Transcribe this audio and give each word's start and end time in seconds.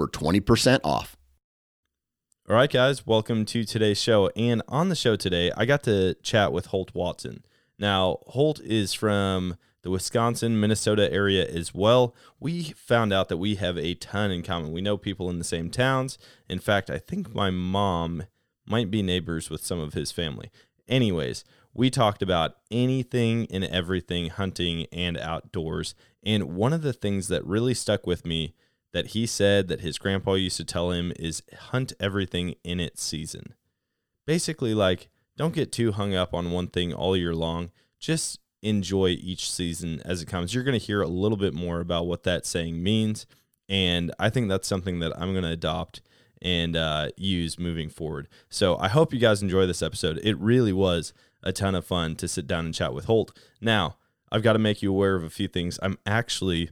for 0.00 0.08
20% 0.08 0.80
off. 0.82 1.18
All 2.48 2.56
right, 2.56 2.72
guys, 2.72 3.06
welcome 3.06 3.44
to 3.44 3.64
today's 3.64 4.00
show. 4.00 4.30
And 4.34 4.62
on 4.66 4.88
the 4.88 4.94
show 4.94 5.14
today, 5.14 5.52
I 5.54 5.66
got 5.66 5.82
to 5.82 6.14
chat 6.22 6.54
with 6.54 6.66
Holt 6.68 6.94
Watson. 6.94 7.44
Now, 7.78 8.16
Holt 8.28 8.60
is 8.62 8.94
from 8.94 9.58
the 9.82 9.90
Wisconsin, 9.90 10.58
Minnesota 10.58 11.12
area 11.12 11.46
as 11.46 11.74
well. 11.74 12.14
We 12.40 12.62
found 12.62 13.12
out 13.12 13.28
that 13.28 13.36
we 13.36 13.56
have 13.56 13.76
a 13.76 13.92
ton 13.92 14.30
in 14.30 14.42
common. 14.42 14.72
We 14.72 14.80
know 14.80 14.96
people 14.96 15.28
in 15.28 15.36
the 15.36 15.44
same 15.44 15.68
towns. 15.68 16.16
In 16.48 16.60
fact, 16.60 16.88
I 16.88 16.96
think 16.96 17.34
my 17.34 17.50
mom 17.50 18.22
might 18.66 18.90
be 18.90 19.02
neighbors 19.02 19.50
with 19.50 19.62
some 19.62 19.80
of 19.80 19.92
his 19.92 20.10
family. 20.10 20.50
Anyways, 20.88 21.44
we 21.74 21.90
talked 21.90 22.22
about 22.22 22.56
anything 22.70 23.46
and 23.50 23.64
everything 23.64 24.30
hunting 24.30 24.86
and 24.92 25.18
outdoors. 25.18 25.94
And 26.24 26.56
one 26.56 26.72
of 26.72 26.80
the 26.80 26.94
things 26.94 27.28
that 27.28 27.44
really 27.44 27.74
stuck 27.74 28.06
with 28.06 28.24
me 28.24 28.54
that 28.92 29.08
he 29.08 29.26
said 29.26 29.68
that 29.68 29.80
his 29.80 29.98
grandpa 29.98 30.34
used 30.34 30.56
to 30.56 30.64
tell 30.64 30.90
him 30.90 31.12
is 31.18 31.42
hunt 31.70 31.92
everything 32.00 32.54
in 32.64 32.80
its 32.80 33.02
season. 33.02 33.54
Basically, 34.26 34.74
like, 34.74 35.08
don't 35.36 35.54
get 35.54 35.72
too 35.72 35.92
hung 35.92 36.14
up 36.14 36.34
on 36.34 36.50
one 36.50 36.66
thing 36.66 36.92
all 36.92 37.16
year 37.16 37.34
long. 37.34 37.70
Just 37.98 38.40
enjoy 38.62 39.08
each 39.08 39.50
season 39.50 40.02
as 40.04 40.22
it 40.22 40.26
comes. 40.26 40.54
You're 40.54 40.64
going 40.64 40.78
to 40.78 40.84
hear 40.84 41.00
a 41.00 41.08
little 41.08 41.38
bit 41.38 41.54
more 41.54 41.80
about 41.80 42.06
what 42.06 42.24
that 42.24 42.44
saying 42.46 42.82
means. 42.82 43.26
And 43.68 44.12
I 44.18 44.30
think 44.30 44.48
that's 44.48 44.68
something 44.68 44.98
that 45.00 45.12
I'm 45.18 45.32
going 45.32 45.44
to 45.44 45.50
adopt 45.50 46.02
and 46.42 46.76
uh, 46.76 47.08
use 47.16 47.58
moving 47.58 47.88
forward. 47.88 48.28
So 48.48 48.76
I 48.78 48.88
hope 48.88 49.12
you 49.12 49.20
guys 49.20 49.42
enjoy 49.42 49.66
this 49.66 49.82
episode. 49.82 50.20
It 50.22 50.38
really 50.38 50.72
was 50.72 51.12
a 51.42 51.52
ton 51.52 51.74
of 51.74 51.86
fun 51.86 52.16
to 52.16 52.28
sit 52.28 52.46
down 52.46 52.64
and 52.64 52.74
chat 52.74 52.92
with 52.92 53.06
Holt. 53.06 53.36
Now, 53.60 53.96
I've 54.32 54.42
got 54.42 54.54
to 54.54 54.58
make 54.58 54.82
you 54.82 54.90
aware 54.90 55.16
of 55.16 55.24
a 55.24 55.30
few 55.30 55.48
things. 55.48 55.78
I'm 55.82 55.98
actually 56.06 56.70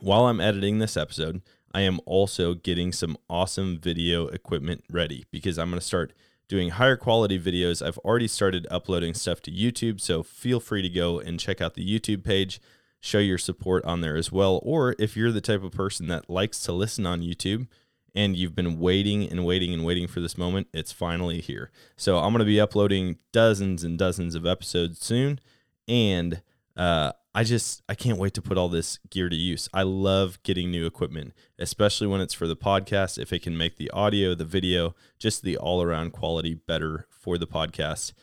while 0.00 0.26
I'm 0.26 0.40
editing 0.40 0.78
this 0.78 0.96
episode, 0.96 1.42
I 1.72 1.82
am 1.82 2.00
also 2.06 2.54
getting 2.54 2.92
some 2.92 3.16
awesome 3.28 3.78
video 3.78 4.28
equipment 4.28 4.84
ready 4.90 5.26
because 5.30 5.58
I'm 5.58 5.70
going 5.70 5.80
to 5.80 5.86
start 5.86 6.12
doing 6.48 6.70
higher 6.70 6.96
quality 6.96 7.38
videos. 7.38 7.86
I've 7.86 7.98
already 7.98 8.28
started 8.28 8.66
uploading 8.70 9.14
stuff 9.14 9.42
to 9.42 9.50
YouTube, 9.50 10.00
so 10.00 10.22
feel 10.22 10.60
free 10.60 10.82
to 10.82 10.88
go 10.88 11.18
and 11.18 11.40
check 11.40 11.60
out 11.60 11.74
the 11.74 11.86
YouTube 11.86 12.24
page, 12.24 12.60
show 13.00 13.18
your 13.18 13.38
support 13.38 13.84
on 13.84 14.00
there 14.00 14.16
as 14.16 14.30
well. 14.30 14.60
Or 14.62 14.94
if 14.98 15.16
you're 15.16 15.32
the 15.32 15.40
type 15.40 15.62
of 15.62 15.72
person 15.72 16.06
that 16.08 16.30
likes 16.30 16.60
to 16.60 16.72
listen 16.72 17.06
on 17.06 17.20
YouTube 17.20 17.66
and 18.14 18.36
you've 18.36 18.54
been 18.54 18.78
waiting 18.78 19.28
and 19.28 19.44
waiting 19.44 19.74
and 19.74 19.84
waiting 19.84 20.06
for 20.06 20.20
this 20.20 20.38
moment, 20.38 20.68
it's 20.72 20.92
finally 20.92 21.40
here. 21.40 21.70
So 21.96 22.18
I'm 22.18 22.32
going 22.32 22.38
to 22.38 22.46
be 22.46 22.60
uploading 22.60 23.18
dozens 23.32 23.84
and 23.84 23.98
dozens 23.98 24.34
of 24.34 24.46
episodes 24.46 25.04
soon. 25.04 25.40
And 25.88 26.42
uh, 26.76 27.12
I 27.36 27.44
just 27.44 27.82
I 27.86 27.94
can't 27.94 28.16
wait 28.16 28.32
to 28.32 28.40
put 28.40 28.56
all 28.56 28.70
this 28.70 28.98
gear 29.10 29.28
to 29.28 29.36
use. 29.36 29.68
I 29.74 29.82
love 29.82 30.42
getting 30.42 30.70
new 30.70 30.86
equipment, 30.86 31.34
especially 31.58 32.06
when 32.06 32.22
it's 32.22 32.32
for 32.32 32.46
the 32.46 32.56
podcast. 32.56 33.18
If 33.18 33.30
it 33.30 33.42
can 33.42 33.58
make 33.58 33.76
the 33.76 33.90
audio, 33.90 34.34
the 34.34 34.46
video, 34.46 34.94
just 35.18 35.42
the 35.42 35.58
all 35.58 35.82
around 35.82 36.12
quality 36.12 36.54
better 36.54 37.06
for 37.10 37.36
the 37.36 37.46
podcast, 37.46 38.14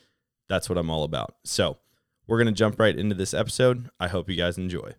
that's 0.50 0.67
what 0.67 0.80
I'm 0.80 0.89
all 0.89 1.03
about. 1.03 1.36
So 1.44 1.78
we're 2.25 2.39
gonna 2.39 2.53
jump 2.53 2.80
right 2.80 2.97
into 2.97 3.14
this 3.14 3.36
episode. 3.36 3.87
I 3.99 4.08
hope 4.08 4.32
you 4.32 4.36
guys 4.36 4.58
enjoy. 4.58 4.93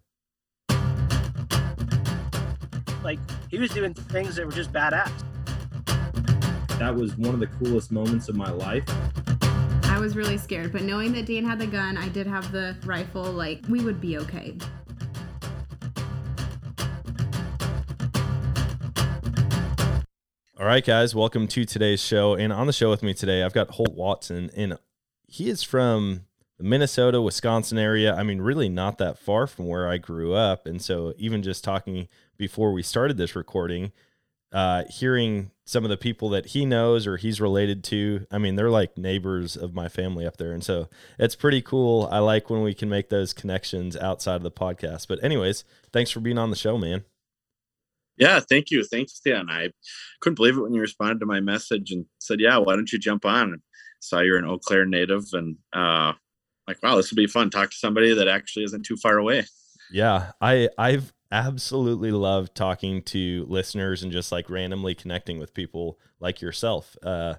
Like 3.03 3.19
he 3.51 3.59
was 3.59 3.73
doing 3.73 3.95
things 3.95 4.37
that 4.37 4.47
were 4.47 4.53
just 4.53 4.73
badass. 4.73 5.11
That 6.79 6.95
was 6.95 7.17
one 7.17 7.35
of 7.35 7.41
the 7.41 7.49
coolest 7.49 7.91
moments 7.91 8.29
of 8.29 8.37
my 8.37 8.53
life 8.53 8.85
I 9.95 10.01
was 10.01 10.17
really 10.17 10.39
scared, 10.39 10.73
but 10.73 10.83
knowing 10.83 11.13
that 11.13 11.27
Dan 11.27 11.45
had 11.45 11.61
the 11.61 11.69
gun, 11.69 11.97
I 11.97 12.09
did 12.09 12.27
have 12.27 12.51
the 12.51 12.77
rifle, 12.85 13.23
like, 13.23 13.61
we 13.69 13.81
would 13.81 14.01
be 14.01 14.19
okay. 14.19 14.57
All 20.59 20.67
right, 20.67 20.85
guys, 20.85 21.15
welcome 21.15 21.47
to 21.47 21.65
today's 21.65 22.01
show. 22.01 22.35
And 22.35 22.53
on 22.53 22.67
the 22.67 22.73
show 22.73 22.91
with 22.91 23.05
me 23.05 23.15
today, 23.15 23.45
I've 23.45 23.53
got 23.53 23.71
Holt 23.71 23.95
Watson, 23.95 24.51
and 24.57 24.77
he 25.29 25.49
is 25.49 25.63
from 25.63 26.23
the 26.59 26.65
Minnesota, 26.65 27.23
Wisconsin 27.23 27.79
area. 27.79 28.17
I 28.17 28.25
mean, 28.25 28.41
really 28.41 28.69
not 28.69 28.99
that 28.99 29.17
far 29.17 29.47
from 29.47 29.69
where 29.69 29.89
I 29.89 29.99
grew 29.99 30.35
up. 30.35 30.67
And 30.67 30.83
so, 30.83 31.15
even 31.19 31.41
just 31.41 31.63
talking 31.63 32.09
before 32.37 32.73
we 32.73 32.83
started 32.83 33.17
this 33.17 33.37
recording, 33.37 33.93
uh, 34.55 34.85
hearing 34.89 35.51
some 35.67 35.85
of 35.85 35.91
the 35.91 35.97
people 35.97 36.31
that 36.31 36.47
he 36.47 36.65
knows 36.65 37.07
or 37.07 37.17
he's 37.17 37.41
related 37.41 37.85
to. 37.85 38.27
I 38.31 38.39
mean, 38.39 38.55
they're 38.55 38.71
like 38.71 38.97
neighbors 38.97 39.57
of 39.57 39.75
my 39.75 39.89
family 39.89 40.27
up 40.27 40.37
there. 40.39 40.53
And 40.53 40.65
so 40.65 40.89
it's 41.19 41.35
pretty 41.35 41.61
cool. 41.61 42.09
I 42.11 42.21
like 42.21 42.49
when 42.49 42.63
we 42.63 42.73
can 42.73 42.89
make 42.89 43.09
those 43.11 43.33
connections 43.33 43.97
outside 43.97 44.37
of 44.37 44.43
the 44.43 44.51
podcast. 44.51 45.09
But, 45.09 45.23
anyways, 45.23 45.65
thanks 45.93 46.11
for 46.11 46.21
being 46.21 46.39
on 46.39 46.51
the 46.51 46.57
show, 46.57 46.79
man. 46.79 47.05
Yeah, 48.17 48.41
thank 48.41 48.71
you. 48.71 48.85
Thanks, 48.85 49.21
Dan. 49.25 49.51
I 49.51 49.71
couldn't 50.21 50.37
believe 50.37 50.57
it 50.57 50.63
when 50.63 50.73
you 50.73 50.81
responded 50.81 51.19
to 51.21 51.27
my 51.27 51.41
message 51.41 51.91
and 51.91 52.07
said, 52.21 52.39
Yeah, 52.39 52.59
why 52.59 52.77
don't 52.77 52.93
you 52.93 52.99
jump 52.99 53.25
on? 53.25 53.61
saw 54.05 54.21
you're 54.21 54.39
an 54.39 54.45
Eau 54.45 54.59
Claire 54.59 54.85
native 54.87 55.25
and 55.33 55.57
uh 55.73 56.13
like, 56.67 56.83
wow, 56.83 56.97
this 56.97 57.11
would 57.11 57.17
be 57.17 57.27
fun. 57.27 57.51
Talk 57.51 57.71
to 57.71 57.77
somebody 57.77 58.15
that 58.15 58.29
actually 58.29 58.65
isn't 58.65 58.85
too 58.85 58.97
far 58.97 59.19
away. 59.19 59.45
Yeah. 59.91 60.33
I 60.41 60.69
I've 60.79 61.13
absolutely 61.31 62.13
love 62.13 62.55
talking 62.55 63.03
to 63.03 63.47
listeners 63.49 64.03
and 64.03 64.13
just 64.13 64.31
like 64.33 64.49
randomly 64.51 64.95
connecting 64.95 65.39
with 65.39 65.55
people 65.55 65.99
like 66.21 66.41
yourself. 66.41 66.97
Uh, 67.03 67.35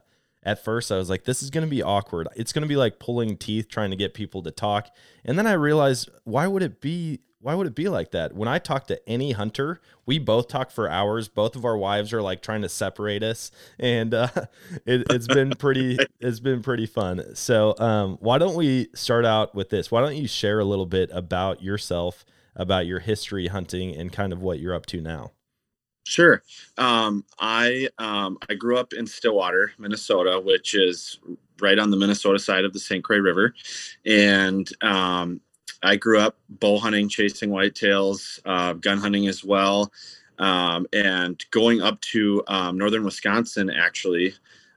at 0.46 0.63
first, 0.63 0.91
I 0.91 0.97
was 0.97 1.09
like, 1.09 1.23
this 1.23 1.41
is 1.41 1.50
going 1.50 1.66
to 1.66 1.69
be 1.69 1.81
awkward. 1.81 2.28
It's 2.35 2.53
going 2.53 2.62
to 2.62 2.68
be 2.68 2.75
like 2.75 3.00
pulling 3.00 3.35
teeth 3.35 3.68
trying 3.68 3.90
to 3.90 3.96
get 3.96 4.13
people 4.13 4.44
to 4.44 4.51
talk. 4.51 4.90
And 5.25 5.40
then 5.40 5.47
I 5.47 5.53
realized, 5.53 6.09
why 6.23 6.47
would 6.47 6.62
it 6.62 6.79
be? 6.79 7.22
Why 7.40 7.53
would 7.53 7.68
it 7.68 7.75
be 7.75 7.90
like 7.90 8.09
that? 8.12 8.34
When 8.34 8.47
I 8.47 8.57
talk 8.57 8.88
to 8.88 9.07
any 9.07 9.34
hunter, 9.34 9.79
we 10.07 10.17
both 10.17 10.47
talk 10.47 10.72
for 10.72 10.90
hours. 10.90 11.28
Both 11.28 11.56
of 11.56 11.63
our 11.63 11.78
wives 11.78 12.12
are 12.12 12.22
like 12.22 12.41
trying 12.41 12.63
to 12.63 12.69
separate 12.69 13.22
us, 13.22 13.52
and 13.79 14.16
uh, 14.16 14.29
it, 14.85 15.12
has 15.12 15.28
been 15.28 15.50
pretty. 15.59 15.97
It's 16.19 16.40
been 16.40 16.63
pretty 16.63 16.88
fun. 16.88 17.35
So, 17.35 17.75
um, 17.78 18.17
why 18.19 18.38
don't 18.40 18.56
we 18.56 18.88
start 18.96 19.25
out 19.25 19.53
with 19.53 19.69
this? 19.69 19.91
Why 19.91 20.02
don't 20.02 20.16
you 20.16 20.28
share 20.28 20.59
a 20.59 20.66
little 20.66 20.88
bit 20.88 21.09
about 21.12 21.62
yourself? 21.62 22.25
About 22.55 22.85
your 22.85 22.99
history 22.99 23.47
hunting 23.47 23.95
and 23.95 24.11
kind 24.11 24.31
of 24.31 24.41
what 24.41 24.59
you're 24.59 24.73
up 24.73 24.85
to 24.88 25.01
now. 25.01 25.31
Sure. 26.05 26.43
Um, 26.77 27.25
I 27.39 27.89
um, 27.97 28.38
I 28.47 28.53
grew 28.53 28.77
up 28.77 28.93
in 28.93 29.07
Stillwater, 29.07 29.71
Minnesota, 29.79 30.39
which 30.39 30.75
is 30.75 31.19
right 31.59 31.79
on 31.79 31.89
the 31.89 31.97
Minnesota 31.97 32.38
side 32.38 32.63
of 32.63 32.73
the 32.73 32.79
St. 32.79 33.03
Croix 33.03 33.17
River, 33.17 33.55
and 34.05 34.69
um, 34.83 35.41
I 35.81 35.95
grew 35.95 36.19
up 36.19 36.38
bow 36.47 36.77
hunting, 36.77 37.09
chasing 37.09 37.49
whitetails, 37.49 38.39
uh, 38.45 38.73
gun 38.73 38.99
hunting 38.99 39.27
as 39.27 39.43
well, 39.43 39.91
um, 40.37 40.85
and 40.93 41.43
going 41.49 41.81
up 41.81 41.99
to 42.01 42.43
um, 42.47 42.77
northern 42.77 43.03
Wisconsin. 43.03 43.72
Actually, 43.72 44.35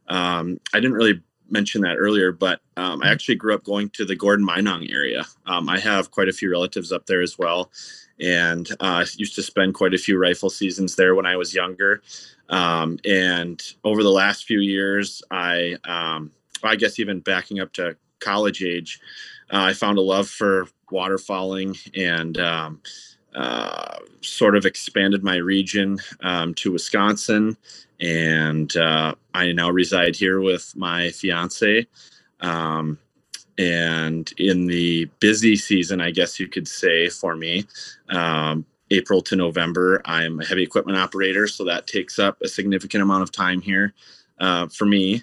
um, 0.08 0.58
I 0.72 0.80
didn't 0.80 0.94
really 0.94 1.22
mention 1.50 1.82
that 1.82 1.96
earlier, 1.96 2.32
but 2.32 2.60
um, 2.76 2.84
I 2.84 2.94
mm-hmm. 2.94 3.12
actually 3.12 3.34
grew 3.36 3.54
up 3.54 3.64
going 3.64 3.90
to 3.90 4.04
the 4.04 4.16
Gordon 4.16 4.46
Minong 4.46 4.92
area. 4.92 5.24
Um, 5.46 5.68
I 5.68 5.78
have 5.78 6.10
quite 6.10 6.28
a 6.28 6.32
few 6.32 6.50
relatives 6.50 6.92
up 6.92 7.06
there 7.06 7.22
as 7.22 7.38
well, 7.38 7.70
and 8.20 8.70
uh, 8.80 9.04
I 9.04 9.06
used 9.16 9.34
to 9.36 9.42
spend 9.42 9.74
quite 9.74 9.94
a 9.94 9.98
few 9.98 10.18
rifle 10.18 10.50
seasons 10.50 10.96
there 10.96 11.14
when 11.14 11.26
I 11.26 11.36
was 11.36 11.54
younger. 11.54 12.02
Um, 12.48 12.98
and 13.04 13.62
over 13.84 14.02
the 14.02 14.10
last 14.10 14.44
few 14.44 14.60
years, 14.60 15.22
I, 15.30 15.76
um, 15.84 16.32
I 16.62 16.76
guess 16.76 16.98
even 16.98 17.20
backing 17.20 17.60
up 17.60 17.72
to 17.74 17.96
college 18.20 18.62
age, 18.62 19.00
uh, 19.50 19.62
I 19.62 19.72
found 19.72 19.98
a 19.98 20.02
love 20.02 20.28
for 20.28 20.66
waterfowling 20.90 21.78
and 21.96 22.38
um, 22.38 22.80
uh, 23.38 23.98
sort 24.20 24.56
of 24.56 24.66
expanded 24.66 25.22
my 25.22 25.36
region 25.36 25.98
um, 26.22 26.54
to 26.54 26.72
Wisconsin 26.72 27.56
and 28.00 28.76
uh, 28.76 29.14
I 29.34 29.52
now 29.52 29.70
reside 29.70 30.16
here 30.16 30.40
with 30.40 30.74
my 30.76 31.10
fiance. 31.10 31.86
Um, 32.40 32.98
and 33.56 34.32
in 34.38 34.66
the 34.66 35.06
busy 35.18 35.56
season, 35.56 36.00
I 36.00 36.10
guess 36.10 36.38
you 36.38 36.48
could 36.48 36.68
say 36.68 37.08
for 37.08 37.34
me, 37.34 37.64
um, 38.08 38.64
April 38.90 39.20
to 39.22 39.36
November, 39.36 40.00
I'm 40.04 40.40
a 40.40 40.44
heavy 40.44 40.62
equipment 40.62 40.96
operator, 40.96 41.46
so 41.48 41.64
that 41.64 41.86
takes 41.86 42.18
up 42.18 42.40
a 42.40 42.48
significant 42.48 43.02
amount 43.02 43.22
of 43.22 43.32
time 43.32 43.60
here 43.60 43.94
uh, 44.38 44.68
for 44.68 44.86
me. 44.86 45.22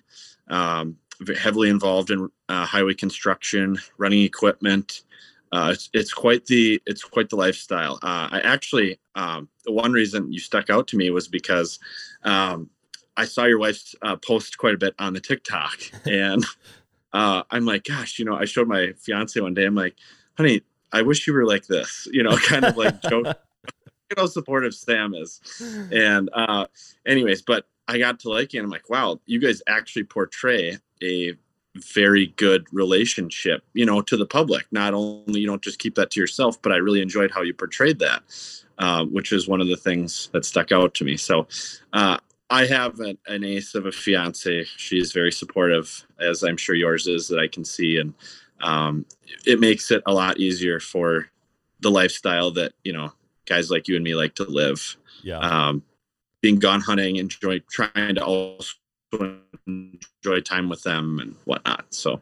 Um, 0.50 0.98
heavily 1.40 1.70
involved 1.70 2.12
in 2.12 2.30
uh, 2.50 2.66
highway 2.66 2.94
construction, 2.94 3.78
running 3.98 4.24
equipment. 4.24 5.04
Uh, 5.52 5.72
it's, 5.74 5.90
it's, 5.94 6.14
quite 6.14 6.46
the 6.46 6.82
it's 6.86 7.04
quite 7.04 7.30
the 7.30 7.36
lifestyle. 7.36 7.96
Uh, 8.02 8.28
I 8.32 8.42
actually 8.44 9.00
um, 9.16 9.48
the 9.64 9.72
one 9.72 9.94
reason 9.94 10.32
you 10.32 10.40
stuck 10.40 10.70
out 10.70 10.88
to 10.90 10.98
me 10.98 11.10
was 11.10 11.28
because 11.28 11.80
um, 12.24 12.70
I 13.16 13.26
saw 13.26 13.46
your 13.46 13.60
wife's 13.60 13.96
uh, 14.02 14.16
post 14.18 14.58
quite 14.58 14.74
a 14.74 14.78
bit 14.78 14.96
on 15.00 15.14
the 15.14 15.22
TikTok, 15.22 15.80
and 16.06 16.46
uh, 17.14 17.44
I'm 17.52 17.66
like, 17.66 17.86
gosh, 17.86 18.20
you 18.20 18.26
know, 18.26 18.36
I 18.36 18.46
showed 18.46 18.68
my 18.68 18.94
fiance 19.00 19.40
one 19.40 19.54
day. 19.54 19.66
I'm 19.66 19.76
like, 19.76 19.96
honey, 20.38 20.62
I 20.92 21.02
wish 21.02 21.28
you 21.28 21.34
were 21.34 21.46
like 21.46 21.68
this, 21.68 22.08
you 22.12 22.24
know, 22.24 22.38
kind 22.38 22.66
of 22.66 22.78
like 22.78 23.02
joke, 23.04 23.28
you 24.10 24.16
know, 24.18 24.26
supportive 24.26 24.74
Sam 24.74 25.14
is. 25.14 25.42
And 25.92 26.30
uh, 26.34 26.68
anyways, 27.06 27.42
but 27.42 27.68
I 27.88 27.98
got 27.98 28.20
to 28.22 28.30
like 28.30 28.54
it. 28.54 28.58
And 28.58 28.66
I'm 28.66 28.72
like, 28.72 28.90
wow, 28.90 29.20
you 29.26 29.40
guys 29.40 29.62
actually 29.68 30.04
portray 30.04 30.78
a 31.04 31.34
very 31.76 32.28
good 32.38 32.66
relationship, 32.72 33.64
you 33.74 33.86
know, 33.86 34.02
to 34.02 34.18
the 34.18 34.26
public. 34.26 34.66
Not 34.72 34.94
only 34.94 35.42
you 35.42 35.48
don't 35.48 35.62
just 35.62 35.80
keep 35.80 35.96
that 35.96 36.12
to 36.12 36.20
yourself, 36.20 36.62
but 36.62 36.72
I 36.72 36.78
really 36.78 37.02
enjoyed 37.02 37.32
how 37.32 37.42
you 37.42 37.54
portrayed 37.54 38.00
that, 38.00 38.24
uh, 38.80 39.06
which 39.06 39.32
is 39.32 39.48
one 39.48 39.62
of 39.62 39.68
the 39.68 39.78
things 39.78 40.30
that 40.34 40.46
stuck 40.46 40.72
out 40.72 40.94
to 40.96 41.04
me. 41.04 41.18
So 41.18 41.48
uh, 41.94 42.18
I 42.50 42.66
have 42.66 43.00
an, 43.00 43.18
an, 43.28 43.44
ace 43.44 43.76
of 43.76 43.86
a 43.86 43.92
fiance. 43.92 44.64
She's 44.78 45.12
very 45.12 45.32
supportive, 45.32 46.06
as 46.20 46.44
I'm 46.44 46.58
sure 46.58 46.76
yours 46.76 47.08
is, 47.08 47.28
that 47.28 47.40
I 47.40 47.48
can 47.48 47.66
see, 47.66 47.98
and 47.98 48.14
um, 48.62 49.06
it 49.46 49.60
makes 49.60 49.92
it 49.92 50.02
a 50.06 50.14
lot 50.14 50.40
easier 50.40 50.80
for 50.80 51.28
the 51.82 51.92
lifestyle 51.92 52.52
that 52.52 52.74
you 52.84 52.94
know 52.94 53.12
guys 53.46 53.70
like 53.70 53.88
you 53.88 53.96
and 53.96 54.04
me 54.04 54.16
like 54.16 54.36
to 54.36 54.44
live. 54.44 54.98
Yeah. 55.24 55.40
Um, 55.40 55.84
being 56.42 56.60
gone 56.60 56.82
hunting, 56.82 57.16
enjoy 57.16 57.60
trying 57.72 58.16
to 58.16 58.24
also 58.24 58.76
enjoy 59.68 60.42
time 60.42 60.70
with 60.70 60.84
them 60.84 61.20
and 61.20 61.36
whatnot. 61.46 61.86
So, 61.94 62.22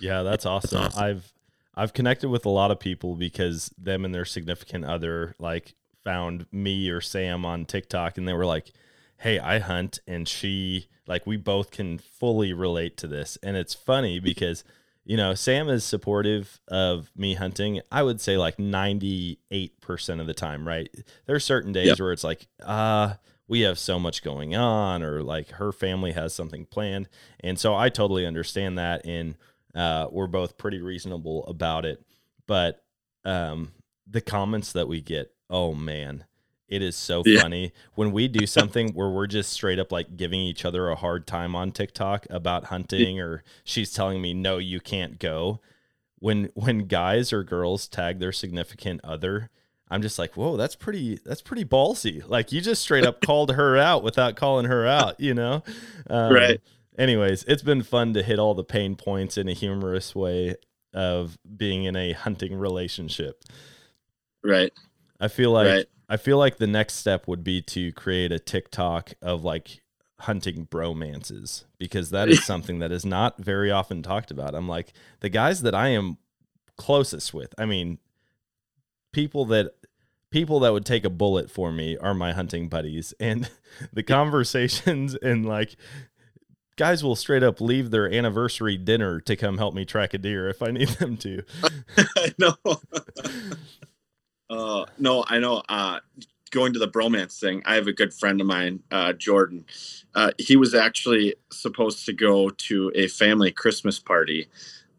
yeah, 0.00 0.22
that's 0.22 0.46
awesome. 0.46 0.82
awesome. 0.82 1.02
I've 1.02 1.32
I've 1.74 1.92
connected 1.92 2.28
with 2.28 2.46
a 2.46 2.50
lot 2.50 2.70
of 2.70 2.78
people 2.78 3.16
because 3.16 3.72
them 3.76 4.04
and 4.04 4.14
their 4.14 4.24
significant 4.24 4.84
other 4.84 5.34
like 5.38 5.74
found 6.04 6.46
me 6.52 6.88
or 6.90 7.00
Sam 7.00 7.44
on 7.44 7.64
TikTok 7.64 8.18
and 8.18 8.28
they 8.28 8.32
were 8.32 8.46
like, 8.46 8.72
"Hey, 9.18 9.38
I 9.38 9.58
hunt," 9.58 9.98
and 10.06 10.28
she 10.28 10.88
like 11.06 11.26
we 11.26 11.36
both 11.36 11.70
can 11.70 11.98
fully 11.98 12.52
relate 12.52 12.96
to 12.98 13.06
this, 13.06 13.38
and 13.42 13.56
it's 13.56 13.74
funny 13.74 14.18
because. 14.18 14.64
You 15.06 15.18
know, 15.18 15.34
Sam 15.34 15.68
is 15.68 15.84
supportive 15.84 16.58
of 16.66 17.10
me 17.14 17.34
hunting. 17.34 17.82
I 17.92 18.02
would 18.02 18.22
say 18.22 18.38
like 18.38 18.56
98% 18.56 19.38
of 20.18 20.26
the 20.26 20.32
time, 20.32 20.66
right? 20.66 20.88
There 21.26 21.36
are 21.36 21.40
certain 21.40 21.72
days 21.72 21.88
yep. 21.88 22.00
where 22.00 22.10
it's 22.10 22.24
like, 22.24 22.46
uh, 22.62 23.12
we 23.46 23.60
have 23.60 23.78
so 23.78 23.98
much 23.98 24.22
going 24.22 24.54
on 24.54 25.02
or 25.02 25.22
like 25.22 25.50
her 25.52 25.72
family 25.72 26.12
has 26.12 26.34
something 26.34 26.66
planned. 26.66 27.08
And 27.40 27.58
so 27.58 27.74
i 27.74 27.88
totally 27.88 28.26
understand 28.26 28.78
that 28.78 29.04
and 29.04 29.36
uh, 29.74 30.06
we're 30.10 30.28
both 30.28 30.56
pretty 30.56 30.80
reasonable 30.80 31.44
about 31.46 31.84
it. 31.84 32.04
But 32.46 32.84
um, 33.24 33.72
the 34.06 34.20
comments 34.20 34.72
that 34.72 34.88
we 34.88 35.00
get 35.00 35.32
oh 35.50 35.74
man 35.74 36.24
it 36.68 36.82
is 36.82 36.96
so 36.96 37.22
yeah. 37.24 37.42
funny. 37.42 37.72
When 37.94 38.10
we 38.10 38.26
do 38.26 38.46
something 38.46 38.94
where 38.94 39.10
we're 39.10 39.26
just 39.26 39.52
straight 39.52 39.78
up 39.78 39.92
like 39.92 40.16
giving 40.16 40.40
each 40.40 40.64
other 40.64 40.88
a 40.88 40.96
hard 40.96 41.26
time 41.26 41.54
on 41.54 41.72
tiktok 41.72 42.26
about 42.30 42.64
hunting 42.64 43.20
or 43.20 43.44
she's 43.64 43.92
telling 43.92 44.20
me 44.20 44.34
no 44.34 44.58
you 44.58 44.80
can't 44.80 45.18
go. 45.18 45.60
When 46.18 46.50
when 46.54 46.86
guys 46.86 47.32
or 47.32 47.44
girls 47.44 47.86
tag 47.86 48.18
their 48.18 48.32
significant 48.32 49.02
other 49.04 49.50
I'm 49.90 50.02
just 50.02 50.18
like, 50.18 50.36
whoa, 50.36 50.56
that's 50.56 50.76
pretty, 50.76 51.18
that's 51.24 51.42
pretty 51.42 51.64
ballsy. 51.64 52.26
Like 52.26 52.52
you 52.52 52.60
just 52.60 52.82
straight 52.82 53.04
up 53.04 53.20
called 53.20 53.52
her 53.52 53.76
out 53.76 54.02
without 54.02 54.36
calling 54.36 54.66
her 54.66 54.86
out, 54.86 55.20
you 55.20 55.34
know? 55.34 55.62
Um, 56.08 56.32
right. 56.32 56.60
Anyways, 56.98 57.44
it's 57.44 57.62
been 57.62 57.82
fun 57.82 58.14
to 58.14 58.22
hit 58.22 58.38
all 58.38 58.54
the 58.54 58.64
pain 58.64 58.96
points 58.96 59.36
in 59.36 59.48
a 59.48 59.52
humorous 59.52 60.14
way 60.14 60.56
of 60.92 61.36
being 61.56 61.84
in 61.84 61.96
a 61.96 62.12
hunting 62.12 62.54
relationship. 62.54 63.42
Right. 64.42 64.72
I 65.20 65.28
feel 65.28 65.50
like 65.50 65.66
right. 65.66 65.86
I 66.08 66.16
feel 66.16 66.38
like 66.38 66.58
the 66.58 66.66
next 66.66 66.94
step 66.94 67.26
would 67.26 67.42
be 67.42 67.62
to 67.62 67.92
create 67.92 68.30
a 68.30 68.38
TikTok 68.38 69.14
of 69.22 69.44
like 69.44 69.82
hunting 70.20 70.66
bromances 70.66 71.64
because 71.78 72.10
that 72.10 72.28
is 72.28 72.44
something 72.46 72.78
that 72.78 72.92
is 72.92 73.04
not 73.04 73.38
very 73.38 73.70
often 73.70 74.02
talked 74.02 74.30
about. 74.30 74.54
I'm 74.54 74.68
like 74.68 74.92
the 75.20 75.28
guys 75.28 75.62
that 75.62 75.74
I 75.74 75.88
am 75.88 76.18
closest 76.76 77.32
with. 77.34 77.54
I 77.58 77.66
mean, 77.66 77.98
people 79.14 79.46
that 79.46 79.74
people 80.30 80.60
that 80.60 80.72
would 80.72 80.84
take 80.84 81.04
a 81.04 81.10
bullet 81.10 81.50
for 81.50 81.72
me 81.72 81.96
are 81.96 82.12
my 82.12 82.32
hunting 82.32 82.68
buddies 82.68 83.14
and 83.20 83.48
the 83.92 84.02
conversations 84.02 85.14
and 85.22 85.46
like 85.46 85.76
guys 86.76 87.04
will 87.04 87.16
straight 87.16 87.42
up 87.42 87.60
leave 87.60 87.90
their 87.90 88.12
anniversary 88.12 88.76
dinner 88.76 89.20
to 89.20 89.36
come 89.36 89.58
help 89.58 89.72
me 89.74 89.84
track 89.84 90.12
a 90.12 90.18
deer 90.18 90.48
if 90.48 90.60
I 90.60 90.72
need 90.72 90.88
them 90.88 91.16
to. 91.18 91.44
no 92.38 92.54
uh, 94.50 94.84
no, 94.98 95.24
I 95.26 95.38
know. 95.38 95.62
Uh, 95.68 96.00
going 96.50 96.72
to 96.72 96.78
the 96.78 96.88
bromance 96.88 97.38
thing, 97.38 97.62
I 97.64 97.74
have 97.74 97.86
a 97.86 97.92
good 97.92 98.12
friend 98.12 98.40
of 98.40 98.46
mine, 98.46 98.82
uh, 98.90 99.12
Jordan. 99.12 99.64
Uh, 100.14 100.30
he 100.38 100.56
was 100.56 100.74
actually 100.74 101.34
supposed 101.50 102.06
to 102.06 102.12
go 102.12 102.50
to 102.50 102.92
a 102.94 103.08
family 103.08 103.50
Christmas 103.50 103.98
party 103.98 104.48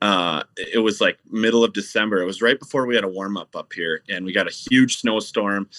uh, 0.01 0.43
it 0.57 0.79
was 0.79 1.01
like 1.01 1.17
middle 1.29 1.63
of 1.63 1.73
December. 1.73 2.21
It 2.21 2.25
was 2.25 2.41
right 2.41 2.59
before 2.59 2.85
we 2.85 2.95
had 2.95 3.03
a 3.03 3.09
warm 3.09 3.37
up 3.37 3.55
up 3.55 3.71
here, 3.73 4.01
and 4.09 4.25
we 4.25 4.33
got 4.33 4.47
a 4.47 4.51
huge 4.51 4.97
snowstorm. 4.97 5.69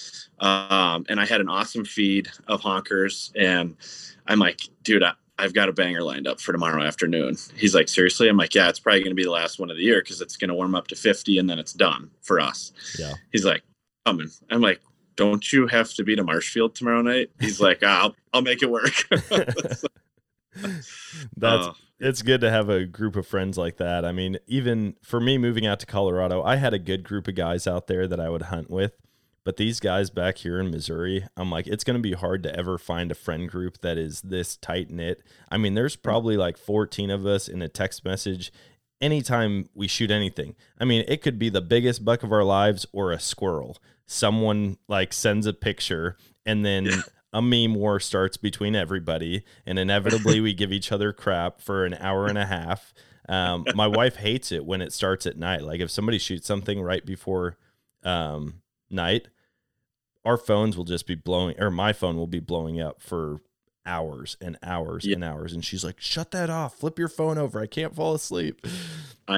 Um, 0.41 1.07
and 1.09 1.21
I 1.21 1.27
had 1.27 1.41
an 1.41 1.49
awesome 1.49 1.85
feed 1.85 2.29
of 2.49 2.61
honkers, 2.63 3.33
and 3.37 3.77
I'm 4.27 4.39
like, 4.39 4.61
dude, 4.83 5.03
I, 5.03 5.13
I've 5.39 5.53
got 5.55 5.69
a 5.69 5.73
banger 5.73 6.03
lined 6.03 6.27
up 6.27 6.41
for 6.41 6.53
tomorrow 6.53 6.83
afternoon. 6.83 7.37
He's 7.55 7.75
like, 7.75 7.89
seriously? 7.89 8.29
I'm 8.29 8.37
like, 8.37 8.55
yeah, 8.55 8.69
it's 8.69 8.81
probably 8.81 9.01
going 9.01 9.11
to 9.11 9.17
be 9.17 9.25
the 9.25 9.31
last 9.31 9.59
one 9.59 9.71
of 9.71 9.77
the 9.77 9.83
year 9.83 10.01
because 10.01 10.21
it's 10.21 10.37
going 10.37 10.49
to 10.49 10.55
warm 10.55 10.75
up 10.75 10.89
to 10.89 10.97
50 10.97 11.39
and 11.39 11.49
then 11.49 11.59
it's 11.59 11.75
done 11.75 12.11
for 12.23 12.41
us. 12.41 12.73
Yeah. 12.99 13.13
He's 13.33 13.45
like, 13.45 13.63
coming. 14.07 14.31
I'm 14.51 14.63
like, 14.63 14.81
don't 15.17 15.53
you 15.53 15.67
have 15.67 15.93
to 15.95 16.05
be 16.05 16.17
to 16.17 16.25
Marshfield 16.25 16.75
tomorrow 16.75 17.03
night? 17.03 17.31
He's 17.39 17.61
like, 17.61 17.83
I'll, 17.83 18.15
I'll 18.33 18.43
make 18.43 18.63
it 18.63 18.71
work. 18.71 18.95
That's 21.37 21.67
uh, 21.67 21.73
it's 21.99 22.23
good 22.23 22.41
to 22.43 22.51
have 22.51 22.69
a 22.69 22.85
group 22.85 23.17
of 23.17 23.27
friends 23.27 23.57
like 23.57 23.79
that. 23.79 24.05
I 24.05 24.13
mean, 24.13 24.39
even 24.47 24.97
for 25.03 25.21
me 25.21 25.39
moving 25.39 25.67
out 25.67 25.81
to 25.81 25.87
Colorado, 25.87 26.43
I 26.43 26.57
had 26.57 26.75
a 26.75 26.79
good 26.79 27.05
group 27.05 27.27
of 27.29 27.35
guys 27.35 27.67
out 27.67 27.87
there 27.87 28.07
that 28.07 28.21
I 28.21 28.29
would 28.29 28.43
hunt 28.43 28.71
with. 28.71 28.93
But 29.45 29.59
these 29.59 29.79
guys 29.79 30.11
back 30.11 30.39
here 30.39 30.59
in 30.59 30.73
Missouri, 30.73 31.25
I'm 31.37 31.51
like, 31.51 31.69
it's 31.69 31.85
going 31.85 31.97
to 31.97 32.03
be 32.03 32.15
hard 32.15 32.43
to 32.43 32.57
ever 32.57 32.79
find 32.79 33.13
a 33.13 33.15
friend 33.15 33.49
group 33.49 33.81
that 33.81 33.97
is 33.97 34.21
this 34.23 34.57
tight 34.57 34.91
knit. 34.91 35.23
I 35.49 35.57
mean, 35.57 35.75
there's 35.75 35.97
mm. 35.97 36.03
probably 36.03 36.37
like 36.37 36.59
14 36.59 37.11
of 37.11 37.25
us 37.25 37.47
in 37.47 37.63
a 37.63 37.69
text 37.69 38.05
message 38.05 38.53
anytime 39.01 39.69
we 39.73 39.87
shoot 39.87 40.11
anything. 40.11 40.57
I 40.81 40.85
mean, 40.85 41.05
it 41.07 41.23
could 41.23 41.39
be 41.39 41.49
the 41.49 41.61
biggest 41.61 42.05
buck 42.05 42.25
of 42.25 42.33
our 42.33 42.43
lives 42.43 42.87
or 42.93 43.13
a 43.13 43.21
squirrel. 43.21 43.79
Someone 44.05 44.79
like 44.89 45.13
sends 45.13 45.47
a 45.47 45.53
picture 45.53 46.17
and 46.45 46.65
then 46.65 46.87
yeah 46.87 47.01
a 47.37 47.43
meme 47.43 47.75
war 47.75 48.01
starts 48.01 48.39
between 48.39 48.75
everybody, 48.75 49.45
and 49.67 49.79
inevitably 49.79 50.41
we 50.41 50.55
give 50.55 50.73
each 50.73 50.91
other 50.91 51.13
crap 51.13 51.61
for 51.61 51.85
an 51.85 51.93
hour 51.93 52.27
and 52.27 52.39
a 52.39 52.47
half. 52.47 52.95
Um, 53.29 53.67
my 53.75 53.87
wife 53.87 54.17
hates 54.17 54.51
it 54.51 54.65
when 54.65 54.81
it 54.81 54.91
starts 54.91 55.27
at 55.27 55.37
night. 55.37 55.61
Like 55.61 55.81
if 55.81 55.91
somebody 55.91 56.17
shoots 56.17 56.47
something 56.47 56.81
right 56.81 57.05
before 57.05 57.59
um, 58.03 58.63
night, 58.89 59.29
our 60.25 60.39
phones 60.39 60.79
will 60.79 60.85
just 60.85 61.07
be 61.07 61.15
blowing, 61.15 61.61
or 61.61 61.71
my 61.71 61.93
phone 61.93 62.17
will 62.17 62.27
be 62.27 62.41
blowing 62.41 62.81
up 62.81 63.03
for 63.03 63.43
hours 63.85 64.39
and 64.41 64.57
hours 64.63 65.05
yeah. 65.05 65.17
and 65.17 65.23
hours. 65.23 65.53
And 65.53 65.63
she's 65.63 65.85
like, 65.85 66.01
"Shut 66.01 66.31
that 66.31 66.49
off! 66.49 66.79
Flip 66.79 66.99
your 66.99 67.09
phone 67.09 67.37
over. 67.37 67.61
I 67.61 67.67
can't 67.67 67.95
fall 67.95 68.15
asleep." 68.15 68.67
I, 69.29 69.37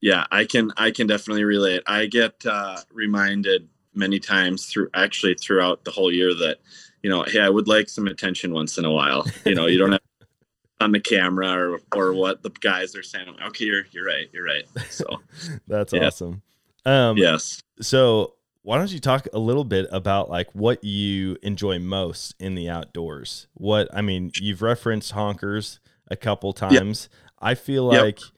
yeah, 0.00 0.24
I 0.32 0.44
can. 0.44 0.72
I 0.76 0.90
can 0.90 1.06
definitely 1.06 1.44
relate. 1.44 1.84
I 1.86 2.06
get 2.06 2.44
uh, 2.44 2.78
reminded 2.92 3.68
many 3.94 4.18
times 4.18 4.66
through 4.66 4.88
actually 4.94 5.34
throughout 5.34 5.84
the 5.84 5.90
whole 5.90 6.12
year 6.12 6.32
that 6.34 6.58
you 7.02 7.10
know 7.10 7.22
hey 7.24 7.40
i 7.40 7.48
would 7.48 7.68
like 7.68 7.88
some 7.88 8.06
attention 8.06 8.52
once 8.52 8.78
in 8.78 8.84
a 8.84 8.90
while. 8.90 9.26
You 9.44 9.54
know 9.54 9.66
you 9.66 9.78
don't 9.78 9.92
have 9.92 10.00
on 10.80 10.92
the 10.92 11.00
camera 11.00 11.48
or 11.72 11.80
or 11.94 12.14
what 12.14 12.42
the 12.42 12.50
guys 12.50 12.94
are 12.96 13.02
saying. 13.02 13.34
Okay 13.48 13.64
you're 13.64 13.84
you're 13.90 14.06
right 14.06 14.28
you're 14.32 14.44
right. 14.44 14.64
So 14.90 15.04
that's 15.68 15.92
yeah. 15.92 16.06
awesome. 16.06 16.42
Um 16.84 17.18
yes. 17.18 17.62
so 17.80 18.34
why 18.62 18.76
don't 18.76 18.92
you 18.92 19.00
talk 19.00 19.26
a 19.32 19.38
little 19.38 19.64
bit 19.64 19.86
about 19.90 20.28
like 20.28 20.54
what 20.54 20.84
you 20.84 21.36
enjoy 21.42 21.78
most 21.78 22.34
in 22.38 22.54
the 22.54 22.68
outdoors? 22.68 23.48
What 23.54 23.88
i 23.92 24.00
mean 24.00 24.30
you've 24.36 24.62
referenced 24.62 25.12
honkers 25.14 25.78
a 26.08 26.16
couple 26.16 26.52
times. 26.52 27.08
Yep. 27.10 27.20
i 27.40 27.54
feel 27.54 27.84
like 27.84 28.20
yep. 28.20 28.30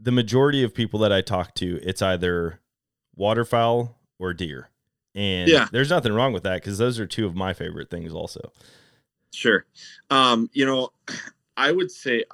the 0.00 0.12
majority 0.12 0.62
of 0.62 0.74
people 0.74 1.00
that 1.00 1.12
i 1.12 1.20
talk 1.20 1.54
to 1.56 1.78
it's 1.82 2.02
either 2.02 2.60
waterfowl 3.14 3.97
or 4.18 4.34
deer. 4.34 4.70
And 5.14 5.48
yeah. 5.48 5.68
there's 5.72 5.90
nothing 5.90 6.12
wrong 6.12 6.32
with 6.32 6.44
that 6.44 6.62
because 6.62 6.78
those 6.78 7.00
are 7.00 7.06
two 7.06 7.26
of 7.26 7.34
my 7.34 7.52
favorite 7.52 7.90
things 7.90 8.12
also. 8.12 8.52
Sure. 9.32 9.66
Um, 10.10 10.48
you 10.52 10.64
know, 10.64 10.90
I 11.56 11.72
would 11.72 11.90
say 11.90 12.24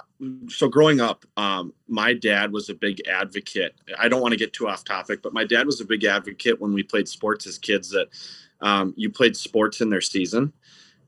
so 0.47 0.67
growing 0.69 1.01
up, 1.01 1.25
um, 1.35 1.73
my 1.87 2.13
dad 2.13 2.51
was 2.51 2.69
a 2.69 2.75
big 2.75 3.01
advocate. 3.07 3.73
I 3.97 4.07
don't 4.07 4.21
want 4.21 4.33
to 4.33 4.37
get 4.37 4.53
too 4.53 4.67
off 4.67 4.83
topic, 4.83 5.21
but 5.21 5.33
my 5.33 5.43
dad 5.43 5.65
was 5.65 5.81
a 5.81 5.85
big 5.85 6.03
advocate 6.03 6.61
when 6.61 6.73
we 6.73 6.83
played 6.83 7.07
sports 7.07 7.47
as 7.47 7.57
kids 7.57 7.89
that 7.89 8.07
um, 8.61 8.93
you 8.95 9.09
played 9.09 9.35
sports 9.35 9.81
in 9.81 9.89
their 9.89 10.01
season 10.01 10.53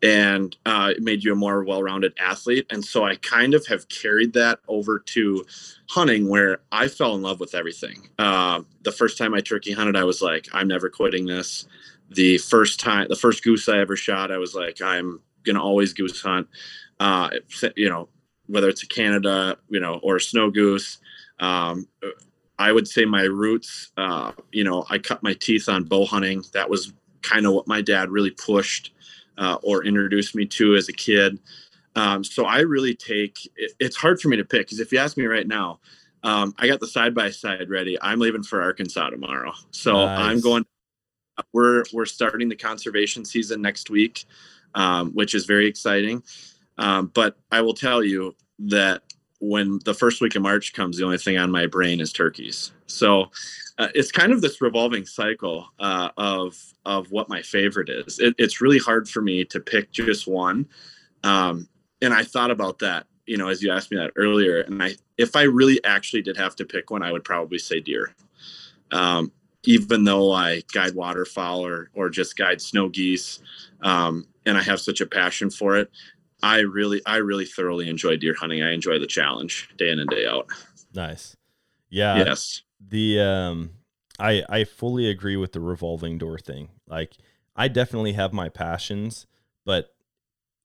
and 0.04 0.56
uh, 0.66 0.94
it 0.96 1.02
made 1.02 1.24
you 1.24 1.34
a 1.34 1.36
more 1.36 1.64
well-rounded 1.64 2.14
athlete 2.20 2.66
and 2.70 2.84
so 2.84 3.04
i 3.04 3.16
kind 3.18 3.54
of 3.54 3.66
have 3.68 3.88
carried 3.90 4.34
that 4.34 4.60
over 4.68 5.00
to 5.00 5.46
hunting 5.90 6.28
where 6.30 6.60
i 6.72 6.88
fell 6.88 7.16
in 7.16 7.22
love 7.22 7.40
with 7.40 7.56
everything 7.56 8.08
uh, 8.20 8.62
the 8.84 8.92
first 8.92 9.18
time 9.18 9.34
i 9.34 9.42
turkey 9.42 9.72
hunted 9.72 9.96
i 9.96 10.04
was 10.04 10.22
like 10.22 10.48
i'm 10.54 10.68
never 10.68 10.90
quitting 10.90 11.26
this 11.26 11.68
the 12.12 12.38
first 12.38 12.80
time 12.80 13.08
the 13.10 13.16
first 13.16 13.44
goose 13.44 13.68
i 13.68 13.78
ever 13.80 13.96
shot 13.96 14.32
i 14.32 14.38
was 14.38 14.54
like 14.56 14.82
i'm 14.82 15.20
gonna 15.48 15.64
always 15.64 15.94
goose 15.94 16.22
hunt. 16.22 16.48
Uh, 17.00 17.30
you 17.76 17.90
know, 17.90 18.10
whether 18.48 18.70
it's 18.70 18.84
a 18.84 18.88
Canada, 18.88 19.58
you 19.70 19.80
know, 19.80 20.00
or 20.04 20.18
a 20.18 20.22
snow 20.22 20.52
goose. 20.52 21.00
Um, 21.40 21.88
I 22.60 22.72
would 22.72 22.88
say 22.88 23.06
my 23.06 23.24
roots, 23.24 23.92
uh, 23.98 24.32
you 24.52 24.64
know, 24.64 24.86
I 24.90 24.98
cut 24.98 25.24
my 25.24 25.34
teeth 25.34 25.70
on 25.70 25.84
bow 25.84 26.06
hunting. 26.06 26.44
That 26.54 26.70
was 26.70 26.94
kind 27.22 27.46
of 27.46 27.54
what 27.54 27.68
my 27.68 27.82
dad 27.82 28.10
really 28.10 28.32
pushed 28.32 28.94
uh, 29.38 29.58
or 29.64 29.86
introduced 29.86 30.36
me 30.36 30.46
to 30.46 30.76
as 30.76 30.90
a 30.90 30.94
kid. 30.94 31.40
Um, 31.96 32.24
so 32.24 32.46
I 32.46 32.60
really 32.60 32.96
take 32.96 33.50
it, 33.56 33.72
it's 33.80 33.96
hard 33.96 34.22
for 34.22 34.28
me 34.28 34.38
to 34.38 34.46
pick 34.46 34.68
because 34.68 34.80
if 34.80 34.92
you 34.92 35.00
ask 35.00 35.18
me 35.18 35.26
right 35.26 35.48
now, 35.48 35.80
um, 36.24 36.54
I 36.58 36.68
got 36.68 36.80
the 36.80 36.88
side 36.88 37.16
by 37.16 37.30
side 37.32 37.70
ready. 37.70 37.98
I'm 38.02 38.20
leaving 38.20 38.44
for 38.44 38.62
Arkansas 38.62 39.10
tomorrow, 39.10 39.54
so 39.72 39.94
nice. 39.94 40.20
I'm 40.20 40.42
going. 40.42 40.66
We're 41.54 41.84
we're 41.94 42.06
starting 42.06 42.50
the 42.50 42.56
conservation 42.56 43.24
season 43.24 43.62
next 43.62 43.90
week, 43.90 44.26
um, 44.74 45.12
which 45.12 45.36
is 45.36 45.46
very 45.46 45.68
exciting. 45.68 46.24
Um, 46.78 47.12
but 47.14 47.38
I 47.52 47.62
will 47.62 47.74
tell 47.74 48.04
you 48.04 48.36
that 48.60 49.04
when 49.40 49.80
the 49.86 49.94
first 49.94 50.22
week 50.22 50.36
of 50.36 50.42
March 50.42 50.74
comes, 50.74 50.98
the 50.98 51.06
only 51.06 51.18
thing 51.18 51.38
on 51.38 51.52
my 51.52 51.68
brain 51.68 52.00
is 52.00 52.12
turkeys. 52.12 52.72
So 52.88 53.32
uh, 53.78 53.90
it's 53.94 54.12
kind 54.12 54.32
of 54.32 54.42
this 54.42 54.62
revolving 54.62 55.06
cycle 55.06 55.68
uh, 55.80 56.10
of 56.18 56.58
of 56.86 57.12
what 57.12 57.30
my 57.30 57.42
favorite 57.42 57.90
is. 57.90 58.20
It, 58.20 58.34
it's 58.38 58.62
really 58.62 58.80
hard 58.80 59.10
for 59.10 59.22
me 59.22 59.46
to 59.46 59.60
pick 59.60 59.92
just 59.92 60.28
one. 60.28 60.68
Um, 61.24 61.68
and 62.02 62.14
I 62.14 62.24
thought 62.24 62.52
about 62.52 62.80
that, 62.80 63.06
you 63.26 63.38
know, 63.38 63.50
as 63.50 63.62
you 63.62 63.72
asked 63.72 63.92
me 63.92 63.98
that 63.98 64.14
earlier. 64.16 64.62
And 64.62 64.82
I, 64.82 64.96
if 65.18 65.36
I 65.36 65.44
really 65.44 65.84
actually 65.84 66.22
did 66.22 66.38
have 66.38 66.56
to 66.58 66.66
pick 66.66 66.90
one, 66.90 67.04
I 67.04 67.12
would 67.12 67.24
probably 67.24 67.60
say 67.60 67.80
deer. 67.80 68.16
Um, 68.92 69.32
even 69.64 70.06
though 70.06 70.32
I 70.32 70.64
guide 70.74 70.96
waterfowl 70.96 71.66
or 71.66 71.90
or 71.94 72.10
just 72.10 72.38
guide 72.38 72.62
snow 72.62 72.90
geese, 72.90 73.40
um, 73.82 74.26
and 74.46 74.58
I 74.58 74.62
have 74.62 74.80
such 74.80 75.02
a 75.02 75.06
passion 75.06 75.50
for 75.50 75.76
it, 75.76 75.92
I 76.44 76.60
really, 76.60 77.02
I 77.06 77.18
really 77.18 77.46
thoroughly 77.46 77.90
enjoy 77.90 78.18
deer 78.18 78.36
hunting. 78.36 78.62
I 78.64 78.74
enjoy 78.74 79.00
the 79.00 79.08
challenge 79.08 79.70
day 79.78 79.90
in 79.90 80.00
and 80.00 80.10
day 80.10 80.26
out. 80.28 80.48
Nice. 80.94 81.36
Yeah. 81.90 82.18
Yes. 82.18 82.62
The 82.80 83.20
um, 83.20 83.72
I 84.20 84.44
I 84.50 84.64
fully 84.64 85.10
agree 85.10 85.36
with 85.38 85.54
the 85.54 85.60
revolving 85.60 86.18
door 86.18 86.38
thing. 86.38 86.70
Like, 86.88 87.14
I 87.56 87.68
definitely 87.68 88.14
have 88.14 88.34
my 88.34 88.50
passions, 88.50 89.26
but 89.66 89.94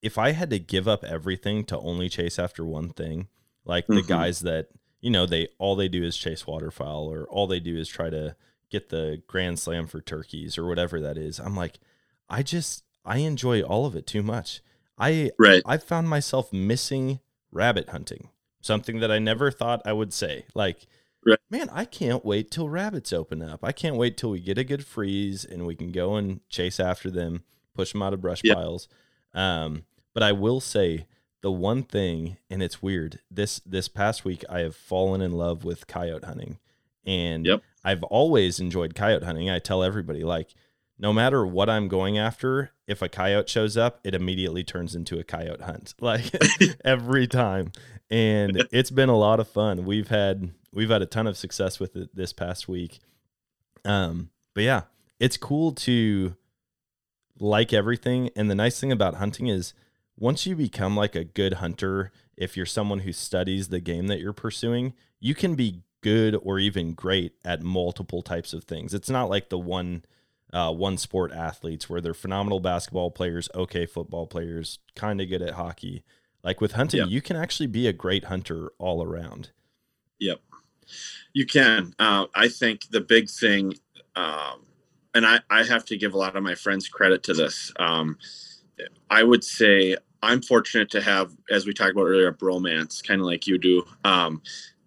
if 0.01 0.17
I 0.17 0.31
had 0.31 0.49
to 0.51 0.59
give 0.59 0.87
up 0.87 1.03
everything 1.03 1.63
to 1.65 1.79
only 1.79 2.09
chase 2.09 2.37
after 2.37 2.65
one 2.65 2.89
thing, 2.89 3.27
like 3.65 3.85
mm-hmm. 3.85 3.95
the 3.95 4.03
guys 4.03 4.41
that 4.41 4.67
you 5.01 5.09
know 5.09 5.25
they 5.25 5.47
all 5.57 5.75
they 5.75 5.87
do 5.87 6.03
is 6.03 6.17
chase 6.17 6.45
waterfowl 6.45 7.11
or 7.11 7.25
all 7.29 7.47
they 7.47 7.59
do 7.59 7.77
is 7.77 7.87
try 7.87 8.09
to 8.09 8.35
get 8.69 8.89
the 8.89 9.21
grand 9.27 9.59
slam 9.59 9.87
for 9.87 10.01
turkeys 10.01 10.57
or 10.57 10.65
whatever 10.65 10.99
that 10.99 11.17
is. 11.17 11.39
I'm 11.39 11.55
like, 11.55 11.79
I 12.29 12.43
just 12.43 12.83
I 13.05 13.17
enjoy 13.17 13.61
all 13.61 13.85
of 13.85 13.95
it 13.95 14.05
too 14.05 14.23
much. 14.23 14.61
I 14.97 15.31
right. 15.39 15.61
I 15.65 15.77
found 15.77 16.09
myself 16.09 16.51
missing 16.53 17.19
rabbit 17.51 17.89
hunting, 17.89 18.29
something 18.61 18.99
that 18.99 19.11
I 19.11 19.19
never 19.19 19.51
thought 19.51 19.81
I 19.85 19.93
would 19.93 20.13
say. 20.13 20.45
Like, 20.53 20.87
right. 21.25 21.39
man, 21.49 21.69
I 21.71 21.85
can't 21.85 22.25
wait 22.25 22.51
till 22.51 22.69
rabbits 22.69 23.13
open 23.13 23.41
up. 23.41 23.61
I 23.63 23.71
can't 23.71 23.95
wait 23.95 24.17
till 24.17 24.31
we 24.31 24.39
get 24.39 24.57
a 24.57 24.63
good 24.63 24.85
freeze 24.85 25.45
and 25.45 25.65
we 25.65 25.75
can 25.75 25.91
go 25.91 26.15
and 26.15 26.41
chase 26.49 26.79
after 26.79 27.09
them, 27.09 27.43
push 27.75 27.91
them 27.93 28.01
out 28.01 28.13
of 28.13 28.21
brush 28.21 28.41
yep. 28.43 28.55
piles. 28.57 28.87
Um, 29.33 29.85
but 30.13 30.23
I 30.23 30.31
will 30.31 30.59
say 30.59 31.07
the 31.41 31.51
one 31.51 31.83
thing, 31.83 32.37
and 32.49 32.61
it's 32.63 32.81
weird. 32.81 33.19
This 33.29 33.59
this 33.65 33.87
past 33.87 34.25
week, 34.25 34.43
I 34.49 34.59
have 34.59 34.75
fallen 34.75 35.21
in 35.21 35.31
love 35.31 35.63
with 35.65 35.87
coyote 35.87 36.25
hunting, 36.25 36.59
and 37.05 37.45
yep. 37.45 37.63
I've 37.83 38.03
always 38.03 38.59
enjoyed 38.59 38.95
coyote 38.95 39.25
hunting. 39.25 39.49
I 39.49 39.59
tell 39.59 39.83
everybody 39.83 40.23
like 40.23 40.53
no 40.97 41.11
matter 41.11 41.45
what 41.45 41.69
I'm 41.69 41.87
going 41.87 42.17
after, 42.17 42.71
if 42.87 43.01
a 43.01 43.09
coyote 43.09 43.49
shows 43.49 43.77
up, 43.77 43.99
it 44.03 44.13
immediately 44.13 44.63
turns 44.63 44.95
into 44.95 45.19
a 45.19 45.23
coyote 45.23 45.63
hunt. 45.63 45.93
Like 46.01 46.31
every 46.85 47.27
time. 47.27 47.71
And 48.09 48.67
it's 48.71 48.91
been 48.91 49.09
a 49.09 49.17
lot 49.17 49.39
of 49.39 49.47
fun. 49.47 49.85
We've 49.85 50.09
had 50.09 50.51
we've 50.73 50.89
had 50.89 51.01
a 51.01 51.07
ton 51.07 51.27
of 51.27 51.37
success 51.37 51.79
with 51.79 51.95
it 51.95 52.15
this 52.15 52.33
past 52.33 52.67
week. 52.67 52.99
Um, 53.85 54.29
but 54.53 54.63
yeah, 54.63 54.81
it's 55.19 55.37
cool 55.37 55.71
to 55.73 56.35
like 57.39 57.73
everything. 57.73 58.29
And 58.35 58.49
the 58.49 58.55
nice 58.55 58.79
thing 58.79 58.91
about 58.91 59.15
hunting 59.15 59.47
is 59.47 59.73
once 60.17 60.45
you 60.45 60.55
become 60.55 60.95
like 60.95 61.15
a 61.15 61.23
good 61.23 61.55
hunter, 61.55 62.11
if 62.37 62.55
you're 62.57 62.65
someone 62.65 62.99
who 62.99 63.13
studies 63.13 63.69
the 63.69 63.79
game 63.79 64.07
that 64.07 64.19
you're 64.19 64.33
pursuing, 64.33 64.93
you 65.19 65.33
can 65.33 65.55
be 65.55 65.81
good 66.01 66.37
or 66.43 66.59
even 66.59 66.93
great 66.93 67.33
at 67.45 67.63
multiple 67.63 68.21
types 68.21 68.53
of 68.53 68.65
things. 68.65 68.93
It's 68.93 69.09
not 69.09 69.29
like 69.29 69.49
the 69.49 69.57
one 69.57 70.03
uh, 70.53 70.71
one 70.71 70.97
sport 70.97 71.31
athletes 71.31 71.89
where 71.89 71.99
they're 71.99 72.13
phenomenal 72.13 72.59
basketball 72.59 73.11
players, 73.11 73.49
okay 73.55 73.85
football 73.85 74.27
players, 74.27 74.79
kind 74.95 75.19
of 75.19 75.27
good 75.27 75.41
at 75.41 75.55
hockey. 75.55 76.03
Like 76.43 76.61
with 76.61 76.73
hunting, 76.73 76.99
yep. 76.99 77.09
you 77.09 77.21
can 77.21 77.35
actually 77.35 77.67
be 77.67 77.87
a 77.87 77.93
great 77.93 78.25
hunter 78.25 78.71
all 78.77 79.03
around. 79.03 79.49
Yep, 80.19 80.39
you 81.33 81.45
can. 81.45 81.93
Uh, 81.97 82.27
I 82.35 82.49
think 82.49 82.89
the 82.91 83.01
big 83.01 83.29
thing, 83.29 83.73
um, 84.15 84.65
and 85.15 85.25
I, 85.25 85.39
I 85.49 85.63
have 85.63 85.85
to 85.85 85.97
give 85.97 86.13
a 86.13 86.17
lot 86.17 86.35
of 86.35 86.43
my 86.43 86.55
friends 86.55 86.87
credit 86.87 87.23
to 87.23 87.33
this. 87.33 87.71
Um, 87.79 88.17
I 89.09 89.23
would 89.23 89.43
say 89.43 89.95
I'm 90.21 90.41
fortunate 90.41 90.91
to 90.91 91.01
have, 91.01 91.35
as 91.49 91.65
we 91.65 91.73
talked 91.73 91.91
about 91.91 92.05
earlier, 92.05 92.27
a 92.27 92.33
bromance, 92.33 93.05
kind 93.05 93.21
of 93.21 93.27
like 93.27 93.47
you 93.47 93.57
do. 93.57 93.83
Um, 94.03 94.41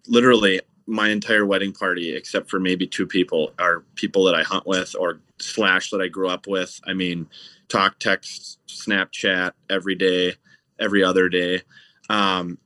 literally, 0.07 0.61
my 0.87 1.09
entire 1.09 1.45
wedding 1.45 1.73
party, 1.73 2.15
except 2.15 2.49
for 2.49 2.59
maybe 2.59 2.87
two 2.87 3.05
people, 3.05 3.53
are 3.59 3.83
people 3.95 4.23
that 4.23 4.35
I 4.35 4.43
hunt 4.43 4.65
with 4.65 4.95
or 4.97 5.19
slash 5.39 5.89
that 5.91 6.01
I 6.01 6.07
grew 6.07 6.29
up 6.29 6.47
with. 6.47 6.79
I 6.87 6.93
mean, 6.93 7.27
talk, 7.67 7.99
text, 7.99 8.59
Snapchat 8.67 9.51
every 9.69 9.95
day, 9.95 10.35
every 10.79 11.03
other 11.03 11.27
day. 11.27 11.61
Um, 12.09 12.57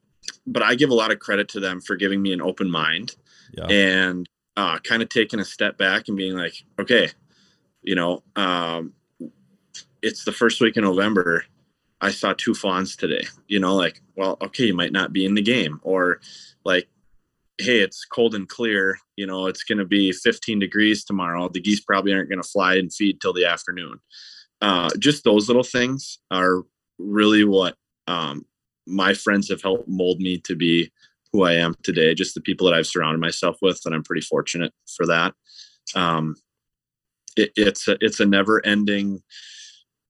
but 0.45 0.61
I 0.61 0.75
give 0.75 0.91
a 0.91 0.95
lot 0.95 1.11
of 1.11 1.19
credit 1.19 1.49
to 1.49 1.59
them 1.59 1.81
for 1.81 1.95
giving 1.95 2.21
me 2.21 2.31
an 2.31 2.41
open 2.41 2.69
mind 2.69 3.15
yeah. 3.53 3.65
and 3.65 4.29
uh, 4.55 4.77
kind 4.79 5.01
of 5.01 5.09
taking 5.09 5.39
a 5.39 5.45
step 5.45 5.77
back 5.77 6.07
and 6.07 6.17
being 6.17 6.35
like, 6.35 6.63
okay, 6.79 7.09
you 7.81 7.95
know, 7.95 8.21
um, 8.35 8.93
it's 10.01 10.25
the 10.25 10.31
first 10.31 10.61
week 10.61 10.77
in 10.77 10.83
November. 10.83 11.45
I 11.99 12.11
saw 12.11 12.33
two 12.33 12.53
fawns 12.53 12.95
today, 12.95 13.25
you 13.47 13.59
know, 13.59 13.75
like, 13.75 14.01
well, 14.15 14.37
okay, 14.41 14.65
you 14.65 14.75
might 14.75 14.91
not 14.91 15.13
be 15.13 15.25
in 15.25 15.35
the 15.35 15.41
game 15.41 15.79
or 15.83 16.19
like, 16.63 16.87
hey, 17.61 17.79
it's 17.79 18.05
cold 18.05 18.35
and 18.35 18.47
clear. 18.47 18.97
You 19.15 19.27
know, 19.27 19.47
it's 19.47 19.63
going 19.63 19.77
to 19.77 19.85
be 19.85 20.11
15 20.11 20.59
degrees 20.59 21.03
tomorrow. 21.03 21.49
The 21.49 21.61
geese 21.61 21.81
probably 21.81 22.13
aren't 22.13 22.29
going 22.29 22.41
to 22.41 22.47
fly 22.47 22.75
and 22.75 22.93
feed 22.93 23.21
till 23.21 23.33
the 23.33 23.45
afternoon. 23.45 23.99
Uh, 24.61 24.89
just 24.99 25.23
those 25.23 25.47
little 25.47 25.63
things 25.63 26.19
are 26.29 26.63
really 26.99 27.43
what 27.43 27.75
um, 28.07 28.45
my 28.85 29.13
friends 29.13 29.49
have 29.49 29.61
helped 29.61 29.87
mold 29.87 30.19
me 30.19 30.37
to 30.39 30.55
be 30.55 30.91
who 31.31 31.43
I 31.43 31.53
am 31.53 31.75
today. 31.83 32.13
Just 32.13 32.35
the 32.35 32.41
people 32.41 32.67
that 32.67 32.75
I've 32.75 32.87
surrounded 32.87 33.19
myself 33.19 33.57
with, 33.61 33.81
and 33.85 33.95
I'm 33.95 34.03
pretty 34.03 34.21
fortunate 34.21 34.73
for 34.95 35.05
that. 35.07 35.33
Um, 35.95 36.35
it, 37.37 37.51
it's 37.55 37.87
a, 37.87 37.97
it's 38.01 38.19
a 38.19 38.25
never 38.25 38.63
ending 38.65 39.21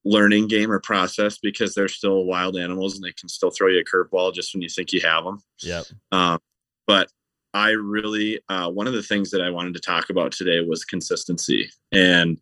learning 0.04 0.48
game 0.48 0.72
or 0.72 0.80
process 0.80 1.38
because 1.38 1.76
they're 1.76 1.88
still 1.88 2.26
wild 2.26 2.58
animals 2.58 2.96
and 2.96 3.04
they 3.04 3.12
can 3.12 3.30
still 3.30 3.52
throw 3.52 3.68
you 3.68 3.80
a 3.80 3.84
curveball 3.84 4.34
just 4.34 4.54
when 4.54 4.62
you 4.62 4.70
think 4.70 4.92
you 4.92 5.02
have 5.02 5.24
them. 5.24 5.40
Yeah. 5.62 5.84
Um, 6.12 6.40
but 6.88 7.10
I 7.54 7.72
really 7.72 8.40
uh, 8.50 8.70
one 8.70 8.88
of 8.88 8.94
the 8.94 9.04
things 9.04 9.32
that 9.32 9.42
I 9.42 9.50
wanted 9.50 9.74
to 9.76 9.82
talk 9.82 10.10
about 10.10 10.32
today 10.32 10.62
was 10.62 10.86
consistency, 10.86 11.70
and 11.92 12.40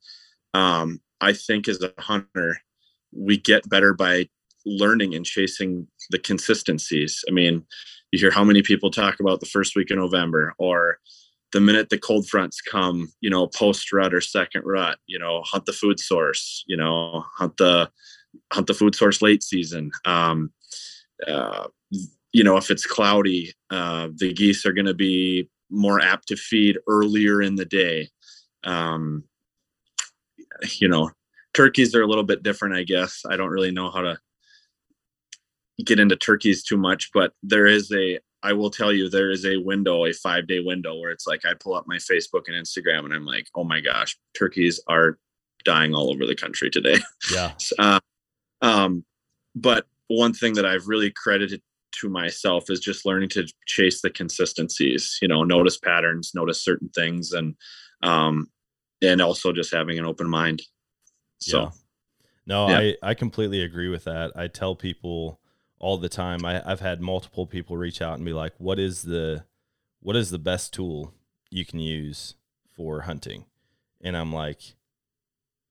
um, 0.54 1.02
I 1.22 1.34
think 1.34 1.68
as 1.68 1.82
a 1.82 1.94
hunter, 2.00 2.58
we 3.12 3.38
get 3.38 3.70
better 3.70 3.94
by 3.94 4.30
learning 4.66 5.16
and 5.16 5.26
chasing 5.26 5.88
the 6.12 6.20
consistencies. 6.20 7.24
I 7.28 7.32
mean, 7.32 7.66
you 8.12 8.20
hear 8.20 8.32
how 8.32 8.44
many 8.44 8.62
people 8.62 8.92
talk 8.92 9.20
about 9.20 9.40
the 9.40 9.46
first 9.46 9.76
week 9.76 9.92
of 9.92 9.98
November 9.98 10.54
or 10.58 11.00
the 11.52 11.60
minute 11.60 11.90
the 11.90 11.98
cold 11.98 12.28
fronts 12.28 12.62
come, 12.62 13.12
you 13.22 13.30
know, 13.30 13.48
post 13.48 13.92
rut 13.92 14.14
or 14.14 14.22
second 14.22 14.64
rut, 14.66 15.00
you 15.08 15.18
know, 15.18 15.42
hunt 15.46 15.66
the 15.66 15.74
food 15.74 16.00
source, 16.00 16.64
you 16.68 16.78
know, 16.78 17.26
hunt 17.38 17.58
the 17.58 17.90
hunt 18.54 18.68
the 18.68 18.74
food 18.74 18.96
source 18.96 19.22
late 19.22 19.44
season. 19.44 19.92
Um, 20.06 20.52
uh, 21.28 21.68
you 22.32 22.44
know, 22.44 22.58
if 22.58 22.70
it's 22.70 22.86
cloudy, 22.86 23.54
uh, 23.70 24.10
the 24.16 24.34
geese 24.34 24.66
are 24.66 24.74
going 24.74 24.86
to 24.86 24.94
be 24.94 25.50
more 25.70 26.00
apt 26.00 26.28
to 26.28 26.36
feed 26.36 26.78
earlier 26.88 27.42
in 27.42 27.56
the 27.56 27.66
day. 27.66 28.10
Um, 28.64 29.24
you 30.78 30.88
know, 30.88 31.12
turkeys 31.54 31.96
are 31.96 32.02
a 32.02 32.08
little 32.08 32.24
bit 32.24 32.44
different, 32.44 32.76
I 32.76 32.84
guess. 32.84 33.24
I 33.30 33.38
don't 33.38 33.50
really 33.50 33.72
know 33.72 33.90
how 33.90 34.02
to 34.02 34.18
get 35.86 36.00
into 36.00 36.16
turkeys 36.16 36.64
too 36.64 36.78
much, 36.78 37.10
but 37.14 37.34
there 37.42 37.66
is 37.66 37.92
a, 37.92 38.20
I 38.44 38.54
will 38.54 38.70
tell 38.70 38.94
you, 38.94 39.10
there 39.10 39.32
is 39.32 39.46
a 39.46 39.58
window, 39.58 40.06
a 40.06 40.14
five 40.14 40.48
day 40.48 40.60
window 40.60 40.98
where 40.98 41.12
it's 41.12 41.28
like 41.28 41.46
I 41.46 41.54
pull 41.60 41.74
up 41.74 41.86
my 41.88 41.98
Facebook 41.98 42.44
and 42.48 42.56
Instagram 42.56 43.06
and 43.06 43.14
I'm 43.14 43.26
like, 43.26 43.48
oh 43.56 43.64
my 43.64 43.80
gosh, 43.80 44.18
turkeys 44.38 44.80
are 44.88 45.18
dying 45.66 45.94
all 45.94 46.12
over 46.12 46.26
the 46.26 46.36
country 46.36 46.70
today. 46.70 46.98
Yeah. 47.34 47.54
uh, 47.80 48.00
um, 48.62 49.04
but 49.56 49.86
one 50.08 50.34
thing 50.34 50.54
that 50.54 50.66
I've 50.66 50.88
really 50.88 51.12
credited 51.12 51.62
to 51.92 52.10
myself 52.10 52.70
is 52.70 52.80
just 52.80 53.06
learning 53.06 53.30
to 53.30 53.48
chase 53.66 54.02
the 54.02 54.10
consistencies 54.10 55.18
you 55.22 55.28
know 55.28 55.44
notice 55.44 55.78
patterns 55.78 56.32
notice 56.36 56.64
certain 56.64 56.90
things 56.90 57.32
and 57.32 57.56
um 58.04 58.48
and 59.02 59.22
also 59.22 59.52
just 59.52 59.74
having 59.74 59.98
an 59.98 60.06
open 60.06 60.30
mind 60.30 60.62
so 61.40 61.62
yeah. 61.62 61.70
No, 62.50 62.68
Yeah. 62.68 62.80
I, 62.80 62.96
I 63.04 63.14
completely 63.14 63.62
agree 63.62 63.90
with 63.90 64.06
that. 64.06 64.32
I 64.36 64.48
tell 64.48 64.76
people 64.76 65.40
all 65.78 65.98
the 65.98 66.10
time. 66.10 66.44
I, 66.44 66.64
I've 66.66 66.80
had 66.80 67.00
multiple 67.00 67.46
people 67.46 67.78
reach 67.78 68.02
out 68.02 68.16
and 68.16 68.26
be 68.26 68.34
like, 68.34 68.54
"What 68.58 68.80
is 68.80 69.04
the 69.04 69.46
what 70.02 70.16
is 70.16 70.32
the 70.32 70.40
best 70.40 70.74
tool 70.74 71.14
you 71.52 71.64
can 71.64 71.80
use 71.80 72.36
for 72.76 73.02
hunting?" 73.02 73.46
And 74.02 74.18
I'm 74.18 74.34
like, 74.34 74.74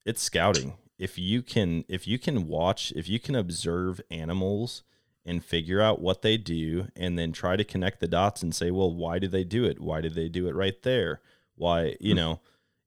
"It's 0.07 0.23
scouting. 0.23 0.75
If 0.99 1.19
you 1.19 1.43
can 1.43 1.85
if 1.89 2.07
you 2.07 2.17
can 2.17 2.47
watch, 2.47 2.93
if 2.95 3.09
you 3.09 3.19
can 3.19 3.35
observe 3.35 4.01
animals 4.09 4.85
and 5.29 5.45
figure 5.45 5.81
out 5.81 6.01
what 6.01 6.23
they 6.23 6.37
do 6.37 6.89
and 6.97 7.19
then 7.19 7.31
try 7.33 7.55
to 7.57 7.65
connect 7.65 8.01
the 8.01 8.09
dots 8.09 8.43
and 8.43 8.55
say, 8.55 8.71
"Well, 8.71 8.93
why 8.93 9.19
did 9.19 9.31
they 9.31 9.45
do 9.45 9.65
it? 9.65 9.79
Why 9.81 10.01
did 10.01 10.15
they 10.15 10.29
do 10.29 10.49
it 10.49 10.55
right 10.55 10.81
there? 10.83 11.21
Why, 11.55 11.97
you 12.01 12.15
know, 12.15 12.41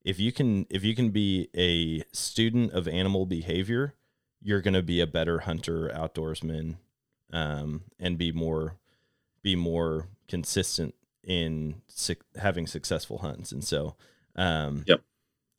if 0.03 0.19
you 0.19 0.31
can 0.31 0.65
if 0.69 0.83
you 0.83 0.95
can 0.95 1.09
be 1.11 1.49
a 1.55 2.03
student 2.15 2.71
of 2.73 2.87
animal 2.87 3.25
behavior 3.25 3.93
you're 4.41 4.61
going 4.61 4.73
to 4.73 4.81
be 4.81 4.99
a 4.99 5.05
better 5.05 5.41
hunter 5.41 5.91
outdoorsman 5.93 6.77
um, 7.31 7.83
and 7.99 8.17
be 8.17 8.31
more 8.31 8.77
be 9.43 9.55
more 9.55 10.07
consistent 10.27 10.95
in 11.23 11.75
suc 11.87 12.17
having 12.37 12.65
successful 12.65 13.19
hunts 13.19 13.51
and 13.51 13.63
so 13.63 13.95
um, 14.35 14.83
Yep. 14.87 15.01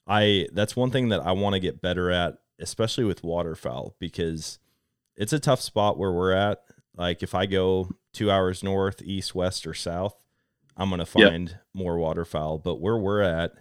i 0.09 0.49
that's 0.53 0.75
one 0.75 0.91
thing 0.91 1.11
that 1.11 1.21
i 1.25 1.31
want 1.31 1.55
to 1.55 1.61
get 1.61 1.81
better 1.81 2.11
at 2.11 2.39
especially 2.59 3.05
with 3.05 3.23
waterfowl 3.23 3.95
because 4.01 4.59
it's 5.17 5.33
a 5.33 5.39
tough 5.39 5.61
spot 5.61 5.97
where 5.99 6.11
we're 6.11 6.33
at 6.33 6.65
like 6.97 7.23
if 7.23 7.35
i 7.35 7.47
go 7.47 7.89
two 8.13 8.31
hours 8.31 8.63
north 8.63 9.01
east 9.03 9.35
west 9.35 9.67
or 9.67 9.75
south 9.75 10.25
i'm 10.77 10.91
going 10.91 11.05
to 11.05 11.19
Yep. 11.19 11.29
find 11.31 11.59
more 11.75 11.99
waterfowl 11.99 12.59
but 12.59 12.81
where 12.81 12.97
we're 12.97 13.23
at 13.23 13.53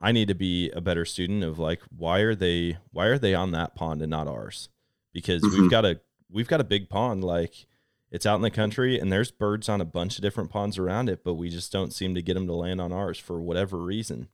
I 0.00 0.12
need 0.12 0.28
to 0.28 0.34
be 0.34 0.68
a 0.72 0.82
better 0.82 1.06
student 1.06 1.42
of 1.44 1.58
like 1.58 1.80
why 1.96 2.18
are 2.18 2.34
they 2.34 2.76
why 2.90 3.06
are 3.06 3.16
they 3.18 3.32
on 3.34 3.52
that 3.52 3.74
pond 3.74 4.02
and 4.02 4.10
not 4.10 4.28
ours? 4.28 4.68
Because 5.14 5.40
we've 5.42 5.52
Mhm. 5.62 5.70
got 5.70 5.86
a 5.86 6.00
we've 6.30 6.48
got 6.48 6.60
a 6.60 6.64
big 6.64 6.90
pond 6.90 7.24
like 7.24 7.66
it's 8.10 8.26
out 8.26 8.34
in 8.36 8.42
the 8.42 8.50
country 8.50 8.98
and 8.98 9.10
there's 9.10 9.30
birds 9.30 9.66
on 9.66 9.80
a 9.80 9.84
bunch 9.86 10.16
of 10.18 10.22
different 10.22 10.50
ponds 10.50 10.76
around 10.76 11.08
it, 11.08 11.24
but 11.24 11.34
we 11.34 11.48
just 11.48 11.72
don't 11.72 11.92
seem 11.94 12.14
to 12.16 12.20
get 12.22 12.34
them 12.34 12.46
to 12.48 12.52
land 12.52 12.82
on 12.82 12.92
ours 12.92 13.16
for 13.18 13.40
whatever 13.40 13.78
reason. 13.78 14.28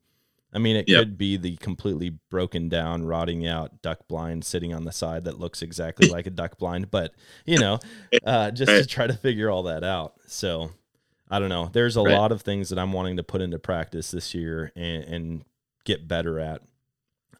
I 0.53 0.59
mean, 0.59 0.77
it 0.77 0.89
Yep. 0.89 0.99
could 1.01 1.19
be 1.19 1.37
the 1.37 1.57
completely 1.57 2.11
broken 2.31 2.69
down, 2.69 3.05
rotting 3.05 3.47
out 3.47 3.83
duck 3.83 4.09
blind 4.09 4.45
sitting 4.45 4.75
on 4.75 4.85
the 4.85 4.93
side 4.93 5.25
that 5.25 5.39
looks 5.39 5.63
exactly 5.63 6.09
like 6.11 6.27
a 6.27 6.31
duck 6.31 6.59
blind, 6.59 6.91
but 6.91 7.15
you 7.47 7.59
know, 7.59 7.79
uh, 8.25 8.51
just 8.51 8.71
to 8.71 8.85
try 8.87 9.07
to 9.07 9.15
figure 9.15 9.49
all 9.51 9.63
that 9.65 9.85
out. 9.85 10.15
So 10.27 10.71
I 11.31 11.39
don't 11.39 11.49
know. 11.51 11.71
There's 11.73 11.97
a 11.97 12.03
Right. 12.03 12.17
lot 12.19 12.33
of 12.33 12.43
things 12.43 12.71
that 12.71 12.79
I'm 12.79 12.93
wanting 12.93 13.17
to 13.19 13.23
put 13.23 13.41
into 13.41 13.59
practice 13.61 14.11
this 14.11 14.35
year 14.35 14.73
and, 14.75 15.05
and 15.05 15.45
get 15.85 16.09
better 16.09 16.41
at. 16.41 16.63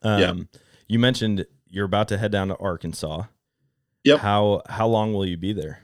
Um, 0.03 0.21
Yeah. 0.21 0.35
You 0.87 0.99
mentioned 0.99 1.47
you're 1.69 1.87
about 1.87 2.09
to 2.09 2.19
head 2.19 2.31
down 2.33 2.49
to 2.49 2.57
Arkansas. 2.57 3.25
Yep. 4.05 4.21
How 4.21 4.63
how 4.69 4.87
long 4.89 5.13
will 5.15 5.27
you 5.27 5.37
be 5.37 5.53
there? 5.53 5.83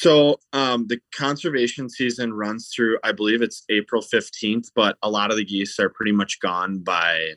So 0.00 0.38
um, 0.52 0.86
the 0.86 1.00
conservation 1.12 1.90
season 1.90 2.32
runs 2.32 2.70
through, 2.72 2.98
I 3.02 3.10
believe 3.10 3.42
it's 3.42 3.64
April 3.68 4.00
15th, 4.00 4.70
but 4.76 4.96
a 5.02 5.10
lot 5.10 5.32
of 5.32 5.36
the 5.36 5.44
geese 5.44 5.80
are 5.80 5.88
pretty 5.88 6.12
much 6.12 6.38
gone 6.38 6.78
by, 6.78 7.34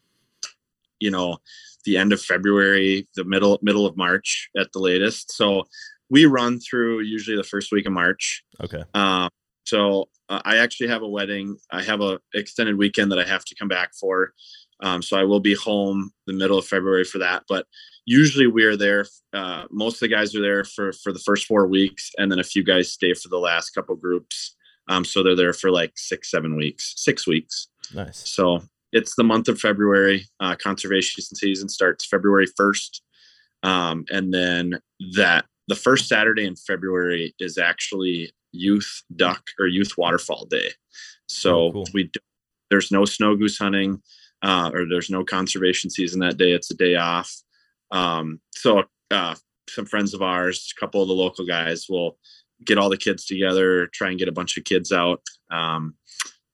you 0.99 1.09
know, 1.09 1.37
the 1.85 1.97
end 1.97 2.13
of 2.13 2.21
February, 2.21 3.07
the 3.15 3.23
middle 3.23 3.57
middle 3.63 3.87
of 3.87 3.97
March 3.97 4.47
at 4.55 4.71
the 4.73 4.79
latest. 4.79 5.31
So 5.31 5.63
we 6.11 6.27
run 6.27 6.59
through 6.59 7.01
usually 7.01 7.35
the 7.35 7.43
first 7.43 7.71
week 7.71 7.87
of 7.87 7.93
March. 7.93 8.43
Okay. 8.63 8.83
Um, 8.93 9.31
so 9.65 10.09
uh, 10.29 10.41
I 10.45 10.57
actually 10.57 10.89
have 10.89 11.01
a 11.01 11.07
wedding. 11.07 11.57
I 11.71 11.81
have 11.81 12.01
a 12.01 12.19
extended 12.35 12.77
weekend 12.77 13.11
that 13.11 13.17
I 13.17 13.25
have 13.25 13.43
to 13.45 13.55
come 13.55 13.69
back 13.69 13.95
for. 13.99 14.33
Um, 14.81 15.01
so 15.01 15.17
I 15.17 15.23
will 15.23 15.39
be 15.39 15.55
home 15.55 16.11
the 16.27 16.33
middle 16.33 16.59
of 16.59 16.67
February 16.67 17.05
for 17.05 17.17
that. 17.17 17.43
But 17.49 17.65
usually 18.05 18.47
we're 18.47 18.77
there. 18.77 19.05
Uh, 19.33 19.65
most 19.71 19.95
of 19.95 19.99
the 20.01 20.07
guys 20.09 20.35
are 20.35 20.41
there 20.41 20.63
for 20.63 20.91
for 20.93 21.11
the 21.13 21.19
first 21.19 21.45
four 21.45 21.67
weeks, 21.67 22.11
and 22.17 22.31
then 22.31 22.39
a 22.39 22.43
few 22.43 22.63
guys 22.63 22.91
stay 22.91 23.13
for 23.13 23.29
the 23.29 23.37
last 23.39 23.71
couple 23.71 23.95
groups. 23.95 24.55
Um, 24.87 25.05
so 25.05 25.23
they're 25.23 25.35
there 25.35 25.53
for 25.53 25.71
like 25.71 25.93
six, 25.95 26.29
seven 26.31 26.55
weeks, 26.55 26.93
six 26.97 27.25
weeks. 27.27 27.67
Nice. 27.93 28.27
So 28.29 28.61
it's 28.91 29.15
the 29.15 29.23
month 29.23 29.47
of 29.47 29.59
February. 29.59 30.25
Uh, 30.39 30.55
conservation 30.55 31.23
season 31.23 31.69
starts 31.69 32.05
February 32.05 32.47
1st. 32.59 32.99
Um, 33.63 34.05
and 34.09 34.33
then 34.33 34.79
that 35.15 35.45
the 35.67 35.75
first 35.75 36.09
Saturday 36.09 36.45
in 36.45 36.55
February 36.55 37.33
is 37.39 37.57
actually 37.57 38.33
youth 38.51 39.03
duck 39.15 39.43
or 39.59 39.67
youth 39.67 39.93
waterfowl 39.97 40.45
day. 40.45 40.71
So 41.27 41.67
Oh, 41.67 41.71
cool. 41.71 41.87
we 41.93 42.03
do, 42.05 42.19
there's 42.69 42.91
no 42.91 43.05
snow 43.05 43.35
goose 43.37 43.57
hunting 43.59 44.01
uh, 44.41 44.71
or 44.73 44.85
there's 44.89 45.09
no 45.09 45.23
conservation 45.23 45.89
season 45.89 46.19
that 46.21 46.37
day. 46.37 46.51
It's 46.51 46.71
a 46.71 46.75
day 46.75 46.95
off. 46.95 47.33
Um, 47.91 48.39
so 48.51 48.83
uh, 49.09 49.35
some 49.69 49.85
friends 49.85 50.13
of 50.13 50.21
ours, 50.21 50.73
a 50.75 50.79
couple 50.79 51.01
of 51.01 51.07
the 51.07 51.13
local 51.13 51.45
guys 51.45 51.87
will 51.89 52.17
get 52.63 52.77
all 52.77 52.89
the 52.89 52.97
kids 52.97 53.25
together, 53.25 53.87
try 53.87 54.09
and 54.09 54.19
get 54.19 54.27
a 54.27 54.33
bunch 54.33 54.57
of 54.57 54.63
kids 54.63 54.91
out. 54.91 55.21
Um, 55.49 55.95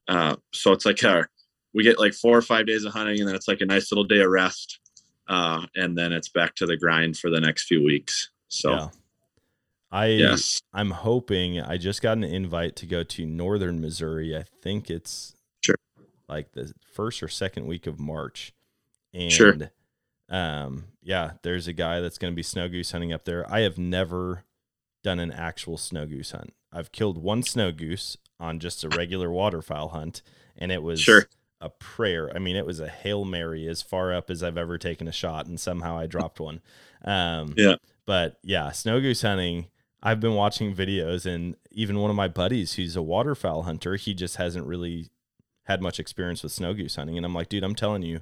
uh, 0.08 0.36
so 0.54 0.71
it's 0.71 0.86
like 0.86 1.04
a, 1.04 1.28
we 1.73 1.84
get 1.84 2.00
like 2.00 2.13
four 2.13 2.38
or 2.38 2.41
five 2.41 2.65
days 2.65 2.86
of 2.86 2.93
hunting 2.93 3.19
and 3.19 3.28
then 3.28 3.36
it's 3.36 3.47
like 3.47 3.62
a 3.62 3.65
nice 3.65 3.91
little 3.91 4.06
day 4.06 4.21
of 4.21 4.30
rest. 4.30 4.80
Uh, 5.28 5.65
and 5.76 5.97
then 5.97 6.13
it's 6.13 6.30
back 6.30 6.56
to 6.56 6.65
the 6.65 6.78
grind 6.78 7.17
for 7.17 7.30
the 7.30 7.41
next 7.41 7.65
few 7.65 7.84
weeks. 7.84 8.30
So 8.47 8.71
yeah. 8.71 8.88
I 9.91 10.06
yes, 10.08 10.62
I'm 10.73 10.91
hoping 10.91 11.60
I 11.60 11.78
just 11.78 12.02
got 12.02 12.17
an 12.17 12.23
invite 12.23 12.76
to 12.78 12.86
go 12.86 13.04
to 13.04 13.26
northern 13.26 13.82
Missouri. 13.82 14.36
I 14.36 14.43
think 14.62 14.89
it's 14.89 15.36
Sure. 15.62 15.76
like 16.28 16.54
the 16.54 16.73
first 16.93 17.21
or 17.21 17.28
second 17.28 17.67
week 17.67 17.88
of 17.88 18.00
March. 18.00 18.54
And 19.13 19.32
Sure. 19.32 19.56
Um 20.30 20.86
yeah, 21.02 21.34
there's 21.44 21.68
a 21.68 21.74
guy 21.74 22.02
that's 22.02 22.18
going 22.18 22.34
to 22.34 22.36
be 22.36 22.44
snow 22.44 22.68
goose 22.68 22.92
hunting 22.92 23.13
up 23.13 23.24
there. 23.26 23.50
I 23.52 23.62
have 23.62 23.78
never 23.78 24.44
done 25.04 25.20
an 25.20 25.32
actual 25.32 25.78
snow 25.78 26.06
goose 26.06 26.32
hunt. 26.32 26.54
I've 26.74 26.92
killed 26.92 27.18
one 27.18 27.44
snow 27.44 27.72
goose 27.72 28.18
on 28.40 28.60
just 28.60 28.84
a 28.84 28.90
regular 28.90 29.32
waterfowl 29.32 29.90
hunt 29.90 30.22
and 30.58 30.72
it 30.72 30.84
was 30.84 31.00
Sure. 31.00 31.28
a 31.62 31.70
prayer. 31.70 32.30
I 32.36 32.40
mean, 32.40 32.58
it 32.58 32.66
was 32.66 32.80
a 32.82 32.90
Hail 32.90 33.24
Mary 33.24 33.68
as 33.68 33.82
far 33.82 34.13
up 34.13 34.30
as 34.30 34.44
I've 34.44 34.58
ever 34.58 34.78
taken 34.78 35.08
a 35.08 35.12
shot 35.13 35.46
and 35.48 35.58
somehow 35.60 35.98
I 35.98 36.08
dropped 36.08 36.40
one. 36.42 36.62
Um 37.06 37.54
Yeah. 37.56 37.76
but 38.06 38.38
yeah, 38.44 38.72
snow 38.72 39.00
goose 39.00 39.22
hunting. 39.22 39.68
I've 40.04 40.20
been 40.20 40.36
watching 40.36 40.76
videos, 40.76 41.26
and 41.26 41.56
even 41.72 41.98
one 42.00 42.12
of 42.12 42.16
my 42.16 42.28
buddies 42.28 42.74
who's 42.76 42.96
a 42.96 43.02
waterfowl 43.02 43.63
hunter, 43.63 43.96
he 43.96 44.13
just 44.13 44.36
hasn't 44.36 44.68
really 44.68 45.10
had 45.63 45.82
much 45.82 46.00
experience 46.00 46.44
with 46.44 46.52
snow 46.52 46.76
goose 46.76 46.98
hunting. 46.98 47.18
And 47.18 47.26
I'm 47.26 47.34
like, 47.34 47.50
dude, 47.50 47.63
I'm 47.63 47.74
telling 47.74 48.04
you, 48.04 48.22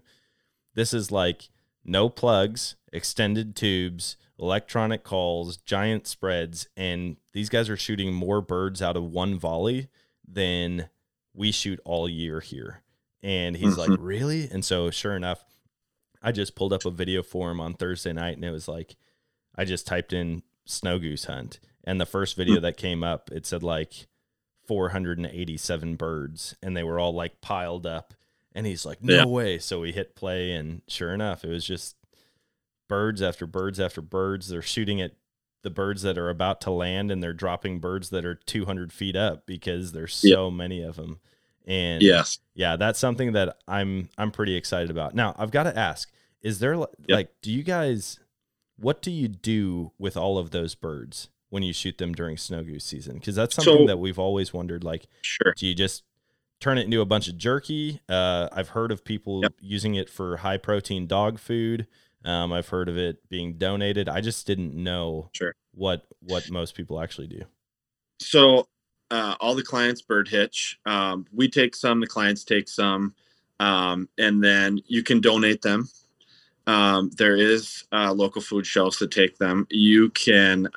this 0.74 0.94
is 0.94 1.12
like 1.12 1.50
no 1.86 2.10
plugs, 2.10 2.76
extended 2.92 3.56
tubes, 3.56 4.18
electronic 4.40 5.04
calls, 5.04 5.58
giant 5.58 6.08
spreads, 6.08 6.68
and 6.76 7.18
these 7.34 7.50
guys 7.50 7.70
are 7.70 7.78
shooting 7.78 8.14
more 8.14 8.42
birds 8.42 8.82
out 8.82 8.98
of 8.98 9.04
one 9.04 9.38
volley 9.38 9.88
than 10.28 10.90
we 11.34 11.52
shoot 11.52 11.80
all 11.86 12.10
year 12.10 12.40
here. 12.40 12.82
And 13.22 13.56
he's 13.56 13.78
like, 13.78 13.90
mm-hmm. 13.90 14.04
really? 14.04 14.50
And 14.52 14.64
so, 14.64 14.90
sure 14.90 15.16
enough, 15.16 15.46
I 16.22 16.32
just 16.32 16.56
pulled 16.56 16.74
up 16.74 16.86
a 16.86 16.92
video 16.92 17.24
for 17.24 17.52
him 17.52 17.60
on 17.60 17.74
Thursday 17.74 18.14
night, 18.14 18.36
and 18.36 18.46
it 18.46 18.52
was 18.52 18.68
like, 18.68 18.96
I 19.56 19.66
just 19.66 19.88
typed 19.88 20.14
in 20.14 20.44
snow 20.66 21.00
goose 21.00 21.26
hunt, 21.26 21.60
and 21.84 22.02
the 22.02 22.06
first 22.06 22.36
video 22.36 22.58
mm. 22.58 22.62
that 22.64 22.78
came 22.78 23.04
up, 23.04 23.30
it 23.32 23.46
said 23.46 23.64
like 23.64 24.08
487 24.68 25.96
birds, 25.96 26.56
and 26.62 26.76
they 26.76 26.84
were 26.84 27.00
all 27.00 27.14
like 27.14 27.42
piled 27.42 27.86
up. 27.86 28.14
And 28.56 28.66
he's 28.66 28.86
like, 28.86 29.04
no 29.04 29.14
Yeah. 29.16 29.26
way. 29.26 29.60
So 29.60 29.82
we 29.82 29.92
hit 29.92 30.16
play, 30.16 30.54
and 30.54 30.82
sure 30.88 31.14
enough, 31.14 31.44
it 31.44 31.50
was 31.50 31.66
just 31.66 31.96
birds 32.88 33.22
after 33.22 33.46
birds 33.46 33.80
after 33.80 34.02
birds. 34.02 34.48
They're 34.48 34.62
shooting 34.62 35.02
at 35.02 35.12
the 35.62 35.70
birds 35.70 36.04
that 36.04 36.18
are 36.18 36.30
about 36.30 36.62
to 36.62 36.72
land, 36.72 37.12
and 37.12 37.22
they're 37.22 37.34
dropping 37.34 37.80
birds 37.80 38.10
that 38.12 38.24
are 38.26 38.36
200 38.36 38.94
feet 38.94 39.16
up 39.16 39.46
because 39.46 39.92
there's 39.92 40.14
so 40.16 40.50
many 40.50 40.82
of 40.82 40.96
them. 40.96 41.20
And 41.68 42.02
yes. 42.02 42.38
yeah, 42.54 42.76
that's 42.76 43.00
something 43.00 43.34
that 43.34 43.58
I'm 43.68 44.10
I'm 44.18 44.32
pretty 44.32 44.56
excited 44.56 44.92
about. 44.92 45.16
Now, 45.16 45.36
I've 45.38 45.50
got 45.52 45.64
to 45.64 45.78
ask, 45.78 46.12
is 46.42 46.60
there 46.60 46.78
li- 46.78 46.86
Yep. 47.08 47.16
like 47.16 47.30
do 47.42 47.52
you 47.52 47.64
guys 47.64 48.20
what 48.78 49.02
do 49.02 49.10
you 49.10 49.28
do 49.28 49.92
with 49.98 50.16
all 50.16 50.38
of 50.38 50.52
those 50.52 50.76
birds 50.76 51.30
when 51.50 51.64
you 51.64 51.74
shoot 51.74 51.98
them 51.98 52.14
during 52.14 52.38
snow 52.38 52.64
goose 52.64 52.84
season? 52.86 53.20
Cuz 53.20 53.34
that's 53.36 53.56
something 53.56 53.80
So- 53.84 53.88
that 53.88 53.98
we've 53.98 54.20
always 54.20 54.54
wondered 54.54 54.84
like 54.84 55.08
Sure. 55.24 55.54
do 55.58 55.66
you 55.66 55.74
just 55.74 56.04
turn 56.66 56.80
it 56.80 56.86
into 56.86 57.00
a 57.00 57.06
bunch 57.06 57.28
of 57.28 57.38
jerky? 57.38 58.02
Uh, 58.10 58.50
I've 58.52 58.70
heard 58.70 58.92
of 58.92 59.06
people 59.06 59.44
Yep. 59.44 59.54
using 59.62 59.94
it 59.94 60.10
for 60.10 60.38
high 60.38 60.58
protein 60.58 61.06
dog 61.06 61.38
food. 61.38 61.86
Um, 62.24 62.52
I've 62.52 62.70
heard 62.70 62.90
of 62.90 62.98
it 62.98 63.30
being 63.30 63.60
donated. 63.60 64.10
I 64.10 64.20
just 64.20 64.48
didn't 64.48 64.74
know 64.74 65.30
Sure. 65.32 65.54
what 65.76 66.08
what 66.22 66.50
most 66.50 66.74
people 66.74 67.00
actually 67.00 67.28
do. 67.28 67.44
So 68.20 68.68
uh, 69.12 69.36
all 69.40 69.54
the 69.54 69.62
clients 69.62 70.02
bird 70.02 70.28
hitch. 70.28 70.80
Um, 70.88 71.28
we 71.32 71.48
take 71.48 71.76
some, 71.76 72.00
the 72.00 72.08
clients 72.08 72.44
take 72.44 72.68
some, 72.68 73.14
um, 73.60 74.10
and 74.18 74.44
then 74.44 74.80
you 74.88 75.04
can 75.04 75.22
donate 75.22 75.62
them. 75.62 75.88
Um, 76.66 77.12
there 77.16 77.36
is 77.36 77.84
uh, 77.92 78.12
local 78.12 78.42
food 78.42 78.66
shelves 78.66 78.98
that 78.98 79.12
take 79.12 79.38
them. 79.38 79.68
You 79.70 80.10
can. 80.10 80.68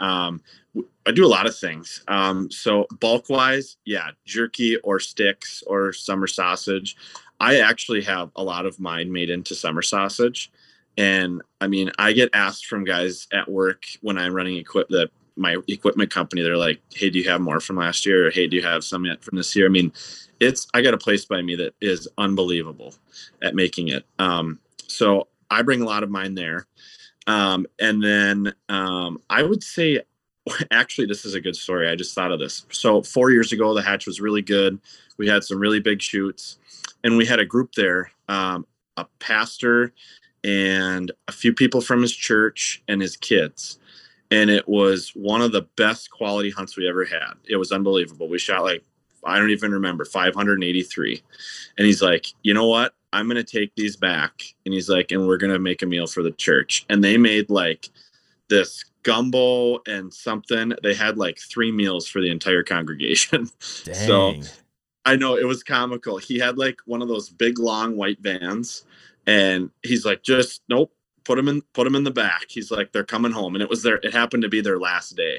I 1.09 1.12
do 1.12 1.25
a 1.25 1.29
lot 1.29 1.47
of 1.47 1.57
things. 1.57 2.05
Um, 2.07 2.51
so 2.51 2.87
bulk 3.01 3.31
wise, 3.31 3.79
yeah, 3.87 4.11
jerky 4.27 4.77
or 4.79 5.01
sticks 5.01 5.62
or 5.66 5.92
summer 5.92 6.27
sausage. 6.27 6.97
I 7.40 7.61
actually 7.61 8.03
have 8.03 8.31
a 8.37 8.42
lot 8.42 8.66
of 8.66 8.79
mine 8.79 9.11
made 9.11 9.31
into 9.31 9.55
summer 9.55 9.83
sausage, 9.83 10.51
And 10.99 11.42
I 11.61 11.68
mean, 11.68 11.92
I 11.99 12.12
get 12.12 12.29
asked 12.35 12.66
from 12.66 12.85
guys 12.85 13.29
at 13.33 13.49
work 13.49 13.85
when 14.03 14.18
I'm 14.18 14.35
running 14.35 14.57
equip 14.57 14.88
that 14.88 15.11
my 15.37 15.57
equipment 15.68 16.11
company. 16.11 16.42
They're 16.42 16.57
like, 16.57 16.83
"Hey, 16.92 17.09
do 17.09 17.21
you 17.21 17.29
have 17.31 17.40
more 17.40 17.61
from 17.61 17.77
last 17.77 18.05
year?" 18.05 18.27
Or 18.27 18.31
"Hey, 18.31 18.49
do 18.49 18.57
you 18.57 18.62
have 18.62 18.83
some 18.83 19.05
yet 19.07 19.23
from 19.23 19.37
this 19.38 19.55
year?" 19.55 19.66
I 19.66 19.68
mean, 19.71 19.92
it's 20.40 20.66
I 20.75 20.83
got 20.83 20.94
a 20.94 20.99
place 20.99 21.25
by 21.25 21.40
me 21.40 21.55
that 21.57 21.75
is 21.81 22.09
unbelievable 22.18 22.94
at 23.42 23.55
making 23.55 23.88
it. 23.88 24.05
Um, 24.18 24.59
so 24.88 25.29
I 25.51 25.62
bring 25.62 25.81
a 25.83 25.87
lot 25.87 26.03
of 26.03 26.11
mine 26.11 26.35
there. 26.35 26.66
Um, 27.29 27.66
and 27.79 28.03
then 28.03 28.55
um, 28.68 29.21
I 29.31 29.42
would 29.44 29.62
say, 29.62 30.01
actually, 30.71 31.07
this 31.07 31.25
is 31.25 31.35
a 31.35 31.41
good 31.41 31.57
story. 31.57 31.89
I 31.89 31.95
just 31.95 32.15
thought 32.15 32.33
of 32.33 32.39
this. 32.39 32.67
So 32.71 33.03
four 33.03 33.31
years 33.31 33.53
ago, 33.53 33.75
the 33.75 33.83
hatch 33.83 34.07
was 34.07 34.21
really 34.21 34.43
good. 34.43 34.79
We 35.17 35.29
had 35.29 35.45
some 35.45 35.59
really 35.59 35.81
big 35.81 36.01
shoots, 36.01 36.59
and 37.05 37.17
we 37.17 37.27
had 37.27 37.41
a 37.41 37.45
group 37.45 37.75
there, 37.75 38.11
um, 38.29 38.67
a 38.97 39.07
pastor 39.19 39.93
and 40.45 41.11
a 41.27 41.33
few 41.33 41.53
people 41.53 41.81
from 41.81 42.03
his 42.03 42.15
church 42.15 42.83
and 42.89 43.03
his 43.03 43.17
kids. 43.17 43.79
And 44.31 44.51
it 44.51 44.69
was 44.69 45.11
one 45.15 45.43
of 45.43 45.53
the 45.53 45.63
best 45.77 46.11
quality 46.11 46.51
hunts 46.51 46.77
we 46.77 46.89
ever 46.89 47.05
had. 47.05 47.33
It 47.49 47.57
was 47.57 47.73
unbelievable. 47.73 48.29
We 48.29 48.39
shot 48.39 48.63
like 48.63 48.85
I 49.25 49.39
don't 49.39 49.51
even 49.51 49.73
remember 49.73 50.05
583. 50.05 51.23
And 51.77 51.87
he's 51.87 52.03
like, 52.03 52.27
you 52.43 52.55
know 52.55 52.67
what? 52.67 52.95
I'm 53.13 53.27
going 53.27 53.43
to 53.43 53.45
take 53.45 53.75
these 53.75 53.97
back. 53.97 54.43
And 54.65 54.75
he's 54.75 54.89
like, 54.89 55.13
and 55.13 55.27
we're 55.27 55.39
going 55.39 55.53
to 55.53 55.59
make 55.59 55.83
a 55.83 55.87
meal 55.87 56.07
for 56.07 56.23
the 56.23 56.31
church. 56.33 56.85
And 56.89 57.03
they 57.03 57.17
made 57.17 57.51
like 57.51 57.89
this 58.49 58.85
gumbo 59.09 59.81
and 59.87 60.12
something. 60.12 60.75
They 60.83 60.92
had 60.92 61.16
like 61.16 61.38
three 61.38 61.73
meals 61.73 62.07
for 62.07 62.21
the 62.21 62.31
entire 62.31 62.62
congregation. 62.62 63.49
Dang. 63.85 63.94
So 63.94 64.35
I 65.07 65.16
know 65.16 65.37
it 65.37 65.47
was 65.47 65.62
comical. 65.62 66.18
He 66.18 66.38
had 66.38 66.59
like 66.59 66.79
one 66.85 67.01
of 67.01 67.09
those 67.09 67.31
big 67.31 67.59
long 67.59 67.97
white 67.97 68.21
vans 68.21 68.85
and 69.27 69.71
he's 69.83 70.05
like, 70.05 70.23
just 70.23 70.61
nope, 70.68 70.92
put 71.25 71.37
them 71.37 71.49
in, 71.49 71.62
put 71.73 71.85
them 71.85 71.94
in 71.94 72.05
the 72.05 72.11
back. 72.11 72.44
He's 72.51 72.71
like, 72.71 72.92
they're 72.92 73.03
coming 73.03 73.33
home. 73.33 73.55
And 73.55 73.62
it 73.62 73.71
was 73.71 73.83
their, 73.83 73.97
it 73.97 74.12
happened 74.12 74.42
to 74.42 74.51
be 74.51 74.61
their 74.61 74.79
last 74.79 75.16
day. 75.16 75.38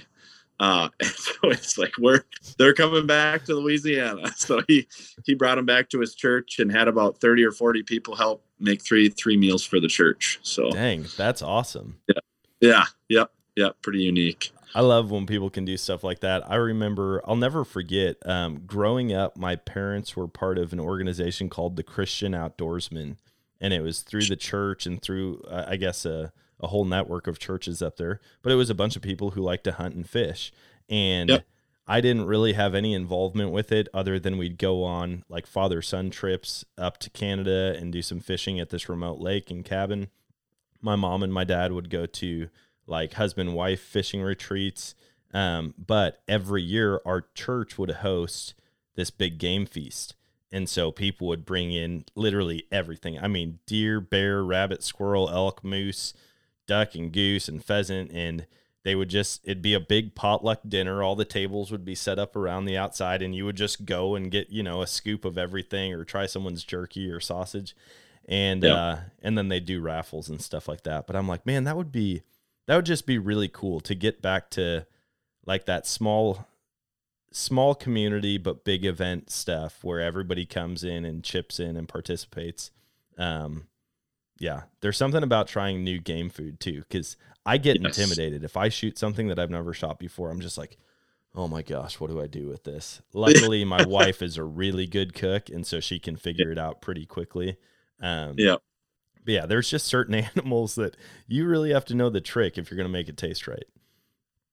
Uh, 0.60 0.90
and 1.00 1.10
so 1.10 1.34
it's 1.44 1.78
like 1.78 1.94
we're 2.00 2.24
they're 2.58 2.74
coming 2.74 3.06
back 3.06 3.46
to 3.46 3.54
Louisiana. 3.54 4.32
So 4.36 4.62
he 4.68 4.88
he 5.26 5.36
brought 5.36 5.56
them 5.56 5.66
back 5.66 5.90
to 5.90 6.00
his 6.00 6.16
church 6.16 6.60
and 6.60 6.72
had 6.72 6.88
about 6.88 7.20
thirty 7.20 7.44
or 7.44 7.52
forty 7.52 7.84
people 7.84 8.16
help 8.16 8.44
make 8.60 8.82
three 8.82 9.10
three 9.10 9.38
meals 9.38 9.64
for 9.64 9.80
the 9.80 9.88
church. 9.88 10.40
So 10.42 10.72
Dang, 10.72 11.06
that's 11.16 11.42
awesome. 11.42 12.00
yeah, 12.08 12.20
Yeah. 12.60 12.86
yep, 13.08 13.32
yep, 13.56 13.82
pretty 13.82 14.00
unique. 14.00 14.52
I 14.76 14.82
love 14.82 15.10
when 15.10 15.26
people 15.26 15.50
can 15.50 15.66
do 15.66 15.78
stuff 15.78 16.04
like 16.04 16.20
that. 16.20 16.50
I 16.50 16.56
remember, 16.56 17.22
I'll 17.26 17.36
never 17.36 17.66
forget, 17.66 18.18
um, 18.26 18.62
growing 18.68 19.12
up, 19.12 19.36
my 19.36 19.56
parents 19.56 20.16
were 20.16 20.28
part 20.28 20.60
of 20.60 20.74
an 20.74 20.80
organization 20.80 21.50
called 21.50 21.76
the 21.76 21.84
Christian 21.84 22.34
Outdoorsmen. 22.34 23.18
And 23.60 23.74
it 23.74 23.82
was 23.82 24.02
through 24.02 24.26
the 24.26 24.36
church 24.36 24.86
and 24.86 25.02
through, 25.02 25.42
uh, 25.50 25.66
I 25.68 25.76
guess, 25.76 26.06
a, 26.06 26.32
a 26.60 26.68
whole 26.68 26.86
network 26.86 27.26
of 27.28 27.40
churches 27.40 27.82
up 27.82 27.98
there. 27.98 28.20
But 28.42 28.52
it 28.52 28.56
was 28.56 28.70
a 28.70 28.76
bunch 28.76 28.96
of 28.96 29.02
people 29.02 29.32
who 29.32 29.42
like 29.42 29.64
to 29.64 29.72
hunt 29.72 29.96
and 29.96 30.08
fish. 30.08 30.52
And 30.88 31.30
Yep. 31.30 31.46
I 31.88 32.02
didn't 32.02 32.28
really 32.28 32.54
have 32.54 32.76
any 32.76 32.94
involvement 32.94 33.52
with 33.52 33.72
it 33.72 33.90
other 33.96 34.20
than 34.20 34.38
we'd 34.38 34.60
go 34.60 34.84
on 34.84 35.24
like 35.28 35.48
father 35.48 35.82
son 35.82 36.12
trips 36.12 36.64
up 36.78 37.00
to 37.00 37.10
Canada 37.10 37.76
and 37.80 37.92
do 37.92 38.04
some 38.04 38.20
fishing 38.20 38.60
at 38.60 38.70
this 38.70 38.88
remote 38.88 39.20
lake 39.20 39.50
and 39.50 39.66
cabin. 39.66 40.10
My 40.82 40.96
mom 40.96 41.24
and 41.24 41.34
my 41.34 41.44
dad 41.44 41.72
would 41.72 41.90
go 41.90 42.06
to 42.06 42.50
like 42.90 43.14
husband 43.14 43.54
wife 43.54 43.80
fishing 43.82 44.22
retreats. 44.22 44.96
Um, 45.34 45.74
but 45.78 46.22
every 46.28 46.64
year 46.64 47.00
our 47.06 47.26
church 47.36 47.78
would 47.78 47.92
host 47.92 48.56
this 48.96 49.12
big 49.12 49.38
game 49.38 49.66
feast. 49.66 50.16
And 50.52 50.68
so 50.68 50.92
people 50.92 51.28
would 51.28 51.46
bring 51.46 51.72
in 51.72 52.06
literally 52.16 52.64
everything. 52.72 53.20
I 53.20 53.28
mean, 53.28 53.60
deer, 53.68 54.02
bear, 54.02 54.44
rabbit, 54.44 54.82
squirrel, 54.84 55.30
elk, 55.30 55.64
moose, 55.64 56.14
duck, 56.66 56.96
and 56.96 57.12
goose, 57.12 57.48
and 57.48 57.64
pheasant. 57.64 58.12
And 58.12 58.48
they 58.84 58.96
would 58.96 59.10
just, 59.10 59.42
it'd 59.44 59.62
be 59.62 59.76
a 59.76 59.80
big 59.80 60.16
potluck 60.16 60.62
dinner. 60.68 61.04
All 61.04 61.16
the 61.16 61.26
tables 61.26 61.70
would 61.70 61.86
be 61.86 61.94
set 61.94 62.18
up 62.18 62.36
around 62.36 62.66
the 62.66 62.78
outside, 62.78 63.22
and 63.22 63.36
you 63.36 63.46
would 63.46 63.58
just 63.58 63.86
go 63.86 64.16
and 64.16 64.32
get, 64.32 64.50
you 64.50 64.64
know, 64.64 64.82
a 64.82 64.88
scoop 64.88 65.24
of 65.24 65.38
everything 65.38 65.94
or 65.94 66.04
try 66.04 66.26
someone's 66.26 66.64
jerky 66.64 67.12
or 67.12 67.20
sausage. 67.20 67.76
And, 68.28 68.64
Yeah. 68.64 68.74
uh, 68.74 69.00
and 69.22 69.38
then 69.38 69.50
they 69.50 69.60
do 69.60 69.82
raffles 69.82 70.30
and 70.30 70.42
stuff 70.42 70.68
like 70.68 70.82
that. 70.84 71.06
But 71.06 71.16
I'm 71.16 71.28
like, 71.28 71.46
man, 71.46 71.66
that 71.66 71.78
would 71.78 71.92
be, 71.92 72.24
that 72.70 72.76
would 72.76 72.86
just 72.86 73.08
be 73.08 73.18
really 73.18 73.48
cool 73.48 73.80
to 73.80 73.96
get 73.96 74.22
back 74.22 74.52
to 74.52 74.86
like 75.44 75.66
that 75.66 75.88
small 75.88 76.46
small 77.32 77.74
community 77.74 78.38
but 78.38 78.64
big 78.64 78.86
event 78.86 79.32
stuff 79.32 79.84
where 79.84 80.00
everybody 80.00 80.46
comes 80.46 80.84
in 80.84 81.04
and 81.04 81.24
chips 81.24 81.60
in 81.60 81.76
and 81.76 81.90
participates 81.90 82.70
um 83.18 83.66
yeah 84.40 84.62
there's 84.82 84.98
something 84.98 85.24
about 85.24 85.48
trying 85.48 85.84
new 85.84 86.00
game 86.00 86.30
food 86.30 86.60
too 86.60 86.82
because 86.88 87.18
i 87.48 87.58
get 87.58 87.82
Yes. 87.82 87.98
intimidated 87.98 88.44
if 88.44 88.56
i 88.56 88.70
shoot 88.70 89.00
something 89.00 89.28
that 89.30 89.40
i've 89.40 89.50
never 89.50 89.74
shot 89.74 89.98
before 89.98 90.30
i'm 90.30 90.40
just 90.42 90.58
like 90.58 90.78
oh 91.34 91.48
my 91.48 91.64
gosh 91.64 92.00
what 92.00 92.12
do 92.12 92.22
i 92.22 92.28
do 92.28 92.48
with 92.48 92.66
this 92.66 93.02
luckily 93.14 93.66
my 93.66 93.84
wife 93.84 94.22
is 94.22 94.38
a 94.38 94.44
really 94.44 94.86
good 94.86 95.16
cook 95.16 95.50
and 95.50 95.66
so 95.66 95.80
she 95.80 95.98
can 96.00 96.16
figure 96.16 96.52
it 96.52 96.60
out 96.60 96.82
pretty 96.82 97.06
quickly 97.08 97.58
um 98.00 98.36
Yeah. 98.38 98.58
But 99.26 99.34
yeah, 99.34 99.46
there's 99.46 99.70
just 99.70 99.86
certain 99.86 100.16
animals 100.36 100.76
that 100.76 100.98
you 101.28 101.48
really 101.48 101.72
have 101.72 101.86
to 101.86 101.96
know 101.96 102.10
the 102.10 102.22
trick 102.22 102.58
if 102.58 102.70
you're 102.70 102.78
going 102.78 102.88
to 102.88 102.92
make 102.92 103.10
it 103.10 103.18
taste 103.18 103.48
right. 103.48 103.66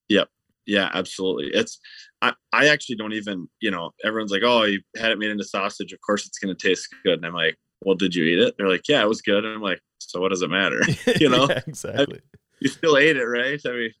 Yep. 0.09 0.29
Yeah, 0.65 0.89
absolutely. 0.93 1.47
It's 1.53 1.79
I, 2.21 2.33
I 2.51 2.67
actually 2.67 2.97
don't 2.97 3.13
even, 3.13 3.47
you 3.61 3.71
know, 3.71 3.91
everyone's 4.03 4.31
like, 4.31 4.43
Oh, 4.45 4.63
you 4.63 4.81
had 4.97 5.11
it 5.11 5.17
made 5.19 5.31
into 5.31 5.45
sausage, 5.45 5.93
of 5.93 6.01
course 6.01 6.27
it's 6.27 6.39
gonna 6.39 6.55
taste 6.55 6.93
good. 7.05 7.13
And 7.19 7.25
I'm 7.25 7.33
like, 7.33 7.55
Well, 7.85 7.95
did 7.95 8.13
you 8.13 8.25
eat 8.25 8.39
it? 8.39 8.55
They're 8.57 8.67
like, 8.67 8.87
Yeah, 8.87 9.01
it 9.01 9.07
was 9.07 9.21
good. 9.21 9.45
And 9.45 9.55
I'm 9.55 9.61
like, 9.61 9.79
So 9.99 10.19
what 10.19 10.29
does 10.29 10.41
it 10.41 10.49
matter? 10.49 10.81
You 11.19 11.29
know? 11.29 11.47
Yeah, 11.49 11.61
exactly. 11.65 12.19
you 12.59 12.67
still 12.69 12.97
ate 12.97 13.15
it, 13.15 13.23
right? 13.23 13.59
I 13.65 13.69
mean, 13.71 13.91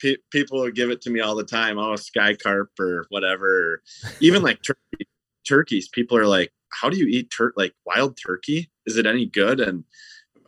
pe- 0.00 0.16
people 0.32 0.68
give 0.70 0.90
it 0.90 1.00
to 1.02 1.10
me 1.10 1.20
all 1.20 1.36
the 1.36 1.44
time. 1.44 1.78
Oh, 1.78 1.94
sky 1.96 2.34
carp 2.34 2.70
or 2.80 3.06
whatever. 3.10 3.82
Even 4.20 4.42
like 4.42 4.60
turkey, 4.62 5.06
turkeys. 5.46 5.88
People 5.88 6.16
are 6.18 6.26
like, 6.26 6.52
"How 6.70 6.90
do 6.90 6.96
you 6.98 7.06
eat 7.06 7.30
tur- 7.30 7.54
like 7.56 7.74
wild 7.86 8.16
turkey? 8.16 8.70
Is 8.88 8.96
it 8.96 9.06
any 9.06 9.26
good?" 9.26 9.60
And 9.60 9.84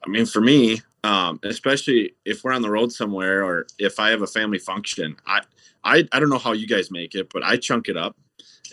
I 0.04 0.08
mean, 0.08 0.26
for 0.26 0.40
me, 0.40 0.80
um, 1.04 1.38
especially 1.44 2.14
if 2.24 2.42
we're 2.42 2.52
on 2.52 2.62
the 2.62 2.70
road 2.70 2.92
somewhere 2.92 3.44
or 3.44 3.66
if 3.78 3.98
I 4.00 4.10
have 4.10 4.22
a 4.22 4.26
family 4.26 4.58
function, 4.58 5.16
I, 5.26 5.40
I, 5.84 6.08
I 6.12 6.20
don't 6.20 6.28
know 6.30 6.38
how 6.38 6.52
you 6.52 6.66
guys 6.66 6.90
make 6.90 7.14
it, 7.14 7.30
but 7.32 7.42
I 7.42 7.56
chunk 7.56 7.88
it 7.88 7.96
up 7.96 8.16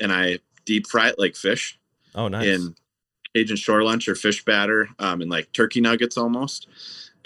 and 0.02 0.12
I 0.12 0.40
deep 0.66 0.88
fry 0.88 1.10
it 1.10 1.20
like 1.20 1.36
fish 1.36 1.80
Oh, 2.16 2.28
nice. 2.28 2.46
in 2.48 2.76
Cajun 3.36 3.56
shore 3.58 3.84
lunch 3.84 4.08
or 4.10 4.16
fish 4.16 4.44
batter, 4.44 4.90
um, 5.00 5.22
and 5.22 5.30
like 5.32 5.52
turkey 5.54 5.82
nuggets 5.82 6.18
almost. 6.18 6.68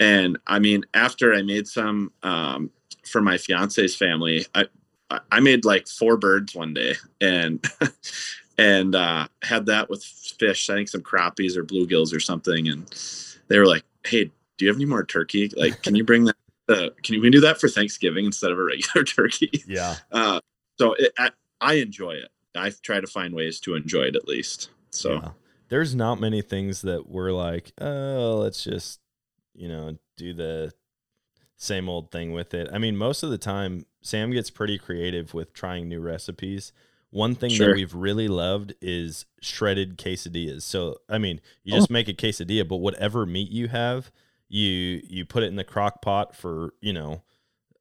And 0.00 0.38
I 0.46 0.58
mean, 0.58 0.84
after 0.94 1.32
I 1.34 1.42
made 1.42 1.66
some 1.68 2.12
um, 2.22 2.70
for 3.04 3.20
my 3.22 3.38
fiance's 3.38 3.96
family, 3.96 4.46
I 4.54 4.66
I- 5.10 5.20
I 5.30 5.40
made 5.40 5.64
like 5.66 5.88
four 5.88 6.16
birds 6.16 6.54
one 6.54 6.72
day, 6.74 6.94
and 7.20 7.62
and 8.62 8.94
uh, 8.94 9.26
had 9.42 9.66
that 9.66 9.90
with 9.90 10.04
fish. 10.04 10.70
I 10.70 10.74
think 10.74 10.88
some 10.88 11.02
crappies 11.02 11.56
or 11.56 11.64
bluegills 11.64 12.14
or 12.14 12.20
something, 12.20 12.68
and 12.68 12.88
they 13.48 13.58
were 13.58 13.66
like, 13.66 13.82
"Hey, 14.04 14.24
do 14.24 14.64
you 14.64 14.68
have 14.68 14.76
any 14.76 14.84
more 14.84 15.04
turkey? 15.04 15.50
Like, 15.56 15.82
can 15.82 15.94
you 15.94 16.04
bring 16.04 16.24
that? 16.24 16.36
Uh, 16.68 16.90
can 17.02 17.16
you 17.16 17.20
we 17.20 17.28
do 17.28 17.40
that 17.40 17.60
for 17.60 17.68
Thanksgiving 17.68 18.24
instead 18.24 18.52
of 18.52 18.58
a 18.58 18.62
regular 18.62 19.04
turkey?" 19.04 19.50
yeah. 19.66 19.96
Uh, 20.12 20.40
so 20.78 20.94
it, 20.94 21.12
I, 21.18 21.30
I 21.60 21.74
enjoy 21.74 22.12
it. 22.12 22.28
I 22.54 22.70
try 22.82 23.00
to 23.00 23.06
find 23.08 23.34
ways 23.34 23.58
to 23.60 23.74
enjoy 23.74 24.02
it 24.02 24.16
at 24.16 24.28
least. 24.28 24.70
So 24.90 25.14
yeah. 25.14 25.30
There's 25.70 25.96
not 25.96 26.20
many 26.20 26.40
things 26.40 26.82
that 26.82 27.10
we're 27.10 27.32
like, 27.32 27.72
oh, 27.80 28.38
let's 28.42 28.62
just, 28.62 29.00
you 29.54 29.66
know, 29.66 29.98
do 30.16 30.32
the 30.32 30.72
same 31.56 31.88
old 31.88 32.12
thing 32.12 32.32
with 32.32 32.54
it. 32.54 32.68
I 32.72 32.78
mean, 32.78 32.96
most 32.96 33.24
of 33.24 33.30
the 33.30 33.38
time, 33.38 33.84
Sam 34.00 34.30
gets 34.30 34.48
pretty 34.48 34.78
creative 34.78 35.34
with 35.34 35.52
trying 35.52 35.88
new 35.88 36.00
recipes. 36.00 36.72
One 37.12 37.34
thing 37.34 37.50
Sure. 37.50 37.68
that 37.68 37.76
we've 37.76 37.94
really 37.94 38.26
loved 38.26 38.74
is 38.80 39.26
shredded 39.40 39.98
quesadillas. 39.98 40.62
So, 40.62 40.96
I 41.08 41.18
mean, 41.18 41.40
you 41.62 41.74
Oh. 41.74 41.76
just 41.76 41.90
make 41.90 42.08
a 42.08 42.14
quesadilla, 42.14 42.66
but 42.66 42.78
whatever 42.78 43.24
meat 43.26 43.50
you 43.50 43.68
have, 43.68 44.10
you 44.48 45.02
you 45.08 45.24
put 45.24 45.42
it 45.42 45.46
in 45.46 45.56
the 45.56 45.62
crock 45.64 46.00
pot 46.02 46.34
for, 46.34 46.72
you 46.80 46.92
know, 46.92 47.22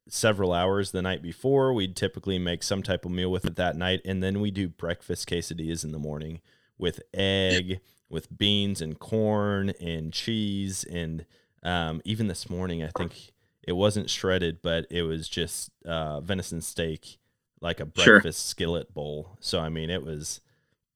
several 0.10 0.52
hours 0.52 0.91
the 0.91 1.02
night 1.02 1.22
before. 1.22 1.74
We'd 1.74 1.96
typically 1.96 2.39
make 2.39 2.62
some 2.63 2.84
type 2.84 3.06
of 3.06 3.12
meal 3.12 3.32
with 3.32 3.46
it 3.46 3.56
that 3.56 3.76
night, 3.78 4.02
and 4.04 4.22
then 4.22 4.41
we 4.41 4.52
do 4.52 4.67
breakfast 4.67 5.30
quesadillas 5.30 5.84
in 5.86 5.91
the 5.94 6.00
morning 6.00 6.41
with 6.78 7.02
egg, 7.13 7.80
with 8.10 8.38
beans 8.38 8.82
and 8.82 9.00
corn 9.00 9.70
and 9.80 10.12
cheese, 10.12 10.84
and 10.84 11.26
um, 11.63 12.02
even 12.04 12.28
this 12.28 12.50
morning 12.50 12.84
I 12.84 12.89
think 12.98 13.32
it 13.63 13.74
wasn't 13.74 14.10
shredded, 14.10 14.62
but 14.62 14.88
it 14.89 15.04
was 15.04 15.30
just 15.30 15.70
uh, 15.86 16.20
venison 16.20 16.60
steak, 16.62 17.17
like 17.62 17.80
a 17.80 17.88
Sure. 17.97 18.15
breakfast 18.15 18.47
skillet 18.47 18.93
bowl. 18.93 19.38
So 19.39 19.60
I 19.60 19.69
mean, 19.69 19.89
it 19.89 20.04
was 20.04 20.41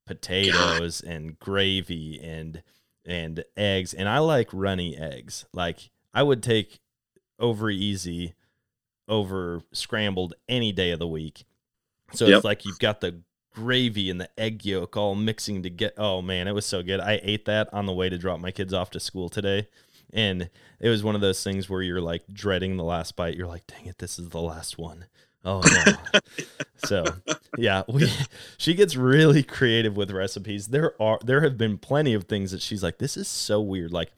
potatoes 0.06 1.02
and 1.02 1.40
gravy 1.40 2.20
and 2.22 2.62
and 3.06 3.44
eggs, 3.56 3.94
and 3.94 4.10
I 4.10 4.20
like 4.20 4.50
runny 4.52 4.98
eggs. 4.98 5.46
Like 5.54 5.90
I 6.14 6.24
would 6.24 6.42
take 6.42 6.80
over 7.40 7.70
easy 7.70 8.34
over 9.08 9.62
scrambled 9.72 10.34
any 10.50 10.72
day 10.72 10.92
of 10.92 11.00
the 11.00 11.08
week. 11.08 11.46
So 12.14 12.26
Yep. 12.26 12.36
it's 12.38 12.46
like 12.46 12.66
you've 12.66 12.80
got 12.80 13.02
the 13.02 13.22
gravy 13.54 14.10
and 14.10 14.20
the 14.20 14.30
egg 14.40 14.66
yolk 14.66 14.98
all 14.98 15.14
mixing 15.16 15.62
to 15.64 15.70
get. 15.70 15.94
Oh 15.98 16.22
man, 16.22 16.48
it 16.48 16.54
was 16.54 16.66
so 16.66 16.82
good. 16.82 17.00
I 17.00 17.20
ate 17.22 17.46
that 17.46 17.72
on 17.74 17.86
the 17.86 17.94
way 17.94 18.10
to 18.10 18.18
drop 18.18 18.40
my 18.40 18.52
kids 18.52 18.74
off 18.74 18.90
to 18.92 19.00
school 19.00 19.30
today, 19.30 19.68
And 20.12 20.50
it 20.80 20.90
was 20.90 21.04
one 21.04 21.16
of 21.16 21.22
those 21.22 21.44
things 21.44 21.70
where 21.70 21.82
you're 21.82 22.02
like 22.02 22.24
dreading 22.34 22.78
the 22.78 22.84
last 22.84 23.16
bite. 23.16 23.36
You're 23.36 23.48
like, 23.48 23.68
dang 23.68 23.86
it, 23.86 23.98
this 24.00 24.18
is 24.18 24.30
the 24.30 24.42
last 24.42 24.78
one. 24.78 25.06
Oh 25.46 25.62
no. 25.62 26.20
so 26.86 27.06
yeah, 27.58 27.84
we 27.88 28.12
she 28.58 28.74
gets 28.74 28.96
really 28.96 29.44
creative 29.44 29.96
with 29.96 30.12
recipes. 30.12 30.68
There 30.68 31.00
are 31.02 31.20
there 31.24 31.42
have 31.42 31.58
been 31.58 31.78
plenty 31.78 32.14
of 32.14 32.24
things 32.26 32.52
that 32.52 32.62
she's 32.62 32.82
like, 32.82 32.98
this 32.98 33.16
is 33.16 33.28
so 33.28 33.62
weird. 33.62 33.94
Like 33.94 34.12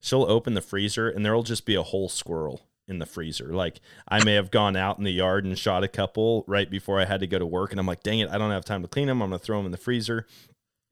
she'll 0.00 0.24
open 0.24 0.54
the 0.54 0.60
freezer 0.60 1.08
and 1.08 1.24
there'll 1.24 1.44
just 1.44 1.64
be 1.64 1.76
a 1.76 1.82
whole 1.82 2.08
squirrel 2.08 2.66
in 2.88 2.98
the 2.98 3.06
freezer. 3.06 3.54
Like 3.54 3.80
I 4.08 4.24
may 4.24 4.34
have 4.34 4.50
gone 4.50 4.76
out 4.76 4.98
in 4.98 5.04
the 5.04 5.12
yard 5.12 5.44
and 5.44 5.56
shot 5.56 5.84
a 5.84 5.88
couple 5.88 6.44
right 6.48 6.68
before 6.68 7.00
I 7.00 7.04
had 7.04 7.20
to 7.20 7.26
go 7.26 7.38
to 7.38 7.46
work, 7.46 7.70
and 7.70 7.78
I'm 7.80 7.86
like, 7.86 8.02
dang 8.02 8.18
it, 8.18 8.30
I 8.30 8.38
don't 8.38 8.50
have 8.50 8.64
time 8.64 8.82
to 8.82 8.88
clean 8.88 9.06
them. 9.06 9.22
I'm 9.22 9.30
gonna 9.30 9.38
throw 9.38 9.58
them 9.58 9.66
in 9.66 9.72
the 9.72 9.78
freezer. 9.78 10.26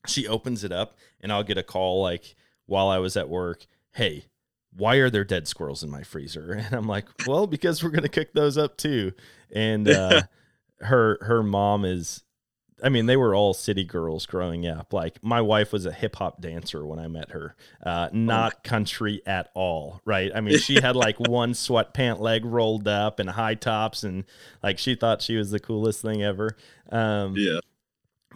She 0.06 0.26
opens 0.26 0.64
it 0.64 0.72
up, 0.72 0.96
and 1.20 1.32
I'll 1.32 1.42
get 1.42 1.58
a 1.58 1.62
call 1.62 2.00
like 2.02 2.34
while 2.66 2.88
I 2.88 2.98
was 2.98 3.16
at 3.16 3.28
work. 3.28 3.66
Hey, 3.92 4.26
why 4.76 4.96
are 4.96 5.10
there 5.10 5.24
dead 5.24 5.48
squirrels 5.48 5.82
in 5.82 5.90
my 5.90 6.02
freezer? 6.02 6.52
And 6.64 6.74
I'm 6.74 6.86
like, 6.86 7.06
well, 7.26 7.46
because 7.46 7.82
we're 7.82 7.90
gonna 7.90 8.08
cook 8.08 8.32
those 8.32 8.56
up 8.56 8.76
too. 8.76 9.12
And 9.52 9.88
uh, 9.88 10.22
her 10.80 11.18
her 11.22 11.42
mom 11.42 11.84
is 11.84 12.22
I 12.82 12.88
mean, 12.88 13.06
they 13.06 13.16
were 13.16 13.34
all 13.34 13.54
city 13.54 13.84
girls 13.84 14.26
growing 14.26 14.66
up. 14.66 14.92
Like 14.92 15.22
my 15.22 15.40
wife 15.40 15.72
was 15.72 15.86
a 15.86 15.92
hip 15.92 16.16
hop 16.16 16.40
dancer 16.40 16.84
when 16.84 16.98
I 16.98 17.08
met 17.08 17.30
her, 17.30 17.54
uh, 17.84 18.08
not 18.12 18.64
country 18.64 19.22
at 19.26 19.50
all, 19.54 20.00
right? 20.04 20.30
I 20.34 20.40
mean, 20.40 20.58
she 20.58 20.80
had 20.80 20.96
like 20.96 21.18
one 21.20 21.52
sweatpant 21.52 22.20
leg 22.20 22.44
rolled 22.44 22.88
up 22.88 23.18
and 23.18 23.30
high 23.30 23.54
tops, 23.54 24.02
and 24.04 24.24
like 24.62 24.78
she 24.78 24.94
thought 24.94 25.22
she 25.22 25.36
was 25.36 25.50
the 25.50 25.60
coolest 25.60 26.02
thing 26.02 26.22
ever. 26.22 26.56
Um, 26.90 27.34
Yeah. 27.36 27.60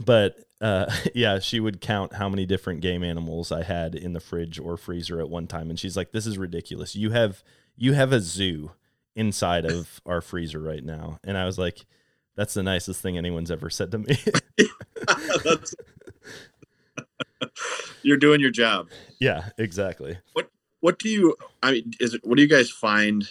But 0.01 0.37
uh, 0.61 0.87
yeah, 1.15 1.39
she 1.39 1.61
would 1.61 1.81
count 1.81 2.15
how 2.15 2.29
many 2.29 2.47
different 2.47 2.81
game 2.81 3.03
animals 3.05 3.53
I 3.53 3.63
had 3.63 3.95
in 3.95 4.13
the 4.13 4.21
fridge 4.21 4.59
or 4.59 4.77
freezer 4.77 5.21
at 5.21 5.29
one 5.29 5.47
time, 5.47 5.71
and 5.71 5.79
she's 5.79 5.97
like, 5.97 6.13
"This 6.13 6.27
is 6.27 6.39
ridiculous. 6.39 6.95
You 6.97 7.11
have 7.11 7.43
you 7.77 7.93
have 7.93 8.13
a 8.13 8.21
zoo 8.21 8.73
inside 9.17 9.65
of 9.65 10.01
our 10.07 10.21
freezer 10.21 10.61
right 10.61 10.85
now," 10.85 11.19
and 11.25 11.37
I 11.39 11.45
was 11.45 11.59
like. 11.59 11.85
That's 12.37 12.55
the 12.55 12.65
nicest 12.65 13.01
thing 13.01 13.17
anyone's 13.17 13.53
ever 13.53 13.71
said 13.71 13.93
to 13.93 13.99
me. 13.99 14.17
You're 18.03 18.17
doing 18.17 18.41
your 18.41 18.51
job. 18.51 18.89
yeah, 19.21 19.51
exactly. 19.57 20.19
What 20.33 20.51
What 20.81 20.99
do 20.99 21.09
you? 21.09 21.37
I 21.63 21.71
mean, 21.71 21.93
is 22.01 22.15
it? 22.15 22.23
What 22.25 22.35
do 22.37 22.43
you 22.43 22.49
guys 22.49 22.71
find? 22.71 23.31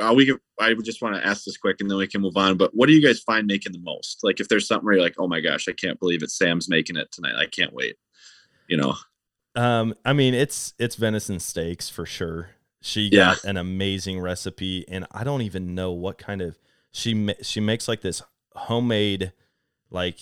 Uh, 0.00 0.12
we 0.14 0.26
can. 0.26 0.38
I 0.60 0.74
would 0.74 0.84
just 0.84 1.00
want 1.02 1.14
to 1.16 1.26
ask 1.26 1.44
this 1.44 1.56
quick, 1.56 1.80
and 1.80 1.90
then 1.90 1.96
we 1.98 2.06
can 2.06 2.20
move 2.20 2.36
on. 2.36 2.56
But 2.56 2.70
what 2.74 2.86
do 2.86 2.92
you 2.92 3.00
guys 3.06 3.20
find 3.20 3.46
making 3.46 3.72
the 3.72 3.80
most? 3.80 4.20
Like, 4.22 4.40
if 4.40 4.48
there's 4.48 4.66
something 4.68 4.84
where 4.84 4.94
you're 4.94 5.02
like, 5.02 5.14
"Oh 5.18 5.26
my 5.28 5.40
gosh, 5.40 5.68
I 5.68 5.72
can't 5.72 5.98
believe 5.98 6.22
it! 6.22 6.30
Sam's 6.30 6.68
making 6.68 6.96
it 6.96 7.10
tonight. 7.12 7.34
I 7.36 7.46
can't 7.46 7.72
wait." 7.72 7.96
You 8.68 8.76
know. 8.76 8.94
Um, 9.54 9.94
I 10.04 10.12
mean, 10.12 10.34
it's 10.34 10.74
it's 10.78 10.96
venison 10.96 11.40
steaks 11.40 11.88
for 11.88 12.04
sure. 12.04 12.50
She 12.82 13.08
Yeah. 13.12 13.34
got 13.34 13.44
an 13.44 13.56
amazing 13.56 14.20
recipe, 14.20 14.84
and 14.88 15.06
I 15.12 15.24
don't 15.24 15.42
even 15.42 15.74
know 15.74 15.92
what 15.92 16.18
kind 16.18 16.42
of 16.42 16.58
she 16.92 17.34
she 17.42 17.60
makes 17.60 17.88
like 17.88 18.02
this 18.02 18.22
homemade 18.54 19.32
like 19.90 20.18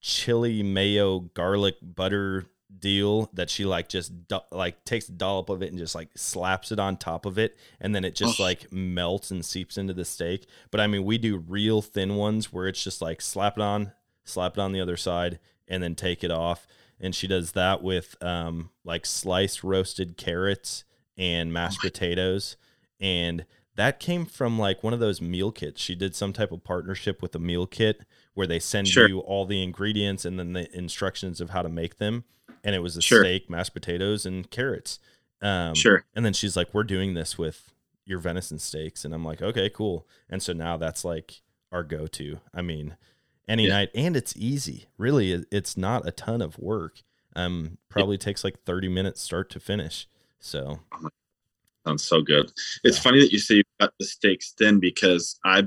chili 0.00 0.62
mayo 0.62 1.20
garlic 1.20 1.76
butter 1.82 2.46
deal 2.80 3.30
that 3.32 3.48
she 3.48 3.64
like 3.64 3.88
just 3.88 4.28
do- 4.28 4.40
like 4.52 4.84
takes 4.84 5.08
a 5.08 5.12
dollop 5.12 5.48
of 5.48 5.62
it 5.62 5.70
and 5.70 5.78
just 5.78 5.94
like 5.94 6.08
slaps 6.16 6.70
it 6.70 6.78
on 6.78 6.96
top 6.96 7.24
of 7.24 7.38
it 7.38 7.56
and 7.80 7.94
then 7.94 8.04
it 8.04 8.14
just 8.14 8.38
Oh. 8.38 8.42
like 8.42 8.70
melts 8.72 9.30
and 9.30 9.44
seeps 9.44 9.78
into 9.78 9.94
the 9.94 10.04
steak. 10.04 10.46
But 10.70 10.80
i 10.80 10.86
mean 10.86 11.04
we 11.04 11.16
do 11.18 11.38
real 11.38 11.80
thin 11.82 12.16
ones 12.16 12.52
where 12.52 12.68
it's 12.68 12.82
just 12.84 13.00
like 13.00 13.20
slap 13.22 13.56
it 13.56 13.62
on 13.62 13.92
slap 14.24 14.58
it 14.58 14.60
on 14.60 14.72
the 14.72 14.80
other 14.80 14.96
side 14.96 15.38
and 15.66 15.82
then 15.82 15.94
take 15.94 16.22
it 16.22 16.30
off. 16.30 16.66
And 17.00 17.14
she 17.14 17.26
does 17.26 17.52
that 17.52 17.82
with 17.82 18.16
um 18.22 18.70
like 18.84 19.06
sliced 19.06 19.64
roasted 19.64 20.16
carrots 20.16 20.84
and 21.16 21.52
mashed 21.52 21.80
potatoes. 21.80 22.56
And 23.00 23.46
that 23.76 24.00
came 24.00 24.26
from 24.26 24.58
like 24.58 24.82
one 24.82 24.92
of 24.92 25.00
those 25.00 25.20
meal 25.22 25.52
kits. 25.52 25.80
She 25.80 25.94
did 25.94 26.14
some 26.14 26.32
type 26.32 26.52
of 26.52 26.64
partnership 26.64 27.22
with 27.22 27.34
a 27.34 27.38
meal 27.38 27.66
kit 27.66 28.02
where 28.38 28.46
they 28.46 28.60
send 28.60 28.86
Sure. 28.86 29.08
you 29.08 29.18
all 29.18 29.44
the 29.46 29.64
ingredients 29.64 30.24
and 30.24 30.38
then 30.38 30.52
the 30.52 30.72
instructions 30.72 31.40
of 31.40 31.50
how 31.50 31.60
to 31.60 31.68
make 31.68 31.98
them 31.98 32.22
and 32.62 32.72
it 32.76 32.78
was 32.78 32.96
a 32.96 33.02
Sure. 33.02 33.24
steak 33.24 33.50
mashed 33.50 33.74
potatoes 33.74 34.24
and 34.24 34.48
carrots 34.48 35.00
um 35.42 35.74
Sure. 35.74 36.04
and 36.14 36.24
then 36.24 36.32
she's 36.32 36.56
like 36.56 36.72
we're 36.72 36.84
doing 36.84 37.14
this 37.14 37.36
with 37.36 37.72
your 38.06 38.20
venison 38.20 38.60
steaks 38.60 39.04
and 39.04 39.12
i'm 39.12 39.24
like 39.24 39.42
okay 39.42 39.68
cool 39.68 40.06
and 40.30 40.40
so 40.40 40.52
now 40.52 40.76
that's 40.76 41.04
like 41.04 41.42
our 41.72 41.82
go-to 41.82 42.38
i 42.54 42.62
mean 42.62 42.96
any 43.48 43.64
Yeah. 43.66 43.70
night 43.70 43.90
and 43.92 44.16
it's 44.16 44.36
easy 44.36 44.86
really 44.98 45.44
it's 45.50 45.76
not 45.76 46.06
a 46.06 46.12
ton 46.12 46.40
of 46.40 46.60
work 46.60 47.02
um 47.34 47.78
probably 47.88 48.18
takes 48.18 48.44
like 48.44 48.62
30 48.64 48.88
minutes 48.88 49.20
start 49.20 49.50
to 49.50 49.58
finish 49.58 50.06
so 50.38 50.78
Sounds 51.86 52.04
so 52.04 52.20
good. 52.22 52.52
It's 52.84 52.98
Yeah. 52.98 53.02
funny 53.02 53.18
that 53.20 53.32
you 53.32 53.38
say 53.38 53.54
you 53.56 53.62
got 53.80 53.94
the 53.98 54.04
steaks 54.04 54.52
thin 54.52 54.78
because 54.78 55.40
I 55.44 55.66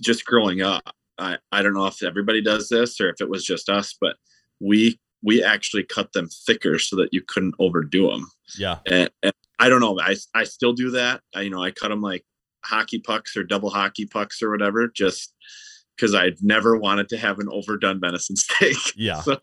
just 0.00 0.24
growing 0.24 0.60
up, 0.60 0.82
I, 1.18 1.38
I 1.52 1.62
don't 1.62 1.74
know 1.74 1.86
if 1.86 2.02
everybody 2.02 2.42
does 2.42 2.68
this 2.68 3.00
or 3.00 3.08
if 3.08 3.20
it 3.20 3.28
was 3.28 3.44
just 3.44 3.68
us, 3.68 3.94
but 4.00 4.16
we 4.60 4.98
we 5.22 5.42
actually 5.42 5.82
cut 5.82 6.12
them 6.12 6.28
thicker 6.46 6.78
so 6.78 6.96
that 6.96 7.08
you 7.12 7.22
couldn't 7.26 7.54
overdo 7.58 8.08
them. 8.08 8.30
yeah 8.58 8.78
And, 8.86 9.10
and 9.22 9.32
I 9.58 9.68
don't 9.68 9.80
know, 9.80 9.98
I 10.00 10.16
I 10.34 10.44
still 10.44 10.72
do 10.72 10.90
that. 10.92 11.20
I, 11.34 11.42
you 11.42 11.50
know, 11.50 11.62
I 11.62 11.70
cut 11.70 11.88
them 11.88 12.02
like 12.02 12.24
hockey 12.64 12.98
pucks 12.98 13.36
or 13.36 13.44
double 13.44 13.70
hockey 13.70 14.06
pucks 14.06 14.42
or 14.42 14.50
whatever, 14.50 14.88
just 14.88 15.32
because 15.96 16.14
I've 16.14 16.42
never 16.42 16.76
wanted 16.76 17.08
to 17.10 17.16
have 17.16 17.38
an 17.38 17.48
overdone 17.50 18.00
venison 18.00 18.36
steak. 18.36 18.76
yeah 18.96 19.20
So, 19.22 19.38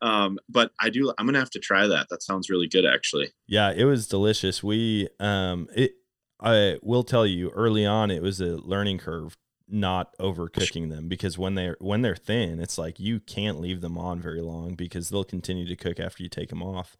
um, 0.00 0.38
but 0.48 0.72
I 0.80 0.90
do. 0.90 1.12
I'm 1.18 1.26
gonna 1.26 1.38
have 1.38 1.50
to 1.50 1.60
try 1.60 1.86
that. 1.86 2.06
That 2.10 2.22
sounds 2.22 2.50
really 2.50 2.68
good, 2.68 2.84
actually. 2.84 3.32
Yeah, 3.46 3.72
it 3.72 3.84
was 3.84 4.06
delicious. 4.06 4.62
We 4.62 5.08
um 5.20 5.68
it 5.74 5.92
I 6.40 6.78
will 6.82 7.04
tell 7.04 7.26
you 7.26 7.50
early 7.50 7.86
on 7.86 8.10
it 8.10 8.22
was 8.22 8.40
a 8.40 8.56
learning 8.56 8.98
curve 8.98 9.36
not 9.72 10.16
overcooking 10.18 10.90
them 10.90 11.08
because 11.08 11.38
when 11.38 11.54
they're 11.54 11.76
when 11.80 12.02
they're 12.02 12.14
thin, 12.14 12.60
it's 12.60 12.76
like 12.78 13.00
you 13.00 13.18
can't 13.20 13.58
leave 13.58 13.80
them 13.80 13.96
on 13.96 14.20
very 14.20 14.40
long 14.42 14.74
because 14.74 15.08
they'll 15.08 15.24
continue 15.24 15.66
to 15.66 15.74
cook 15.76 15.98
after 15.98 16.22
you 16.22 16.28
take 16.28 16.50
them 16.50 16.62
off. 16.62 16.96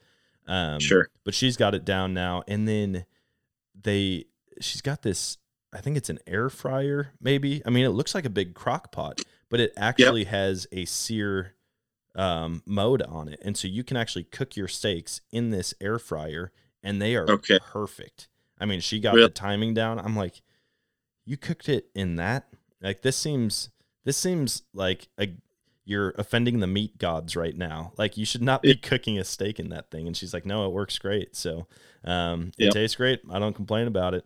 Um 0.47 0.81
Sure. 0.81 1.09
but 1.23 1.35
she's 1.35 1.57
got 1.57 1.75
it 1.75 1.85
down 1.85 2.15
now 2.15 2.43
and 2.49 2.67
then 2.67 3.05
they 3.81 4.25
she's 4.61 4.81
got 4.81 5.03
this 5.03 5.39
I 5.73 5.81
think 5.81 5.97
it's 5.97 6.11
an 6.11 6.19
air 6.27 6.49
fryer 6.51 7.13
maybe. 7.21 7.63
I 7.67 7.71
mean, 7.71 7.85
it 7.85 7.91
looks 7.91 8.15
like 8.15 8.25
a 8.27 8.31
big 8.31 8.55
crock 8.55 8.91
pot, 8.93 9.23
but 9.49 9.61
it 9.61 9.73
actually 9.77 10.25
has 10.25 10.67
a 10.73 10.85
sear 10.87 11.55
um, 12.15 12.63
mode 12.67 13.01
on 13.03 13.29
it. 13.29 13.41
And 13.43 13.57
so 13.57 13.69
you 13.69 13.83
can 13.85 13.97
actually 13.97 14.25
cook 14.25 14.55
your 14.57 14.69
steaks 14.69 15.23
in 15.31 15.51
this 15.51 15.73
air 15.81 15.99
fryer 15.99 16.53
and 16.83 17.01
they 17.01 17.17
are 17.17 17.31
Okay. 17.31 17.59
perfect. 17.63 18.29
I 18.59 18.67
mean, 18.67 18.81
she 18.81 19.01
got 19.01 19.15
Really? 19.15 19.29
the 19.29 19.33
timing 19.35 19.73
down. 19.73 19.99
I'm 19.99 20.15
like, 20.15 20.43
you 21.25 21.37
cooked 21.39 21.69
it 21.71 21.87
in 21.95 22.17
that? 22.17 22.49
Like 22.83 23.03
this 23.03 23.17
seems 23.17 23.71
this 24.05 24.17
seems 24.17 24.63
like 24.75 25.09
a 25.21 25.33
you're 25.85 26.11
offending 26.19 26.61
the 26.61 26.67
meat 26.67 26.97
gods 26.99 27.35
right 27.37 27.57
now. 27.57 27.93
Like 27.99 28.17
you 28.17 28.25
should 28.25 28.43
not 28.43 28.63
be 28.63 28.77
cooking 28.77 29.19
a 29.19 29.25
steak 29.25 29.59
in 29.59 29.71
that 29.71 29.91
thing. 29.91 30.07
And 30.07 30.17
she's 30.17 30.33
like, 30.33 30.47
no, 30.47 30.65
it 30.67 30.73
works 30.73 30.99
great. 30.99 31.35
So 31.35 31.67
um, 32.05 32.53
it 32.59 32.67
Yep. 32.67 32.73
tastes 32.75 32.97
great. 32.97 33.21
I 33.31 33.39
don't 33.41 33.55
complain 33.55 33.89
about 33.89 34.15
it. 34.15 34.25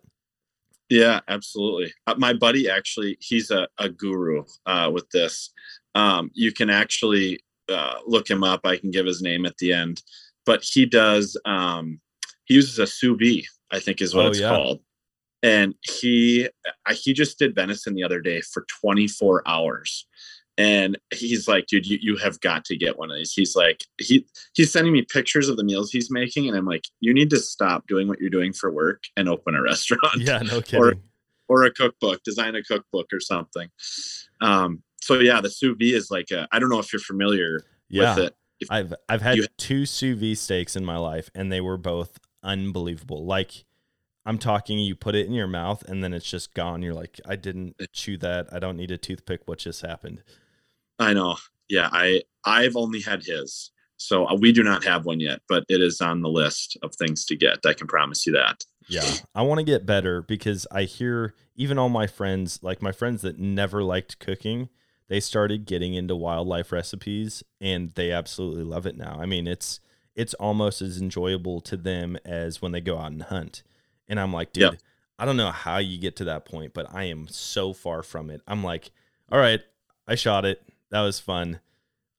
Yeah, 0.91 1.21
absolutely. 1.29 1.93
Uh, 2.07 2.15
my 2.19 2.33
buddy 2.33 2.69
actually, 2.71 3.17
he's 3.21 3.51
a, 3.51 3.67
a 3.79 3.89
guru 3.89 4.45
uh, 4.67 4.91
with 4.93 5.09
this. 5.11 5.53
Um, 5.95 6.31
you 6.35 6.53
can 6.53 6.71
actually 6.71 7.41
uh, 7.69 7.97
look 8.07 8.29
him 8.31 8.45
up. 8.45 8.61
I 8.65 8.77
can 8.77 8.91
give 8.91 9.07
his 9.07 9.23
name 9.23 9.47
at 9.47 9.57
the 9.57 9.73
end, 9.73 10.03
but 10.45 10.63
he 10.63 10.87
does. 10.87 11.37
Um, 11.45 12.01
he 12.45 12.55
uses 12.55 12.79
a 12.79 12.87
sous 12.87 13.17
vide, 13.19 13.45
I 13.73 13.81
think 13.81 14.01
is 14.01 14.15
what 14.15 14.27
Oh, 14.27 14.29
it's 14.29 14.39
yeah. 14.41 14.51
called. 14.51 14.81
And 15.47 15.75
he 15.83 16.49
I, 16.87 16.95
he 16.95 17.13
just 17.13 17.39
did 17.39 17.55
venison 17.55 17.95
the 17.95 18.03
other 18.05 18.21
day 18.21 18.41
for 18.41 18.65
24 18.83 19.43
hours. 19.47 20.07
And 20.59 20.99
he's 21.13 21.47
like, 21.47 21.67
dude, 21.67 21.87
you, 21.87 21.99
you 22.01 22.17
have 22.17 22.41
got 22.41 22.65
to 22.65 22.77
get 22.77 22.99
one 22.99 23.11
of 23.11 23.17
these. 23.17 23.33
He's 23.33 23.55
like, 23.55 23.85
he 24.01 24.27
he's 24.55 24.73
sending 24.73 24.93
me 24.93 25.03
pictures 25.03 25.49
of 25.51 25.57
the 25.59 25.65
meals 25.65 25.91
he's 25.91 26.11
making, 26.11 26.49
and 26.49 26.57
I'm 26.57 26.65
like, 26.65 26.85
you 27.01 27.13
need 27.13 27.29
to 27.31 27.39
stop 27.39 27.87
doing 27.87 28.09
what 28.09 28.21
you're 28.21 28.31
doing 28.31 28.55
for 28.55 28.71
work 28.73 29.03
and 29.19 29.29
open 29.29 29.55
a 29.55 29.63
restaurant 29.63 30.17
Yeah, 30.17 30.39
no 30.39 30.61
kidding. 30.63 31.03
or 31.49 31.65
a 31.65 31.71
cookbook, 31.71 32.23
design 32.25 32.55
a 32.55 32.63
cookbook 32.63 33.07
or 33.13 33.21
something. 33.21 33.69
Um, 34.41 34.83
so 35.03 35.21
yeah, 35.21 35.43
the 35.43 35.51
sous 35.51 35.77
vide 35.79 35.95
is 35.95 36.11
like 36.11 36.31
a, 36.31 36.49
I 36.51 36.59
don't 36.59 36.71
know 36.71 36.81
if 36.81 36.91
you're 36.93 37.01
familiar 37.01 37.61
yeah. 37.91 38.15
with 38.17 38.25
it. 38.25 38.35
If, 38.59 38.71
I've 38.71 38.95
I've 39.11 39.23
had 39.23 39.37
You- 39.37 39.47
two 39.59 39.85
sous 39.85 40.19
vide 40.19 40.39
steaks 40.39 40.75
in 40.75 40.87
my 40.87 40.97
life, 40.97 41.29
and 41.35 41.53
they 41.53 41.61
were 41.61 41.77
both 41.77 42.19
unbelievable. 42.43 43.27
Like 43.27 43.66
I'm 44.27 44.39
talking, 44.39 44.81
you 44.81 44.97
put 44.97 45.15
it 45.15 45.27
in 45.27 45.33
your 45.33 45.47
mouth, 45.47 45.85
and 45.89 46.03
then 46.03 46.13
it's 46.13 46.29
just 46.29 46.53
gone. 46.53 46.83
You're 46.83 46.95
like, 46.95 47.21
I 47.25 47.37
didn't 47.37 47.77
chew 47.93 48.19
that. 48.19 48.49
I 48.53 48.59
don't 48.59 48.77
need 48.77 48.91
a 48.91 48.99
toothpick. 48.99 49.43
What 49.47 49.61
just 49.61 49.83
happened? 49.83 50.25
I 50.99 51.13
know. 51.15 51.37
Yeah, 51.69 51.89
I 51.93 52.23
I've 52.45 52.77
only 52.77 53.01
had 53.01 53.25
his, 53.25 53.71
so 53.97 54.27
uh, 54.27 54.35
we 54.35 54.53
do 54.53 54.63
not 54.63 54.85
have 54.85 55.05
one 55.05 55.21
yet, 55.21 55.41
but 55.49 55.65
it 55.69 55.81
is 55.81 56.01
on 56.01 56.23
the 56.23 56.29
list 56.29 56.77
of 56.83 56.95
things 56.95 57.25
to 57.27 57.37
get. 57.37 57.65
I 57.65 57.73
can 57.73 57.87
promise 57.87 58.27
you 58.27 58.33
that. 58.33 58.65
Yeah, 58.89 59.09
I 59.35 59.43
want 59.43 59.59
to 59.59 59.65
get 59.65 59.87
better 59.87 60.23
because 60.23 60.67
I 60.71 60.83
hear 60.83 61.35
even 61.55 61.79
all 61.79 61.89
my 61.89 62.07
friends, 62.07 62.61
like 62.63 62.83
my 62.83 62.93
friends 62.93 63.23
that 63.23 63.39
never 63.39 63.83
liked 63.83 64.19
cooking, 64.19 64.69
they 65.09 65.21
started 65.21 65.67
getting 65.67 65.95
into 65.95 66.15
wildlife 66.15 66.73
recipes, 66.73 67.43
and 67.61 67.93
they 67.95 68.13
absolutely 68.13 68.65
love 68.65 68.87
it 68.87 68.97
now. 68.97 69.19
I 69.21 69.27
mean, 69.27 69.47
it's 69.47 69.81
it's 70.15 70.35
almost 70.35 70.83
as 70.83 71.01
enjoyable 71.01 71.61
to 71.61 71.77
them 71.77 72.17
as 72.25 72.63
when 72.63 72.73
they 72.73 72.81
go 72.81 72.99
out 72.99 73.13
and 73.13 73.23
hunt. 73.23 73.63
And 74.09 74.19
I'm 74.21 74.33
like, 74.33 74.53
dude. 74.53 74.65
I 75.19 75.25
don't 75.25 75.39
know 75.39 75.51
how 75.51 75.79
you 75.79 75.97
get 75.99 76.17
to 76.17 76.25
that 76.25 76.45
point, 76.45 76.75
but 76.75 76.93
I 76.93 77.05
am 77.05 77.27
so 77.27 77.73
far 77.73 78.03
from 78.03 78.29
it. 78.29 78.43
I'm 78.47 78.63
like, 78.63 78.91
all 79.33 79.39
right, 79.39 79.63
I 80.07 80.15
shot 80.15 80.45
it. 80.45 80.63
That 80.91 81.01
was 81.01 81.19
fun. 81.19 81.61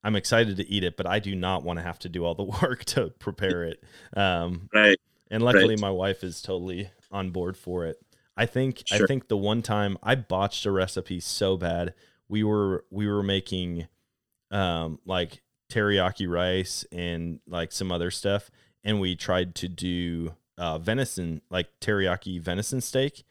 I'm 0.04 0.16
excited 0.16 0.58
to 0.58 0.68
eat 0.68 0.84
it, 0.84 0.98
but 0.98 1.06
I 1.06 1.20
do 1.20 1.36
not 1.36 1.62
want 1.64 1.78
to 1.78 1.84
have 1.84 2.00
to 2.00 2.10
do 2.10 2.26
all 2.26 2.34
the 2.34 2.44
work 2.62 2.86
to 2.86 3.10
prepare 3.20 3.64
it. 3.66 3.84
Um, 4.16 4.68
Right. 4.74 5.00
and 5.30 5.44
luckily, 5.44 5.76
Right. 5.76 5.80
my 5.80 5.92
wife 5.92 6.24
is 6.24 6.42
totally 6.42 6.90
on 7.12 7.30
board 7.30 7.56
for 7.56 7.86
it. 7.86 8.02
I 8.36 8.48
think 8.48 8.82
sure. 8.86 9.04
I 9.04 9.08
think 9.08 9.28
the 9.28 9.38
one 9.38 9.62
time 9.62 10.00
I 10.02 10.16
botched 10.16 10.66
a 10.66 10.72
recipe 10.72 11.20
so 11.20 11.56
bad, 11.56 11.94
we 12.28 12.44
were 12.44 12.84
we 12.90 13.08
were 13.08 13.22
making 13.24 13.88
um 14.50 15.00
like 15.06 15.42
teriyaki 15.70 16.28
rice 16.28 16.84
and 16.92 17.42
like 17.48 17.72
some 17.72 17.92
other 17.92 18.10
stuff, 18.10 18.50
and 18.84 19.00
we 19.00 19.16
tried 19.16 19.54
to 19.56 19.68
do 19.68 20.34
uh 20.58 20.78
venison 20.78 21.42
like 21.50 21.68
teriyaki 21.82 22.40
venison 22.42 22.82
steak. 22.82 23.24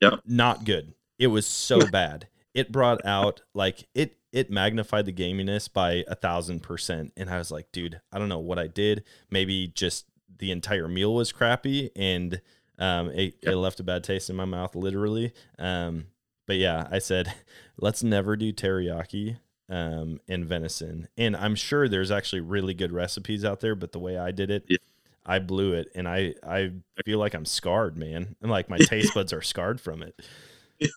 Yep. 0.00 0.20
Not 0.26 0.64
good. 0.64 0.94
It 1.18 1.26
was 1.28 1.46
so 1.46 1.86
bad. 1.86 2.28
It 2.54 2.72
brought 2.72 3.04
out 3.04 3.42
like 3.54 3.86
it 3.94 4.16
it 4.32 4.50
magnified 4.50 5.06
the 5.06 5.12
gaminess 5.12 5.70
by 5.72 6.04
a 6.08 6.14
thousand 6.14 6.60
percent. 6.62 7.12
And 7.16 7.28
I 7.28 7.38
was 7.38 7.50
like, 7.50 7.70
dude, 7.72 8.00
I 8.12 8.18
don't 8.18 8.28
know 8.28 8.38
what 8.38 8.58
I 8.58 8.66
did. 8.66 9.04
Maybe 9.30 9.68
just 9.68 10.06
the 10.38 10.50
entire 10.52 10.88
meal 10.88 11.14
was 11.14 11.32
crappy 11.32 11.90
and 11.94 12.40
um 12.78 13.10
it, 13.10 13.34
it 13.42 13.56
left 13.56 13.80
a 13.80 13.82
bad 13.84 14.02
taste 14.04 14.30
in 14.30 14.36
my 14.36 14.46
mouth 14.46 14.74
literally. 14.74 15.32
Um 15.58 16.06
but 16.46 16.56
yeah, 16.56 16.88
I 16.90 16.98
said, 16.98 17.32
let's 17.78 18.02
never 18.02 18.36
do 18.36 18.52
teriyaki 18.52 19.36
um 19.68 20.20
and 20.28 20.46
venison. 20.46 21.08
And 21.18 21.36
I'm 21.36 21.54
sure 21.54 21.88
there's 21.88 22.10
actually 22.10 22.40
really 22.40 22.72
good 22.74 22.92
recipes 22.92 23.44
out 23.44 23.60
there, 23.60 23.74
but 23.74 23.92
the 23.92 23.98
way 24.00 24.16
I 24.16 24.30
did 24.30 24.50
it, 24.50 24.64
Yeah. 24.68 24.78
I 25.26 25.38
blew 25.38 25.74
it 25.74 25.88
and 25.94 26.08
I 26.08 26.34
I 26.46 26.72
feel 27.04 27.18
like 27.18 27.34
I'm 27.34 27.44
scarred, 27.44 27.96
man. 27.96 28.36
And 28.40 28.50
like 28.50 28.68
my 28.70 28.78
taste 28.86 29.14
buds 29.14 29.32
are 29.32 29.42
scarred 29.42 29.80
from 29.80 30.02
it. 30.02 30.20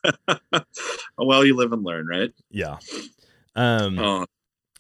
well, 1.18 1.46
you 1.46 1.56
live 1.56 1.74
and 1.74 1.84
learn, 1.84 2.08
right? 2.08 2.32
Yeah. 2.50 2.78
Um 3.56 4.00
Oh, 4.00 4.26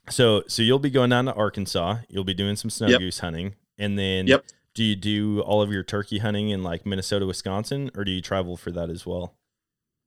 so 0.09 0.43
so 0.47 0.61
you'll 0.61 0.79
be 0.79 0.89
going 0.89 1.09
down 1.09 1.25
to 1.25 1.33
Arkansas. 1.33 1.97
You'll 2.09 2.23
be 2.23 2.33
doing 2.33 2.55
some 2.55 2.69
snow 2.69 2.89
Yep. 2.89 2.99
goose 2.99 3.19
hunting. 3.19 3.55
And 3.77 3.97
then 3.97 4.27
Yep. 4.27 4.45
do 4.73 4.83
you 4.83 4.95
do 4.95 5.41
all 5.41 5.61
of 5.61 5.71
your 5.71 5.83
turkey 5.83 6.19
hunting 6.19 6.49
in 6.49 6.63
like 6.63 6.85
Minnesota, 6.85 7.25
Wisconsin, 7.25 7.91
or 7.95 8.03
do 8.03 8.11
you 8.11 8.21
travel 8.21 8.57
for 8.57 8.71
that 8.71 8.89
as 8.89 9.05
well? 9.05 9.35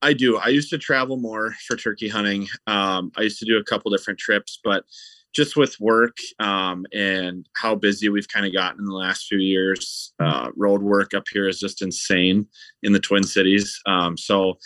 I 0.03 0.12
do. 0.12 0.37
I 0.37 0.49
used 0.49 0.70
to 0.70 0.79
travel 0.79 1.16
more 1.16 1.55
for 1.66 1.77
turkey 1.77 2.09
hunting. 2.09 2.46
Um, 2.66 3.11
I 3.16 3.22
used 3.22 3.38
to 3.38 3.46
do 3.46 3.57
a 3.57 3.64
couple 3.64 3.90
different 3.90 4.18
trips, 4.18 4.61
but 4.62 4.85
just 5.35 5.57
with 5.57 5.79
work 5.81 6.17
um, 6.39 6.87
and 6.95 7.49
how 7.55 7.75
busy 7.75 8.09
we've 8.09 8.29
kind 8.29 8.47
of 8.47 8.55
gotten 8.55 8.81
in 8.81 8.87
the 8.87 8.95
last 8.95 9.27
few 9.27 9.39
years, 9.39 10.15
uh, 10.19 10.51
road 10.57 10.83
work 10.83 11.12
up 11.15 11.25
here 11.31 11.49
is 11.49 11.61
just 11.61 11.83
insane 11.83 12.47
in 12.83 12.93
the 12.93 13.01
Twin 13.01 13.23
Cities. 13.23 13.79
Um, 13.87 14.17
so 14.17 14.59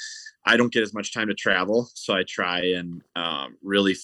I 0.46 0.56
don't 0.56 0.72
get 0.72 0.82
as 0.82 0.94
much 0.94 1.12
time 1.12 1.28
to 1.28 1.34
travel. 1.34 1.90
So 1.94 2.14
I 2.14 2.22
try 2.22 2.60
and 2.60 3.02
um, 3.16 3.56
really, 3.62 3.96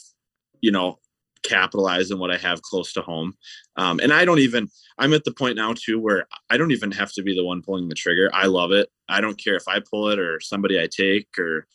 you 0.61 0.73
know, 0.73 0.99
capitalize 1.43 2.11
on 2.11 2.19
what 2.19 2.31
I 2.31 2.37
have 2.37 2.63
close 2.63 2.93
to 2.95 3.03
home. 3.03 3.35
Um, 3.77 4.01
and 4.03 4.13
I 4.13 4.25
don't 4.25 4.41
even, 4.41 4.69
I'm 4.99 5.15
at 5.15 5.25
the 5.25 5.33
point 5.33 5.57
now 5.57 5.75
too 5.75 6.01
where 6.01 6.27
I 6.51 6.57
don't 6.57 6.73
even 6.73 6.91
have 6.93 7.13
to 7.13 7.23
be 7.23 7.35
the 7.35 7.45
one 7.45 7.63
pulling 7.63 7.89
the 7.89 7.95
trigger. 7.95 8.29
I 8.33 8.47
love 8.47 8.73
it. 8.73 8.89
I 9.09 9.21
don't 9.21 9.43
care 9.43 9.55
if 9.55 9.69
I 9.69 9.81
pull 9.81 10.09
it 10.09 10.19
or 10.19 10.41
somebody 10.41 10.81
I 10.81 10.89
take 10.91 11.29
or 11.39 11.67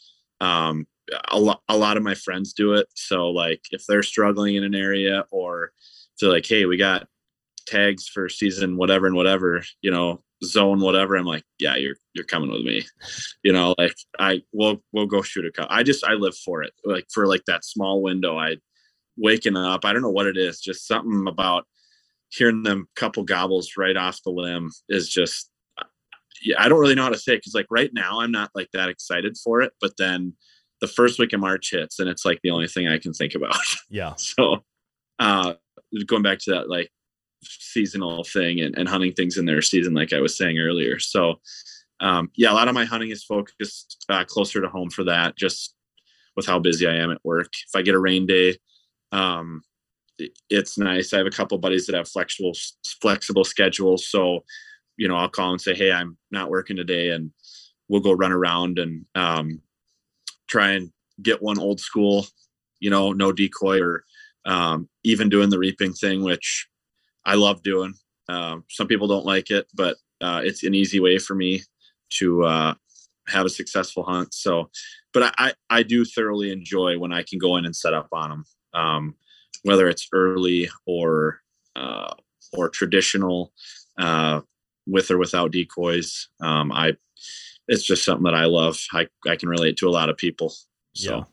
um, 0.42 0.86
a, 1.30 1.40
lot 1.40 1.62
a 1.68 1.78
lot 1.78 1.98
of 1.98 2.04
my 2.04 2.16
friends 2.16 2.54
do 2.54 2.74
it. 2.74 2.88
So 2.96 3.30
like 3.30 3.62
if 3.72 3.86
they're 3.88 4.04
struggling 4.04 4.56
in 4.56 4.64
an 4.64 4.76
area 4.76 5.26
or 5.32 5.72
they're 6.20 6.30
like, 6.32 6.46
hey, 6.46 6.66
we 6.66 6.78
got 6.78 7.08
tags 7.68 8.08
for 8.08 8.30
season 8.30 8.78
whatever 8.78 9.08
and 9.08 9.16
whatever, 9.16 9.64
you 9.82 9.92
know, 9.92 10.24
zone 10.44 10.80
whatever. 10.80 11.16
I'm 11.16 11.26
like, 11.26 11.44
yeah, 11.60 11.76
you're 11.76 11.96
you're 12.14 12.26
coming 12.26 12.52
with 12.52 12.62
me. 12.62 12.84
You 13.44 13.54
know, 13.54 13.76
like 13.78 13.96
I 14.20 14.42
will 14.54 14.84
we'll 14.92 15.08
go 15.08 15.22
shoot 15.22 15.46
a 15.46 15.52
cut. 15.52 15.68
I 15.70 15.84
just 15.84 16.04
I 16.04 16.14
live 16.14 16.36
for 16.38 16.64
it. 16.64 16.74
Like 16.86 17.06
for 17.14 17.28
like 17.28 17.46
that 17.46 17.66
small 17.66 18.02
window, 18.02 18.38
I 18.38 18.58
waking 19.18 19.58
up. 19.58 19.86
I 19.86 19.94
don't 19.94 20.02
know 20.02 20.10
what 20.10 20.28
it 20.28 20.38
is, 20.38 20.60
just 20.60 20.88
something 20.88 21.26
about 21.28 21.66
hearing 22.30 22.64
them 22.64 22.88
couple 22.96 23.24
gobbles 23.24 23.72
right 23.78 23.98
off 23.98 24.24
the 24.24 24.32
limb 24.32 24.72
is 24.88 25.10
just 25.10 25.50
yeah, 26.44 26.56
I 26.58 26.70
don't 26.70 26.80
really 26.80 26.96
know 26.96 27.04
how 27.04 27.10
to 27.10 27.18
say 27.18 27.34
it 27.34 27.38
because 27.38 27.54
like 27.54 27.68
right 27.70 27.92
now 27.94 28.22
I'm 28.22 28.32
not 28.32 28.52
like 28.56 28.70
that 28.74 28.90
excited 28.90 29.38
for 29.38 29.62
it, 29.62 29.74
but 29.80 29.92
then 29.98 30.34
the 30.82 30.88
first 30.88 31.20
week 31.20 31.32
of 31.32 31.40
March 31.40 31.72
hits 31.72 32.00
and 32.00 32.10
it's 32.10 32.26
like 32.26 32.40
the 32.44 32.50
only 32.50 32.68
thing 32.68 32.88
I 32.88 32.98
can 32.98 33.14
think 33.14 33.36
about. 33.36 33.56
Yeah. 33.90 34.16
so 34.16 34.64
uh 35.20 35.54
going 36.08 36.24
back 36.24 36.40
to 36.40 36.52
that 36.52 36.70
like 36.70 36.90
seasonal 37.44 38.24
thing 38.24 38.60
and, 38.62 38.78
and 38.78 38.88
hunting 38.88 39.14
things 39.14 39.38
in 39.38 39.46
their 39.46 39.62
season, 39.62 39.94
like 39.94 40.14
I 40.14 40.22
was 40.22 40.38
saying 40.38 40.58
earlier. 40.60 41.00
So 41.00 41.36
um 42.00 42.32
yeah, 42.36 42.52
a 42.52 42.56
lot 42.56 42.68
of 42.68 42.74
my 42.74 42.86
hunting 42.86 43.12
is 43.12 43.24
focused 43.24 44.06
uh, 44.10 44.26
closer 44.26 44.62
to 44.62 44.70
home 44.70 44.90
for 44.90 45.04
that, 45.06 45.38
just 45.38 45.76
with 46.36 46.46
how 46.46 46.60
busy 46.60 46.88
I 46.88 46.96
am 46.96 47.12
at 47.12 47.24
work. 47.24 47.52
If 47.68 47.76
I 47.76 47.82
get 47.82 47.96
a 47.96 48.00
rain 48.00 48.26
day, 48.26 48.58
um 49.12 49.62
it's 50.50 50.78
nice. 50.78 51.14
I 51.14 51.18
have 51.18 51.28
a 51.28 51.32
couple 51.32 51.58
buddies 51.58 51.86
that 51.88 51.96
have 51.96 52.08
flexible 52.08 52.54
flexible 53.02 53.44
schedules. 53.44 54.08
So, 54.08 54.44
you 54.98 55.08
know, 55.08 55.16
I'll 55.16 55.30
call 55.30 55.52
and 55.52 55.62
say, 55.62 55.74
Hey, 55.76 55.92
I'm 55.92 56.18
not 56.32 56.50
working 56.50 56.78
today 56.78 57.10
and 57.10 57.32
we'll 57.90 58.02
go 58.02 58.14
run 58.14 58.32
around 58.32 58.80
and 58.80 59.06
um 59.16 59.62
try 60.52 60.72
and 60.72 60.92
get 61.22 61.42
one 61.42 61.58
old 61.58 61.80
school, 61.80 62.26
you 62.80 62.90
know, 62.90 63.14
no 63.14 63.32
decoy 63.32 63.80
or 63.80 64.04
um, 64.46 64.90
even 65.04 65.30
doing 65.30 65.50
the 65.50 65.60
reaping 65.60 65.94
thing, 65.94 66.24
which 66.24 66.68
I 67.26 67.36
love 67.36 67.64
doing. 67.64 67.94
Um, 68.28 68.66
some 68.70 68.88
people 68.88 69.08
don't 69.08 69.26
like 69.26 69.50
it, 69.50 69.68
but 69.74 69.98
uh, 70.20 70.42
it's 70.44 70.64
an 70.64 70.76
easy 70.76 71.00
way 71.00 71.18
for 71.18 71.36
me 71.36 71.62
to 72.18 72.44
uh, 72.44 72.74
have 73.28 73.46
a 73.46 73.50
successful 73.50 74.04
hunt. 74.04 74.34
So, 74.34 74.70
but 75.14 75.34
I, 75.38 75.54
I, 75.70 75.84
do 75.84 76.06
thoroughly 76.06 76.52
enjoy 76.52 76.98
when 77.00 77.12
I 77.12 77.24
can 77.24 77.40
go 77.40 77.58
in 77.58 77.66
and 77.66 77.76
set 77.76 77.94
up 77.94 78.08
on 78.12 78.30
them, 78.30 78.46
um, 78.74 79.16
whether 79.64 79.88
it's 79.88 80.08
early 80.14 80.70
or 80.86 81.42
uh, 81.76 82.14
or 82.54 82.70
traditional, 82.70 83.54
uh, 83.98 84.42
with 84.86 85.12
or 85.12 85.18
without 85.18 85.52
decoys. 85.52 86.28
Um, 86.42 86.72
I 86.72 86.96
it's 87.68 87.84
just 87.84 88.04
something 88.04 88.24
that 88.26 88.34
I 88.36 88.46
love. 88.46 88.78
I, 88.94 89.08
I 89.28 89.36
can 89.36 89.50
relate 89.50 89.78
to 89.78 89.88
a 89.88 89.92
lot 89.92 90.10
of 90.10 90.18
people. 90.18 90.54
So 90.94 91.26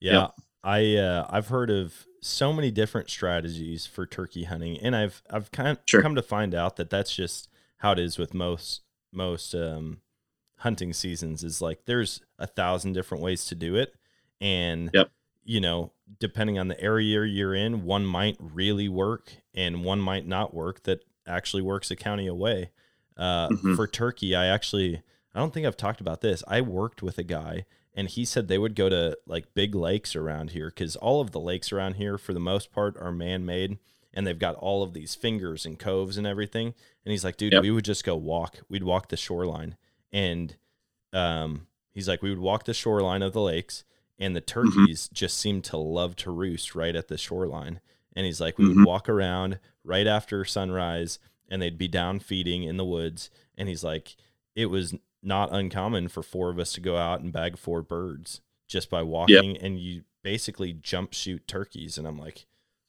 Yeah. 0.00 0.12
Yeah. 0.12 0.26
I 0.62 0.96
uh, 0.96 1.26
I've 1.30 1.48
heard 1.48 1.70
of 1.70 2.06
so 2.22 2.52
many 2.52 2.70
different 2.70 3.08
strategies 3.08 3.86
for 3.86 4.04
turkey 4.06 4.44
hunting, 4.44 4.78
and 4.78 4.94
I've 4.94 5.22
I've 5.30 5.50
kind 5.52 5.68
of 5.68 5.78
Sure. 5.86 6.02
come 6.02 6.14
to 6.14 6.22
find 6.22 6.54
out 6.54 6.76
that 6.76 6.90
that's 6.90 7.14
just 7.16 7.48
how 7.78 7.92
it 7.92 7.98
is 7.98 8.18
with 8.18 8.34
most 8.34 8.82
most 9.12 9.54
um, 9.54 10.02
hunting 10.58 10.92
seasons. 10.92 11.42
Is 11.42 11.62
like 11.62 11.86
there's 11.86 12.20
a 12.38 12.46
thousand 12.46 12.92
different 12.92 13.22
ways 13.24 13.46
to 13.46 13.54
do 13.54 13.74
it, 13.76 13.94
and 14.40 14.90
Yep. 14.92 15.10
you 15.44 15.60
know 15.60 15.92
depending 16.18 16.58
on 16.58 16.68
the 16.68 16.78
area 16.80 17.24
you're 17.24 17.54
in, 17.54 17.84
one 17.84 18.04
might 18.04 18.36
really 18.38 18.88
work, 18.88 19.32
and 19.54 19.82
one 19.84 20.00
might 20.00 20.26
not 20.26 20.52
work. 20.52 20.82
That 20.82 21.00
actually 21.26 21.62
works 21.62 21.90
a 21.90 21.96
county 21.96 22.26
away. 22.26 22.70
Uh, 23.16 23.48
Mhm. 23.48 23.76
For 23.76 23.86
turkey, 23.86 24.34
I 24.36 24.46
actually 24.46 25.02
I 25.34 25.38
don't 25.38 25.52
think 25.54 25.66
I've 25.66 25.76
talked 25.76 26.00
about 26.00 26.20
this. 26.20 26.42
I 26.48 26.60
worked 26.60 27.02
with 27.02 27.18
a 27.18 27.22
guy 27.22 27.64
and 27.94 28.08
he 28.08 28.24
said 28.24 28.48
they 28.48 28.58
would 28.58 28.74
go 28.74 28.88
to 28.88 29.16
like 29.26 29.54
big 29.54 29.74
lakes 29.74 30.14
around 30.16 30.50
here 30.50 30.68
because 30.70 30.96
all 30.96 31.20
of 31.20 31.30
the 31.32 31.40
lakes 31.40 31.72
around 31.72 31.94
here 31.94 32.18
for 32.18 32.32
the 32.32 32.40
most 32.40 32.72
part 32.72 32.96
are 32.98 33.12
man-made 33.12 33.78
and 34.12 34.26
they've 34.26 34.38
got 34.38 34.54
all 34.56 34.82
of 34.82 34.92
these 34.92 35.14
fingers 35.14 35.64
and 35.66 35.78
coves 35.78 36.16
and 36.16 36.26
everything 36.26 36.74
and 37.04 37.10
he's 37.12 37.24
like 37.24 37.36
dude 37.36 37.52
Yep. 37.52 37.62
we 37.62 37.70
would 37.70 37.84
just 37.84 38.04
go 38.04 38.16
walk 38.16 38.58
we'd 38.68 38.82
walk 38.84 39.08
the 39.08 39.16
shoreline 39.16 39.76
and 40.12 40.56
um 41.12 41.66
he's 41.92 42.08
like 42.08 42.22
we 42.22 42.30
would 42.30 42.38
walk 42.38 42.64
the 42.64 42.74
shoreline 42.74 43.22
of 43.22 43.32
the 43.32 43.40
lakes 43.40 43.84
and 44.18 44.34
the 44.36 44.40
turkeys 44.40 45.08
just 45.12 45.38
seemed 45.38 45.64
to 45.64 45.76
love 45.76 46.14
to 46.16 46.30
roost 46.30 46.74
right 46.74 46.94
at 46.94 47.08
the 47.08 47.18
shoreline 47.18 47.80
and 48.14 48.26
he's 48.26 48.40
like 48.40 48.58
we 48.58 48.68
would 48.68 48.76
Mhm. 48.78 48.86
walk 48.86 49.08
around 49.08 49.58
right 49.84 50.06
after 50.06 50.44
sunrise 50.44 51.18
and 51.48 51.60
they'd 51.60 51.78
be 51.78 51.88
down 51.88 52.20
feeding 52.20 52.62
in 52.62 52.76
the 52.76 52.84
woods 52.84 53.30
and 53.58 53.68
he's 53.68 53.82
like 53.84 54.16
it 54.54 54.66
was 54.66 54.94
not 55.22 55.52
uncommon 55.52 56.08
for 56.08 56.22
four 56.22 56.50
of 56.50 56.58
us 56.58 56.72
to 56.72 56.80
go 56.80 56.96
out 56.96 57.20
and 57.20 57.32
bag 57.32 57.56
four 57.58 57.82
birds 57.82 58.40
just 58.68 58.88
by 58.90 59.02
walking 59.02 59.56
and 59.58 59.78
you 59.78 60.02
basically 60.22 60.72
jump 60.72 61.12
shoot 61.12 61.46
turkeys 61.48 61.98
and 61.98 62.06
i'm 62.06 62.18
like 62.18 62.46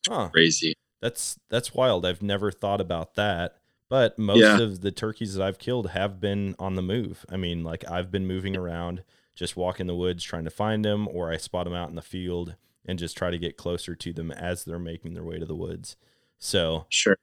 huh 0.07 0.29
crazy. 0.29 0.73
that's 1.01 1.37
that's 1.49 1.73
wild 1.73 2.05
i've 2.05 2.21
never 2.21 2.51
thought 2.51 2.79
about 2.81 3.15
that 3.15 3.55
but 3.89 4.17
most 4.19 4.39
Yeah. 4.39 4.59
of 4.59 4.81
the 4.81 4.91
turkeys 4.91 5.33
that 5.35 5.43
i've 5.45 5.59
killed 5.59 5.89
have 5.91 6.19
been 6.19 6.55
on 6.59 6.75
the 6.75 6.81
move 6.81 7.25
i 7.29 7.35
mean 7.37 7.63
like 7.63 7.83
i've 7.89 8.11
been 8.11 8.27
moving 8.27 8.55
around 8.55 9.03
just 9.35 9.55
walk 9.57 9.79
in 9.79 9.87
the 9.87 9.95
woods 9.95 10.23
trying 10.23 10.43
to 10.45 10.49
find 10.49 10.83
them 10.85 11.07
or 11.07 11.31
i 11.31 11.37
spot 11.37 11.65
them 11.65 11.73
out 11.73 11.89
in 11.89 11.95
the 11.95 12.01
field 12.01 12.55
and 12.85 12.97
just 12.99 13.15
try 13.17 13.29
to 13.29 13.37
get 13.37 13.57
closer 13.57 13.95
to 13.95 14.11
them 14.13 14.31
as 14.31 14.63
they're 14.63 14.79
making 14.79 15.13
their 15.13 15.23
way 15.23 15.37
to 15.39 15.45
the 15.45 15.55
woods 15.55 15.95
so 16.39 16.85
Sure. 16.89 17.17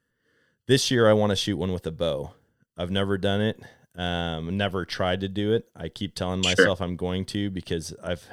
this 0.67 0.91
year 0.91 1.09
I 1.09 1.13
want 1.13 1.31
to 1.31 1.37
shoot 1.37 1.57
one 1.57 1.73
with 1.73 1.87
a 1.87 1.91
bow. 1.91 2.33
I've 2.77 2.91
never 2.93 3.19
done 3.19 3.41
it. 3.41 3.61
Um, 3.99 4.57
never 4.57 4.85
tried 4.85 5.21
to 5.23 5.29
do 5.29 5.53
it. 5.53 5.69
I 5.77 5.89
keep 5.89 6.15
telling 6.15 6.43
Sure. 6.43 6.53
myself 6.53 6.81
I'm 6.81 6.97
going 6.97 7.25
to 7.27 7.51
because 7.51 7.93
I've 8.03 8.27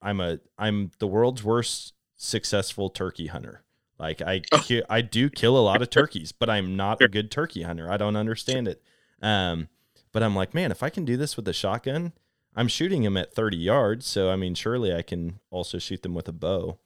I'm 0.00 0.20
a 0.20 0.38
I'm 0.56 0.92
the 1.00 1.06
world's 1.08 1.42
worst 1.44 1.92
successful 2.16 2.88
turkey 2.88 3.26
hunter. 3.26 3.62
Like 3.98 4.22
I 4.22 4.40
ki- 4.40 4.84
I 4.88 5.00
do 5.00 5.28
kill 5.28 5.58
a 5.58 5.60
lot 5.60 5.82
of 5.82 5.90
turkeys, 5.98 6.30
but 6.32 6.48
I'm 6.48 6.76
not 6.76 7.00
a 7.02 7.08
good 7.08 7.30
turkey 7.32 7.62
hunter. 7.62 7.90
I 7.90 7.96
don't 7.96 8.16
understand 8.16 8.68
it. 8.68 8.80
Um, 9.20 9.68
but 10.12 10.22
I'm 10.22 10.34
like, 10.36 10.54
man, 10.54 10.70
if 10.70 10.82
I 10.82 10.88
can 10.88 11.04
do 11.04 11.16
this 11.16 11.36
with 11.36 11.46
a 11.48 11.52
shotgun, 11.52 12.12
I'm 12.54 12.68
shooting 12.68 13.02
them 13.02 13.16
at 13.16 13.34
30 13.34 13.56
yards. 13.56 14.06
So 14.06 14.30
I 14.30 14.36
mean, 14.36 14.54
surely 14.54 14.94
I 14.94 15.02
can 15.02 15.40
also 15.50 15.78
shoot 15.78 16.02
them 16.02 16.14
with 16.14 16.28
a 16.28 16.32
bow. 16.32 16.78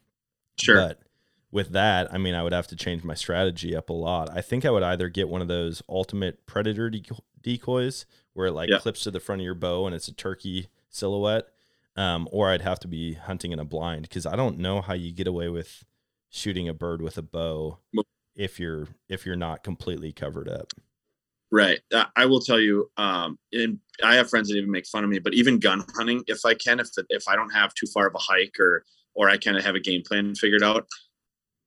Sure. 0.59 0.77
But 0.77 1.01
with 1.57 1.71
that, 1.71 2.13
I 2.13 2.19
mean, 2.19 2.35
I 2.35 2.43
would 2.43 2.53
have 2.53 2.67
to 2.69 2.77
change 2.77 3.03
my 3.03 3.15
strategy 3.15 3.75
up 3.75 3.89
a 3.89 3.95
lot. 3.95 4.29
I 4.31 4.43
think 4.43 4.67
I 4.67 4.71
would 4.71 4.83
either 4.83 5.09
get 5.09 5.31
one 5.31 5.41
of 5.41 5.49
those 5.49 5.83
ultimate 5.89 6.45
predator 6.47 6.91
deco- 6.91 7.21
decoys 7.41 8.05
where 8.35 8.49
it 8.49 8.53
like 8.53 8.69
Yeah. 8.69 8.79
clips 8.79 9.03
to 9.05 9.11
the 9.11 9.21
front 9.21 9.41
of 9.41 9.45
your 9.47 9.55
bow 9.55 9.87
and 9.87 9.95
it's 9.95 10.07
a 10.07 10.13
turkey 10.13 10.69
silhouette, 10.91 11.49
um, 11.97 12.29
or 12.31 12.51
I'd 12.51 12.61
have 12.61 12.79
to 12.81 12.89
be 12.89 13.15
hunting 13.15 13.53
in 13.53 13.59
a 13.59 13.65
blind 13.65 14.03
because 14.03 14.27
I 14.27 14.37
don't 14.37 14.59
know 14.59 14.83
how 14.83 14.93
you 14.93 15.13
get 15.13 15.27
away 15.27 15.49
with 15.49 15.83
shooting 16.29 16.69
a 16.69 16.75
bird 16.75 17.01
with 17.01 17.17
a 17.17 17.23
bow 17.23 17.79
if 18.35 18.61
you're 18.61 18.89
if 19.09 19.25
you're 19.25 19.35
not 19.35 19.65
completely 19.65 20.13
covered 20.13 20.51
up. 20.51 20.75
Right. 21.51 21.81
I 22.17 22.27
will 22.27 22.41
tell 22.41 22.61
you, 22.61 22.91
um, 22.99 23.39
and 23.53 23.79
I 24.03 24.17
have 24.17 24.29
friends 24.29 24.49
that 24.51 24.57
even 24.57 24.71
make 24.71 24.87
fun 24.87 25.05
of 25.05 25.09
me, 25.11 25.21
but 25.21 25.33
even 25.33 25.59
gun 25.59 25.85
hunting, 25.97 26.23
if 26.27 26.45
I 26.45 26.53
can, 26.53 26.81
if 26.81 26.89
if 27.09 27.27
I 27.29 27.35
don't 27.37 27.51
have 27.51 27.73
too 27.73 27.87
far 27.87 28.07
of 28.09 28.15
a 28.15 28.19
hike 28.19 28.61
or 28.61 28.85
or 29.15 29.31
I 29.31 29.39
kind 29.39 29.57
of 29.57 29.65
have 29.65 29.75
a 29.77 29.81
game 29.81 30.03
plan 30.03 30.35
figured 30.35 30.63
out, 30.63 30.87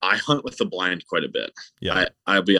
I 0.01 0.17
hunt 0.17 0.43
with 0.43 0.57
the 0.57 0.65
blind 0.65 1.05
quite 1.07 1.23
a 1.23 1.29
bit. 1.29 1.51
Yeah, 1.81 1.93
I, 1.95 2.07
I'll 2.25 2.41
be 2.41 2.57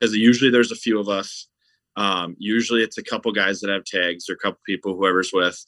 because 0.00 0.14
usually 0.16 0.50
there's 0.50 0.72
a 0.72 0.76
few 0.76 0.98
of 0.98 1.08
us. 1.08 1.48
Um, 1.96 2.36
usually 2.38 2.82
it's 2.82 2.98
a 2.98 3.02
couple 3.02 3.32
guys 3.32 3.60
that 3.60 3.70
have 3.70 3.84
tags 3.84 4.28
or 4.28 4.34
a 4.34 4.38
couple 4.38 4.60
people 4.64 4.96
whoever's 4.96 5.32
with, 5.32 5.64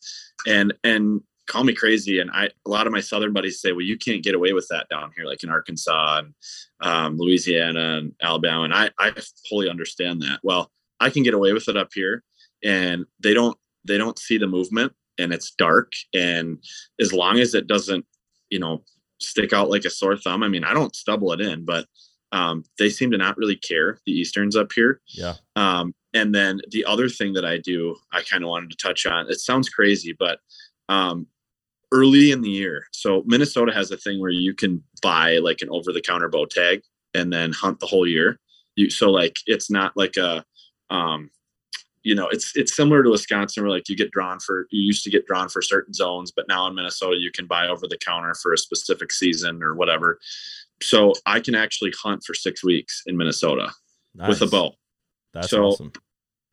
and 0.47 0.73
and 0.85 1.21
call 1.47 1.65
me 1.65 1.75
crazy. 1.75 2.19
And 2.21 2.31
I 2.31 2.49
a 2.67 2.71
lot 2.71 2.87
of 2.87 2.93
my 2.93 3.01
southern 3.01 3.33
buddies 3.33 3.61
say, 3.61 3.73
well, 3.73 3.83
you 3.83 3.99
can't 3.99 4.23
get 4.23 4.35
away 4.35 4.53
with 4.53 4.67
that 4.71 4.89
down 4.89 5.11
here, 5.17 5.25
like 5.25 5.43
in 5.43 5.51
Arkansas 5.51 6.19
and 6.19 6.35
um, 6.81 7.17
Louisiana 7.19 7.99
and 7.99 8.15
Alabama. 8.23 8.65
And 8.65 8.75
I 8.75 8.91
I 8.99 9.13
fully 9.49 9.69
understand 9.69 10.23
that. 10.23 10.41
Well, 10.43 10.71
I 11.01 11.11
can 11.11 11.23
get 11.23 11.35
away 11.35 11.53
with 11.53 11.69
it 11.69 11.77
up 11.77 11.91
here, 11.93 12.23
and 12.65 13.05
they 13.21 13.35
don't 13.35 13.57
they 13.85 13.99
don't 13.99 14.19
see 14.19 14.39
the 14.39 14.47
movement, 14.47 14.93
and 15.19 15.33
it's 15.33 15.51
dark, 15.51 15.93
and 16.15 16.59
as 17.01 17.13
long 17.13 17.39
as 17.41 17.55
it 17.55 17.67
doesn't, 17.67 18.07
you 18.51 18.59
know, 18.59 18.85
stick 19.23 19.53
out 19.53 19.71
like 19.71 19.85
a 19.85 19.91
sore 19.91 20.17
thumb. 20.17 20.43
I 20.43 20.49
mean, 20.49 20.65
I 20.65 20.75
don't 20.75 20.97
stubble 20.97 21.33
it 21.33 21.41
in, 21.41 21.65
but 21.65 21.87
um, 22.33 22.65
they 22.79 22.89
seem 22.89 23.11
to 23.11 23.19
not 23.19 23.37
really 23.37 23.57
care 23.57 23.99
the 24.07 24.13
Easterns 24.13 24.57
up 24.57 24.73
here. 24.73 25.01
yeah, 25.09 25.35
Um, 25.57 25.95
and 26.15 26.35
then 26.35 26.61
the 26.71 26.85
other 26.85 27.09
thing 27.09 27.35
that 27.35 27.45
I 27.45 27.59
do, 27.59 27.97
I 28.13 28.23
kind 28.23 28.43
of 28.43 28.49
wanted 28.49 28.71
to 28.71 28.77
touch 28.77 29.07
on. 29.07 29.31
It 29.31 29.41
sounds 29.41 29.69
crazy, 29.69 30.15
but 30.19 30.41
um, 30.89 31.27
early 31.93 32.31
in 32.31 32.41
the 32.41 32.51
year, 32.51 32.87
so 32.93 33.23
Minnesota 33.27 33.73
has 33.73 33.91
a 33.91 33.97
thing 33.97 34.21
where 34.21 34.31
you 34.31 34.55
can 34.55 34.83
buy 35.03 35.39
like 35.39 35.61
an 35.63 35.69
over-the-counter 35.71 36.29
bow 36.29 36.47
tag 36.47 36.83
and 37.15 37.33
then 37.33 37.53
hunt 37.53 37.81
the 37.81 37.87
whole 37.87 38.07
year. 38.07 38.39
You 38.77 38.89
so 38.89 39.11
like 39.11 39.37
it's 39.47 39.71
not 39.71 39.93
like 39.97 40.17
a 40.17 40.45
um, 40.89 41.31
you 42.03 42.15
know, 42.15 42.29
it's 42.29 42.53
it's 42.57 42.75
similar 42.75 43.03
to 43.03 43.11
Wisconsin 43.11 43.63
where 43.63 43.71
like 43.71 43.89
you 43.89 43.97
get 43.97 44.11
drawn 44.11 44.41
for 44.41 44.67
you 44.71 44.83
used 44.83 45.05
to 45.05 45.11
get 45.11 45.27
drawn 45.27 45.49
for 45.49 45.63
certain 45.63 45.95
zones, 45.95 46.33
but 46.35 46.47
now 46.49 46.67
in 46.67 46.75
Minnesota 46.75 47.17
you 47.19 47.31
can 47.33 47.47
buy 47.47 47.69
over 47.69 47.87
the 47.87 47.99
counter 47.99 48.35
for 48.43 48.53
a 48.53 48.59
specific 48.59 49.13
season 49.13 49.63
or 49.63 49.75
whatever. 49.75 50.19
So 50.83 51.13
I 51.27 51.41
can 51.41 51.55
actually 51.55 51.93
hunt 52.03 52.25
for 52.27 52.35
six 52.35 52.65
weeks 52.65 53.03
in 53.07 53.17
Minnesota 53.17 53.71
with 54.29 54.43
a 54.43 54.47
bow. 54.47 54.75
That's 55.33 55.51
So- 55.51 55.65
awesome. 55.67 55.93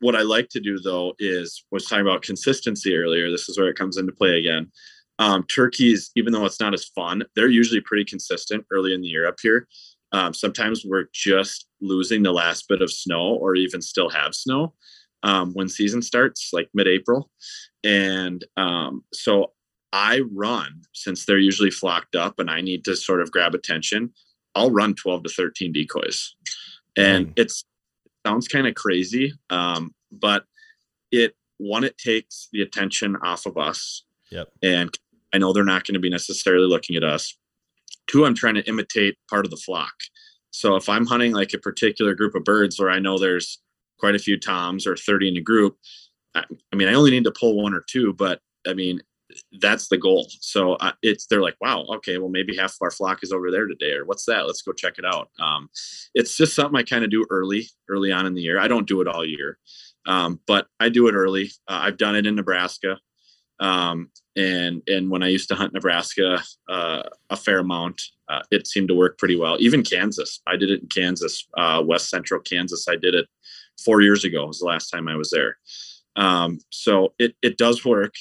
What 0.01 0.15
I 0.15 0.21
like 0.21 0.47
to 0.49 0.61
do 0.61 0.79
though 0.79 1.13
is 1.19 1.65
was 1.71 1.85
talking 1.85 2.05
about 2.05 2.21
consistency 2.21 2.95
earlier. 2.95 3.29
This 3.29 3.49
is 3.49 3.57
where 3.57 3.67
it 3.67 3.75
comes 3.75 3.97
into 3.97 4.13
play 4.13 4.37
again. 4.39 4.71
Um, 5.17 5.43
turkeys, 5.53 6.11
even 6.15 6.31
though 6.31 6.45
it's 6.45 6.61
not 6.61 6.73
as 6.73 6.85
fun, 6.85 7.23
they're 7.35 7.49
usually 7.49 7.81
pretty 7.81 8.05
consistent 8.05 8.65
early 8.71 8.93
in 8.93 9.01
the 9.01 9.09
year 9.09 9.27
up 9.27 9.35
here. 9.41 9.67
Um, 10.13 10.33
sometimes 10.33 10.85
we're 10.85 11.07
just 11.13 11.67
losing 11.81 12.23
the 12.23 12.31
last 12.31 12.69
bit 12.69 12.81
of 12.81 12.89
snow 12.89 13.33
or 13.35 13.55
even 13.55 13.81
still 13.81 14.09
have 14.09 14.33
snow 14.33 14.73
um, 15.23 15.53
when 15.53 15.69
season 15.69 16.01
starts, 16.01 16.49
like 16.53 16.69
mid 16.73 16.87
April. 16.87 17.29
And 17.83 18.45
um, 18.57 19.03
so 19.13 19.53
I 19.91 20.21
run 20.31 20.81
since 20.93 21.25
they're 21.25 21.37
usually 21.37 21.71
flocked 21.71 22.15
up 22.15 22.39
and 22.39 22.49
I 22.49 22.61
need 22.61 22.85
to 22.85 22.95
sort 22.95 23.21
of 23.21 23.31
grab 23.31 23.55
attention. 23.55 24.13
I'll 24.55 24.71
run 24.71 24.95
12 24.95 25.23
to 25.23 25.29
13 25.29 25.71
decoys. 25.71 26.35
And 26.97 27.27
Dang. 27.27 27.33
it's 27.37 27.65
sounds 28.25 28.47
kind 28.47 28.67
of 28.67 28.75
crazy. 28.75 29.33
Um, 29.49 29.93
but 30.11 30.45
it 31.11 31.35
one, 31.57 31.83
it 31.83 31.97
takes 31.97 32.47
the 32.51 32.61
attention 32.61 33.15
off 33.17 33.45
of 33.45 33.57
us. 33.57 34.03
Yep. 34.31 34.49
And 34.61 34.97
I 35.33 35.37
know 35.37 35.53
they're 35.53 35.63
not 35.63 35.85
going 35.85 35.95
to 35.95 35.99
be 35.99 36.09
necessarily 36.09 36.67
looking 36.67 36.95
at 36.95 37.03
us. 37.03 37.35
Two, 38.07 38.25
I'm 38.25 38.35
trying 38.35 38.55
to 38.55 38.67
imitate 38.67 39.17
part 39.29 39.45
of 39.45 39.51
the 39.51 39.57
flock. 39.57 39.93
So 40.51 40.75
if 40.75 40.89
I'm 40.89 41.05
hunting 41.05 41.33
like 41.33 41.53
a 41.53 41.59
particular 41.59 42.15
group 42.15 42.33
of 42.33 42.43
birds 42.43 42.79
where 42.79 42.89
I 42.89 42.99
know 42.99 43.17
there's 43.17 43.59
quite 43.99 44.15
a 44.15 44.19
few 44.19 44.39
toms 44.39 44.87
or 44.87 44.95
30 44.95 45.29
in 45.29 45.37
a 45.37 45.41
group, 45.41 45.77
I, 46.35 46.43
I 46.71 46.75
mean, 46.75 46.87
I 46.87 46.93
only 46.93 47.11
need 47.11 47.23
to 47.25 47.31
pull 47.31 47.61
one 47.61 47.73
or 47.73 47.83
two, 47.87 48.13
but 48.13 48.39
I 48.67 48.73
mean, 48.73 49.01
that's 49.61 49.87
the 49.87 49.97
goal. 49.97 50.27
So 50.39 50.73
uh, 50.73 50.93
it's 51.01 51.27
they're 51.27 51.41
like, 51.41 51.57
wow, 51.61 51.85
okay, 51.95 52.17
well 52.17 52.29
maybe 52.29 52.55
half 52.55 52.71
of 52.71 52.81
our 52.81 52.91
flock 52.91 53.19
is 53.23 53.31
over 53.31 53.51
there 53.51 53.67
today, 53.67 53.93
or 53.93 54.05
what's 54.05 54.25
that? 54.25 54.47
Let's 54.47 54.61
go 54.61 54.71
check 54.71 54.97
it 54.97 55.05
out. 55.05 55.29
Um, 55.39 55.69
it's 56.15 56.35
just 56.35 56.55
something 56.55 56.77
I 56.77 56.83
kind 56.83 57.03
of 57.03 57.11
do 57.11 57.25
early, 57.29 57.67
early 57.89 58.11
on 58.11 58.25
in 58.25 58.33
the 58.33 58.41
year. 58.41 58.59
I 58.59 58.67
don't 58.67 58.87
do 58.87 59.01
it 59.01 59.07
all 59.07 59.25
year, 59.25 59.57
um, 60.05 60.39
but 60.47 60.67
I 60.79 60.89
do 60.89 61.07
it 61.07 61.13
early. 61.13 61.51
Uh, 61.67 61.81
I've 61.83 61.97
done 61.97 62.15
it 62.15 62.25
in 62.25 62.35
Nebraska, 62.35 62.97
um, 63.59 64.09
and 64.35 64.81
and 64.87 65.09
when 65.09 65.23
I 65.23 65.27
used 65.27 65.49
to 65.49 65.55
hunt 65.55 65.73
Nebraska 65.73 66.41
uh, 66.67 67.03
a 67.29 67.37
fair 67.37 67.59
amount, 67.59 68.01
uh, 68.29 68.41
it 68.51 68.67
seemed 68.67 68.87
to 68.87 68.95
work 68.95 69.17
pretty 69.17 69.35
well. 69.35 69.57
Even 69.59 69.83
Kansas, 69.83 70.41
I 70.47 70.55
did 70.55 70.71
it 70.71 70.81
in 70.81 70.87
Kansas, 70.87 71.47
uh, 71.57 71.83
West 71.85 72.09
Central 72.09 72.39
Kansas. 72.39 72.87
I 72.87 72.95
did 72.95 73.15
it 73.15 73.27
four 73.83 74.01
years 74.01 74.23
ago. 74.23 74.45
Was 74.45 74.59
the 74.59 74.65
last 74.65 74.89
time 74.89 75.07
I 75.07 75.15
was 75.15 75.29
there. 75.29 75.57
Um, 76.15 76.59
so 76.69 77.13
it 77.17 77.35
it 77.41 77.57
does 77.57 77.85
work, 77.85 78.15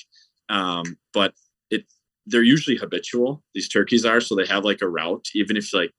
um, 0.48 0.96
but 1.12 1.34
it 1.70 1.84
they're 2.26 2.42
usually 2.42 2.76
habitual. 2.76 3.42
These 3.54 3.68
turkeys 3.68 4.04
are, 4.04 4.20
so 4.20 4.34
they 4.34 4.46
have 4.46 4.64
like 4.64 4.82
a 4.82 4.88
route. 4.88 5.28
Even 5.34 5.56
if 5.56 5.72
like, 5.74 5.90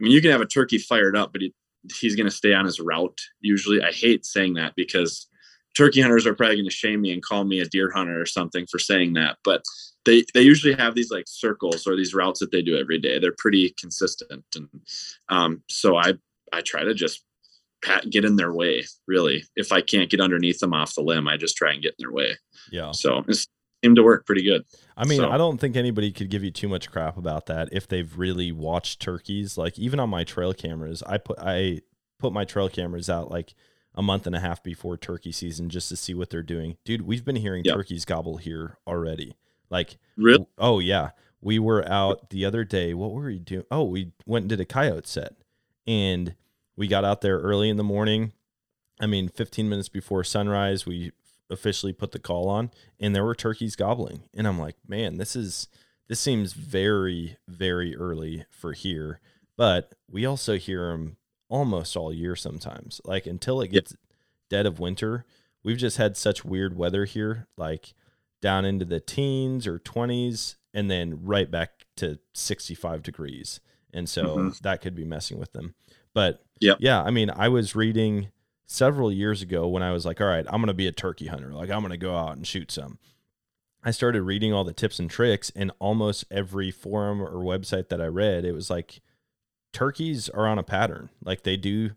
I 0.00 0.02
mean, 0.02 0.12
you 0.12 0.22
can 0.22 0.30
have 0.30 0.40
a 0.40 0.46
turkey 0.46 0.78
fired 0.78 1.16
up, 1.16 1.32
but 1.32 1.42
he, 1.42 1.52
he's 2.00 2.16
going 2.16 2.28
to 2.28 2.34
stay 2.34 2.54
on 2.54 2.64
his 2.64 2.80
route. 2.80 3.20
Usually, 3.40 3.82
I 3.82 3.92
hate 3.92 4.24
saying 4.24 4.54
that 4.54 4.74
because 4.76 5.28
turkey 5.76 6.00
hunters 6.00 6.26
are 6.26 6.34
probably 6.34 6.56
going 6.56 6.64
to 6.64 6.70
shame 6.70 7.02
me 7.02 7.12
and 7.12 7.22
call 7.22 7.44
me 7.44 7.60
a 7.60 7.66
deer 7.66 7.90
hunter 7.90 8.20
or 8.20 8.26
something 8.26 8.66
for 8.66 8.78
saying 8.78 9.12
that. 9.14 9.38
But 9.44 9.62
they 10.04 10.24
they 10.34 10.42
usually 10.42 10.74
have 10.74 10.94
these 10.94 11.10
like 11.10 11.26
circles 11.28 11.86
or 11.86 11.96
these 11.96 12.14
routes 12.14 12.40
that 12.40 12.50
they 12.50 12.62
do 12.62 12.78
every 12.78 12.98
day. 12.98 13.18
They're 13.18 13.34
pretty 13.36 13.74
consistent, 13.78 14.44
and 14.54 14.68
um, 15.28 15.62
so 15.68 15.96
I 15.96 16.14
I 16.52 16.62
try 16.62 16.84
to 16.84 16.94
just 16.94 17.24
pat 17.82 18.10
get 18.10 18.24
in 18.24 18.36
their 18.36 18.52
way. 18.52 18.84
Really, 19.06 19.44
if 19.56 19.72
I 19.72 19.80
can't 19.80 20.10
get 20.10 20.20
underneath 20.20 20.58
them 20.60 20.72
off 20.74 20.94
the 20.94 21.02
limb, 21.02 21.28
I 21.28 21.36
just 21.36 21.56
try 21.56 21.72
and 21.72 21.82
get 21.82 21.94
in 21.98 22.02
their 22.04 22.12
way. 22.12 22.32
Yeah. 22.70 22.90
So 22.92 23.24
it 23.28 23.46
seemed 23.84 23.96
to 23.96 24.02
work 24.02 24.26
pretty 24.26 24.42
good. 24.42 24.64
I 24.96 25.06
mean, 25.06 25.18
So- 25.20 25.30
I 25.30 25.36
don't 25.38 25.58
think 25.58 25.76
anybody 25.76 26.10
could 26.12 26.28
give 26.30 26.42
you 26.42 26.50
too 26.50 26.68
much 26.68 26.90
crap 26.90 27.16
about 27.16 27.46
that 27.46 27.68
if 27.72 27.86
they've 27.86 28.18
really 28.18 28.50
watched 28.52 29.00
turkeys. 29.00 29.56
Like 29.56 29.78
even 29.78 30.00
on 30.00 30.10
my 30.10 30.24
trail 30.24 30.52
cameras, 30.52 31.02
I 31.06 31.18
put 31.18 31.38
I 31.38 31.80
put 32.18 32.32
my 32.32 32.44
trail 32.44 32.68
cameras 32.68 33.08
out 33.08 33.30
like 33.30 33.54
a 33.94 34.02
month 34.02 34.26
and 34.26 34.34
a 34.34 34.40
half 34.40 34.62
before 34.62 34.96
turkey 34.96 35.32
season 35.32 35.68
just 35.70 35.88
to 35.88 35.96
see 35.96 36.14
what 36.14 36.30
they're 36.30 36.42
doing. 36.42 36.76
Dude, 36.84 37.02
we've 37.02 37.24
been 37.24 37.36
hearing 37.36 37.62
Yep. 37.64 37.74
turkeys 37.74 38.04
gobble 38.04 38.36
here 38.38 38.78
already. 38.86 39.36
Like 39.70 39.98
Really, 40.16 40.46
Oh 40.58 40.78
yeah, 40.80 41.10
we 41.40 41.58
were 41.60 41.86
out 41.88 42.30
the 42.30 42.44
other 42.44 42.64
day. 42.64 42.94
What 42.94 43.12
were 43.12 43.26
we 43.26 43.38
doing? 43.38 43.64
Oh, 43.70 43.84
we 43.84 44.12
went 44.26 44.44
and 44.44 44.48
did 44.50 44.60
a 44.60 44.64
coyote 44.64 45.06
set, 45.06 45.34
and 45.86 46.34
we 46.78 46.86
got 46.86 47.04
out 47.04 47.20
there 47.20 47.38
early 47.40 47.68
in 47.68 47.76
the 47.76 47.84
morning. 47.84 48.32
I 49.00 49.06
mean, 49.06 49.28
15 49.28 49.68
minutes 49.68 49.88
before 49.88 50.22
sunrise, 50.24 50.86
we 50.86 51.10
officially 51.50 51.92
put 51.92 52.12
the 52.12 52.18
call 52.18 52.48
on, 52.48 52.70
and 53.00 53.14
there 53.14 53.24
were 53.24 53.34
turkeys 53.34 53.74
gobbling. 53.76 54.22
And 54.32 54.46
I'm 54.46 54.58
like, 54.58 54.76
man, 54.86 55.18
this 55.18 55.34
is 55.36 55.68
this 56.06 56.20
seems 56.20 56.52
very 56.54 57.36
very 57.48 57.94
early 57.96 58.44
for 58.50 58.72
here, 58.72 59.20
but 59.56 59.92
we 60.10 60.24
also 60.24 60.56
hear 60.56 60.90
them 60.92 61.16
almost 61.48 61.96
all 61.96 62.12
year 62.12 62.36
sometimes. 62.36 63.00
Like 63.04 63.26
until 63.26 63.60
it 63.60 63.68
gets 63.72 63.94
dead 64.48 64.64
of 64.66 64.78
winter, 64.78 65.24
we've 65.64 65.76
just 65.78 65.96
had 65.96 66.16
such 66.16 66.44
weird 66.44 66.76
weather 66.76 67.04
here, 67.04 67.48
like 67.56 67.92
down 68.40 68.64
into 68.64 68.84
the 68.84 69.00
teens 69.00 69.66
or 69.66 69.78
20s 69.80 70.56
and 70.72 70.88
then 70.90 71.24
right 71.24 71.50
back 71.50 71.86
to 71.96 72.20
65 72.34 73.02
degrees. 73.02 73.58
And 73.92 74.08
so 74.08 74.36
Mhm. 74.36 74.60
that 74.60 74.80
could 74.80 74.94
be 74.94 75.04
messing 75.04 75.38
with 75.38 75.52
them. 75.52 75.74
But 76.14 76.44
Yep. 76.60 76.78
yeah, 76.80 77.02
I 77.02 77.10
mean, 77.10 77.30
I 77.30 77.48
was 77.48 77.74
reading 77.76 78.28
several 78.66 79.10
years 79.12 79.40
ago 79.42 79.66
when 79.68 79.82
I 79.82 79.92
was 79.92 80.04
like, 80.04 80.20
all 80.20 80.26
right, 80.26 80.44
I'm 80.48 80.60
going 80.60 80.66
to 80.66 80.74
be 80.74 80.86
a 80.86 80.92
turkey 80.92 81.26
hunter. 81.28 81.52
Like, 81.54 81.70
I'm 81.70 81.80
going 81.80 81.90
to 81.90 81.96
go 81.96 82.16
out 82.16 82.36
and 82.36 82.46
shoot 82.46 82.70
some. 82.70 82.98
I 83.84 83.90
started 83.92 84.22
reading 84.22 84.52
all 84.52 84.64
the 84.64 84.72
tips 84.72 84.98
and 84.98 85.08
tricks, 85.08 85.50
and 85.54 85.70
almost 85.78 86.24
every 86.30 86.70
forum 86.70 87.22
or 87.22 87.32
website 87.42 87.88
that 87.88 88.00
I 88.00 88.06
read, 88.06 88.44
it 88.44 88.52
was 88.52 88.68
like 88.70 89.00
turkeys 89.72 90.28
are 90.28 90.46
on 90.46 90.58
a 90.58 90.62
pattern. 90.62 91.10
Like, 91.22 91.42
they 91.44 91.56
do 91.56 91.90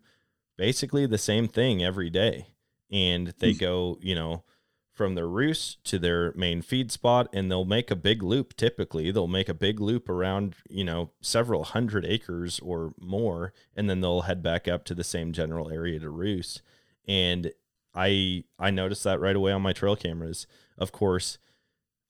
basically 0.56 1.06
the 1.06 1.18
same 1.18 1.48
thing 1.48 1.82
every 1.82 2.10
day. 2.10 2.48
And 2.90 3.28
they 3.38 3.52
Hmm. 3.52 3.58
go, 3.58 3.98
you 4.00 4.14
know, 4.14 4.44
from 4.92 5.14
their 5.14 5.28
roost 5.28 5.82
to 5.84 5.98
their 5.98 6.32
main 6.34 6.60
feed 6.60 6.92
spot 6.92 7.28
and 7.32 7.50
they'll 7.50 7.64
make 7.64 7.90
a 7.90 7.96
big 7.96 8.22
loop 8.22 8.54
typically. 8.56 9.10
They'll 9.10 9.26
make 9.26 9.48
a 9.48 9.54
big 9.54 9.80
loop 9.80 10.08
around 10.08 10.54
you 10.68 10.84
know 10.84 11.10
several 11.20 11.64
hundred 11.64 12.04
acres 12.04 12.60
or 12.60 12.94
more 13.00 13.52
and 13.74 13.88
then 13.88 14.00
they'll 14.00 14.22
head 14.22 14.42
back 14.42 14.68
up 14.68 14.84
to 14.84 14.94
the 14.94 15.04
same 15.04 15.32
general 15.32 15.70
area 15.70 15.98
to 15.98 16.10
roost. 16.10 16.62
And 17.08 17.52
i 17.94 18.44
i 18.58 18.70
noticed 18.70 19.04
that 19.04 19.20
right 19.20 19.36
away 19.36 19.52
on 19.52 19.62
my 19.62 19.72
trail 19.72 19.96
cameras. 19.96 20.46
Of 20.76 20.92
course 20.92 21.38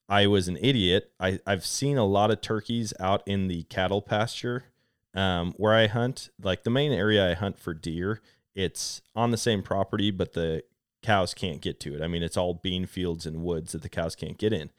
i 0.08 0.26
was 0.26 0.48
an 0.48 0.58
idiot. 0.60 1.12
I 1.20 1.38
i've 1.46 1.64
seen 1.64 1.98
a 1.98 2.04
lot 2.04 2.30
of 2.32 2.40
turkeys 2.40 2.92
out 2.98 3.22
in 3.26 3.46
the 3.46 3.62
cattle 3.64 4.02
pasture 4.02 4.64
um, 5.14 5.54
where 5.56 5.74
i 5.74 5.86
hunt. 5.86 6.30
Like 6.42 6.64
the 6.64 6.70
main 6.70 6.92
area 6.92 7.30
i 7.30 7.34
hunt 7.34 7.60
for 7.60 7.74
deer 7.74 8.20
it's 8.54 9.00
on 9.16 9.30
the 9.30 9.36
same 9.36 9.62
property 9.62 10.10
but 10.10 10.32
the 10.34 10.62
cows 11.02 11.34
can't 11.34 11.60
get 11.60 11.80
to 11.80 11.94
it. 11.94 12.02
I 12.02 12.06
mean, 12.06 12.22
it's 12.22 12.36
all 12.36 12.54
bean 12.54 12.86
fields 12.86 13.26
and 13.26 13.42
woods 13.42 13.72
that 13.72 13.82
the 13.82 13.88
cows 13.88 14.14
can't 14.14 14.38
get 14.38 14.52
in. 14.52 14.70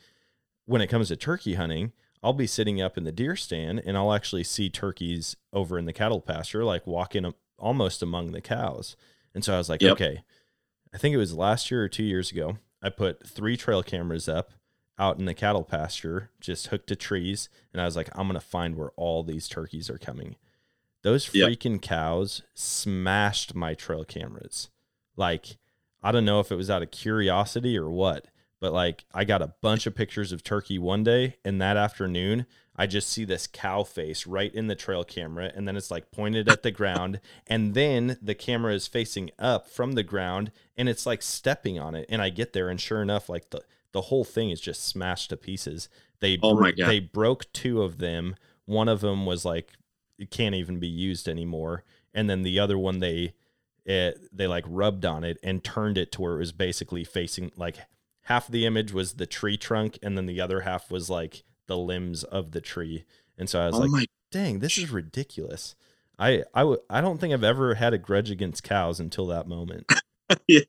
When 0.66 0.82
it 0.82 0.88
comes 0.88 1.10
to 1.10 1.16
turkey 1.16 1.56
hunting, 1.56 1.92
I'll 2.24 2.34
be 2.34 2.48
sitting 2.48 2.82
up 2.82 2.98
in 2.98 3.04
the 3.04 3.12
deer 3.12 3.36
stand 3.36 3.82
and 3.86 3.98
I'll 3.98 4.14
actually 4.14 4.46
see 4.46 4.70
turkeys 4.70 5.36
over 5.52 5.78
in 5.78 5.86
the 5.86 5.94
cattle 5.94 6.22
pasture, 6.22 6.64
like 6.64 6.88
walking 6.88 7.34
almost 7.58 8.02
among 8.02 8.32
the 8.32 8.42
cows. 8.42 8.96
And 9.36 9.44
so 9.44 9.54
I 9.54 9.58
was 9.58 9.70
like, 9.70 9.82
yep. 9.82 9.94
okay, 9.94 10.24
I 10.94 10.98
think 10.98 11.14
it 11.14 11.18
was 11.18 11.34
last 11.34 11.70
year 11.70 11.84
or 11.84 11.90
two 11.90 12.04
years 12.04 12.32
ago. 12.32 12.58
I 12.82 12.90
put 12.90 13.28
three 13.28 13.58
trail 13.58 13.84
cameras 13.84 14.30
up 14.30 14.52
out 15.00 15.18
in 15.18 15.26
the 15.26 15.34
cattle 15.34 15.64
pasture, 15.64 16.30
just 16.40 16.68
hooked 16.68 16.88
to 16.88 16.96
trees. 16.96 17.50
And 17.72 17.82
I 17.82 17.86
was 17.86 17.96
like, 17.96 18.10
I'm 18.14 18.28
going 18.28 18.40
to 18.40 18.46
find 18.46 18.76
where 18.76 18.92
all 18.96 19.24
these 19.24 19.48
turkeys 19.48 19.90
are 19.90 19.98
coming. 19.98 20.36
Those 21.02 21.26
freaking 21.26 21.74
yep. 21.74 21.82
cows 21.82 22.44
smashed 22.54 23.56
my 23.56 23.74
trail 23.74 24.06
cameras. 24.06 24.70
Like, 25.18 25.58
I 26.04 26.12
don't 26.12 26.26
know 26.26 26.40
if 26.40 26.52
it 26.52 26.56
was 26.56 26.70
out 26.70 26.84
of 26.84 26.92
curiosity 26.92 27.78
or 27.78 27.90
what, 27.90 28.28
but 28.60 28.74
like 28.74 29.06
I 29.14 29.24
got 29.24 29.42
a 29.42 29.54
bunch 29.62 29.86
of 29.88 29.96
pictures 29.96 30.32
of 30.32 30.44
turkey 30.44 30.78
one 30.78 31.04
day, 31.04 31.38
and 31.44 31.62
that 31.62 31.78
afternoon 31.78 32.46
I 32.76 32.88
just 32.88 33.10
see 33.10 33.24
this 33.24 33.48
cow 33.48 33.84
face 33.84 34.26
right 34.26 34.54
in 34.54 34.68
the 34.68 34.76
trail 34.76 35.04
camera, 35.04 35.52
and 35.56 35.68
then 35.68 35.78
it's 35.78 35.92
like 35.92 36.12
pointed 36.12 36.50
at 36.50 36.64
the 36.64 36.72
ground, 36.72 37.20
and 37.48 37.74
then 37.74 38.18
the 38.22 38.36
camera 38.36 38.74
is 38.74 38.88
facing 38.88 39.32
up 39.38 39.70
from 39.70 39.94
the 39.94 40.04
ground, 40.04 40.52
and 40.76 40.90
it's 40.90 41.06
like 41.06 41.22
stepping 41.22 41.80
on 41.80 41.94
it, 41.96 42.06
and 42.10 42.22
I 42.22 42.30
get 42.30 42.54
there, 42.54 42.70
and 42.70 42.80
sure 42.82 43.02
enough, 43.02 43.30
like 43.30 43.52
the 43.52 43.62
the 43.92 44.02
whole 44.02 44.24
thing 44.24 44.50
is 44.50 44.60
just 44.60 44.84
smashed 44.84 45.30
to 45.30 45.38
pieces. 45.38 45.88
They 46.20 46.40
oh 46.42 46.60
my 46.60 46.72
God. 46.72 46.90
they 46.90 47.00
broke 47.00 47.52
two 47.54 47.84
of 47.84 48.00
them. 48.00 48.36
One 48.66 48.88
of 48.88 49.02
them 49.02 49.26
was 49.26 49.46
like 49.46 49.74
it 50.18 50.32
can't 50.32 50.56
even 50.56 50.80
be 50.80 50.88
used 50.88 51.28
anymore, 51.28 51.84
and 52.14 52.30
then 52.30 52.42
the 52.42 52.60
other 52.60 52.78
one 52.78 53.00
they 53.00 53.34
it 53.86 54.18
they 54.32 54.48
like 54.48 54.64
rubbed 54.68 55.06
on 55.06 55.24
it 55.24 55.38
and 55.44 55.64
turned 55.64 55.98
it 55.98 56.12
to 56.14 56.22
where 56.22 56.36
it 56.36 56.40
was 56.40 56.52
basically 56.52 57.04
facing 57.04 57.52
like 57.58 57.78
half 58.24 58.48
the 58.48 58.66
image 58.66 58.94
was 58.94 59.14
the 59.14 59.26
tree 59.26 59.58
trunk 59.58 60.00
and 60.02 60.18
then 60.18 60.26
the 60.26 60.40
other 60.40 60.62
half 60.62 60.90
was 60.90 61.10
like 61.10 61.44
the 61.68 61.78
limbs 61.78 62.24
of 62.24 62.52
the 62.52 62.62
tree. 62.62 63.04
And 63.38 63.50
so 63.50 63.60
i 63.60 63.66
was 63.68 63.76
oh 63.76 63.80
like 63.80 63.92
my- 63.92 64.06
dang 64.32 64.60
this 64.60 64.78
is 64.78 64.90
ridiculous. 64.90 65.76
I 66.20 66.44
I 66.54 66.62
w- 66.62 66.82
I 66.90 67.02
don't 67.02 67.20
think 67.20 67.34
i've 67.34 67.44
ever 67.44 67.76
had 67.76 67.94
a 67.94 67.98
grudge 67.98 68.32
against 68.32 68.64
cows 68.64 69.00
until 69.00 69.28
that 69.28 69.48
moment. 69.48 69.86
Yeah. 70.48 70.62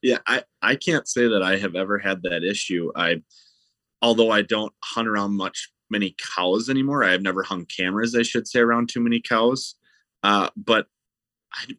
Yeah 0.00 0.18
i 0.26 0.42
i 0.62 0.74
can't 0.76 1.06
say 1.08 1.26
that 1.28 1.42
i 1.42 1.56
have 1.56 1.74
ever 1.74 1.98
had 1.98 2.22
that 2.22 2.44
issue. 2.44 2.90
I 2.96 3.22
although 4.00 4.30
i 4.30 4.42
don't 4.42 4.72
hunt 4.82 5.08
around 5.08 5.36
much 5.36 5.70
many 5.90 6.14
cows 6.36 6.70
anymore 6.70 7.02
i 7.04 7.10
have 7.10 7.20
never 7.20 7.42
hung 7.42 7.66
cameras 7.66 8.14
i 8.14 8.22
should 8.22 8.46
say 8.46 8.60
around 8.60 8.88
too 8.88 9.00
many 9.00 9.20
cows. 9.20 9.74
Uh, 10.22 10.48
but 10.56 10.86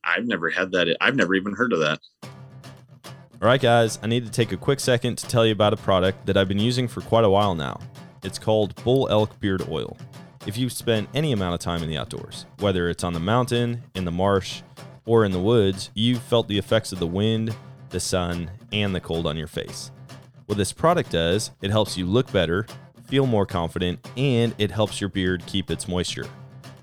I, 0.04 0.16
have 0.16 0.26
never 0.26 0.50
had 0.50 0.72
that. 0.72 0.96
I've 1.02 1.16
never 1.16 1.36
even 1.36 1.54
heard 1.54 1.74
of 1.74 1.80
that. 1.80 2.00
All 2.24 3.48
right, 3.48 3.62
guys, 3.62 3.98
I 4.04 4.08
need 4.08 4.26
to 4.26 4.32
take 4.32 4.52
a 4.52 4.58
quick 4.58 4.80
second 4.80 5.18
to 5.18 5.28
tell 5.28 5.46
you 5.46 5.52
about 5.52 5.74
a 5.74 5.78
product 5.78 6.26
that 6.28 6.38
I've 6.38 6.48
been 6.48 6.60
using 6.60 6.88
for 6.88 7.02
quite 7.02 7.24
a 7.24 7.30
while 7.30 7.56
now. 7.56 7.80
It's 8.24 8.38
called 8.38 8.76
Bull 8.84 9.10
Elk 9.10 9.40
Beard 9.40 9.68
Oil. 9.68 9.98
If 10.46 10.58
you've 10.58 10.72
spent 10.72 11.10
any 11.14 11.32
amount 11.32 11.56
of 11.56 11.60
time 11.60 11.82
in 11.82 11.90
the 11.90 11.98
outdoors, 11.98 12.46
whether 12.60 12.90
it's 12.90 13.04
on 13.04 13.14
the 13.14 13.20
mountain, 13.20 13.84
in 13.96 14.06
the 14.06 14.12
marsh, 14.12 14.62
or 15.06 15.26
in 15.26 15.32
the 15.32 15.40
woods, 15.40 15.90
you've 15.94 16.22
felt 16.22 16.48
the 16.48 16.58
effects 16.58 16.92
of 16.92 17.00
the 17.00 17.08
wind, 17.08 17.56
the 17.90 18.00
sun, 18.00 18.52
and 18.72 18.94
the 18.94 19.00
cold 19.00 19.26
on 19.26 19.38
your 19.38 19.48
face. 19.48 19.92
What 20.46 20.58
this 20.58 20.72
product 20.72 21.12
does, 21.12 21.52
it 21.62 21.72
helps 21.72 21.98
you 21.98 22.06
look 22.06 22.32
better, 22.32 22.68
feel 23.08 23.26
more 23.26 23.46
confident, 23.46 24.08
and 24.18 24.54
it 24.58 24.72
helps 24.72 25.02
your 25.02 25.10
beard 25.10 25.46
keep 25.46 25.72
its 25.72 25.88
moisture. 25.88 26.28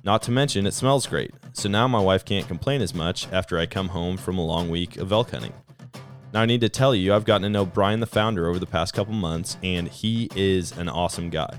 Not 0.05 0.23
to 0.23 0.31
mention, 0.31 0.67
it 0.67 0.75
smells 0.75 1.07
great, 1.07 1.33
so 1.59 1.69
now 1.69 1.89
my 1.89 2.01
wife 2.01 2.25
can't 2.25 2.47
complain 2.47 2.81
as 2.81 2.95
much 2.95 3.27
after 3.33 3.59
I 3.59 3.67
come 3.67 3.89
home 3.89 4.17
from 4.17 4.39
a 4.39 4.45
long 4.45 4.71
week 4.71 4.97
of 4.97 5.11
elk 5.11 5.33
hunting. 5.33 5.53
Now, 6.33 6.43
I 6.43 6.47
need 6.47 6.61
to 6.61 6.69
tell 6.69 6.95
you, 6.95 7.13
I've 7.13 7.25
gotten 7.25 7.43
to 7.43 7.49
know 7.49 7.67
Brian, 7.67 7.99
the 7.99 8.07
founder, 8.07 8.49
over 8.49 8.61
the 8.61 8.67
past 8.67 8.95
couple 8.95 9.13
months, 9.13 9.57
and 9.65 9.89
he 9.89 10.31
is 10.37 10.71
an 10.79 10.89
awesome 10.89 11.31
guy. 11.31 11.59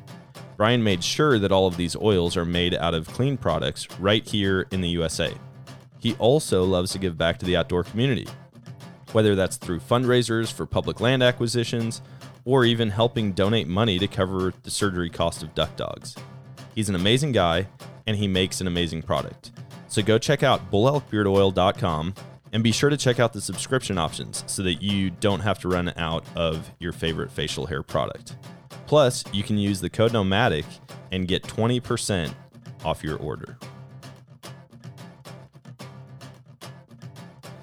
Brian 0.56 0.82
made 0.84 1.04
sure 1.04 1.38
that 1.40 1.52
all 1.52 1.68
of 1.68 1.76
these 1.76 1.98
oils 1.98 2.38
are 2.38 2.46
made 2.46 2.76
out 2.76 2.94
of 2.94 3.08
clean 3.08 3.36
products 3.36 3.90
right 4.00 4.26
here 4.26 4.68
in 4.72 4.80
the 4.80 4.88
USA. 4.90 5.34
He 5.98 6.14
also 6.16 6.64
loves 6.64 6.94
to 6.94 7.00
give 7.00 7.18
back 7.18 7.38
to 7.40 7.46
the 7.46 7.58
outdoor 7.58 7.84
community, 7.84 8.28
whether 9.12 9.36
that's 9.36 9.58
through 9.58 9.80
fundraisers 9.82 10.50
for 10.50 10.66
public 10.66 11.02
land 11.02 11.24
acquisitions 11.24 12.02
or 12.46 12.64
even 12.64 12.90
helping 12.90 13.34
donate 13.34 13.68
money 13.68 14.00
to 14.00 14.08
cover 14.08 14.54
the 14.64 14.72
surgery 14.72 15.10
cost 15.10 15.44
of 15.44 15.54
duck 15.56 15.76
dogs. 15.76 16.16
He's 16.74 16.88
an 16.88 16.96
amazing 16.96 17.34
guy, 17.34 17.68
and 18.08 18.16
he 18.16 18.30
makes 18.30 18.62
an 18.62 18.68
amazing 18.68 19.02
product. 19.02 19.52
So 19.90 20.04
go 20.04 20.20
check 20.20 20.44
out 20.44 20.72
bullelkbeardoil.com 20.72 22.14
and 22.54 22.64
be 22.64 22.72
sure 22.72 22.90
to 22.90 22.98
check 22.98 23.20
out 23.20 23.34
the 23.34 23.42
subscription 23.42 23.98
options 23.98 24.44
so 24.48 24.64
that 24.64 24.82
you 24.82 25.10
don't 25.10 25.40
have 25.40 25.60
to 25.60 25.68
run 25.68 25.92
out 25.98 26.24
of 26.36 26.72
your 26.80 26.92
favorite 26.92 27.32
facial 27.32 27.66
hair 27.66 27.84
product. 27.84 28.36
Plus, 28.86 29.24
you 29.34 29.44
can 29.44 29.58
use 29.58 29.82
the 29.82 29.90
code 29.90 30.14
Nomadic 30.14 30.66
and 31.12 31.28
get 31.28 31.44
20% 31.44 32.34
off 32.86 33.04
your 33.04 33.18
order. 33.18 33.58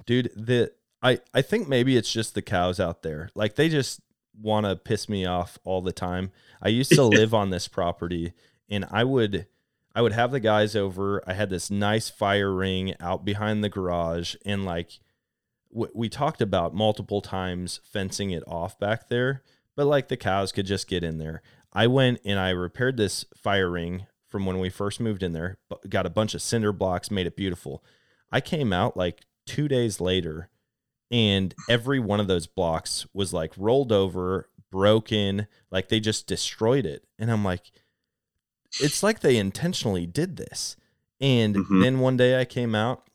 Dude, 0.04 0.30
the 0.36 0.72
I 1.02 1.20
I 1.34 1.42
think 1.42 1.68
maybe 1.68 1.96
it's 1.96 2.12
just 2.12 2.34
the 2.34 2.42
cows 2.42 2.78
out 2.78 3.02
there. 3.02 3.30
Like 3.34 3.56
they 3.56 3.68
just 3.68 4.00
want 4.40 4.66
to 4.66 4.76
piss 4.76 5.08
me 5.08 5.26
off 5.26 5.58
all 5.64 5.82
the 5.82 5.92
time. 5.92 6.30
I 6.62 6.68
used 6.68 6.92
to 6.92 7.02
live 7.04 7.34
on 7.34 7.50
this 7.50 7.66
property 7.66 8.32
and 8.68 8.84
I 8.90 9.02
would 9.02 9.46
I 9.96 10.02
would 10.02 10.12
have 10.12 10.30
the 10.30 10.40
guys 10.40 10.76
over. 10.76 11.22
I 11.26 11.32
had 11.32 11.48
this 11.48 11.70
nice 11.70 12.10
fire 12.10 12.52
ring 12.52 12.94
out 13.00 13.24
behind 13.24 13.64
the 13.64 13.70
garage, 13.70 14.36
and 14.44 14.62
like 14.66 15.00
w- 15.72 15.90
we 15.94 16.10
talked 16.10 16.42
about 16.42 16.74
multiple 16.74 17.22
times 17.22 17.80
fencing 17.82 18.30
it 18.30 18.42
off 18.46 18.78
back 18.78 19.08
there, 19.08 19.42
but 19.74 19.86
like 19.86 20.08
the 20.08 20.18
cows 20.18 20.52
could 20.52 20.66
just 20.66 20.86
get 20.86 21.02
in 21.02 21.16
there. 21.16 21.40
I 21.72 21.86
went 21.86 22.20
and 22.26 22.38
I 22.38 22.50
repaired 22.50 22.98
this 22.98 23.24
fire 23.34 23.70
ring 23.70 24.06
from 24.28 24.44
when 24.44 24.58
we 24.58 24.68
first 24.68 25.00
moved 25.00 25.22
in 25.22 25.32
there, 25.32 25.56
got 25.88 26.04
a 26.04 26.10
bunch 26.10 26.34
of 26.34 26.42
cinder 26.42 26.74
blocks, 26.74 27.10
made 27.10 27.26
it 27.26 27.34
beautiful. 27.34 27.82
I 28.30 28.42
came 28.42 28.74
out 28.74 28.98
like 28.98 29.24
two 29.46 29.66
days 29.66 29.98
later, 29.98 30.50
and 31.10 31.54
every 31.70 32.00
one 32.00 32.20
of 32.20 32.28
those 32.28 32.46
blocks 32.46 33.06
was 33.14 33.32
like 33.32 33.54
rolled 33.56 33.92
over, 33.92 34.50
broken, 34.70 35.46
like 35.70 35.88
they 35.88 36.00
just 36.00 36.26
destroyed 36.26 36.84
it. 36.84 37.04
And 37.18 37.30
I'm 37.30 37.44
like, 37.44 37.70
it's 38.80 39.02
like 39.02 39.20
they 39.20 39.36
intentionally 39.36 40.06
did 40.06 40.36
this. 40.36 40.76
And 41.20 41.56
mm-hmm. 41.56 41.80
then 41.80 42.00
one 42.00 42.16
day 42.16 42.40
I 42.40 42.44
came 42.44 42.74
out 42.74 43.08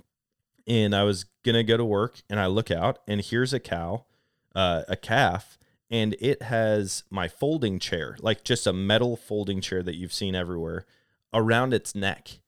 and 0.68 0.95
I 0.95 1.03
was 1.03 1.26
gonna 1.43 1.64
go 1.64 1.78
to 1.78 1.86
work 1.86 2.22
and 2.30 2.39
I 2.39 2.47
look 2.47 2.72
out 2.72 2.99
and 3.07 3.22
here's 3.22 3.53
a 3.53 3.59
cow, 3.59 4.05
uh, 4.55 4.84
a 4.88 4.95
calf, 4.95 5.57
and 5.89 6.16
it 6.20 6.43
has 6.43 7.03
my 7.09 7.28
folding 7.28 7.78
chair, 7.78 8.16
like 8.22 8.43
just 8.43 8.66
a 8.66 8.74
metal 8.74 9.18
folding 9.18 9.59
chair 9.59 9.84
that 9.84 9.95
you've 9.95 10.14
seen 10.14 10.36
everywhere, 10.36 10.86
around 11.34 11.74
its 11.74 11.93
neck. 11.93 12.39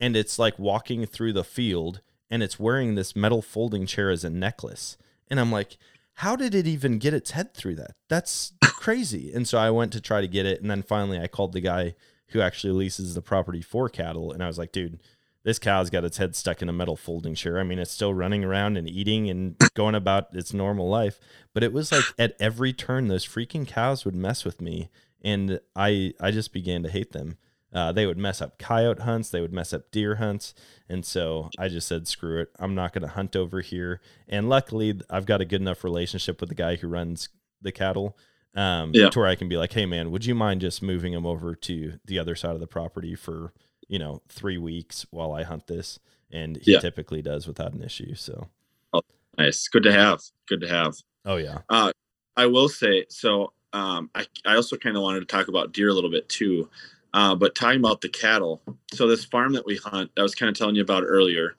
And 0.00 0.16
it's 0.16 0.38
like 0.38 0.58
walking 0.58 1.04
through 1.06 1.32
the 1.32 1.44
field 1.44 2.00
and 2.30 2.42
it's 2.42 2.58
wearing 2.58 2.94
this 2.94 3.16
metal 3.16 3.42
folding 3.42 3.86
chair 3.86 4.10
as 4.10 4.24
a 4.24 4.30
necklace. 4.30 4.96
And 5.28 5.40
I'm 5.40 5.50
like, 5.50 5.76
how 6.14 6.36
did 6.36 6.54
it 6.54 6.66
even 6.66 6.98
get 6.98 7.14
its 7.14 7.32
head 7.32 7.54
through 7.54 7.76
that? 7.76 7.96
That's 8.08 8.52
crazy. 8.62 9.32
And 9.32 9.48
so 9.48 9.58
I 9.58 9.70
went 9.70 9.92
to 9.92 10.00
try 10.00 10.20
to 10.20 10.28
get 10.28 10.46
it. 10.46 10.60
And 10.60 10.70
then 10.70 10.82
finally 10.82 11.18
I 11.18 11.26
called 11.26 11.52
the 11.52 11.60
guy 11.60 11.94
who 12.28 12.40
actually 12.40 12.72
leases 12.72 13.14
the 13.14 13.22
property 13.22 13.62
for 13.62 13.88
cattle. 13.88 14.32
And 14.32 14.42
I 14.42 14.46
was 14.46 14.58
like, 14.58 14.72
dude, 14.72 15.00
this 15.44 15.58
cow's 15.58 15.90
got 15.90 16.04
its 16.04 16.16
head 16.16 16.34
stuck 16.34 16.62
in 16.62 16.68
a 16.68 16.72
metal 16.72 16.96
folding 16.96 17.34
chair. 17.34 17.60
I 17.60 17.64
mean, 17.64 17.78
it's 17.78 17.92
still 17.92 18.14
running 18.14 18.44
around 18.44 18.76
and 18.76 18.88
eating 18.88 19.28
and 19.28 19.56
going 19.74 19.94
about 19.94 20.34
its 20.34 20.52
normal 20.52 20.88
life. 20.88 21.20
But 21.52 21.62
it 21.62 21.72
was 21.72 21.92
like 21.92 22.04
at 22.18 22.34
every 22.40 22.72
turn, 22.72 23.08
those 23.08 23.26
freaking 23.26 23.66
cows 23.66 24.04
would 24.04 24.16
mess 24.16 24.44
with 24.44 24.60
me. 24.60 24.90
And 25.22 25.60
I, 25.76 26.12
I 26.20 26.30
just 26.30 26.52
began 26.52 26.82
to 26.82 26.90
hate 26.90 27.12
them. 27.12 27.36
Uh, 27.72 27.92
they 27.92 28.06
would 28.06 28.18
mess 28.18 28.40
up 28.40 28.58
coyote 28.58 29.02
hunts. 29.02 29.30
They 29.30 29.40
would 29.40 29.52
mess 29.52 29.72
up 29.72 29.90
deer 29.90 30.16
hunts. 30.16 30.54
And 30.88 31.04
so 31.04 31.50
I 31.58 31.68
just 31.68 31.88
said, 31.88 32.06
screw 32.06 32.40
it. 32.40 32.50
I'm 32.58 32.74
not 32.74 32.92
going 32.92 33.02
to 33.02 33.08
hunt 33.08 33.34
over 33.34 33.60
here. 33.60 34.00
And 34.28 34.48
luckily, 34.48 35.00
I've 35.10 35.26
got 35.26 35.40
a 35.40 35.44
good 35.44 35.60
enough 35.60 35.82
relationship 35.82 36.40
with 36.40 36.50
the 36.50 36.54
guy 36.54 36.76
who 36.76 36.88
runs 36.88 37.28
the 37.60 37.72
cattle 37.72 38.16
um, 38.54 38.90
yeah. 38.94 39.10
to 39.10 39.18
where 39.18 39.28
I 39.28 39.34
can 39.34 39.48
be 39.48 39.56
like, 39.56 39.72
hey 39.72 39.86
man, 39.86 40.10
would 40.10 40.24
you 40.24 40.34
mind 40.34 40.60
just 40.60 40.82
moving 40.82 41.12
him 41.12 41.26
over 41.26 41.54
to 41.54 41.98
the 42.04 42.18
other 42.18 42.34
side 42.34 42.54
of 42.54 42.60
the 42.60 42.66
property 42.66 43.14
for 43.14 43.52
you 43.88 43.98
know 43.98 44.22
three 44.28 44.58
weeks 44.58 45.06
while 45.10 45.32
I 45.32 45.42
hunt 45.42 45.66
this? 45.66 45.98
And 46.30 46.58
he 46.62 46.72
yeah. 46.72 46.80
typically 46.80 47.22
does 47.22 47.46
without 47.46 47.74
an 47.74 47.82
issue. 47.82 48.14
So, 48.14 48.48
oh, 48.92 49.02
nice, 49.38 49.68
good 49.68 49.84
to 49.84 49.92
have, 49.92 50.20
good 50.48 50.60
to 50.62 50.68
have. 50.68 50.96
Oh 51.24 51.36
yeah. 51.36 51.58
Uh, 51.68 51.92
I 52.36 52.46
will 52.46 52.68
say 52.68 53.06
so. 53.08 53.52
Um, 53.72 54.10
I 54.14 54.26
I 54.44 54.54
also 54.54 54.76
kind 54.76 54.96
of 54.96 55.02
wanted 55.02 55.20
to 55.20 55.26
talk 55.26 55.48
about 55.48 55.72
deer 55.72 55.88
a 55.88 55.92
little 55.92 56.10
bit 56.10 56.28
too, 56.28 56.68
uh, 57.12 57.34
but 57.34 57.54
talking 57.54 57.80
about 57.80 58.00
the 58.00 58.08
cattle. 58.08 58.62
So 58.92 59.06
this 59.06 59.24
farm 59.24 59.52
that 59.54 59.66
we 59.66 59.76
hunt, 59.76 60.10
I 60.16 60.22
was 60.22 60.34
kind 60.34 60.48
of 60.48 60.56
telling 60.56 60.76
you 60.76 60.82
about 60.82 61.04
earlier. 61.04 61.56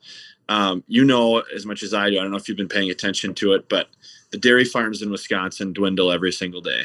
Um, 0.48 0.84
you 0.86 1.04
know 1.04 1.42
as 1.54 1.66
much 1.66 1.82
as 1.82 1.92
I 1.92 2.08
do. 2.08 2.18
I 2.18 2.22
don't 2.22 2.30
know 2.30 2.36
if 2.36 2.48
you've 2.48 2.56
been 2.56 2.68
paying 2.68 2.90
attention 2.90 3.34
to 3.34 3.54
it, 3.54 3.68
but 3.68 3.88
the 4.30 4.38
dairy 4.38 4.64
farms 4.64 5.02
in 5.02 5.10
Wisconsin 5.10 5.72
dwindle 5.72 6.12
every 6.12 6.32
single 6.32 6.60
day. 6.60 6.82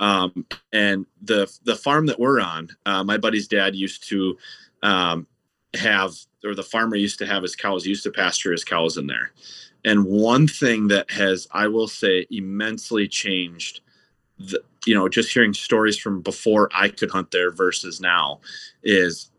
Um, 0.00 0.46
and 0.72 1.06
the 1.22 1.50
the 1.64 1.76
farm 1.76 2.06
that 2.06 2.18
we're 2.18 2.40
on, 2.40 2.68
uh, 2.84 3.04
my 3.04 3.16
buddy's 3.16 3.46
dad 3.46 3.74
used 3.76 4.08
to 4.08 4.36
um, 4.82 5.26
have, 5.74 6.14
or 6.44 6.54
the 6.54 6.62
farmer 6.62 6.96
used 6.96 7.18
to 7.18 7.26
have 7.26 7.42
his 7.42 7.56
cows, 7.56 7.86
used 7.86 8.02
to 8.04 8.10
pasture 8.10 8.52
his 8.52 8.64
cows 8.64 8.96
in 8.96 9.06
there. 9.06 9.32
And 9.84 10.04
one 10.06 10.48
thing 10.48 10.88
that 10.88 11.10
has, 11.10 11.46
I 11.52 11.68
will 11.68 11.88
say, 11.88 12.26
immensely 12.30 13.06
changed, 13.06 13.80
the, 14.38 14.62
you 14.86 14.94
know, 14.94 15.08
just 15.08 15.32
hearing 15.32 15.52
stories 15.52 15.98
from 15.98 16.22
before 16.22 16.70
I 16.74 16.88
could 16.88 17.10
hunt 17.10 17.30
there 17.30 17.50
versus 17.50 18.00
now, 18.00 18.40
is 18.82 19.30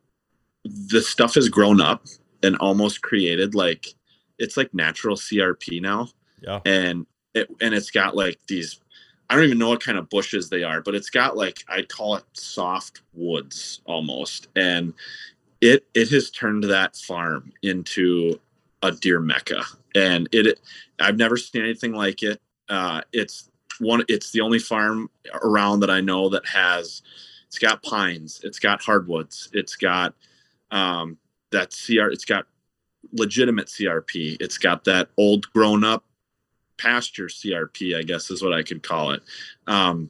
the 0.64 1.02
stuff 1.02 1.36
has 1.36 1.50
grown 1.50 1.82
up 1.82 2.06
and 2.44 2.56
almost 2.58 3.02
created 3.02 3.56
like 3.56 3.88
it's 4.38 4.58
like 4.58 4.74
natural 4.74 5.16
CRP 5.16 5.82
now. 5.82 6.10
Yeah. 6.42 6.60
And 6.66 7.06
it 7.36 7.50
and 7.62 7.74
it's 7.74 7.92
got 7.92 8.16
like 8.16 8.40
these 8.48 8.80
I 9.30 9.36
don't 9.36 9.46
even 9.46 9.58
know 9.58 9.70
what 9.70 9.84
kind 9.84 9.98
of 9.98 10.10
bushes 10.10 10.50
they 10.50 10.64
are, 10.64 10.82
but 10.82 10.96
it's 10.96 11.10
got 11.10 11.36
like 11.36 11.64
I'd 11.68 11.90
call 11.90 12.16
it 12.16 12.24
soft 12.34 13.02
woods 13.14 13.82
almost. 13.86 14.48
And 14.56 14.94
it 15.62 15.86
it 15.94 16.10
has 16.10 16.32
turned 16.32 16.64
that 16.66 16.96
farm 16.96 17.52
into 17.62 18.40
a 18.82 18.92
deer 18.92 19.20
mecca. 19.20 19.64
And 19.96 20.30
it 20.32 20.60
I've 21.00 21.18
never 21.18 21.38
seen 21.38 21.64
anything 21.64 21.94
like 21.94 22.24
it. 22.24 22.42
Uh 22.70 23.02
it's 23.14 23.50
one 23.80 24.04
it's 24.08 24.32
the 24.32 24.42
only 24.42 24.60
farm 24.60 25.10
around 25.44 25.82
that 25.82 25.90
I 25.90 26.02
know 26.02 26.30
that 26.30 26.46
has 26.46 27.02
it's 27.48 27.60
got 27.60 27.84
pines, 27.84 28.42
it's 28.44 28.60
got 28.60 28.82
hardwoods, 28.82 29.50
it's 29.54 29.76
got 29.76 30.14
um 30.72 31.18
that 31.52 31.72
CR 31.72 32.10
it's 32.12 32.26
got 32.26 32.46
legitimate 33.12 33.68
CRP. 33.68 34.38
It's 34.40 34.58
got 34.58 34.84
that 34.86 35.10
old 35.18 35.52
grown 35.52 35.84
up 35.84 36.04
pasture 36.78 37.28
CRP, 37.28 37.98
I 37.98 38.04
guess 38.04 38.30
is 38.32 38.42
what 38.42 38.54
I 38.54 38.64
could 38.64 38.84
call 38.84 39.12
it. 39.12 39.22
Um, 39.68 40.10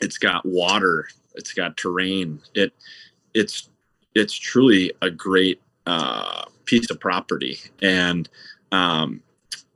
it's 0.00 0.18
got 0.18 0.44
water, 0.44 1.08
it's 1.34 1.52
got 1.52 1.76
terrain. 1.76 2.40
It 2.54 2.72
it's 3.32 3.68
it's 4.14 4.34
truly 4.34 4.92
a 5.02 5.10
great 5.10 5.60
uh, 5.86 6.44
piece 6.64 6.90
of 6.90 7.00
property. 7.00 7.58
And 7.82 8.28
um, 8.72 9.22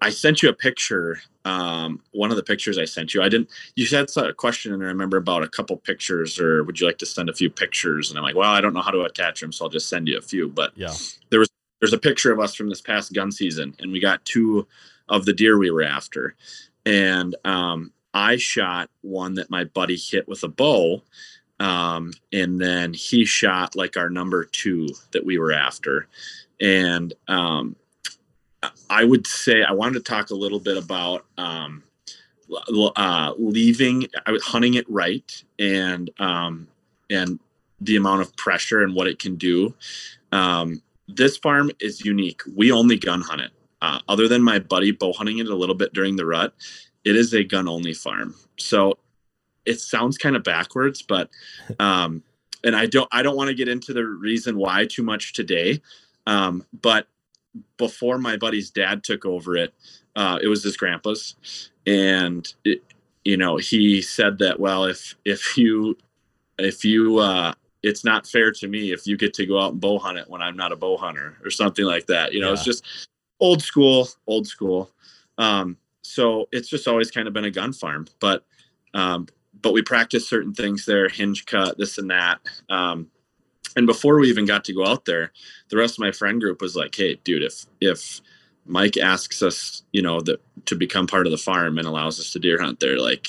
I 0.00 0.10
sent 0.10 0.42
you 0.42 0.48
a 0.48 0.54
picture. 0.54 1.20
Um, 1.44 2.00
one 2.12 2.30
of 2.30 2.36
the 2.36 2.42
pictures 2.42 2.78
I 2.78 2.84
sent 2.84 3.14
you, 3.14 3.22
I 3.22 3.28
didn't. 3.28 3.48
You 3.74 3.86
had 3.86 4.08
a 4.16 4.32
question, 4.32 4.72
and 4.72 4.82
I 4.82 4.86
remember 4.86 5.16
about 5.16 5.42
a 5.42 5.48
couple 5.48 5.76
pictures, 5.78 6.38
or 6.38 6.62
would 6.62 6.78
you 6.78 6.86
like 6.86 6.98
to 6.98 7.06
send 7.06 7.28
a 7.28 7.34
few 7.34 7.50
pictures? 7.50 8.10
And 8.10 8.18
I'm 8.18 8.24
like, 8.24 8.36
well, 8.36 8.52
I 8.52 8.60
don't 8.60 8.74
know 8.74 8.82
how 8.82 8.90
to 8.90 9.02
attach 9.02 9.40
them, 9.40 9.52
so 9.52 9.64
I'll 9.64 9.70
just 9.70 9.88
send 9.88 10.08
you 10.08 10.18
a 10.18 10.22
few. 10.22 10.48
But 10.48 10.72
Yeah. 10.76 10.94
there 11.30 11.40
was 11.40 11.48
there's 11.80 11.92
a 11.92 11.98
picture 11.98 12.32
of 12.32 12.40
us 12.40 12.54
from 12.54 12.68
this 12.68 12.80
past 12.80 13.12
gun 13.12 13.32
season, 13.32 13.74
and 13.78 13.92
we 13.92 14.00
got 14.00 14.24
two 14.24 14.66
of 15.08 15.24
the 15.24 15.32
deer 15.32 15.58
we 15.58 15.70
were 15.70 15.82
after, 15.82 16.34
and 16.84 17.34
um, 17.44 17.92
I 18.14 18.36
shot 18.36 18.90
one 19.02 19.34
that 19.34 19.50
my 19.50 19.64
buddy 19.64 19.96
hit 19.96 20.28
with 20.28 20.42
a 20.42 20.48
bow, 20.48 21.02
um, 21.60 22.12
and 22.32 22.60
then 22.60 22.94
he 22.94 23.24
shot 23.24 23.76
like 23.76 23.96
our 23.96 24.10
number 24.10 24.44
two 24.44 24.88
that 25.12 25.24
we 25.24 25.38
were 25.38 25.52
after, 25.52 26.06
and 26.60 27.12
um, 27.28 27.76
I 28.90 29.04
would 29.04 29.26
say 29.26 29.62
I 29.62 29.72
wanted 29.72 30.04
to 30.04 30.10
talk 30.10 30.30
a 30.30 30.34
little 30.34 30.60
bit 30.60 30.76
about 30.76 31.24
um, 31.36 31.82
uh, 32.96 33.34
leaving, 33.38 34.06
hunting 34.26 34.74
it 34.74 34.88
right, 34.88 35.44
and 35.58 36.10
um, 36.18 36.68
and 37.10 37.38
the 37.80 37.96
amount 37.96 38.22
of 38.22 38.36
pressure 38.36 38.82
and 38.82 38.94
what 38.94 39.06
it 39.06 39.18
can 39.18 39.36
do. 39.36 39.74
Um, 40.32 40.82
this 41.06 41.36
farm 41.36 41.70
is 41.80 42.04
unique. 42.04 42.42
We 42.54 42.72
only 42.72 42.98
gun 42.98 43.20
hunt 43.20 43.40
it. 43.40 43.50
Uh, 43.80 44.00
other 44.08 44.26
than 44.28 44.42
my 44.42 44.58
buddy 44.58 44.90
bow 44.90 45.12
hunting 45.12 45.38
it 45.38 45.46
a 45.46 45.54
little 45.54 45.74
bit 45.74 45.92
during 45.92 46.16
the 46.16 46.26
rut, 46.26 46.54
it 47.04 47.16
is 47.16 47.32
a 47.32 47.44
gun 47.44 47.68
only 47.68 47.94
farm. 47.94 48.34
So 48.56 48.98
it 49.64 49.80
sounds 49.80 50.18
kind 50.18 50.34
of 50.34 50.42
backwards, 50.42 51.02
but 51.02 51.30
um, 51.78 52.22
and 52.64 52.74
I 52.74 52.86
don't 52.86 53.08
I 53.12 53.22
don't 53.22 53.36
want 53.36 53.48
to 53.48 53.54
get 53.54 53.68
into 53.68 53.92
the 53.92 54.04
reason 54.04 54.56
why 54.56 54.86
too 54.86 55.02
much 55.02 55.32
today. 55.32 55.80
Um, 56.26 56.64
but 56.82 57.06
before 57.76 58.18
my 58.18 58.36
buddy's 58.36 58.70
dad 58.70 59.04
took 59.04 59.24
over 59.24 59.56
it, 59.56 59.74
uh, 60.16 60.38
it 60.42 60.48
was 60.48 60.62
his 60.62 60.76
grandpa's, 60.76 61.70
and 61.86 62.52
it, 62.64 62.82
you 63.24 63.36
know 63.36 63.56
he 63.56 64.02
said 64.02 64.38
that 64.38 64.58
well 64.58 64.84
if 64.84 65.14
if 65.24 65.56
you 65.56 65.96
if 66.58 66.84
you 66.84 67.18
uh, 67.18 67.52
it's 67.82 68.04
not 68.04 68.26
fair 68.26 68.50
to 68.52 68.66
me 68.66 68.92
if 68.92 69.06
you 69.06 69.16
get 69.16 69.34
to 69.34 69.46
go 69.46 69.60
out 69.60 69.72
and 69.72 69.80
bow 69.80 69.98
hunt 69.98 70.18
it 70.18 70.28
when 70.28 70.42
I'm 70.42 70.56
not 70.56 70.72
a 70.72 70.76
bow 70.76 70.96
hunter 70.96 71.38
or 71.44 71.50
something 71.50 71.84
like 71.84 72.06
that. 72.06 72.32
You 72.32 72.40
know, 72.40 72.52
it's 72.52 72.64
just 72.64 72.84
old 73.40 73.62
school, 73.62 74.08
old 74.26 74.46
school. 74.46 74.90
Um, 75.38 75.76
so 76.02 76.48
it's 76.52 76.68
just 76.68 76.88
always 76.88 77.10
kind 77.10 77.28
of 77.28 77.34
been 77.34 77.44
a 77.44 77.50
gun 77.50 77.72
farm, 77.72 78.06
but 78.20 78.44
um, 78.94 79.26
but 79.60 79.72
we 79.72 79.82
practice 79.82 80.28
certain 80.28 80.54
things 80.54 80.86
there, 80.86 81.08
hinge 81.08 81.46
cut, 81.46 81.78
this 81.78 81.98
and 81.98 82.10
that. 82.10 82.38
Um, 82.70 83.10
and 83.76 83.86
before 83.86 84.18
we 84.18 84.28
even 84.28 84.46
got 84.46 84.64
to 84.64 84.72
go 84.74 84.86
out 84.86 85.04
there, 85.04 85.32
the 85.68 85.76
rest 85.76 85.94
of 85.94 86.00
my 86.00 86.10
friend 86.12 86.40
group 86.40 86.60
was 86.60 86.74
like, 86.74 86.94
"Hey, 86.94 87.16
dude, 87.24 87.42
if 87.42 87.66
if 87.80 88.20
Mike 88.66 88.96
asks 88.96 89.42
us, 89.42 89.82
you 89.92 90.02
know, 90.02 90.20
that 90.22 90.40
to 90.66 90.74
become 90.76 91.06
part 91.06 91.26
of 91.26 91.30
the 91.30 91.38
farm 91.38 91.78
and 91.78 91.86
allows 91.86 92.18
us 92.20 92.32
to 92.32 92.38
deer 92.38 92.60
hunt 92.60 92.80
there, 92.80 92.98
like, 92.98 93.28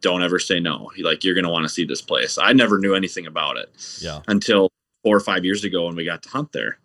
don't 0.00 0.22
ever 0.22 0.38
say 0.38 0.60
no. 0.60 0.88
He 0.94 1.02
like, 1.02 1.24
you're 1.24 1.34
gonna 1.34 1.50
want 1.50 1.64
to 1.64 1.68
see 1.68 1.84
this 1.84 2.02
place. 2.02 2.38
I 2.38 2.52
never 2.52 2.78
knew 2.78 2.94
anything 2.94 3.26
about 3.26 3.56
it 3.56 3.70
Yeah. 4.00 4.20
until 4.28 4.70
four 5.02 5.16
or 5.16 5.20
five 5.20 5.44
years 5.44 5.64
ago 5.64 5.86
when 5.86 5.96
we 5.96 6.04
got 6.04 6.22
to 6.24 6.28
hunt 6.28 6.52
there. 6.52 6.78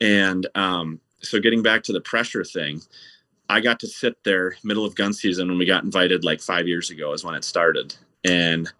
And 0.00 0.46
um, 0.54 1.00
so 1.20 1.40
getting 1.40 1.62
back 1.62 1.82
to 1.84 1.92
the 1.92 2.00
pressure 2.00 2.44
thing, 2.44 2.80
I 3.48 3.60
got 3.60 3.80
to 3.80 3.86
sit 3.86 4.22
there 4.24 4.56
middle 4.64 4.84
of 4.84 4.94
gun 4.94 5.12
season 5.12 5.48
when 5.48 5.58
we 5.58 5.66
got 5.66 5.84
invited 5.84 6.24
like 6.24 6.40
five 6.40 6.66
years 6.66 6.90
ago 6.90 7.12
is 7.12 7.24
when 7.24 7.34
it 7.34 7.44
started. 7.44 7.94
And 8.24 8.70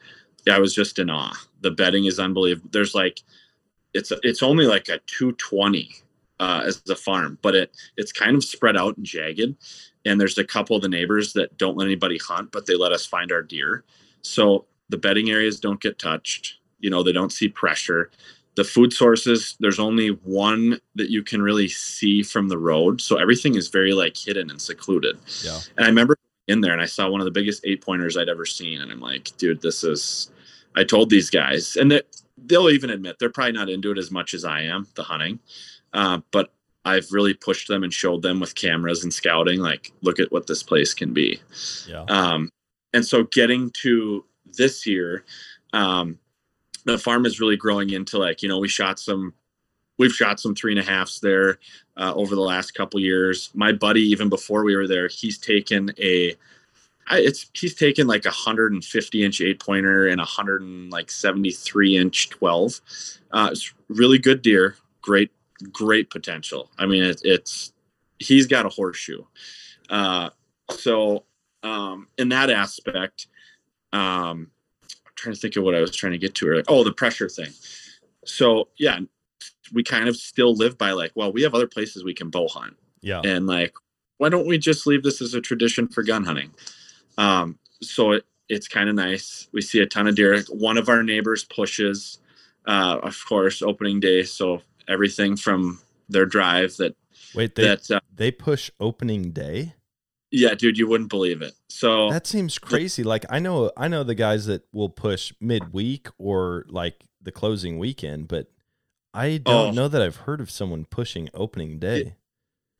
I 0.50 0.58
was 0.58 0.74
just 0.74 0.98
in 0.98 1.10
awe. 1.10 1.36
The 1.60 1.70
bedding 1.70 2.04
is 2.04 2.18
unbelievable. 2.18 2.68
There's 2.72 2.94
like 2.94 3.22
it's 3.94 4.12
it's 4.22 4.42
only 4.42 4.66
like 4.66 4.88
a 4.88 4.98
220 5.06 5.90
uh, 6.38 6.62
as 6.66 6.82
a 6.88 6.96
farm, 6.96 7.38
but 7.42 7.54
it 7.54 7.76
it's 7.96 8.12
kind 8.12 8.36
of 8.36 8.44
spread 8.44 8.76
out 8.76 8.96
and 8.96 9.06
jagged. 9.06 9.56
And 10.04 10.20
there's 10.20 10.38
a 10.38 10.44
couple 10.44 10.76
of 10.76 10.82
the 10.82 10.88
neighbors 10.88 11.32
that 11.32 11.56
don't 11.58 11.76
let 11.76 11.86
anybody 11.86 12.18
hunt, 12.18 12.52
but 12.52 12.66
they 12.66 12.76
let 12.76 12.92
us 12.92 13.06
find 13.06 13.32
our 13.32 13.42
deer. 13.42 13.84
So 14.22 14.66
the 14.88 14.98
bedding 14.98 15.30
areas 15.30 15.58
don't 15.58 15.80
get 15.80 15.98
touched. 15.98 16.58
You 16.78 16.90
know, 16.90 17.02
they 17.02 17.12
don't 17.12 17.32
see 17.32 17.48
pressure. 17.48 18.10
The 18.56 18.64
food 18.64 18.92
sources, 18.92 19.56
there's 19.60 19.78
only 19.78 20.08
one 20.08 20.80
that 20.94 21.10
you 21.10 21.22
can 21.22 21.40
really 21.40 21.68
see 21.68 22.22
from 22.22 22.48
the 22.48 22.58
road. 22.58 23.00
So 23.00 23.16
everything 23.16 23.54
is 23.54 23.68
very 23.68 23.92
like 23.92 24.16
hidden 24.16 24.50
and 24.50 24.60
secluded. 24.60 25.18
Yeah. 25.44 25.60
And 25.76 25.84
I 25.86 25.88
remember 25.88 26.16
in 26.48 26.60
there 26.60 26.72
and 26.72 26.80
I 26.80 26.86
saw 26.86 27.08
one 27.08 27.20
of 27.20 27.26
the 27.26 27.30
biggest 27.30 27.64
eight 27.64 27.84
pointers 27.84 28.16
I'd 28.16 28.28
ever 28.28 28.46
seen. 28.46 28.80
And 28.80 28.90
I'm 28.90 29.00
like, 29.00 29.30
dude, 29.36 29.60
this 29.60 29.84
is, 29.84 30.30
I 30.74 30.84
told 30.84 31.10
these 31.10 31.28
guys, 31.28 31.76
and 31.76 31.90
that 31.90 32.06
they'll 32.46 32.70
even 32.70 32.90
admit 32.90 33.16
they're 33.18 33.30
probably 33.30 33.52
not 33.52 33.68
into 33.68 33.90
it 33.90 33.98
as 33.98 34.10
much 34.10 34.34
as 34.34 34.44
I 34.44 34.62
am, 34.62 34.86
the 34.94 35.02
hunting. 35.02 35.38
Uh, 35.92 36.20
but 36.30 36.52
I've 36.84 37.10
really 37.10 37.34
pushed 37.34 37.68
them 37.68 37.82
and 37.82 37.92
showed 37.92 38.22
them 38.22 38.40
with 38.40 38.54
cameras 38.54 39.02
and 39.02 39.12
scouting, 39.12 39.60
like, 39.60 39.92
look 40.02 40.20
at 40.20 40.30
what 40.30 40.46
this 40.46 40.62
place 40.62 40.94
can 40.94 41.12
be. 41.12 41.40
Yeah. 41.88 42.04
Um, 42.08 42.50
and 42.94 43.04
so 43.04 43.24
getting 43.24 43.70
to 43.82 44.24
this 44.56 44.86
year, 44.86 45.24
um, 45.72 46.18
the 46.86 46.96
farm 46.96 47.26
is 47.26 47.40
really 47.40 47.56
growing 47.56 47.90
into 47.90 48.16
like, 48.16 48.42
you 48.42 48.48
know, 48.48 48.58
we 48.58 48.68
shot 48.68 48.98
some, 48.98 49.34
we've 49.98 50.12
shot 50.12 50.40
some 50.40 50.54
three 50.54 50.72
and 50.72 50.80
a 50.80 50.90
halfs 50.90 51.18
there 51.18 51.58
uh, 51.96 52.14
over 52.14 52.34
the 52.34 52.40
last 52.40 52.74
couple 52.74 53.00
years. 53.00 53.50
My 53.54 53.72
buddy, 53.72 54.02
even 54.02 54.28
before 54.28 54.64
we 54.64 54.76
were 54.76 54.86
there, 54.86 55.08
he's 55.08 55.36
taken 55.36 55.92
a, 55.98 56.34
I, 57.08 57.18
it's 57.18 57.50
he's 57.54 57.74
taken 57.74 58.06
like 58.06 58.24
a 58.24 58.28
150 58.28 59.24
inch 59.24 59.40
eight 59.40 59.60
pointer 59.60 60.06
and 60.06 60.20
a 60.20 60.24
hundred 60.24 60.62
and 60.62 60.90
like 60.90 61.10
73 61.10 61.96
inch 61.96 62.30
12. 62.30 62.80
Uh, 63.32 63.48
it's 63.52 63.74
really 63.88 64.18
good 64.18 64.42
deer, 64.42 64.76
great, 65.02 65.30
great 65.72 66.10
potential. 66.10 66.70
I 66.78 66.86
mean, 66.86 67.02
it, 67.02 67.20
it's 67.24 67.72
he's 68.18 68.46
got 68.46 68.66
a 68.66 68.68
horseshoe. 68.68 69.24
Uh, 69.90 70.30
so 70.70 71.24
um, 71.62 72.08
in 72.18 72.28
that 72.30 72.50
aspect, 72.50 73.26
um, 73.92 74.50
trying 75.16 75.34
to 75.34 75.40
think 75.40 75.56
of 75.56 75.64
what 75.64 75.74
I 75.74 75.80
was 75.80 75.94
trying 75.94 76.12
to 76.12 76.18
get 76.18 76.34
to. 76.36 76.48
Earlier. 76.48 76.64
Oh, 76.68 76.84
the 76.84 76.92
pressure 76.92 77.28
thing. 77.28 77.50
So 78.24 78.68
yeah, 78.78 79.00
we 79.72 79.82
kind 79.82 80.08
of 80.08 80.16
still 80.16 80.54
live 80.54 80.78
by 80.78 80.92
like, 80.92 81.12
well, 81.14 81.32
we 81.32 81.42
have 81.42 81.54
other 81.54 81.66
places 81.66 82.04
we 82.04 82.14
can 82.14 82.30
bow 82.30 82.48
hunt 82.48 82.76
Yeah. 83.00 83.20
and 83.24 83.46
like 83.46 83.74
why 84.18 84.28
don't 84.28 84.46
we 84.46 84.56
just 84.58 84.86
leave 84.86 85.02
this 85.02 85.20
as 85.20 85.34
a 85.34 85.40
tradition 85.40 85.88
for 85.88 86.02
gun 86.02 86.24
hunting 86.24 86.50
um 87.18 87.58
so 87.82 88.12
it, 88.12 88.24
it's 88.48 88.68
kind 88.68 88.88
of 88.88 88.94
nice 88.94 89.48
we 89.52 89.60
see 89.60 89.80
a 89.80 89.86
ton 89.86 90.06
of 90.06 90.14
deer 90.14 90.40
one 90.48 90.78
of 90.78 90.88
our 90.88 91.02
neighbors 91.02 91.44
pushes 91.44 92.18
uh 92.66 92.98
of 93.02 93.18
course 93.28 93.60
opening 93.62 94.00
day 94.00 94.22
so 94.22 94.62
everything 94.88 95.36
from 95.36 95.78
their 96.08 96.24
drive 96.24 96.76
that 96.78 96.96
Wait, 97.34 97.54
they 97.54 97.62
that 97.64 97.90
uh, 97.90 98.00
they 98.14 98.30
push 98.30 98.70
opening 98.80 99.32
day? 99.32 99.74
Yeah, 100.30 100.54
dude, 100.54 100.76
you 100.76 100.88
wouldn't 100.88 101.10
believe 101.10 101.40
it. 101.42 101.54
So 101.68 102.10
That 102.10 102.26
seems 102.26 102.58
crazy. 102.58 103.02
Like 103.04 103.24
I 103.30 103.38
know 103.38 103.70
I 103.76 103.88
know 103.88 104.02
the 104.02 104.14
guys 104.14 104.46
that 104.46 104.62
will 104.72 104.88
push 104.90 105.32
midweek 105.40 106.08
or 106.18 106.64
like 106.68 107.04
the 107.22 107.32
closing 107.32 107.78
weekend, 107.78 108.28
but 108.28 108.48
I 109.14 109.38
don't 109.38 109.68
Oh. 109.68 109.70
know 109.70 109.88
that 109.88 110.02
I've 110.02 110.16
heard 110.16 110.40
of 110.40 110.50
someone 110.50 110.84
pushing 110.84 111.28
opening 111.34 111.78
day. 111.78 112.16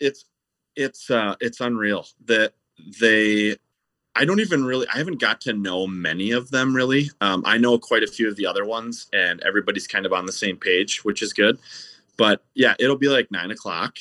it's 0.00 0.26
it's 0.74 1.10
uh 1.10 1.34
it's 1.40 1.60
unreal 1.60 2.06
that 2.26 2.52
they 3.00 3.56
I 4.14 4.24
don't 4.26 4.40
even 4.40 4.64
really 4.64 4.86
I 4.92 4.98
haven't 4.98 5.20
got 5.20 5.40
to 5.42 5.52
know 5.54 5.86
many 5.86 6.32
of 6.32 6.50
them 6.50 6.74
really. 6.76 7.10
Um, 7.20 7.42
I 7.46 7.56
know 7.58 7.78
quite 7.78 8.02
a 8.02 8.06
few 8.06 8.28
of 8.28 8.36
the 8.36 8.46
other 8.46 8.64
ones 8.64 9.08
and 9.14 9.42
everybody's 9.42 9.86
kind 9.86 10.04
of 10.04 10.12
on 10.12 10.26
the 10.26 10.32
same 10.32 10.56
page, 10.58 11.04
which 11.04 11.22
is 11.22 11.32
good. 11.32 11.58
But 12.18 12.44
yeah, 12.54 12.74
it'll 12.78 12.96
be 12.98 13.08
like 13.08 13.30
nine 13.30 13.50
o'clock. 13.50 13.96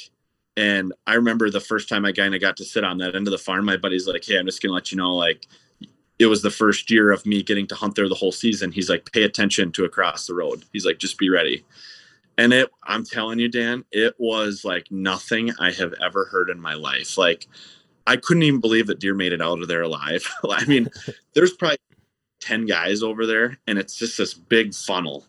And 0.57 0.93
I 1.05 1.15
remember 1.15 1.49
the 1.49 1.59
first 1.59 1.89
time 1.89 2.05
I 2.05 2.11
kind 2.11 2.33
of 2.33 2.41
got 2.41 2.57
to 2.57 2.65
sit 2.65 2.83
on 2.83 2.97
that 2.99 3.15
end 3.15 3.27
of 3.27 3.31
the 3.31 3.37
farm, 3.37 3.65
my 3.65 3.77
buddy's 3.77 4.07
like, 4.07 4.23
Hey, 4.25 4.37
I'm 4.37 4.45
just 4.45 4.61
gonna 4.61 4.73
let 4.73 4.91
you 4.91 4.97
know, 4.97 5.13
like 5.13 5.47
it 6.19 6.27
was 6.27 6.41
the 6.41 6.51
first 6.51 6.89
year 6.89 7.11
of 7.11 7.25
me 7.25 7.43
getting 7.43 7.67
to 7.67 7.75
hunt 7.75 7.95
there 7.95 8.07
the 8.07 8.15
whole 8.15 8.31
season. 8.31 8.71
He's 8.71 8.89
like, 8.89 9.11
pay 9.11 9.23
attention 9.23 9.71
to 9.73 9.83
across 9.83 10.27
the 10.27 10.33
road. 10.33 10.63
He's 10.71 10.85
like, 10.85 10.97
just 10.97 11.17
be 11.17 11.29
ready. 11.29 11.65
And 12.37 12.53
it, 12.53 12.69
I'm 12.83 13.03
telling 13.03 13.39
you, 13.39 13.49
Dan, 13.49 13.83
it 13.91 14.15
was 14.17 14.63
like 14.63 14.89
nothing 14.91 15.51
I 15.59 15.71
have 15.71 15.93
ever 16.01 16.25
heard 16.25 16.49
in 16.49 16.59
my 16.59 16.73
life. 16.73 17.17
Like, 17.17 17.47
I 18.07 18.17
couldn't 18.17 18.43
even 18.43 18.61
believe 18.61 18.87
that 18.87 18.99
deer 18.99 19.13
made 19.13 19.33
it 19.33 19.41
out 19.41 19.61
of 19.61 19.67
there 19.67 19.81
alive. 19.81 20.25
I 20.49 20.65
mean, 20.65 20.89
there's 21.33 21.53
probably 21.53 21.77
10 22.41 22.65
guys 22.65 23.03
over 23.03 23.25
there, 23.25 23.57
and 23.67 23.77
it's 23.77 23.95
just 23.95 24.17
this 24.17 24.33
big 24.33 24.73
funnel. 24.73 25.25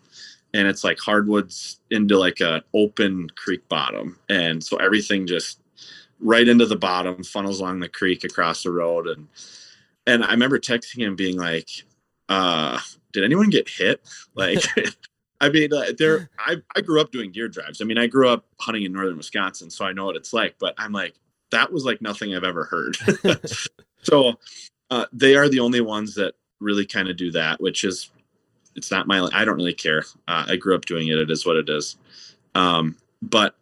And 0.57 0.66
it's 0.66 0.84
like 0.84 0.98
hardwoods 0.98 1.80
into 1.90 2.18
like 2.18 2.40
a 2.40 2.62
open 2.72 3.28
creek 3.36 3.68
bottom. 3.68 4.18
And 4.28 4.64
so 4.64 4.78
everything 4.78 5.26
just 5.26 5.61
right 6.18 6.48
into 6.48 6.64
the 6.64 6.76
bottom, 6.76 7.22
funnels 7.22 7.61
along 7.61 7.80
the 7.80 7.88
creek 7.88 8.24
across 8.24 8.62
the 8.62 8.70
road. 8.70 9.07
And 9.07 9.28
and 10.07 10.24
I 10.24 10.30
remember 10.30 10.59
texting 10.59 11.04
him 11.04 11.14
being 11.14 11.36
like, 11.36 11.68
uh, 12.28 12.78
did 13.12 13.24
anyone 13.24 13.50
get 13.50 13.68
hit? 13.68 14.00
Like 14.34 14.64
I 15.40 15.48
mean, 15.50 15.72
uh, 15.72 15.92
there. 15.98 16.30
I 16.38 16.57
I 16.74 16.80
grew 16.80 17.00
up 17.00 17.12
doing 17.12 17.32
deer 17.32 17.48
drives. 17.48 17.80
I 17.80 17.84
mean, 17.84 17.98
I 17.98 18.07
grew 18.07 18.28
up 18.28 18.44
hunting 18.61 18.84
in 18.84 18.92
northern 18.92 19.16
Wisconsin, 19.16 19.70
so 19.70 19.84
I 19.84 19.92
know 19.92 20.07
what 20.07 20.16
it's 20.16 20.32
like. 20.32 20.57
But 20.59 20.74
I'm 20.78 20.92
like, 20.92 21.14
that 21.50 21.72
was 21.72 21.84
like 21.84 22.00
nothing 22.00 22.34
I've 22.34 22.44
ever 22.44 22.64
heard. 22.64 22.96
so 24.02 24.34
uh, 24.90 25.07
they 25.12 25.36
are 25.36 25.48
the 25.48 25.61
only 25.61 25.80
ones 25.80 26.14
that 26.14 26.34
really 26.61 26.86
kind 26.86 27.09
of 27.09 27.16
do 27.16 27.30
that, 27.32 27.61
which 27.61 27.84
is 27.84 28.11
it's 28.77 28.91
not 28.91 29.07
my. 29.07 29.29
I 29.33 29.45
don't 29.45 29.57
really 29.57 29.74
care. 29.74 30.05
Uh, 30.29 30.45
I 30.49 30.57
grew 30.57 30.74
up 30.74 30.85
doing 30.85 31.09
it. 31.09 31.18
It 31.18 31.31
is 31.31 31.45
what 31.45 31.57
it 31.57 31.68
is. 31.68 31.97
Um, 32.55 32.97
but 33.22 33.55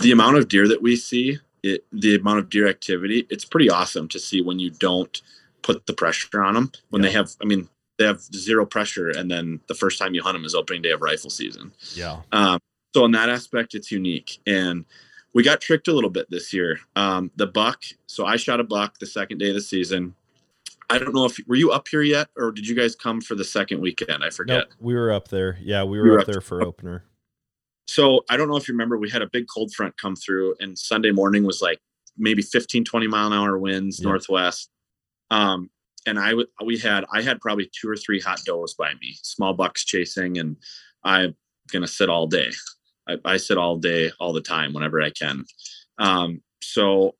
the 0.00 0.12
amount 0.12 0.36
of 0.36 0.48
deer 0.48 0.68
that 0.68 0.82
we 0.82 0.96
see, 0.96 1.38
it, 1.62 1.84
the 1.92 2.16
amount 2.16 2.38
of 2.40 2.50
deer 2.50 2.68
activity, 2.68 3.26
it's 3.30 3.44
pretty 3.44 3.70
awesome 3.70 4.08
to 4.08 4.18
see 4.18 4.42
when 4.42 4.58
you 4.58 4.70
don't 4.70 5.22
put 5.62 5.86
the 5.86 5.92
pressure 5.92 6.42
on 6.42 6.54
them. 6.54 6.72
When 6.90 7.02
they 7.02 7.10
have, 7.12 7.30
I 7.40 7.44
mean, 7.44 7.68
they 7.98 8.04
have 8.04 8.20
zero 8.20 8.66
pressure, 8.66 9.10
and 9.10 9.30
then 9.30 9.60
the 9.68 9.74
first 9.74 9.98
time 9.98 10.14
you 10.14 10.22
hunt 10.22 10.34
them 10.34 10.44
is 10.44 10.54
opening 10.54 10.82
day 10.82 10.90
of 10.90 11.02
rifle 11.02 11.30
season. 11.30 11.72
Yeah. 11.94 12.20
Um, 12.32 12.58
so 12.94 13.04
in 13.04 13.12
that 13.12 13.28
aspect, 13.28 13.74
it's 13.74 13.90
unique. 13.90 14.38
And 14.46 14.84
we 15.32 15.42
got 15.42 15.60
tricked 15.60 15.88
a 15.88 15.92
little 15.92 16.10
bit 16.10 16.30
this 16.30 16.52
year. 16.52 16.80
Um, 16.96 17.30
the 17.36 17.46
buck. 17.46 17.84
So 18.06 18.26
I 18.26 18.36
shot 18.36 18.60
a 18.60 18.64
buck 18.64 18.98
the 18.98 19.06
second 19.06 19.38
day 19.38 19.48
of 19.48 19.54
the 19.54 19.60
season. 19.60 20.14
I 20.92 20.98
don't 20.98 21.14
know 21.14 21.24
if 21.24 21.38
were 21.46 21.56
you 21.56 21.70
up 21.72 21.88
here 21.88 22.02
yet, 22.02 22.28
or 22.36 22.52
did 22.52 22.68
you 22.68 22.74
guys 22.74 22.94
come 22.94 23.22
for 23.22 23.34
the 23.34 23.44
second 23.44 23.80
weekend? 23.80 24.22
I 24.22 24.28
forget. 24.28 24.68
Nope, 24.68 24.74
we 24.78 24.94
were 24.94 25.10
up 25.10 25.28
there. 25.28 25.56
Yeah, 25.62 25.84
we 25.84 25.98
were, 25.98 26.04
We 26.04 26.10
were 26.10 26.18
up 26.18 26.28
up 26.28 26.32
there 26.32 26.40
for 26.42 26.60
opener. 26.62 27.04
So 27.88 28.24
I 28.28 28.36
don't 28.36 28.48
know 28.48 28.56
if 28.56 28.68
you 28.68 28.74
remember, 28.74 28.98
we 28.98 29.08
had 29.08 29.22
a 29.22 29.28
big 29.32 29.46
cold 29.52 29.72
front 29.72 29.96
come 29.96 30.16
through, 30.16 30.54
and 30.60 30.78
Sunday 30.78 31.10
morning 31.10 31.44
was 31.44 31.62
like 31.62 31.80
maybe 32.18 32.42
15, 32.42 32.84
20 32.84 33.06
mile 33.06 33.28
an 33.28 33.32
hour 33.32 33.58
winds 33.58 34.00
Yeah. 34.00 34.08
northwest. 34.08 34.68
Um, 35.30 35.70
and 36.06 36.18
I 36.18 36.34
would 36.34 36.48
we 36.64 36.76
had 36.76 37.04
I 37.10 37.22
had 37.22 37.40
probably 37.40 37.70
two 37.72 37.88
or 37.88 37.96
three 37.96 38.20
hot 38.20 38.40
does 38.44 38.74
by 38.74 38.92
me, 39.00 39.16
small 39.22 39.54
bucks 39.54 39.84
chasing, 39.84 40.36
and 40.38 40.56
I'm 41.04 41.34
gonna 41.72 41.86
sit 41.88 42.10
all 42.10 42.26
day. 42.26 42.50
I, 43.08 43.16
I 43.24 43.36
sit 43.38 43.56
all 43.56 43.78
day, 43.78 44.12
all 44.20 44.32
the 44.34 44.42
time, 44.42 44.74
whenever 44.74 45.00
I 45.00 45.10
can. 45.10 45.44
Um, 45.98 46.42
so 46.62 47.14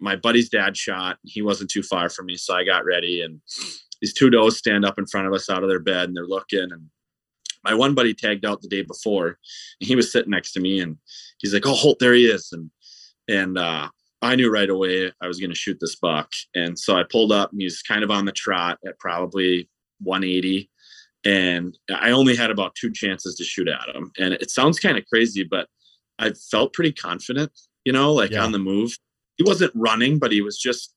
my 0.00 0.16
buddy's 0.16 0.48
dad 0.48 0.76
shot. 0.76 1.18
He 1.22 1.42
wasn't 1.42 1.70
too 1.70 1.82
far 1.82 2.08
from 2.08 2.26
me, 2.26 2.36
so 2.36 2.54
I 2.54 2.64
got 2.64 2.84
ready, 2.84 3.22
and 3.22 3.40
these 4.00 4.12
two 4.12 4.30
does 4.30 4.58
stand 4.58 4.84
up 4.84 4.98
in 4.98 5.06
front 5.06 5.26
of 5.26 5.32
us 5.32 5.48
out 5.48 5.62
of 5.62 5.68
their 5.68 5.80
bed, 5.80 6.08
and 6.08 6.16
they're 6.16 6.26
looking. 6.26 6.60
And 6.70 6.90
my 7.64 7.74
one 7.74 7.94
buddy 7.94 8.14
tagged 8.14 8.44
out 8.44 8.60
the 8.62 8.68
day 8.68 8.82
before, 8.82 9.38
and 9.80 9.88
he 9.88 9.96
was 9.96 10.12
sitting 10.12 10.30
next 10.30 10.52
to 10.52 10.60
me, 10.60 10.80
and 10.80 10.98
he's 11.38 11.54
like, 11.54 11.66
"Oh, 11.66 11.74
Holt, 11.74 11.98
there 11.98 12.14
he 12.14 12.26
is!" 12.26 12.50
And 12.52 12.70
and 13.28 13.58
uh, 13.58 13.88
I 14.22 14.36
knew 14.36 14.52
right 14.52 14.68
away 14.70 15.12
I 15.20 15.26
was 15.28 15.38
going 15.40 15.50
to 15.50 15.56
shoot 15.56 15.78
this 15.80 15.96
buck, 15.96 16.30
and 16.54 16.78
so 16.78 16.96
I 16.96 17.02
pulled 17.04 17.32
up, 17.32 17.52
and 17.52 17.60
he's 17.60 17.82
kind 17.82 18.04
of 18.04 18.10
on 18.10 18.24
the 18.26 18.32
trot 18.32 18.78
at 18.86 18.98
probably 18.98 19.68
180, 20.00 20.70
and 21.24 21.76
I 21.90 22.10
only 22.10 22.36
had 22.36 22.50
about 22.50 22.74
two 22.74 22.92
chances 22.92 23.34
to 23.36 23.44
shoot 23.44 23.66
at 23.68 23.94
him. 23.94 24.12
And 24.18 24.34
it 24.34 24.50
sounds 24.50 24.78
kind 24.78 24.96
of 24.98 25.04
crazy, 25.06 25.42
but 25.42 25.68
I 26.18 26.32
felt 26.50 26.72
pretty 26.72 26.92
confident, 26.92 27.50
you 27.84 27.92
know, 27.92 28.12
like 28.12 28.30
Yeah. 28.30 28.44
on 28.44 28.52
the 28.52 28.58
move. 28.58 28.96
He 29.36 29.44
wasn't 29.44 29.72
running, 29.74 30.18
but 30.18 30.32
he 30.32 30.40
was 30.40 30.58
just 30.58 30.94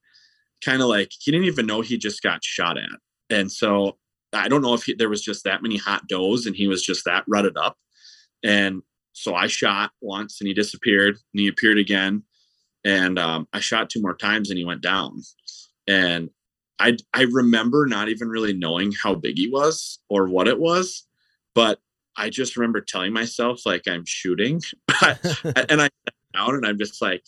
kind 0.64 0.82
of 0.82 0.88
like 0.88 1.12
he 1.20 1.32
didn't 1.32 1.48
even 1.48 1.66
know 1.66 1.82
he 1.82 1.98
just 1.98 2.22
got 2.22 2.44
shot 2.44 2.78
at. 2.78 2.90
And 3.30 3.52
so 3.52 3.98
I 4.34 4.48
don't 4.48 4.62
know 4.62 4.74
if 4.74 4.84
he, 4.84 4.94
there 4.94 5.10
was 5.10 5.22
just 5.22 5.44
that 5.44 5.62
many 5.62 5.78
hot 5.78 6.08
does 6.08 6.46
and 6.46 6.56
he 6.56 6.68
was 6.68 6.84
just 6.84 7.06
that 7.06 7.24
rutted 7.28 7.58
up. 7.58 7.78
And 8.44 8.82
so 9.14 9.36
I 9.36 9.48
shot 9.48 9.92
once 10.02 10.40
and 10.40 10.48
he 10.48 10.54
disappeared 10.54 11.16
and 11.16 11.40
he 11.40 11.48
appeared 11.48 11.78
again. 11.78 12.24
And 12.86 13.20
um, 13.20 13.48
I 13.54 13.60
shot 13.60 13.90
two 13.90 14.02
more 14.02 14.16
times 14.16 14.50
and 14.50 14.58
he 14.58 14.66
went 14.66 14.82
down. 14.82 15.22
And 15.88 16.30
I 16.80 16.96
I 17.14 17.24
remember 17.24 17.86
not 17.86 18.10
even 18.10 18.30
really 18.30 18.54
knowing 18.54 18.94
how 19.04 19.16
big 19.16 19.38
he 19.38 19.50
was 19.50 20.00
or 20.10 20.28
what 20.30 20.48
it 20.48 20.60
was, 20.60 21.06
but 21.54 21.80
I 22.16 22.30
just 22.30 22.56
remember 22.56 22.82
telling 22.82 23.14
myself 23.14 23.66
like 23.66 23.88
I'm 23.88 24.06
shooting, 24.06 24.62
and 25.04 25.82
I 25.82 25.90
sat 25.90 26.14
down 26.34 26.56
and 26.56 26.66
I'm 26.66 26.78
just 26.78 27.02
like, 27.02 27.24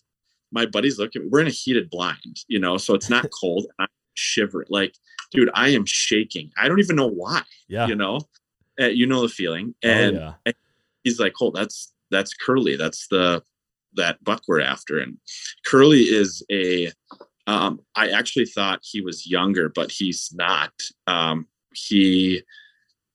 my 0.52 0.66
buddies 0.66 1.00
look 1.00 1.16
at 1.16 1.22
me. 1.24 1.30
We're 1.30 1.42
in 1.42 1.48
a 1.48 1.52
heated 1.52 1.90
blind, 1.90 2.42
you 2.48 2.60
know, 2.60 2.78
so 2.78 2.94
it's 2.94 3.10
not 3.10 3.28
cold. 3.42 3.68
I'm 3.80 3.88
shivering, 4.16 4.68
like, 4.70 4.96
dude, 5.32 5.50
I 5.54 5.70
am 5.70 5.86
shaking. 5.86 6.52
I 6.58 6.68
don't 6.68 6.80
even 6.80 6.96
know 6.96 7.08
why, 7.10 7.42
Yeah. 7.68 7.88
you 7.88 7.96
know. 7.96 8.20
Uh, 8.80 8.86
you 8.86 9.06
know 9.06 9.22
the 9.22 9.30
feeling, 9.30 9.76
oh, 9.84 9.90
and 9.90 10.34
he's 11.04 11.20
like, 11.20 11.34
"Oh, 11.42 11.52
that's 11.52 11.94
that's 12.10 12.34
Curly. 12.34 12.78
That's 12.78 13.08
the 13.10 13.44
that 13.96 14.24
buck 14.24 14.44
we're 14.48 14.62
after." 14.62 14.98
And 15.00 15.18
Curly 15.66 16.04
is 16.04 16.42
a. 16.50 16.92
Um, 17.48 17.82
I 17.96 18.10
actually 18.10 18.46
thought 18.46 18.80
he 18.82 19.02
was 19.02 19.28
younger, 19.30 19.68
but 19.68 19.92
he's 19.92 20.32
not. 20.34 20.72
Um, 21.06 21.48
he 21.76 22.44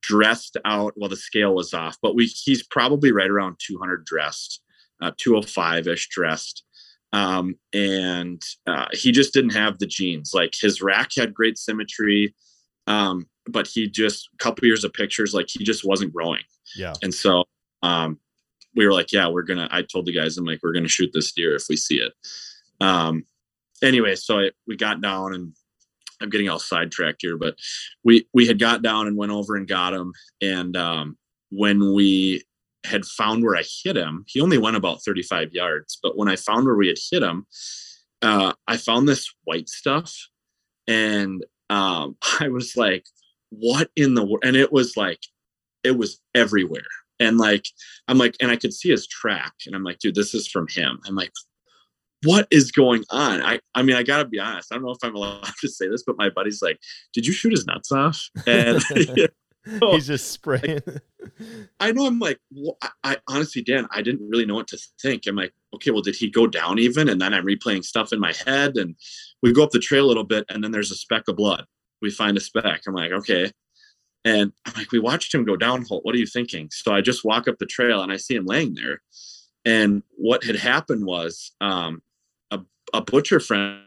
dressed 0.03 0.59
out. 0.66 0.93
Well, 0.97 1.09
the 1.09 1.16
scale 1.16 1.55
was 1.55 1.72
off, 1.72 1.97
but 2.03 2.14
we 2.14 2.26
he's 2.26 2.62
probably 2.62 3.12
right 3.12 3.30
around 3.30 3.57
200 3.66 4.05
dressed, 4.05 4.61
uh, 5.01 5.12
205 5.16 5.89
ish 5.89 6.09
dressed. 6.11 6.64
Um, 7.13 7.55
and 7.73 8.43
uh, 8.67 8.87
he 8.93 9.13
just 9.13 9.33
didn't 9.33 9.55
have 9.55 9.79
the 9.79 9.87
genes. 9.87 10.33
Like 10.35 10.55
his 10.61 10.83
rack 10.83 11.11
had 11.17 11.35
great 11.35 11.57
symmetry, 11.57 12.35
um, 12.87 13.27
but 13.49 13.67
he 13.67 13.89
just 13.89 14.29
a 14.35 14.43
couple 14.43 14.67
years 14.67 14.85
of 14.85 14.93
pictures, 14.93 15.35
like 15.35 15.47
he 15.49 15.65
just 15.65 15.85
wasn't 15.85 16.13
growing. 16.13 16.43
Yeah. 16.77 16.95
And 17.03 17.15
so 17.15 17.45
um, 17.83 18.19
we 18.75 18.85
were 18.87 18.93
like, 18.93 19.13
yeah, 19.13 19.29
we're 19.29 19.43
gonna. 19.43 19.69
I 19.71 19.83
told 19.83 20.07
the 20.07 20.13
guys, 20.13 20.37
I'm 20.37 20.45
like, 20.45 20.61
we're 20.63 20.75
gonna 20.75 20.89
shoot 20.89 21.11
this 21.13 21.33
deer 21.33 21.55
if 21.57 21.65
we 21.69 21.77
see 21.77 21.97
it. 21.97 22.13
Um, 22.81 23.25
anyway, 23.83 24.15
so 24.15 24.41
I, 24.41 24.51
we 24.67 24.77
got 24.77 25.01
down, 25.01 25.35
and 25.35 25.55
I'm 26.21 26.31
getting 26.31 26.49
all 26.49 26.59
sidetracked 26.59 27.23
here, 27.23 27.37
but 27.37 27.57
we 28.05 28.27
we 28.35 28.47
had 28.47 28.59
got 28.59 28.83
down 28.83 29.07
and 29.07 29.17
went 29.17 29.33
over 29.33 29.57
and 29.57 29.67
got 29.67 29.95
him. 29.95 30.13
And 30.43 30.77
um, 30.77 31.17
when 31.51 31.95
we 31.95 32.43
had 32.87 33.05
found 33.05 33.43
where 33.43 33.57
I 33.57 33.64
hit 33.84 33.97
him, 33.97 34.24
he 34.26 34.41
only 34.41 34.59
went 34.59 34.76
about 34.76 35.03
35 35.05 35.53
yards. 35.53 35.99
But 36.03 36.16
when 36.16 36.28
I 36.28 36.37
found 36.37 36.66
where 36.66 36.76
we 36.76 36.89
had 36.89 36.99
hit 37.11 37.22
him, 37.22 37.47
uh, 38.22 38.53
I 38.66 38.76
found 38.76 39.09
this 39.09 39.32
white 39.45 39.68
stuff, 39.68 40.14
and 40.87 41.45
um, 41.70 42.16
I 42.41 42.49
was 42.49 42.76
like, 42.76 43.05
"What 43.51 43.91
in 43.97 44.14
the 44.14 44.24
world?" 44.24 44.45
And 44.45 44.57
it 44.57 44.72
was 44.72 44.97
like, 44.97 45.20
it 45.84 45.97
was 45.99 46.20
everywhere. 46.34 46.82
And 47.18 47.39
like, 47.39 47.66
I'm 48.09 48.18
like, 48.18 48.37
and 48.41 48.51
I 48.51 48.57
could 48.57 48.74
see 48.74 48.91
his 48.91 49.07
track, 49.07 49.53
and 49.66 49.74
I'm 49.74 49.84
like, 49.84 49.99
dude, 49.99 50.14
this 50.14 50.34
is 50.34 50.49
from 50.49 50.66
him. 50.68 50.99
I'm 51.07 51.14
like, 51.14 51.32
what 52.24 52.47
is 52.51 52.72
going 52.72 53.05
on? 53.11 53.43
I, 53.43 53.61
I 53.74 53.82
mean, 53.82 53.97
I 53.97 54.03
gotta 54.03 54.26
be 54.26 54.39
honest. 54.39 54.72
I 54.72 54.76
don't 54.76 54.84
know 54.84 54.91
if 54.91 54.99
I'm 55.03 55.14
allowed 55.16 55.45
to 55.61 55.68
say 55.68 55.89
this, 55.89 56.03
but 56.07 56.18
my 56.18 56.28
buddy's 56.28 56.62
like, 56.62 56.78
did 57.12 57.26
you 57.26 57.32
shoot 57.32 57.53
his 57.53 57.66
nuts 57.66 57.93
off? 57.93 58.20
And 58.47 58.82
He's 59.81 60.07
just 60.07 60.33
spraying. 60.33 60.81
I 61.81 61.93
know 61.93 62.07
I'm 62.07 62.19
like, 62.19 62.39
well, 62.51 62.79
I, 62.83 62.91
I 63.03 63.17
honestly, 63.29 63.62
Dan, 63.62 63.87
I 63.91 64.03
didn't 64.03 64.29
really 64.29 64.47
know 64.47 64.55
what 64.55 64.69
to 64.69 64.79
think. 65.01 65.27
I'm 65.27 65.37
like, 65.37 65.53
okay, 65.75 65.91
well, 65.91 66.03
did 66.03 66.17
he 66.17 66.31
go 66.31 66.47
down 66.47 66.79
even? 66.79 67.09
And 67.09 67.21
then 67.21 67.35
I'm 67.35 67.45
replaying 67.45 67.85
stuff 67.85 68.12
in 68.12 68.21
my 68.21 68.33
head, 68.45 68.77
and 68.77 68.95
we 69.43 69.53
go 69.53 69.64
up 69.64 69.71
the 69.71 69.79
trail 69.79 70.05
a 70.05 70.09
little 70.09 70.25
bit, 70.25 70.45
and 70.49 70.62
then 70.62 70.71
there's 70.71 70.93
a 70.93 70.97
speck 70.97 71.25
of 71.29 71.37
blood. 71.37 71.67
We 72.01 72.11
find 72.11 72.37
a 72.37 72.41
speck. 72.41 72.83
I'm 72.87 72.95
like, 72.95 73.12
okay. 73.12 73.51
And 74.25 74.53
I'm 74.64 74.73
like, 74.77 74.93
we 74.93 74.99
watched 74.99 75.35
him 75.35 75.45
go 75.45 75.57
down. 75.57 75.85
Holt. 75.85 76.05
What 76.05 76.14
are 76.14 76.19
you 76.19 76.27
thinking? 76.27 76.69
So 76.73 76.93
I 76.93 77.01
just 77.01 77.25
walk 77.25 77.49
up 77.49 77.59
the 77.59 77.67
trail 77.67 78.03
and 78.03 78.12
I 78.12 78.17
see 78.17 78.35
him 78.35 78.47
laying 78.47 78.75
there. 78.75 79.01
And 79.64 80.03
what 80.17 80.45
had 80.45 80.57
happened 80.57 81.07
was 81.07 81.53
um, 81.61 82.03
a, 82.51 82.61
a 82.93 83.01
butcher 83.01 83.41
friend 83.41 83.83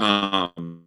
um, 0.00 0.83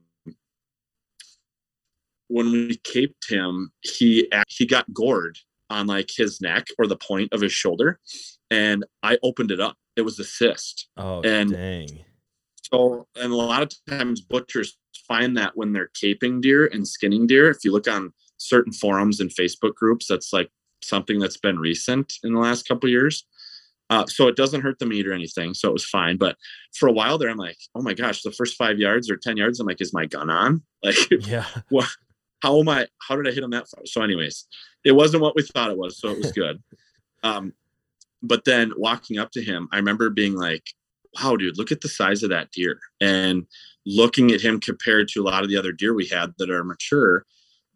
when 2.27 2.51
we 2.51 2.77
caped 2.83 3.29
him, 3.29 3.71
he 3.81 4.29
he 4.47 4.65
got 4.65 4.91
gored 4.93 5.37
on 5.69 5.87
like 5.87 6.09
his 6.15 6.39
neck 6.41 6.67
or 6.79 6.87
the 6.87 6.95
point 6.97 7.33
of 7.33 7.41
his 7.41 7.51
shoulder, 7.53 7.99
and 8.51 8.85
I 9.03 9.17
opened 9.23 9.51
it 9.51 9.59
up. 9.59 9.75
It 9.95 10.01
was 10.03 10.19
a 10.19 10.23
cyst. 10.23 10.87
Oh, 10.97 11.21
And- 11.21 11.51
dang. 11.51 12.05
So, 12.73 13.07
and 13.15 13.31
a 13.31 13.35
lot 13.35 13.63
of 13.63 13.71
times 13.89 14.19
butchers 14.19 14.77
find 15.07 15.37
that 15.37 15.55
when 15.55 15.71
they're 15.71 15.89
caping 16.03 16.41
deer 16.41 16.65
and 16.67 16.85
skinning 16.85 17.25
deer. 17.25 17.49
If 17.49 17.59
you 17.63 17.71
look 17.71 17.87
on 17.87 18.11
certain 18.35 18.73
forums 18.73 19.21
and 19.21 19.29
Facebook 19.31 19.73
groups, 19.75 20.05
that's 20.09 20.33
like 20.33 20.49
something 20.83 21.17
that's 21.17 21.37
been 21.37 21.57
recent 21.59 22.15
in 22.25 22.33
the 22.33 22.39
last 22.41 22.67
couple 22.67 22.89
years. 22.89 23.25
Uh, 23.89 24.05
so 24.05 24.27
it 24.27 24.35
doesn't 24.35 24.59
hurt 24.61 24.79
the 24.79 24.85
meat 24.85 25.07
or 25.07 25.13
anything, 25.13 25.53
so 25.53 25.69
it 25.69 25.73
was 25.73 25.85
fine. 25.85 26.17
But 26.17 26.35
for 26.77 26.89
a 26.89 26.91
while 26.91 27.17
there, 27.17 27.29
I'm 27.29 27.37
like, 27.37 27.57
oh 27.73 27.81
my 27.81 27.93
gosh, 27.93 28.21
the 28.21 28.33
first 28.33 28.57
five 28.57 28.79
yards 28.79 29.09
or 29.09 29.15
ten 29.15 29.37
yards, 29.37 29.61
I'm 29.61 29.67
like, 29.67 29.79
is 29.79 29.93
my 29.93 30.05
gun 30.05 30.29
on? 30.29 30.61
Like, 30.83 30.97
Yeah. 31.21 31.45
how 32.41 32.59
am 32.59 32.69
I? 32.69 32.87
How 33.07 33.15
did 33.15 33.27
I 33.27 33.31
hit 33.31 33.43
him 33.43 33.51
that 33.51 33.67
far? 33.67 33.85
So, 33.85 34.01
anyways, 34.01 34.47
it 34.83 34.93
wasn't 34.93 35.23
what 35.23 35.35
we 35.35 35.43
thought 35.43 35.71
it 35.71 35.77
was, 35.77 35.99
so 35.99 36.09
it 36.09 36.17
was 36.17 36.31
good. 36.33 36.61
um, 37.23 37.53
but 38.23 38.45
then 38.45 38.71
walking 38.77 39.19
up 39.19 39.31
to 39.31 39.43
him, 39.43 39.67
I 39.71 39.77
remember 39.77 40.09
being 40.09 40.35
like, 40.35 40.63
"Wow, 41.21 41.35
dude, 41.35 41.57
look 41.57 41.71
at 41.71 41.81
the 41.81 41.89
size 41.89 42.23
of 42.23 42.29
that 42.29 42.51
deer," 42.51 42.79
and 43.01 43.45
looking 43.85 44.31
at 44.31 44.41
him 44.41 44.59
compared 44.59 45.07
to 45.09 45.21
a 45.21 45.23
lot 45.23 45.43
of 45.43 45.49
the 45.49 45.57
other 45.57 45.71
deer 45.71 45.93
we 45.93 46.07
had 46.07 46.33
that 46.37 46.49
are 46.49 46.63
mature. 46.63 47.25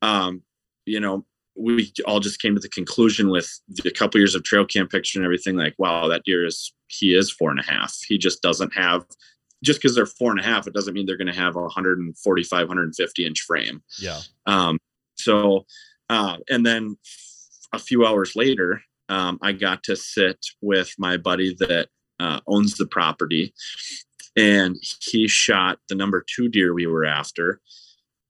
Um, 0.01 0.41
you 0.85 0.99
know, 0.99 1.25
we 1.55 1.91
all 2.05 2.19
just 2.19 2.41
came 2.41 2.55
to 2.55 2.61
the 2.61 2.69
conclusion 2.69 3.29
with 3.29 3.49
the 3.67 3.91
couple 3.91 4.19
years 4.19 4.35
of 4.35 4.43
trail 4.43 4.65
cam 4.65 4.87
picture 4.87 5.19
and 5.19 5.25
everything, 5.25 5.55
like, 5.55 5.75
wow, 5.77 6.07
that 6.07 6.23
deer 6.25 6.45
is 6.45 6.73
he 6.87 7.15
is 7.15 7.31
four 7.31 7.51
and 7.51 7.59
a 7.59 7.63
half. 7.63 7.97
He 8.07 8.17
just 8.17 8.41
doesn't 8.41 8.73
have. 8.75 9.05
Just 9.63 9.81
because 9.81 9.95
they're 9.95 10.05
four 10.05 10.31
and 10.31 10.39
a 10.39 10.43
half, 10.43 10.67
it 10.67 10.73
doesn't 10.73 10.93
mean 10.93 11.05
they're 11.05 11.17
going 11.17 11.31
to 11.31 11.39
have 11.39 11.55
a 11.55 11.61
145, 11.61 12.67
150 12.67 13.25
inch 13.25 13.41
frame. 13.41 13.83
Yeah. 13.99 14.19
Um, 14.47 14.79
so, 15.15 15.65
uh, 16.09 16.37
and 16.49 16.65
then 16.65 16.97
a 17.73 17.79
few 17.79 18.05
hours 18.05 18.35
later, 18.35 18.81
um, 19.09 19.37
I 19.41 19.51
got 19.51 19.83
to 19.83 19.95
sit 19.95 20.37
with 20.61 20.93
my 20.97 21.17
buddy 21.17 21.55
that 21.59 21.89
uh, 22.19 22.39
owns 22.47 22.75
the 22.75 22.87
property, 22.87 23.53
and 24.37 24.77
he 25.01 25.27
shot 25.27 25.79
the 25.89 25.95
number 25.95 26.23
two 26.33 26.47
deer 26.47 26.73
we 26.73 26.87
were 26.87 27.05
after, 27.05 27.59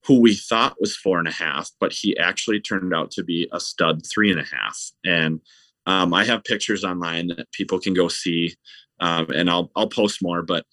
who 0.06 0.20
we 0.20 0.36
thought 0.36 0.80
was 0.80 0.96
four 0.96 1.20
and 1.20 1.28
a 1.28 1.32
half, 1.32 1.70
but 1.80 1.94
he 1.94 2.18
actually 2.18 2.60
turned 2.60 2.94
out 2.94 3.12
to 3.12 3.24
be 3.24 3.48
a 3.52 3.60
stud 3.60 4.02
three 4.06 4.32
and 4.32 4.40
a 4.40 4.46
half. 4.46 4.78
And 5.06 5.40
um, 5.86 6.14
I 6.14 6.26
have 6.26 6.44
pictures 6.44 6.84
online 6.84 7.28
that 7.28 7.52
people 7.52 7.80
can 7.80 7.94
go 7.94 8.08
see, 8.08 8.56
um, 9.00 9.28
and 9.36 9.50
I'll 9.50 9.72
I'll 9.76 9.90
post 9.90 10.20
more. 10.22 10.42
But 10.42 10.66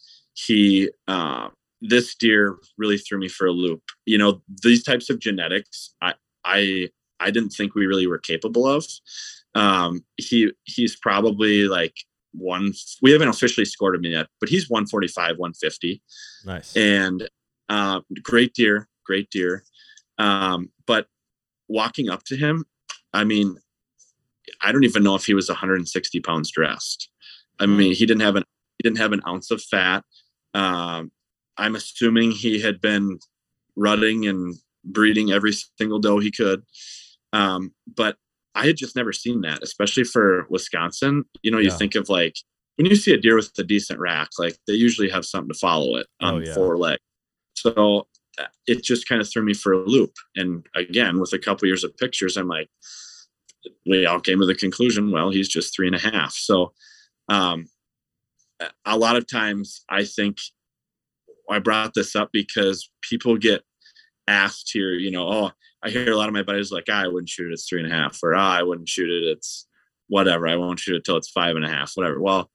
he 0.46 0.90
uh, 1.08 1.48
this 1.80 2.14
deer 2.14 2.56
really 2.76 2.98
threw 2.98 3.18
me 3.18 3.28
for 3.28 3.46
a 3.46 3.52
loop. 3.52 3.82
You 4.06 4.18
know, 4.18 4.42
these 4.62 4.82
types 4.82 5.10
of 5.10 5.18
genetics, 5.18 5.94
I 6.00 6.14
I 6.44 6.88
I 7.20 7.30
didn't 7.30 7.50
think 7.50 7.74
we 7.74 7.86
really 7.86 8.06
were 8.06 8.18
capable 8.18 8.66
of. 8.66 8.86
Um, 9.54 10.04
he 10.16 10.52
he's 10.64 10.96
probably 10.96 11.66
like 11.66 11.94
one. 12.32 12.72
We 13.02 13.10
haven't 13.10 13.28
officially 13.28 13.64
scored 13.64 13.96
him 13.96 14.04
yet, 14.04 14.28
but 14.40 14.48
he's 14.48 14.70
145, 14.70 15.38
150, 15.38 16.02
Nice. 16.44 16.76
and 16.76 17.28
uh, 17.68 18.00
great 18.22 18.54
deer, 18.54 18.88
great 19.04 19.30
deer. 19.30 19.64
Um, 20.18 20.70
but 20.86 21.06
walking 21.68 22.08
up 22.10 22.22
to 22.24 22.36
him, 22.36 22.64
I 23.12 23.24
mean, 23.24 23.56
I 24.62 24.70
don't 24.72 24.84
even 24.84 25.02
know 25.02 25.14
if 25.16 25.26
he 25.26 25.34
was 25.34 25.48
160 25.48 26.20
pounds 26.20 26.50
dressed. 26.50 27.10
I 27.60 27.66
mean, 27.66 27.92
he 27.92 28.06
didn't 28.06 28.22
have 28.22 28.36
an 28.36 28.44
he 28.78 28.88
didn't 28.88 28.98
have 28.98 29.12
an 29.12 29.22
ounce 29.26 29.50
of 29.50 29.60
fat. 29.60 30.04
Um, 30.54 31.10
I'm 31.56 31.74
assuming 31.76 32.30
he 32.30 32.60
had 32.60 32.80
been 32.80 33.18
rutting 33.76 34.26
and 34.26 34.54
breeding 34.84 35.32
every 35.32 35.52
single 35.52 35.98
doe 35.98 36.18
he 36.18 36.30
could. 36.30 36.62
Um, 37.32 37.72
but 37.96 38.16
I 38.54 38.66
had 38.66 38.76
just 38.76 38.96
never 38.96 39.12
seen 39.12 39.42
that, 39.42 39.62
especially 39.62 40.04
for 40.04 40.46
Wisconsin. 40.48 41.24
You 41.42 41.50
know, 41.50 41.58
you 41.58 41.68
Yeah. 41.68 41.76
think 41.76 41.94
of 41.94 42.08
like 42.08 42.36
when 42.76 42.86
you 42.86 42.96
see 42.96 43.12
a 43.12 43.18
deer 43.18 43.36
with 43.36 43.52
a 43.58 43.64
decent 43.64 43.98
rack, 44.00 44.30
like 44.38 44.56
they 44.66 44.74
usually 44.74 45.10
have 45.10 45.24
something 45.26 45.52
to 45.52 45.58
follow 45.58 45.96
it 45.96 46.06
on 46.20 46.36
Oh, 46.36 46.38
yeah. 46.38 46.54
four 46.54 46.78
leg. 46.78 46.98
So 47.54 48.06
uh, 48.38 48.46
it 48.66 48.82
just 48.84 49.08
kind 49.08 49.20
of 49.20 49.28
threw 49.28 49.42
me 49.42 49.54
for 49.54 49.72
a 49.72 49.78
loop. 49.78 50.12
And 50.36 50.64
again, 50.74 51.18
with 51.18 51.32
a 51.32 51.38
couple 51.38 51.66
years 51.66 51.82
of 51.84 51.96
pictures, 51.96 52.36
I'm 52.36 52.48
like, 52.48 52.68
we 53.84 54.06
all 54.06 54.20
came 54.20 54.38
to 54.40 54.46
the 54.46 54.54
conclusion, 54.54 55.10
well, 55.10 55.30
he's 55.30 55.48
just 55.48 55.74
three 55.74 55.88
and 55.88 55.96
a 55.96 55.98
half. 55.98 56.32
So 56.32 56.72
um, 57.28 57.66
a 58.84 58.96
lot 58.98 59.16
of 59.16 59.26
times 59.26 59.84
I 59.88 60.04
think 60.04 60.38
I 61.50 61.58
brought 61.58 61.94
this 61.94 62.14
up 62.16 62.30
because 62.32 62.90
people 63.02 63.36
get 63.36 63.62
asked 64.26 64.70
here, 64.72 64.92
you 64.92 65.10
know, 65.10 65.26
oh, 65.28 65.50
I 65.82 65.90
hear 65.90 66.10
a 66.12 66.16
lot 66.16 66.28
of 66.28 66.34
my 66.34 66.42
buddies 66.42 66.72
like, 66.72 66.84
ah, 66.90 67.04
I 67.04 67.08
wouldn't 67.08 67.28
shoot 67.28 67.50
it, 67.50 67.54
it's 67.54 67.68
three 67.68 67.82
and 67.82 67.90
a 67.90 67.94
half, 67.94 68.18
or 68.22 68.34
ah, 68.34 68.56
I 68.58 68.62
wouldn't 68.62 68.88
shoot 68.88 69.08
it, 69.10 69.24
it's 69.28 69.66
whatever, 70.08 70.46
I 70.48 70.56
won't 70.56 70.80
shoot 70.80 70.96
it 70.96 71.04
till 71.04 71.16
it's 71.16 71.30
five 71.30 71.56
and 71.56 71.64
a 71.64 71.68
half, 71.68 71.92
whatever. 71.94 72.20
Well, 72.20 72.50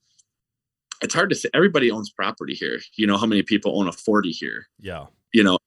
it's 1.02 1.14
hard 1.14 1.30
to 1.30 1.36
say. 1.36 1.50
Everybody 1.54 1.90
owns 1.92 2.12
property 2.12 2.54
here. 2.54 2.80
You 2.96 3.08
know 3.08 3.18
how 3.18 3.26
many 3.26 3.44
people 3.44 3.78
own 3.80 3.88
a 3.88 3.92
40 3.92 4.32
here, 4.32 4.68
Yeah. 4.80 5.08
you 5.34 5.44
know, 5.44 5.58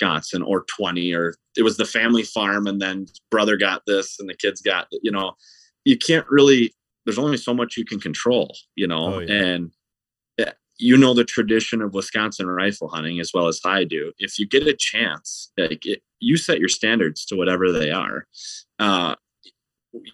Wisconsin 0.00 0.42
or 0.42 0.64
20, 0.76 1.14
or 1.14 1.34
it 1.56 1.62
was 1.62 1.76
the 1.76 1.84
family 1.84 2.22
farm 2.24 2.66
and 2.66 2.80
then 2.80 3.06
brother 3.30 3.56
got 3.56 3.82
this 3.86 4.18
and 4.20 4.28
the 4.28 4.34
kids 4.34 4.60
got, 4.60 4.88
you 5.02 5.10
know, 5.10 5.34
you 5.84 5.96
can't 5.96 6.26
really, 6.28 6.74
there's 7.06 7.18
only 7.18 7.36
so 7.36 7.54
much 7.54 7.76
you 7.76 7.84
can 7.84 8.00
control, 8.00 8.54
you 8.76 8.86
know, 8.86 9.14
Oh, 9.14 9.18
yeah. 9.20 9.32
and 9.34 9.70
you 10.78 10.96
know 10.96 11.14
the 11.14 11.24
tradition 11.24 11.80
of 11.80 11.94
Wisconsin 11.94 12.46
rifle 12.48 12.88
hunting 12.88 13.20
as 13.20 13.30
well 13.32 13.46
as 13.46 13.60
I 13.64 13.84
do. 13.84 14.12
If 14.18 14.38
you 14.38 14.46
get 14.46 14.66
a 14.66 14.74
chance, 14.74 15.52
like 15.56 15.86
it, 15.86 16.02
you 16.20 16.36
set 16.36 16.58
your 16.58 16.68
standards 16.68 17.24
to 17.26 17.36
whatever 17.36 17.70
they 17.70 17.90
are. 17.90 18.26
Uh, 18.78 19.14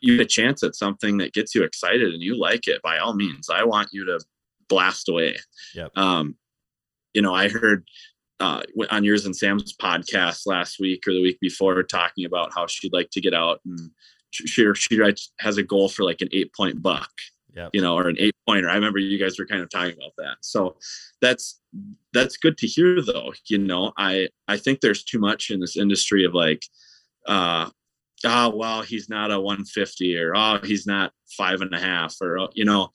you 0.03 0.19
get 0.19 0.27
a 0.27 0.29
chance 0.29 0.63
at 0.63 0.75
something 0.75 1.17
that 1.19 1.33
gets 1.33 1.55
you 1.55 1.63
excited 1.63 2.13
and 2.13 2.23
you 2.23 2.39
like 2.39 2.69
it. 2.69 2.83
By 2.83 2.99
all 2.99 3.15
means, 3.15 3.49
I 3.49 3.65
want 3.65 3.89
you 3.93 4.05
to 4.07 4.21
blast 4.69 5.09
away. 5.09 5.37
Yep. 5.75 5.97
Um, 5.97 6.37
you 7.15 7.23
know, 7.23 7.35
I 7.35 7.49
heard 7.49 7.89
uh, 8.41 8.63
on 8.91 9.05
yours 9.05 9.25
and 9.25 9.35
Sam's 9.35 9.75
podcast 9.75 10.47
last 10.47 10.79
week 10.79 11.07
or 11.07 11.15
the 11.15 11.23
week 11.23 11.39
before 11.41 11.83
talking 11.83 12.25
about 12.25 12.53
how 12.55 12.67
she'd 12.67 12.93
like 12.93 13.11
to 13.11 13.21
get 13.21 13.35
out 13.35 13.61
and 13.65 13.91
she 14.31 14.47
she, 14.47 14.67
she 14.75 14.99
writes- 14.99 15.33
has 15.41 15.57
a 15.57 15.63
goal 15.63 15.89
for 15.89 16.05
like 16.05 16.21
an 16.21 16.29
eight 16.33 16.53
point 16.55 16.83
buck 16.83 17.11
Yep. 17.55 17.71
you 17.73 17.81
know, 17.81 17.97
or 17.97 18.09
an 18.09 18.17
eight 18.19 18.35
pointer. 18.47 18.69
I 18.69 18.75
remember 18.75 18.99
you 18.99 19.19
guys 19.19 19.39
were 19.39 19.47
kind 19.47 19.63
of 19.63 19.71
talking 19.71 19.95
about 19.95 20.13
that. 20.19 20.37
So 20.41 20.77
that's 21.21 21.61
that's 22.13 22.37
good 22.37 22.59
to 22.59 22.67
hear 22.67 23.01
though. 23.03 23.33
You 23.47 23.59
know, 23.59 23.93
I 23.97 24.29
I 24.49 24.57
think 24.57 24.81
there's 24.81 25.05
too 25.05 25.19
much 25.19 25.51
in 25.51 25.61
this 25.61 25.77
industry 25.77 26.25
of 26.25 26.35
like 26.35 26.65
uh 27.27 27.69
oh 28.25 28.55
well 28.55 28.83
he's 28.83 29.09
not 29.09 29.31
a 29.31 29.41
150 29.41 30.19
or 30.19 30.35
oh 30.37 30.59
he's 30.63 30.87
not 30.87 31.13
five 31.37 31.61
and 31.61 31.75
a 31.75 31.79
half 31.81 32.17
or 32.21 32.39
oh, 32.39 32.49
you 32.55 32.65
know, 32.65 32.91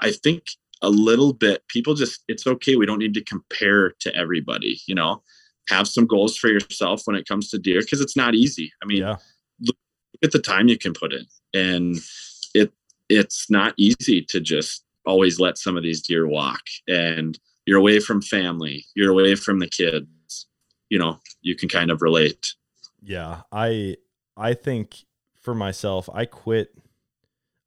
I 0.00 0.12
think 0.12 0.44
a 0.82 0.90
little 0.90 1.32
bit 1.32 1.66
people 1.68 1.94
just 1.94 2.22
it's 2.28 2.46
okay. 2.46 2.76
We 2.76 2.86
don't 2.86 2.98
need 3.00 3.14
to 3.14 3.24
compare 3.24 3.90
to 4.00 4.14
everybody, 4.14 4.80
you 4.86 4.94
know. 4.94 5.22
Have 5.68 5.86
some 5.86 6.06
goals 6.06 6.34
for 6.34 6.48
yourself 6.48 7.02
when 7.04 7.14
it 7.14 7.28
comes 7.28 7.50
to 7.50 7.58
deer 7.58 7.80
because 7.82 8.00
it's 8.00 8.16
not 8.16 8.34
easy. 8.34 8.72
I 8.82 8.86
mean, 8.86 9.02
Yeah. 9.02 9.16
look 9.60 9.76
at 10.22 10.30
the 10.30 10.38
time 10.38 10.68
you 10.68 10.78
can 10.78 10.94
put 10.94 11.12
in 11.12 11.26
and 11.52 11.96
it 12.54 12.72
it's 13.08 13.50
not 13.50 13.74
easy 13.76 14.22
to 14.22 14.40
just 14.40 14.84
always 15.06 15.40
let 15.40 15.58
some 15.58 15.76
of 15.76 15.82
these 15.82 16.02
deer 16.02 16.26
walk. 16.26 16.62
And 16.86 17.38
you're 17.66 17.78
away 17.78 18.00
from 18.00 18.22
family 18.22 18.86
you're 18.94 19.12
away 19.12 19.34
from 19.34 19.58
the 19.58 19.68
kids 19.68 20.46
you 20.88 20.98
know 20.98 21.18
you 21.42 21.54
can 21.54 21.68
kind 21.68 21.90
of 21.90 22.02
relate. 22.02 22.54
Yeah, 23.02 23.42
I 23.52 23.96
I 24.36 24.54
think 24.54 25.04
for 25.40 25.54
myself, 25.54 26.08
I 26.12 26.24
quit. 26.24 26.74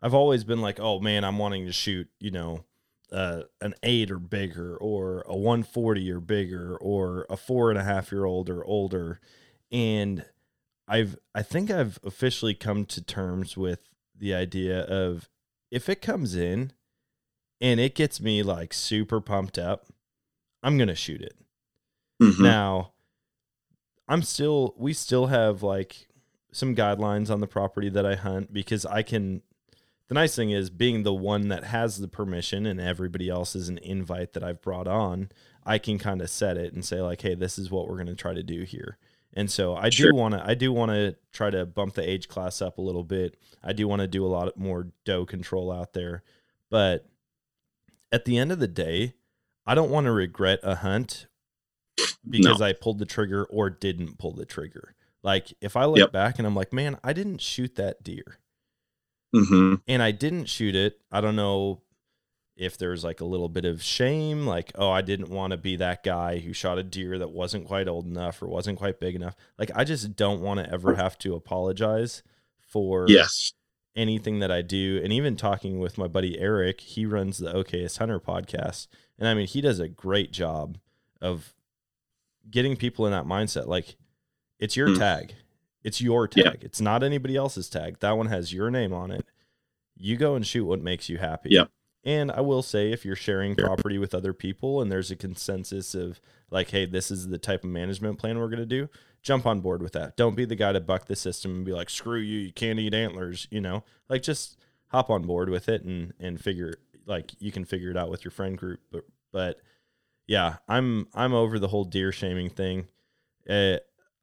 I've 0.02 0.14
always 0.14 0.44
been 0.44 0.62
like, 0.62 0.80
oh 0.80 1.00
man, 1.00 1.24
I'm 1.24 1.38
wanting 1.38 1.66
to 1.68 1.72
shoot, 1.72 2.10
you 2.20 2.32
know, 2.32 2.66
uh, 3.12 3.44
an 3.62 3.76
eight 3.84 4.10
or 4.10 4.18
bigger, 4.18 4.76
or 4.78 5.24
a 5.28 5.36
140 5.36 6.12
or 6.12 6.20
bigger, 6.20 6.76
or 6.78 7.28
a 7.30 7.38
four 7.38 7.70
and 7.70 7.80
a 7.80 7.84
half 7.84 8.12
year 8.12 8.26
old 8.26 8.50
or 8.50 8.66
older, 8.66 9.20
and 9.72 10.26
I've 10.88 11.18
I 11.34 11.44
think 11.44 11.70
I've 11.70 12.00
officially 12.04 12.54
come 12.54 12.86
to 12.86 13.02
terms 13.02 13.56
with 13.56 13.91
the 14.18 14.34
idea 14.34 14.82
of 14.82 15.30
if 15.72 15.88
it 15.90 16.02
comes 16.02 16.36
in 16.36 16.74
and 17.60 17.80
it 17.80 17.96
gets 17.96 18.20
me 18.20 18.44
like 18.44 18.74
super 18.74 19.22
pumped 19.22 19.58
up, 19.58 19.88
I'm 20.64 20.78
gonna 20.78 20.96
shoot 20.96 21.22
it. 21.22 21.36
Mhm. 22.22 22.40
Now, 22.42 22.94
I'm 24.08 24.22
still, 24.24 24.74
we 24.78 24.94
still 24.94 25.28
have 25.28 25.64
like 25.64 26.08
some 26.52 26.76
guidelines 26.76 27.30
on 27.32 27.40
the 27.40 27.48
property 27.48 27.90
that 27.90 28.06
I 28.06 28.16
hunt 28.16 28.52
because 28.54 28.86
I 28.86 29.04
can. 29.04 29.42
The 30.10 30.16
nice 30.16 30.36
thing 30.36 30.52
is 30.52 30.70
being 30.70 31.04
the 31.04 31.14
one 31.14 31.48
that 31.48 31.64
has 31.64 31.98
the 32.00 32.10
permission 32.10 32.66
and 32.66 32.82
everybody 32.82 33.30
else 33.30 33.56
is 33.56 33.70
an 33.70 33.78
invite 33.78 34.34
that 34.34 34.44
I've 34.44 34.62
brought 34.62 34.86
on, 34.88 35.30
I 35.66 35.78
can 35.78 35.98
kind 35.98 36.22
of 36.22 36.30
set 36.30 36.58
it 36.58 36.74
and 36.74 36.84
say 36.84 37.02
like, 37.02 37.22
"Hey, 37.22 37.34
this 37.34 37.58
is 37.58 37.72
what 37.72 37.88
we're 37.88 37.96
going 37.96 38.08
to 38.08 38.16
try 38.16 38.34
to 38.34 38.44
do 38.44 38.64
here." 38.64 38.98
And 39.34 39.50
so 39.50 39.76
I 39.76 39.90
Sure. 39.90 40.12
do 40.12 40.16
want 40.18 40.34
to 40.34 40.44
I 40.46 40.54
do 40.56 40.74
want 40.74 40.92
to 40.92 41.16
try 41.32 41.50
to 41.50 41.66
bump 41.66 41.94
the 41.94 42.08
age 42.08 42.28
class 42.28 42.62
up 42.62 42.78
a 42.78 42.82
little 42.82 43.04
bit. 43.04 43.38
I 43.64 43.74
do 43.74 43.88
want 43.88 44.02
to 44.02 44.08
do 44.08 44.26
a 44.26 44.28
lot 44.28 44.58
more 44.58 44.88
doe 45.06 45.26
control 45.26 45.72
out 45.72 45.94
there. 45.94 46.24
But 46.70 47.08
at 48.12 48.26
the 48.26 48.38
end 48.38 48.52
of 48.52 48.60
the 48.60 48.68
day, 48.68 49.14
I 49.66 49.76
don't 49.76 49.90
want 49.92 50.06
to 50.06 50.12
regret 50.12 50.60
a 50.64 50.76
hunt 50.76 51.28
because 52.30 52.62
I 52.62 52.74
pulled 52.74 53.00
the 53.00 53.06
trigger 53.06 53.46
or 53.46 53.70
didn't 53.70 54.18
pull 54.18 54.34
the 54.34 54.46
trigger. 54.46 54.96
Like 55.24 55.54
if 55.62 55.76
I 55.78 55.86
look 55.86 56.00
Yep. 56.00 56.12
back 56.12 56.38
and 56.40 56.48
I'm 56.48 56.56
like, 56.56 56.74
man, 56.74 56.98
I 57.04 57.14
didn't 57.14 57.42
shoot 57.42 57.76
that 57.76 58.04
deer 58.04 58.38
hmm 59.34 59.76
and 59.88 60.02
I 60.04 60.12
didn't 60.12 60.46
shoot 60.48 60.76
it. 60.76 61.00
I 61.12 61.22
don't 61.22 61.36
know 61.36 61.82
if 62.62 62.78
there's 62.78 63.04
like 63.04 63.20
a 63.22 63.26
little 63.26 63.50
bit 63.50 63.66
of 63.66 63.82
shame, 63.82 64.46
like, 64.46 64.72
oh, 64.76 64.92
I 64.92 65.02
didn't 65.02 65.30
want 65.30 65.50
to 65.52 65.58
be 65.58 65.76
that 65.78 66.04
guy 66.04 66.38
who 66.40 66.54
shot 66.54 66.78
a 66.78 66.84
deer 66.84 67.18
that 67.18 67.32
wasn't 67.32 67.66
quite 67.66 67.88
old 67.88 68.06
enough 68.06 68.42
or 68.42 68.48
wasn't 68.48 68.78
quite 68.78 69.00
big 69.00 69.16
enough. 69.16 69.36
Like, 69.58 69.72
I 69.76 69.84
just 69.84 70.16
don't 70.16 70.42
want 70.42 70.60
to 70.60 70.72
ever 70.72 70.94
have 70.96 71.18
to 71.20 71.34
apologize 71.34 72.22
for 72.60 73.06
Yes. 73.10 73.54
anything 73.96 74.40
that 74.40 74.52
I 74.52 74.62
do. 74.62 75.02
And 75.04 75.12
even 75.12 75.36
talking 75.36 75.80
with 75.80 75.98
my 75.98 76.08
buddy 76.08 76.38
Eric, 76.40 76.82
he 76.82 77.06
runs 77.06 77.40
the 77.40 77.52
OKS 77.52 77.98
Hunter 77.98 78.20
podcast. 78.20 78.88
And 79.18 79.28
I 79.28 79.34
mean, 79.34 79.48
he 79.48 79.60
does 79.60 79.80
a 79.80 79.88
great 79.90 80.32
job 80.32 80.78
of 81.20 81.54
getting 82.50 82.76
people 82.78 83.06
in 83.08 83.12
that 83.12 83.26
mindset. 83.26 83.66
Like, 83.66 83.96
it's 84.60 84.76
your 84.78 84.90
Hmm. 84.90 85.00
tag, 85.00 85.34
it's 85.84 86.00
your 86.00 86.30
Yeah. 86.36 86.52
tag. 86.52 86.60
It's 86.64 86.80
not 86.80 87.02
anybody 87.02 87.36
else's 87.36 87.70
tag. 87.70 88.00
That 88.02 88.12
one 88.18 88.28
has 88.28 88.54
your 88.54 88.70
name 88.70 88.94
on 88.94 89.10
it. 89.10 89.26
You 89.98 90.16
go 90.16 90.36
and 90.36 90.46
shoot 90.46 90.66
what 90.66 90.80
makes 90.82 91.10
you 91.10 91.18
happy. 91.18 91.50
Yeah. 91.52 91.66
And 92.04 92.32
I 92.32 92.42
will 92.42 92.64
say, 92.64 92.92
if 92.92 93.06
you're 93.06 93.16
sharing 93.16 93.56
property 93.56 93.98
with 93.98 94.16
other 94.16 94.34
people 94.34 94.82
and 94.82 94.92
there's 94.92 95.12
a 95.12 95.16
consensus 95.16 95.94
of 95.94 96.20
like, 96.50 96.72
hey, 96.72 96.86
this 96.86 97.12
is 97.12 97.28
the 97.28 97.38
type 97.38 97.64
of 97.64 97.70
management 97.70 98.18
plan 98.18 98.40
we're 98.40 98.48
going 98.48 98.60
to 98.60 98.66
do, 98.66 98.90
jump 99.22 99.46
on 99.46 99.62
board 99.62 99.84
with 99.84 99.94
that. 99.94 100.18
Don't 100.18 100.36
be 100.36 100.46
the 100.46 100.56
guy 100.56 100.72
to 100.72 100.80
buck 100.80 101.06
the 101.06 101.16
system 101.16 101.56
and 101.58 101.66
be 101.66 101.74
like, 101.74 101.90
screw 101.90 102.20
you, 102.20 102.40
you 102.40 102.54
can't 102.54 102.80
eat 102.80 102.94
antlers, 102.94 103.48
you 103.52 103.62
know? 103.62 103.84
Like, 104.10 104.24
just 104.24 104.58
hop 104.88 105.10
on 105.10 105.24
board 105.24 105.50
with 105.50 105.70
it 105.70 105.84
and, 105.84 106.14
and 106.20 106.42
figure, 106.42 106.74
like, 107.06 107.34
you 107.40 107.52
can 107.52 107.66
figure 107.66 107.92
it 107.92 107.98
out 107.98 108.10
with 108.10 108.26
your 108.26 108.32
friend 108.32 108.58
group. 108.58 108.80
But, 108.92 109.06
but 109.32 109.62
yeah, 110.26 110.56
I'm, 110.68 111.08
I'm 111.14 111.34
over 111.34 111.60
the 111.60 111.68
whole 111.68 111.86
deer 111.86 112.12
shaming 112.12 112.50
thing. 112.50 112.88
Uh, 113.48 113.78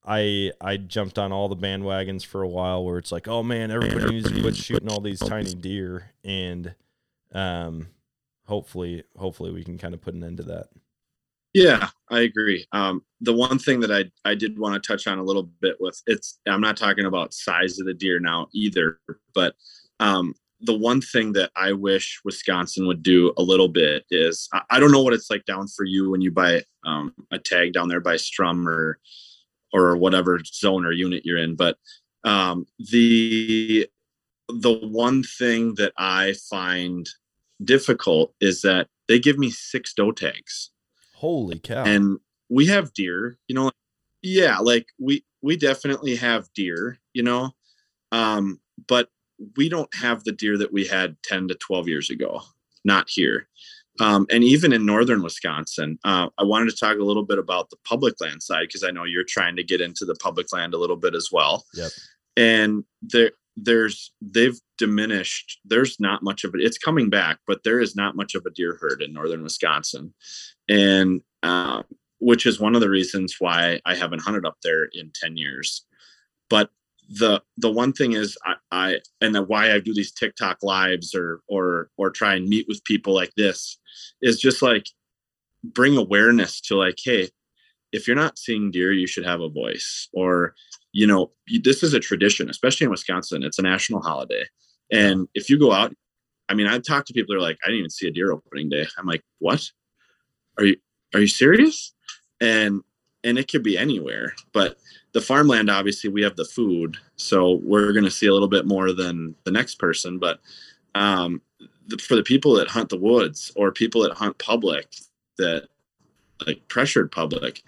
I 0.06 0.52
I 0.60 0.78
jumped 0.78 1.18
on 1.18 1.32
all 1.32 1.48
the 1.48 1.56
bandwagons 1.56 2.24
for 2.24 2.42
a 2.42 2.48
while 2.48 2.82
where 2.82 2.96
it's 2.96 3.12
like, 3.12 3.28
oh 3.28 3.42
man, 3.42 3.70
everybody 3.70 4.14
needs 4.14 4.30
to 4.30 4.40
quit 4.40 4.56
shooting 4.56 4.88
all 4.88 5.00
these 5.00 5.18
tiny 5.18 5.52
deer, 5.52 6.12
and 6.24 6.74
um, 7.32 7.88
hopefully, 8.46 9.04
hopefully 9.16 9.52
we 9.52 9.64
can 9.64 9.78
kind 9.78 9.94
of 9.94 10.00
put 10.00 10.14
an 10.14 10.24
end 10.24 10.38
to 10.38 10.42
that. 10.44 10.68
Yeah, 11.54 11.88
I 12.10 12.20
agree. 12.20 12.66
Um, 12.72 13.02
the 13.20 13.32
one 13.32 13.58
thing 13.58 13.80
that 13.80 13.90
I 13.90 14.04
I 14.28 14.34
did 14.34 14.58
want 14.58 14.80
to 14.80 14.86
touch 14.86 15.06
on 15.06 15.18
a 15.18 15.24
little 15.24 15.44
bit 15.60 15.76
with 15.80 16.00
it's 16.06 16.38
I'm 16.46 16.60
not 16.60 16.76
talking 16.76 17.06
about 17.06 17.34
size 17.34 17.78
of 17.78 17.86
the 17.86 17.94
deer 17.94 18.20
now 18.20 18.48
either, 18.52 19.00
but 19.34 19.54
um, 19.98 20.34
the 20.60 20.76
one 20.76 21.00
thing 21.00 21.32
that 21.32 21.50
I 21.56 21.72
wish 21.72 22.20
Wisconsin 22.24 22.86
would 22.86 23.02
do 23.02 23.32
a 23.38 23.42
little 23.42 23.68
bit 23.68 24.04
is 24.10 24.48
I, 24.52 24.62
I 24.70 24.80
don't 24.80 24.92
know 24.92 25.02
what 25.02 25.14
it's 25.14 25.30
like 25.30 25.44
down 25.46 25.68
for 25.68 25.84
you 25.84 26.10
when 26.10 26.20
you 26.20 26.30
buy 26.30 26.62
um, 26.84 27.14
a 27.30 27.38
tag 27.38 27.72
down 27.72 27.88
there 27.88 28.00
by 28.00 28.16
Strum 28.16 28.68
or 28.68 28.98
or 29.72 29.96
whatever 29.96 30.40
zone 30.44 30.84
or 30.84 30.92
unit 30.92 31.24
you're 31.24 31.38
in, 31.38 31.56
but 31.56 31.76
um, 32.24 32.66
the 32.78 33.86
the 34.48 34.72
one 34.72 35.22
thing 35.22 35.74
that 35.74 35.92
I 35.98 36.34
find 36.48 37.08
difficult 37.64 38.34
is 38.40 38.62
that 38.62 38.88
they 39.08 39.18
give 39.18 39.38
me 39.38 39.50
six 39.50 39.92
doe 39.92 40.12
tags 40.12 40.70
Holy 41.14 41.58
cow! 41.58 41.84
and 41.84 42.18
we 42.48 42.66
have 42.66 42.92
deer 42.94 43.36
you 43.48 43.54
know 43.54 43.70
yeah 44.22 44.58
like 44.58 44.86
we 44.98 45.24
we 45.42 45.56
definitely 45.56 46.14
have 46.16 46.48
deer 46.54 46.98
you 47.12 47.22
know 47.22 47.50
um 48.12 48.60
but 48.86 49.08
we 49.56 49.68
don't 49.68 49.92
have 49.94 50.24
the 50.24 50.32
deer 50.32 50.56
that 50.58 50.72
we 50.72 50.86
had 50.86 51.16
10 51.24 51.48
to 51.48 51.54
12 51.54 51.88
years 51.88 52.10
ago 52.10 52.40
not 52.84 53.08
here 53.08 53.48
um, 54.00 54.26
and 54.30 54.44
even 54.44 54.72
in 54.72 54.86
northern 54.86 55.22
wisconsin 55.22 55.98
uh, 56.04 56.28
i 56.38 56.44
wanted 56.44 56.70
to 56.70 56.76
talk 56.76 56.96
a 56.98 57.04
little 57.04 57.24
bit 57.24 57.38
about 57.38 57.70
the 57.70 57.76
public 57.84 58.14
land 58.20 58.42
side 58.42 58.66
because 58.68 58.84
i 58.84 58.90
know 58.90 59.04
you're 59.04 59.24
trying 59.24 59.56
to 59.56 59.64
get 59.64 59.80
into 59.80 60.04
the 60.04 60.14
public 60.16 60.52
land 60.52 60.74
a 60.74 60.78
little 60.78 60.96
bit 60.96 61.14
as 61.14 61.30
well 61.32 61.64
Yep. 61.74 61.90
and 62.36 62.84
there 63.02 63.32
there's 63.60 64.12
they've 64.20 64.60
diminished 64.76 65.58
there's 65.64 65.98
not 65.98 66.22
much 66.22 66.44
of 66.44 66.54
it 66.54 66.60
it's 66.60 66.78
coming 66.78 67.10
back 67.10 67.38
but 67.46 67.64
there 67.64 67.80
is 67.80 67.96
not 67.96 68.14
much 68.14 68.34
of 68.34 68.46
a 68.46 68.50
deer 68.50 68.78
herd 68.80 69.02
in 69.02 69.12
northern 69.12 69.42
wisconsin 69.42 70.14
and 70.68 71.22
um, 71.42 71.84
which 72.20 72.46
is 72.46 72.60
one 72.60 72.74
of 72.74 72.80
the 72.80 72.90
reasons 72.90 73.36
why 73.38 73.80
I 73.84 73.94
haven't 73.94 74.22
hunted 74.22 74.44
up 74.44 74.56
there 74.62 74.88
in 74.92 75.10
10 75.14 75.36
years. 75.36 75.84
But 76.50 76.70
the 77.08 77.42
the 77.56 77.70
one 77.70 77.94
thing 77.94 78.12
is 78.12 78.36
I, 78.44 78.54
I 78.70 79.00
and 79.22 79.34
the 79.34 79.42
why 79.42 79.72
I 79.72 79.80
do 79.80 79.94
these 79.94 80.12
TikTok 80.12 80.58
lives 80.62 81.14
or 81.14 81.40
or 81.48 81.88
or 81.96 82.10
try 82.10 82.34
and 82.34 82.46
meet 82.46 82.66
with 82.68 82.84
people 82.84 83.14
like 83.14 83.32
this 83.34 83.78
is 84.20 84.38
just 84.38 84.60
like 84.60 84.86
bring 85.64 85.96
awareness 85.96 86.60
to 86.62 86.76
like, 86.76 86.98
hey, 87.02 87.30
if 87.92 88.06
you're 88.06 88.16
not 88.16 88.38
seeing 88.38 88.70
deer, 88.70 88.92
you 88.92 89.06
should 89.06 89.24
have 89.24 89.40
a 89.40 89.48
voice. 89.48 90.08
Or, 90.12 90.54
you 90.98 91.06
know, 91.06 91.30
this 91.62 91.84
is 91.84 91.94
a 91.94 92.00
tradition, 92.00 92.50
especially 92.50 92.86
in 92.86 92.90
Wisconsin. 92.90 93.44
It's 93.44 93.60
a 93.60 93.62
national 93.62 94.02
holiday. 94.02 94.42
And 94.90 95.28
if 95.32 95.48
you 95.48 95.56
go 95.56 95.70
out, 95.70 95.94
I 96.48 96.54
mean, 96.54 96.66
I've 96.66 96.82
talked 96.82 97.06
to 97.06 97.12
people 97.12 97.32
that 97.32 97.38
are 97.38 97.48
like, 97.48 97.56
I 97.62 97.68
didn't 97.68 97.78
even 97.78 97.90
see 97.90 98.08
a 98.08 98.10
deer 98.10 98.32
opening 98.32 98.68
day. 98.68 98.84
I'm 98.98 99.06
like, 99.06 99.22
what? 99.38 99.64
Are 100.58 100.64
you 100.64 100.76
are 101.14 101.20
you 101.20 101.28
serious? 101.28 101.94
And 102.40 102.82
and 103.22 103.38
it 103.38 103.48
could 103.48 103.62
be 103.62 103.78
anywhere. 103.78 104.34
But 104.52 104.78
the 105.12 105.20
farmland, 105.20 105.70
obviously, 105.70 106.10
we 106.10 106.22
have 106.22 106.34
the 106.34 106.44
food, 106.44 106.96
so 107.14 107.60
we're 107.62 107.92
going 107.92 108.04
to 108.04 108.10
see 108.10 108.26
a 108.26 108.32
little 108.32 108.48
bit 108.48 108.66
more 108.66 108.92
than 108.92 109.36
the 109.44 109.52
next 109.52 109.76
person. 109.76 110.18
But 110.18 110.40
um, 110.96 111.40
the, 111.86 111.98
for 111.98 112.16
the 112.16 112.24
people 112.24 112.54
that 112.54 112.66
hunt 112.66 112.88
the 112.88 112.98
woods 112.98 113.52
or 113.54 113.70
people 113.70 114.02
that 114.02 114.14
hunt 114.14 114.36
public, 114.38 114.92
that 115.36 115.68
like 116.44 116.66
pressured 116.66 117.12
public. 117.12 117.62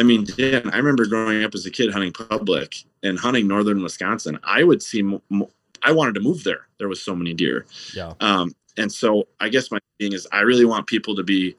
I 0.00 0.02
mean, 0.02 0.24
Dan, 0.24 0.70
I 0.70 0.78
remember 0.78 1.04
growing 1.04 1.44
up 1.44 1.54
as 1.54 1.66
a 1.66 1.70
kid 1.70 1.92
hunting 1.92 2.10
public 2.10 2.74
and 3.02 3.18
hunting 3.18 3.46
northern 3.46 3.82
Wisconsin. 3.82 4.38
I 4.44 4.64
would 4.64 4.82
see, 4.82 5.02
mo- 5.02 5.22
mo- 5.28 5.50
I 5.82 5.92
wanted 5.92 6.14
to 6.14 6.20
move 6.20 6.42
there. 6.42 6.68
There 6.78 6.88
was 6.88 7.02
so 7.02 7.14
many 7.14 7.34
deer. 7.34 7.66
yeah, 7.94 8.14
Um, 8.18 8.54
and 8.78 8.90
so 8.90 9.28
I 9.40 9.50
guess 9.50 9.70
my 9.70 9.78
thing 9.98 10.14
is 10.14 10.26
I 10.32 10.40
really 10.40 10.64
want 10.64 10.86
people 10.86 11.14
to 11.16 11.22
be 11.22 11.54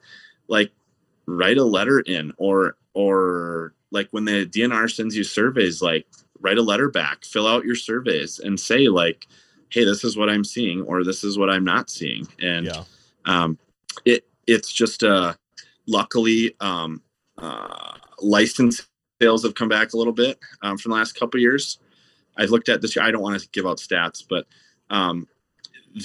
like 0.48 0.72
write 1.26 1.56
a 1.56 1.62
letter 1.62 2.00
in 2.00 2.32
or 2.36 2.76
or 2.94 3.74
like 3.92 4.08
when 4.10 4.24
the 4.24 4.44
DNR 4.44 4.90
sends 4.90 5.16
you 5.16 5.22
surveys, 5.22 5.80
like 5.80 6.04
write 6.40 6.58
a 6.58 6.62
letter 6.62 6.90
back, 6.90 7.24
fill 7.24 7.46
out 7.46 7.64
your 7.64 7.76
surveys 7.76 8.40
and 8.40 8.58
say 8.58 8.88
like, 8.88 9.28
hey, 9.68 9.84
this 9.84 10.02
is 10.02 10.16
what 10.16 10.28
I'm 10.28 10.42
seeing 10.42 10.82
or 10.82 11.04
this 11.04 11.22
is 11.22 11.38
what 11.38 11.48
I'm 11.48 11.64
not 11.64 11.90
seeing. 11.90 12.26
And 12.40 12.66
yeah, 12.66 12.82
um, 13.24 13.56
it 14.04 14.26
it's 14.48 14.72
just 14.72 15.04
uh 15.04 15.34
luckily 15.86 16.56
um, 16.58 17.02
uh, 17.38 17.94
license 18.20 18.86
sales 19.20 19.44
have 19.44 19.54
come 19.54 19.68
back 19.68 19.92
a 19.92 19.96
little 19.96 20.12
bit 20.12 20.38
um, 20.62 20.76
from 20.76 20.90
the 20.90 20.96
last 20.96 21.12
couple 21.12 21.38
of 21.38 21.42
years. 21.42 21.78
I 22.36 22.44
looked 22.44 22.68
at 22.68 22.80
this 22.80 22.96
year. 22.96 23.04
I 23.04 23.10
don't 23.10 23.22
want 23.22 23.40
to 23.40 23.48
give 23.52 23.66
out 23.66 23.78
stats, 23.78 24.24
but 24.28 24.46
um, 24.90 25.28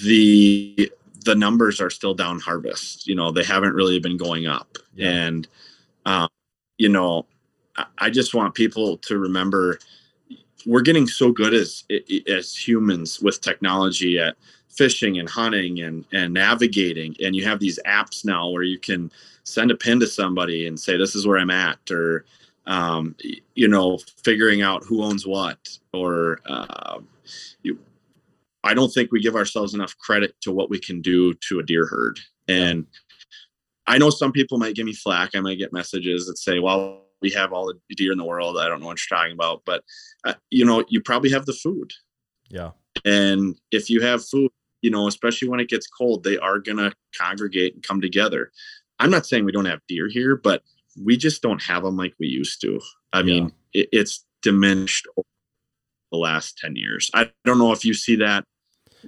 the 0.04 0.92
the 1.26 1.36
numbers 1.36 1.82
are 1.82 1.90
still 1.90 2.14
down 2.14 2.40
harvest. 2.40 3.08
You 3.08 3.16
know, 3.16 3.32
they 3.32 3.44
haven't 3.44 3.74
really 3.74 4.00
been 4.00 4.18
going 4.18 4.48
up, 4.48 4.78
Yeah. 4.96 5.10
and 5.10 5.48
um, 6.06 6.30
you 6.78 6.90
know, 6.90 7.26
I, 7.76 7.86
I 7.98 8.10
just 8.10 8.34
want 8.34 8.56
people 8.56 8.98
to 9.00 9.18
remember 9.18 9.80
we're 10.66 10.82
getting 10.82 11.08
so 11.08 11.32
good 11.32 11.54
as 11.54 11.86
as 12.28 12.56
humans 12.56 13.22
with 13.22 13.42
technology 13.42 14.20
at 14.20 14.36
fishing 14.78 15.20
and 15.20 15.30
hunting 15.30 15.82
and 15.82 16.06
and 16.14 16.34
navigating. 16.34 17.16
And 17.24 17.36
you 17.36 17.44
have 17.46 17.60
these 17.60 17.80
apps 17.86 18.24
now 18.24 18.50
where 18.50 18.64
you 18.64 18.80
can 18.80 19.12
send 19.48 19.72
a 19.72 19.76
pin 19.76 19.98
to 19.98 20.08
somebody 20.08 20.68
and 20.68 20.78
say 20.78 20.98
this 20.98 21.16
is 21.16 21.26
where 21.26 21.38
i'm 21.38 21.50
at 21.50 21.80
or 21.90 22.26
um, 22.66 23.16
you 23.56 23.68
know 23.68 23.98
figuring 24.26 24.62
out 24.62 24.84
who 24.84 25.02
owns 25.02 25.26
what 25.26 25.58
or 25.94 26.42
uh, 26.46 27.00
you, 27.64 27.80
i 28.66 28.74
don't 28.74 28.94
think 28.94 29.12
we 29.12 29.22
give 29.22 29.38
ourselves 29.38 29.74
enough 29.74 29.98
credit 29.98 30.36
to 30.42 30.52
what 30.52 30.70
we 30.70 30.78
can 30.78 31.02
do 31.02 31.34
to 31.36 31.60
a 31.60 31.64
deer 31.64 31.86
herd. 31.86 32.20
And 32.50 32.86
i 33.88 33.98
know 33.98 34.10
some 34.10 34.34
people 34.34 34.58
might 34.58 34.76
give 34.76 34.86
me 34.86 34.94
flack. 34.94 35.32
I 35.34 35.40
might 35.40 35.58
get 35.58 35.74
messages 35.74 36.28
that 36.28 36.38
say 36.38 36.60
well 36.60 37.04
we 37.22 37.32
have 37.32 37.52
all 37.52 37.68
the 37.68 37.96
deer 37.96 38.12
in 38.12 38.18
the 38.18 38.24
world. 38.24 38.60
I 38.60 38.68
don't 38.68 38.80
know 38.80 38.86
what 38.86 39.00
you're 39.00 39.18
talking 39.18 39.34
about. 39.34 39.64
But 39.66 39.84
uh, 40.26 40.34
you 40.52 40.66
know 40.66 40.84
you 40.90 41.02
probably 41.02 41.32
have 41.32 41.46
the 41.46 41.54
food. 41.54 41.94
Yeah, 42.50 42.72
and 43.06 43.56
if 43.72 43.90
you 43.90 44.02
have 44.02 44.26
food, 44.26 44.52
you 44.88 44.92
know, 44.92 45.06
especially 45.06 45.50
when 45.50 45.60
it 45.60 45.68
gets 45.68 45.86
cold, 45.86 46.24
they 46.24 46.38
are 46.38 46.60
going 46.60 46.78
to 46.78 46.94
congregate 47.14 47.74
and 47.74 47.84
come 47.84 48.00
together. 48.00 48.54
I'm 49.00 49.12
not 49.12 49.26
saying 49.26 49.44
we 49.44 49.52
don't 49.52 49.66
have 49.66 49.82
deer 49.86 50.08
here, 50.08 50.38
but 50.38 50.64
we 51.04 51.18
just 51.18 51.42
don't 51.42 51.62
have 51.62 51.84
them 51.84 51.98
like 51.98 52.14
we 52.22 52.28
used 52.28 52.62
to. 52.62 52.80
I 53.12 53.22
mean, 53.22 53.52
it, 53.74 53.90
it's 53.92 54.24
diminished 54.42 55.06
over 55.18 55.28
the 56.14 56.20
last 56.20 56.58
10 56.60 56.78
years. 56.78 57.12
I 57.14 57.30
don't 57.44 57.60
know 57.60 57.74
if 57.74 57.84
you 57.84 57.94
see 57.94 58.16
that 58.16 58.46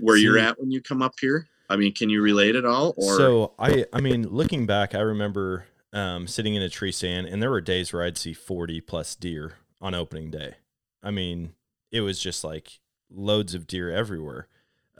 where 0.01 0.17
you're 0.17 0.38
at 0.38 0.59
when 0.59 0.69
you 0.69 0.82
come 0.82 1.01
up 1.01 1.13
here. 1.21 1.47
I 1.69 1.77
mean, 1.77 1.93
can 1.93 2.09
you 2.09 2.21
relate 2.21 2.57
at 2.57 2.65
all? 2.65 2.93
Or 2.97 3.15
so 3.15 3.53
I, 3.57 3.86
I 3.93 4.01
mean, 4.01 4.27
looking 4.27 4.65
back, 4.65 4.93
I 4.93 4.99
remember 4.99 5.65
um, 5.93 6.27
sitting 6.27 6.55
in 6.55 6.61
a 6.61 6.69
tree 6.69 6.91
stand, 6.91 7.27
and 7.27 7.41
there 7.41 7.51
were 7.51 7.61
days 7.61 7.93
where 7.93 8.03
I'd 8.03 8.17
see 8.17 8.34
forty 8.34 8.82
plus 8.82 9.15
deer 9.15 9.53
on 9.80 9.93
opening 9.93 10.32
day. 10.32 10.55
I 11.03 11.11
mean, 11.11 11.53
it 11.91 12.01
was 12.01 12.19
just 12.19 12.43
like 12.43 12.80
loads 13.09 13.53
of 13.53 13.67
deer 13.67 13.91
everywhere. 13.91 14.47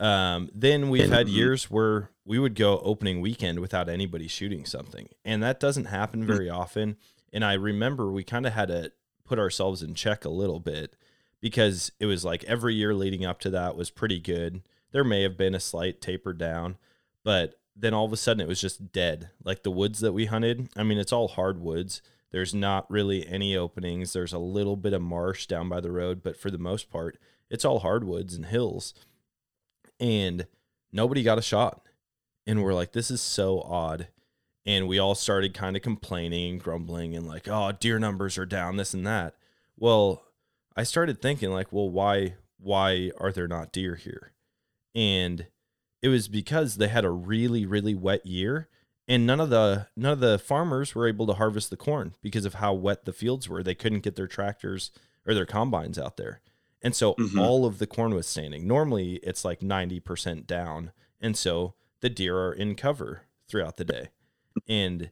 Um, 0.00 0.48
then 0.54 0.88
we've 0.88 1.10
had 1.10 1.28
years 1.28 1.70
where 1.70 2.10
we 2.24 2.38
would 2.38 2.54
go 2.54 2.78
opening 2.78 3.20
weekend 3.20 3.60
without 3.60 3.88
anybody 3.88 4.26
shooting 4.28 4.64
something, 4.64 5.08
and 5.24 5.42
that 5.42 5.60
doesn't 5.60 5.84
happen 5.84 6.26
very 6.26 6.48
often. 6.48 6.96
And 7.32 7.44
I 7.44 7.52
remember 7.52 8.10
we 8.10 8.24
kind 8.24 8.46
of 8.46 8.54
had 8.54 8.68
to 8.68 8.92
put 9.24 9.38
ourselves 9.38 9.82
in 9.82 9.94
check 9.94 10.24
a 10.24 10.30
little 10.30 10.58
bit 10.58 10.96
because 11.40 11.92
it 12.00 12.06
was 12.06 12.24
like 12.24 12.42
every 12.44 12.74
year 12.74 12.94
leading 12.94 13.24
up 13.24 13.40
to 13.40 13.50
that 13.50 13.76
was 13.76 13.90
pretty 13.90 14.18
good. 14.18 14.62
There 14.90 15.04
may 15.04 15.22
have 15.22 15.36
been 15.36 15.54
a 15.54 15.60
slight 15.60 16.00
taper 16.00 16.32
down, 16.32 16.78
but 17.22 17.60
then 17.76 17.94
all 17.94 18.06
of 18.06 18.12
a 18.12 18.16
sudden 18.16 18.40
it 18.40 18.48
was 18.48 18.60
just 18.60 18.92
dead. 18.92 19.30
Like 19.44 19.62
the 19.62 19.70
woods 19.70 20.00
that 20.00 20.12
we 20.12 20.26
hunted, 20.26 20.68
I 20.76 20.82
mean, 20.82 20.98
it's 20.98 21.12
all 21.12 21.28
hardwoods. 21.28 22.02
There's 22.30 22.54
not 22.54 22.90
really 22.90 23.26
any 23.26 23.56
openings. 23.56 24.12
There's 24.12 24.32
a 24.32 24.38
little 24.38 24.76
bit 24.76 24.92
of 24.92 25.02
marsh 25.02 25.46
down 25.46 25.68
by 25.68 25.80
the 25.80 25.92
road, 25.92 26.22
but 26.22 26.36
for 26.36 26.50
the 26.50 26.58
most 26.58 26.90
part, 26.90 27.18
it's 27.48 27.64
all 27.64 27.80
hardwoods 27.80 28.34
and 28.34 28.46
hills. 28.46 28.94
And 30.00 30.46
nobody 30.92 31.22
got 31.22 31.38
a 31.38 31.42
shot. 31.42 31.82
And 32.46 32.62
we're 32.62 32.74
like, 32.74 32.92
this 32.92 33.10
is 33.10 33.20
so 33.20 33.60
odd. 33.60 34.08
And 34.66 34.88
we 34.88 34.98
all 34.98 35.14
started 35.14 35.54
kind 35.54 35.76
of 35.76 35.82
complaining 35.82 36.52
and 36.52 36.62
grumbling 36.62 37.14
and 37.14 37.26
like, 37.26 37.46
oh, 37.48 37.72
deer 37.72 37.98
numbers 37.98 38.38
are 38.38 38.46
down, 38.46 38.76
this 38.76 38.94
and 38.94 39.06
that. 39.06 39.34
Well, 39.76 40.22
I 40.76 40.82
started 40.82 41.20
thinking 41.20 41.50
like, 41.50 41.72
well, 41.72 41.90
why 41.90 42.34
why 42.58 43.10
are 43.18 43.32
there 43.32 43.48
not 43.48 43.72
deer 43.72 43.94
here? 43.94 44.32
And 44.94 45.46
it 46.02 46.08
was 46.08 46.28
because 46.28 46.76
they 46.76 46.88
had 46.88 47.04
a 47.04 47.10
really 47.10 47.64
really 47.66 47.94
wet 47.94 48.26
year 48.26 48.68
and 49.10 49.26
none 49.26 49.40
of 49.40 49.50
the 49.50 49.88
none 49.96 50.12
of 50.12 50.20
the 50.20 50.38
farmers 50.38 50.94
were 50.94 51.08
able 51.08 51.26
to 51.26 51.34
harvest 51.34 51.68
the 51.70 51.76
corn 51.76 52.14
because 52.22 52.44
of 52.44 52.54
how 52.54 52.72
wet 52.72 53.04
the 53.04 53.12
fields 53.12 53.48
were. 53.48 53.62
They 53.62 53.74
couldn't 53.74 54.04
get 54.04 54.14
their 54.14 54.28
tractors 54.28 54.92
or 55.26 55.34
their 55.34 55.46
combines 55.46 55.98
out 55.98 56.16
there. 56.16 56.40
And 56.82 56.94
so 56.96 57.14
Mhm. 57.14 57.38
all 57.40 57.66
of 57.66 57.78
the 57.78 57.86
corn 57.86 58.14
was 58.14 58.26
standing. 58.26 58.66
Normally 58.66 59.16
it's 59.22 59.44
like 59.44 59.62
90% 59.62 60.46
down. 60.46 60.92
And 61.20 61.36
so 61.36 61.74
the 62.00 62.08
deer 62.10 62.36
are 62.38 62.52
in 62.52 62.74
cover 62.74 63.22
throughout 63.48 63.76
the 63.76 63.84
day. 63.84 64.08
And 64.68 65.10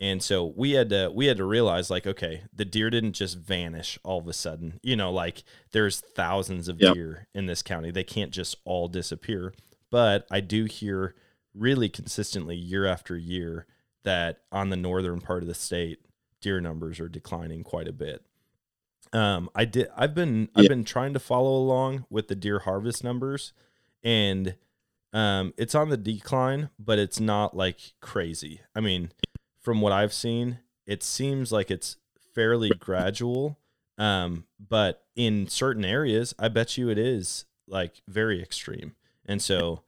and 0.00 0.22
so 0.22 0.44
we 0.56 0.72
had 0.72 0.90
to 0.90 1.10
we 1.12 1.26
had 1.26 1.38
to 1.38 1.44
realize 1.44 1.90
like 1.90 2.06
okay, 2.06 2.44
the 2.52 2.64
deer 2.64 2.90
didn't 2.90 3.14
just 3.14 3.36
vanish 3.38 3.98
all 4.04 4.18
of 4.20 4.28
a 4.28 4.32
sudden. 4.32 4.78
You 4.82 4.96
know, 4.96 5.10
like 5.12 5.42
there's 5.72 6.00
thousands 6.00 6.68
of 6.68 6.80
Yep. 6.80 6.94
deer 6.94 7.26
in 7.34 7.46
this 7.46 7.62
county. 7.62 7.90
They 7.90 8.04
can't 8.04 8.32
just 8.32 8.56
all 8.64 8.88
disappear. 8.88 9.54
But 9.90 10.26
I 10.30 10.40
do 10.40 10.66
hear 10.66 11.16
really 11.54 11.88
consistently 11.88 12.54
year 12.56 12.86
after 12.86 13.16
year 13.16 13.66
that 14.04 14.42
on 14.52 14.70
the 14.70 14.76
northern 14.76 15.20
part 15.20 15.42
of 15.42 15.48
the 15.48 15.54
state, 15.54 16.00
deer 16.40 16.60
numbers 16.60 17.00
are 17.00 17.08
declining 17.08 17.64
quite 17.64 17.88
a 17.88 17.92
bit. 17.92 18.24
Um, 19.12 19.50
I 19.54 19.64
did. 19.64 19.88
I've 19.96 20.14
been 20.14 20.48
I've 20.54 20.68
been 20.68 20.84
trying 20.84 21.12
to 21.14 21.20
follow 21.20 21.56
along 21.56 22.06
with 22.10 22.28
the 22.28 22.34
deer 22.34 22.60
harvest 22.60 23.02
numbers, 23.02 23.52
and 24.02 24.54
um, 25.12 25.54
it's 25.56 25.74
on 25.74 25.88
the 25.88 25.96
decline, 25.96 26.70
but 26.78 26.98
it's 26.98 27.20
not 27.20 27.56
like 27.56 27.94
crazy. 28.00 28.60
I 28.74 28.80
mean, 28.80 29.12
from 29.60 29.80
what 29.80 29.92
I've 29.92 30.12
seen, 30.12 30.58
it 30.86 31.02
seems 31.02 31.52
like 31.52 31.70
it's 31.70 31.96
fairly 32.34 32.70
gradual. 32.70 33.58
Um, 33.96 34.44
but 34.60 35.04
in 35.16 35.48
certain 35.48 35.84
areas, 35.84 36.34
I 36.38 36.48
bet 36.48 36.76
you 36.76 36.88
it 36.88 36.98
is 36.98 37.44
like 37.66 38.02
very 38.06 38.40
extreme. 38.42 38.94
And 39.26 39.42
so 39.42 39.82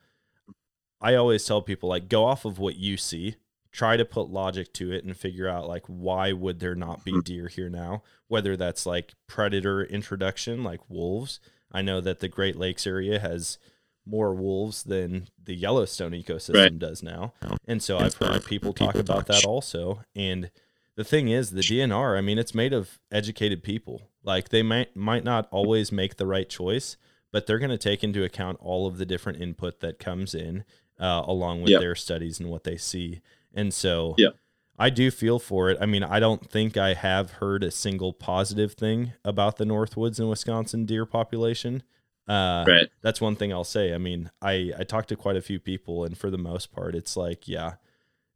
I 1.00 1.14
always 1.14 1.44
tell 1.44 1.62
people 1.62 1.88
like 1.88 2.08
go 2.08 2.24
off 2.24 2.44
of 2.44 2.58
what 2.58 2.76
you 2.76 2.96
see, 2.96 3.36
try 3.72 3.96
to 3.96 4.04
put 4.04 4.28
logic 4.30 4.72
to 4.74 4.92
it 4.92 5.04
and 5.04 5.16
figure 5.16 5.48
out 5.48 5.68
like 5.68 5.84
why 5.86 6.32
would 6.32 6.58
there 6.60 6.74
not 6.74 7.04
be 7.04 7.20
deer 7.22 7.48
here 7.48 7.68
now? 7.68 8.02
Whether 8.28 8.56
that's 8.56 8.84
like 8.86 9.14
predator 9.26 9.82
introduction 9.84 10.62
like 10.64 10.80
wolves. 10.88 11.40
I 11.72 11.82
know 11.82 12.00
that 12.00 12.18
the 12.20 12.28
Great 12.28 12.56
Lakes 12.56 12.86
area 12.86 13.20
has 13.20 13.58
more 14.04 14.34
wolves 14.34 14.82
than 14.82 15.28
the 15.42 15.54
Yellowstone 15.54 16.12
ecosystem 16.12 16.54
Right. 16.54 16.78
does 16.78 17.02
now. 17.02 17.32
And 17.68 17.80
so 17.82 17.98
I've 17.98 18.16
heard 18.16 18.44
people 18.44 18.72
talk 18.72 18.96
about 18.96 19.26
that 19.26 19.44
also. 19.44 20.02
And 20.16 20.50
the 20.96 21.04
thing 21.04 21.28
is, 21.28 21.50
the 21.50 21.60
DNR, 21.62 22.18
I 22.18 22.20
mean, 22.20 22.38
it's 22.38 22.54
made 22.54 22.72
of 22.72 22.98
educated 23.12 23.62
people. 23.62 24.02
Like 24.24 24.48
they 24.48 24.62
might 24.64 24.96
might 24.96 25.22
not 25.24 25.46
always 25.52 25.92
make 25.92 26.16
the 26.16 26.26
right 26.26 26.48
choice, 26.48 26.96
but 27.30 27.46
they're 27.46 27.58
going 27.60 27.70
to 27.70 27.78
take 27.78 28.02
into 28.02 28.24
account 28.24 28.58
all 28.60 28.86
of 28.88 28.98
the 28.98 29.06
different 29.06 29.40
input 29.40 29.78
that 29.80 29.98
comes 30.00 30.34
in 30.34 30.64
uh, 30.98 31.22
along 31.26 31.62
with 31.62 31.70
Yep. 31.70 31.80
their 31.80 31.94
studies 31.94 32.40
and 32.40 32.50
what 32.50 32.64
they 32.64 32.76
see. 32.76 33.20
And 33.54 33.72
so 33.74 34.14
Yep. 34.18 34.36
I 34.78 34.88
do 34.90 35.10
feel 35.10 35.38
for 35.38 35.70
it. 35.70 35.76
I 35.80 35.86
mean, 35.86 36.02
I 36.02 36.20
don't 36.20 36.48
think 36.50 36.76
I 36.76 36.94
have 36.94 37.32
heard 37.32 37.62
a 37.62 37.70
single 37.70 38.12
positive 38.12 38.72
thing 38.72 39.12
about 39.24 39.56
the 39.58 39.64
Northwoods 39.64 40.18
and 40.18 40.28
Wisconsin 40.30 40.86
deer 40.86 41.04
population. 41.04 41.82
Uh, 42.28 42.64
Right. 42.66 42.88
that's 43.02 43.20
one 43.20 43.36
thing 43.36 43.52
I'll 43.52 43.64
say. 43.64 43.92
I 43.92 43.98
mean, 43.98 44.30
I 44.40 44.72
I 44.78 44.84
talked 44.84 45.08
to 45.10 45.16
quite 45.16 45.36
a 45.36 45.42
few 45.42 45.58
people, 45.60 46.04
and 46.04 46.16
for 46.16 46.30
the 46.30 46.38
most 46.38 46.72
part, 46.72 46.94
it's 46.94 47.16
like, 47.16 47.46
yeah, 47.48 47.74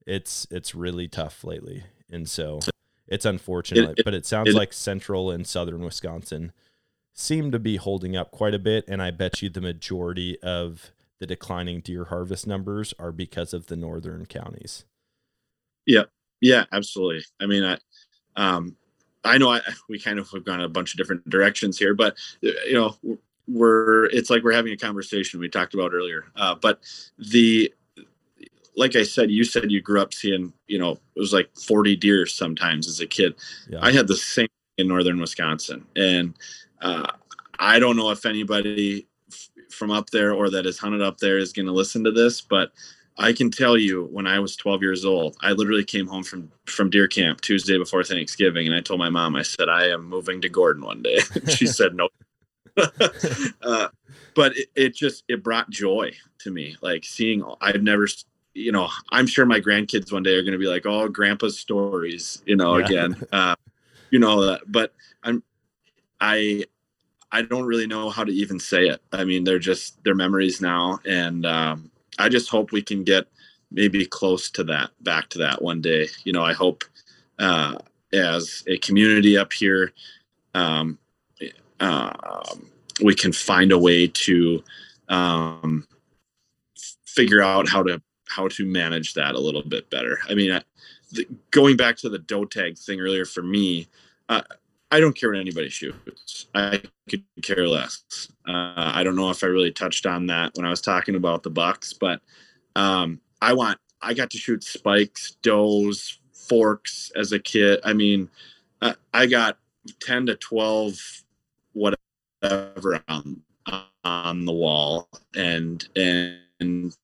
it's 0.06 0.46
it's 0.50 0.74
really 0.74 1.06
tough 1.08 1.44
lately, 1.44 1.84
and 2.10 2.28
so 2.28 2.58
it's 3.06 3.24
unfortunate. 3.24 3.98
it- 3.98 4.04
but 4.04 4.12
it 4.14 4.26
sounds 4.26 4.48
it- 4.50 4.54
like 4.54 4.72
central 4.72 5.30
and 5.30 5.46
southern 5.46 5.82
Wisconsin 5.84 6.52
seem 7.12 7.52
to 7.52 7.58
be 7.60 7.76
holding 7.76 8.16
up 8.16 8.32
quite 8.32 8.54
a 8.54 8.58
bit, 8.58 8.84
and 8.88 9.00
I 9.00 9.12
bet 9.12 9.40
you 9.40 9.48
the 9.48 9.60
majority 9.60 10.38
of 10.42 10.90
the 11.20 11.26
declining 11.26 11.80
deer 11.80 12.06
harvest 12.06 12.46
numbers 12.46 12.92
are 12.98 13.12
because 13.12 13.54
of 13.54 13.66
the 13.68 13.76
northern 13.76 14.26
counties. 14.26 14.84
Yeah, 15.86 16.04
yeah, 16.40 16.64
absolutely. 16.72 17.24
I 17.40 17.46
mean, 17.46 17.64
I, 17.64 17.78
um, 18.36 18.76
I 19.24 19.38
know 19.38 19.50
I, 19.50 19.60
we 19.88 19.98
kind 19.98 20.18
of 20.18 20.30
have 20.30 20.44
gone 20.44 20.60
a 20.60 20.68
bunch 20.68 20.92
of 20.92 20.98
different 20.98 21.28
directions 21.28 21.78
here, 21.78 21.94
but 21.94 22.16
you 22.40 22.74
know, 22.74 22.96
we're 23.46 24.06
it's 24.06 24.30
like 24.30 24.42
we're 24.42 24.52
having 24.52 24.72
a 24.72 24.76
conversation 24.76 25.40
we 25.40 25.48
talked 25.48 25.74
about 25.74 25.92
earlier. 25.92 26.26
Uh, 26.36 26.54
but 26.54 26.80
the, 27.18 27.72
like 28.76 28.96
I 28.96 29.02
said, 29.02 29.30
you 29.30 29.44
said 29.44 29.70
you 29.70 29.80
grew 29.80 30.00
up 30.00 30.14
seeing, 30.14 30.52
you 30.66 30.78
know, 30.78 30.92
it 30.92 31.20
was 31.20 31.32
like 31.32 31.50
40 31.56 31.96
deer 31.96 32.26
sometimes 32.26 32.88
as 32.88 33.00
a 33.00 33.06
kid. 33.06 33.34
Yeah, 33.68 33.78
I 33.82 33.92
had 33.92 34.08
the 34.08 34.16
same 34.16 34.48
in 34.78 34.88
northern 34.88 35.20
Wisconsin, 35.20 35.84
and 35.94 36.34
uh, 36.80 37.06
I 37.58 37.78
don't 37.78 37.96
know 37.96 38.10
if 38.10 38.26
anybody 38.26 39.06
f- 39.30 39.50
from 39.70 39.90
up 39.90 40.10
there 40.10 40.32
or 40.32 40.50
that 40.50 40.64
has 40.64 40.78
hunted 40.78 41.02
up 41.02 41.18
there 41.18 41.38
is 41.38 41.52
going 41.52 41.66
to 41.66 41.72
listen 41.72 42.02
to 42.04 42.10
this, 42.10 42.40
but 42.40 42.72
I 43.16 43.32
can 43.32 43.50
tell 43.50 43.78
you 43.78 44.08
when 44.10 44.26
I 44.26 44.40
was 44.40 44.56
12 44.56 44.82
years 44.82 45.04
old, 45.04 45.36
I 45.40 45.52
literally 45.52 45.84
came 45.84 46.06
home 46.06 46.24
from 46.24 46.50
from 46.66 46.90
deer 46.90 47.06
camp 47.06 47.40
Tuesday 47.40 47.78
before 47.78 48.02
Thanksgiving, 48.02 48.66
and 48.66 48.74
I 48.74 48.80
told 48.80 48.98
my 48.98 49.10
mom, 49.10 49.36
I 49.36 49.42
said, 49.42 49.68
I 49.68 49.88
am 49.88 50.04
moving 50.04 50.40
to 50.40 50.48
Gordon 50.48 50.82
one 50.82 51.02
day. 51.02 51.18
she 51.48 51.66
said 51.66 51.94
no. 51.94 52.08
uh, 53.62 53.88
but 54.34 54.56
it, 54.56 54.68
it 54.74 54.94
just 54.96 55.24
it 55.28 55.42
brought 55.44 55.70
joy 55.70 56.12
to 56.40 56.50
me, 56.50 56.76
like 56.80 57.04
seeing. 57.04 57.44
I've 57.60 57.82
never, 57.82 58.08
you 58.54 58.72
know, 58.72 58.88
I'm 59.10 59.26
sure 59.26 59.46
my 59.46 59.60
grandkids 59.60 60.12
one 60.12 60.24
day 60.24 60.34
are 60.34 60.42
going 60.42 60.52
to 60.52 60.58
be 60.58 60.66
like, 60.66 60.86
oh, 60.86 61.08
grandpa's 61.08 61.58
stories, 61.58 62.42
you 62.46 62.56
know, 62.56 62.78
Yeah. 62.78 62.86
again, 62.86 63.16
uh, 63.32 63.54
you 64.10 64.18
know 64.18 64.44
that. 64.46 64.62
But 64.66 64.92
I'm, 65.22 65.42
I, 66.20 66.64
I 67.30 67.42
don't 67.42 67.64
really 67.64 67.86
know 67.86 68.10
how 68.10 68.24
to 68.24 68.32
even 68.32 68.58
say 68.58 68.88
it. 68.88 69.00
I 69.12 69.24
mean, 69.24 69.44
they're 69.44 69.58
just 69.58 70.02
they're 70.02 70.14
memories 70.14 70.60
now, 70.60 70.98
and 71.04 71.46
um, 71.46 71.90
I 72.18 72.28
just 72.28 72.48
hope 72.48 72.72
we 72.72 72.82
can 72.82 73.04
get 73.04 73.26
maybe 73.70 74.06
close 74.06 74.50
to 74.50 74.64
that, 74.64 74.90
back 75.00 75.28
to 75.30 75.38
that 75.38 75.62
one 75.62 75.80
day. 75.80 76.08
You 76.24 76.32
know, 76.32 76.42
I 76.42 76.52
hope 76.52 76.84
uh, 77.38 77.76
as 78.12 78.62
a 78.66 78.78
community 78.78 79.36
up 79.36 79.52
here, 79.52 79.92
um, 80.54 80.98
um, 81.80 82.70
we 83.02 83.14
can 83.14 83.32
find 83.32 83.72
a 83.72 83.78
way 83.78 84.06
to 84.06 84.62
um, 85.08 85.86
figure 87.04 87.42
out 87.42 87.68
how 87.68 87.82
to 87.82 88.00
how 88.28 88.48
to 88.48 88.64
manage 88.64 89.14
that 89.14 89.34
a 89.34 89.40
little 89.40 89.62
bit 89.62 89.88
better. 89.90 90.18
I 90.28 90.34
mean, 90.34 90.52
I, 90.52 90.62
the, 91.12 91.28
going 91.50 91.76
back 91.76 91.96
to 91.98 92.08
the 92.08 92.18
doe 92.18 92.46
tag 92.46 92.78
thing 92.78 93.00
earlier 93.00 93.24
for 93.24 93.42
me, 93.42 93.86
uh, 94.28 94.42
I 94.94 95.00
don't 95.00 95.12
care 95.12 95.30
what 95.30 95.40
anybody 95.40 95.70
shoots. 95.70 96.46
I 96.54 96.80
could 97.10 97.24
care 97.42 97.66
less. 97.66 98.28
Uh, 98.46 98.74
I 98.76 99.02
don't 99.02 99.16
know 99.16 99.28
if 99.30 99.42
I 99.42 99.48
really 99.48 99.72
touched 99.72 100.06
on 100.06 100.26
that 100.26 100.52
when 100.54 100.64
I 100.64 100.70
was 100.70 100.80
talking 100.80 101.16
about 101.16 101.42
the 101.42 101.50
bucks, 101.50 101.92
but 101.92 102.20
um, 102.76 103.20
I 103.42 103.54
want. 103.54 103.78
I 104.00 104.14
got 104.14 104.30
to 104.30 104.38
shoot 104.38 104.62
spikes, 104.62 105.36
does, 105.42 106.20
forks 106.32 107.10
as 107.16 107.32
a 107.32 107.40
kid. 107.40 107.80
I 107.82 107.92
mean, 107.92 108.28
I, 108.82 108.94
I 109.12 109.26
got 109.26 109.58
ten 110.00 110.26
to 110.26 110.36
twelve, 110.36 110.96
whatever 111.72 113.02
on 113.08 113.42
on 114.04 114.44
the 114.44 114.52
wall, 114.52 115.08
and 115.34 115.88
and 115.96 116.96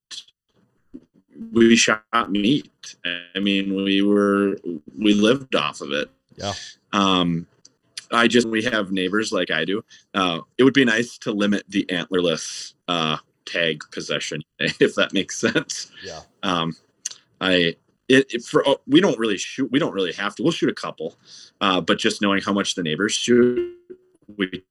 we 1.52 1.74
shot 1.74 2.30
meat. 2.30 2.94
I 3.34 3.40
mean, 3.40 3.74
we 3.74 4.02
were 4.02 4.58
we 4.96 5.12
lived 5.12 5.56
off 5.56 5.80
of 5.80 5.90
it. 5.90 6.08
Yeah. 6.36 6.52
Um, 6.92 7.48
I 8.12 8.26
just 8.26 8.48
we 8.48 8.62
have 8.64 8.92
neighbors 8.92 9.32
like 9.32 9.50
I 9.50 9.64
do. 9.64 9.84
Uh, 10.14 10.40
it 10.58 10.64
would 10.64 10.74
be 10.74 10.84
nice 10.84 11.18
to 11.18 11.32
limit 11.32 11.64
the 11.68 11.84
antlerless 11.86 12.74
uh, 12.88 13.18
tag 13.46 13.82
possession, 13.92 14.42
if 14.58 14.94
that 14.96 15.12
makes 15.12 15.38
sense. 15.38 15.90
yeah, 16.04 16.20
Um, 16.42 16.74
I 17.40 17.76
it, 18.08 18.34
it 18.34 18.42
for 18.42 18.66
oh, 18.68 18.80
we 18.86 19.00
don't 19.00 19.18
really 19.18 19.38
shoot. 19.38 19.70
We 19.70 19.78
don't 19.78 19.92
really 19.92 20.12
have 20.12 20.34
to. 20.36 20.42
We'll 20.42 20.52
shoot 20.52 20.70
a 20.70 20.74
couple, 20.74 21.16
uh, 21.60 21.80
but 21.80 21.98
just 21.98 22.20
knowing 22.20 22.42
how 22.42 22.52
much 22.52 22.74
the 22.74 22.82
neighbors 22.82 23.12
shoot, 23.12 23.76
we 24.36 24.64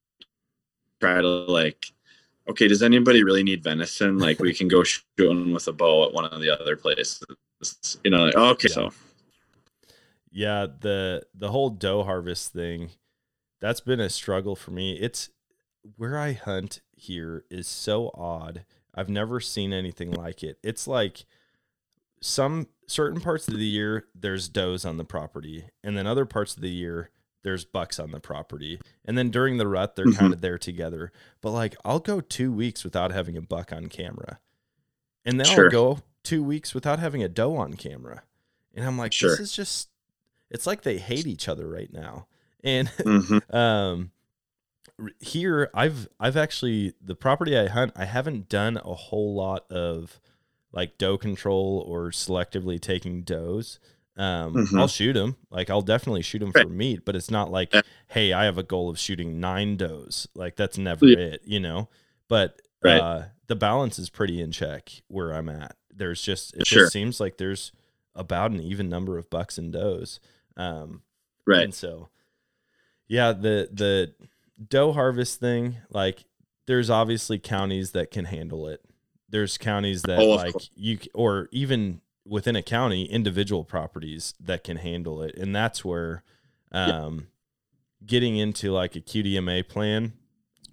try 0.99 1.21
to 1.21 1.27
like 1.27 1.85
okay, 2.49 2.67
does 2.67 2.81
anybody 2.81 3.23
really 3.23 3.43
need 3.43 3.63
venison? 3.63 4.17
Like 4.17 4.39
we 4.39 4.53
can 4.53 4.67
go 4.67 4.83
shooting 4.83 5.53
with 5.53 5.67
a 5.67 5.71
bow 5.71 6.05
at 6.07 6.13
one 6.13 6.25
of 6.25 6.41
the 6.41 6.49
other 6.49 6.75
places. 6.75 7.23
You 8.03 8.11
know, 8.11 8.25
like, 8.25 8.35
okay, 8.35 8.67
Yeah. 8.69 8.73
so 8.73 8.89
Yeah, 10.31 10.67
the 10.79 11.23
the 11.33 11.49
whole 11.51 11.69
doe 11.69 12.03
harvest 12.03 12.51
thing, 12.53 12.89
that's 13.59 13.81
been 13.81 13.99
a 13.99 14.09
struggle 14.09 14.55
for 14.55 14.71
me. 14.71 14.93
It's 14.93 15.29
where 15.97 16.17
I 16.17 16.33
hunt 16.33 16.81
here 16.95 17.45
is 17.49 17.67
so 17.67 18.11
odd. 18.13 18.65
I've 18.93 19.09
never 19.09 19.39
seen 19.39 19.71
anything 19.73 20.11
like 20.11 20.43
it. 20.43 20.57
It's 20.63 20.87
like 20.87 21.25
some 22.21 22.67
certain 22.87 23.21
parts 23.21 23.47
of 23.47 23.53
the 23.55 23.65
year 23.65 24.07
there's 24.13 24.49
does 24.49 24.83
on 24.85 24.97
the 24.97 25.05
property, 25.05 25.65
and 25.83 25.97
then 25.97 26.07
other 26.07 26.25
parts 26.25 26.55
of 26.55 26.61
the 26.61 26.69
year 26.69 27.09
there's 27.43 27.63
bucks 27.63 27.99
on 27.99 28.11
the 28.11 28.19
property. 28.19 28.79
And 29.05 29.17
then 29.17 29.29
during 29.31 29.57
the 29.57 29.67
rut 29.67 29.95
they're 29.95 30.05
Mhm. 30.07 30.17
kind 30.17 30.33
of 30.33 30.41
there 30.41 30.57
together. 30.57 31.13
But 31.39 31.51
like 31.51 31.75
I'll 31.85 31.99
go 31.99 32.19
2 32.19 32.51
weeks 32.51 32.83
without 32.83 33.11
having 33.11 33.37
a 33.37 33.41
buck 33.41 33.71
on 33.71 33.87
camera. 33.87 34.39
And 35.23 35.39
then 35.39 35.47
I'll 35.47 35.69
go 35.69 35.99
2 36.23 36.43
weeks 36.43 36.73
without 36.73 36.99
having 36.99 37.23
a 37.23 37.29
doe 37.29 37.55
on 37.55 37.73
camera. 37.75 38.23
And 38.73 38.85
I'm 38.85 38.97
like 38.97 39.13
Sure. 39.13 39.29
this 39.31 39.39
is 39.39 39.51
just 39.53 39.89
it's 40.49 40.67
like 40.67 40.81
they 40.81 40.97
hate 40.97 41.27
each 41.27 41.47
other 41.47 41.67
right 41.69 41.93
now. 41.93 42.27
And 42.63 42.87
mhm, 42.89 43.53
um 43.55 44.11
here 45.19 45.69
I've 45.73 46.07
I've 46.19 46.37
actually 46.37 46.93
the 47.01 47.15
property 47.15 47.57
I 47.57 47.67
hunt 47.67 47.93
I 47.95 48.05
haven't 48.05 48.49
done 48.49 48.77
a 48.77 48.93
whole 48.93 49.33
lot 49.35 49.69
of 49.71 50.19
like 50.71 50.97
doe 50.97 51.17
control 51.17 51.83
or 51.87 52.09
selectively 52.11 52.79
taking 52.79 53.23
does. 53.23 53.79
Um, 54.17 54.53
Mhm. 54.55 54.77
I'll 54.79 54.87
shoot 54.89 55.13
them. 55.13 55.37
Like 55.49 55.69
I'll 55.69 55.81
definitely 55.81 56.21
shoot 56.21 56.39
them 56.39 56.51
Right. 56.53 56.63
for 56.65 56.69
meat, 56.69 57.05
but 57.05 57.15
it's 57.15 57.31
not 57.31 57.49
like, 57.51 57.73
Yeah. 57.73 57.81
hey, 58.09 58.33
I 58.33 58.43
have 58.43 58.57
a 58.57 58.63
goal 58.63 58.89
of 58.89 58.99
shooting 58.99 59.39
nine 59.39 59.77
does. 59.77 60.27
Like 60.35 60.57
that's 60.57 60.77
never 60.77 61.05
Yeah. 61.07 61.17
it, 61.17 61.41
you 61.45 61.59
know. 61.59 61.87
But 62.27 62.61
Right. 62.83 62.99
uh, 63.01 63.23
the 63.47 63.55
balance 63.55 63.97
is 63.97 64.09
pretty 64.09 64.41
in 64.41 64.51
check 64.51 64.89
where 65.07 65.31
I'm 65.33 65.47
at. 65.49 65.75
There's 65.93 66.21
just 66.21 66.53
it 66.55 66.67
Sure. 66.67 66.83
just 66.83 66.93
seems 66.93 67.19
like 67.19 67.37
there's 67.37 67.71
about 68.15 68.51
an 68.51 68.59
even 68.61 68.89
number 68.89 69.17
of 69.17 69.29
bucks 69.29 69.57
and 69.57 69.71
does. 69.71 70.19
Um, 70.57 71.01
right. 71.47 71.63
and 71.63 71.73
so, 71.73 72.09
yeah, 73.09 73.33
the 73.33 73.67
the 73.73 74.13
doe 74.69 74.93
harvest 74.93 75.39
thing, 75.41 75.77
like, 75.89 76.23
there's 76.67 76.89
obviously 76.89 77.37
counties 77.39 77.91
that 77.91 78.11
can 78.11 78.25
handle 78.25 78.67
it. 78.67 78.81
There's 79.27 79.57
counties 79.57 80.03
that 80.03 80.19
Oh, 80.19 80.29
like 80.29 80.53
course. 80.53 80.69
you, 80.75 80.99
or 81.13 81.49
even 81.51 81.99
within 82.25 82.55
a 82.55 82.63
county, 82.63 83.05
individual 83.05 83.65
properties 83.65 84.33
that 84.39 84.63
can 84.63 84.77
handle 84.77 85.21
it, 85.21 85.35
and 85.35 85.53
that's 85.55 85.83
where, 85.83 86.23
um, 86.71 87.27
getting 88.05 88.37
into 88.37 88.71
like 88.71 88.95
a 88.95 89.01
QDMA 89.01 89.67
plan. 89.67 90.13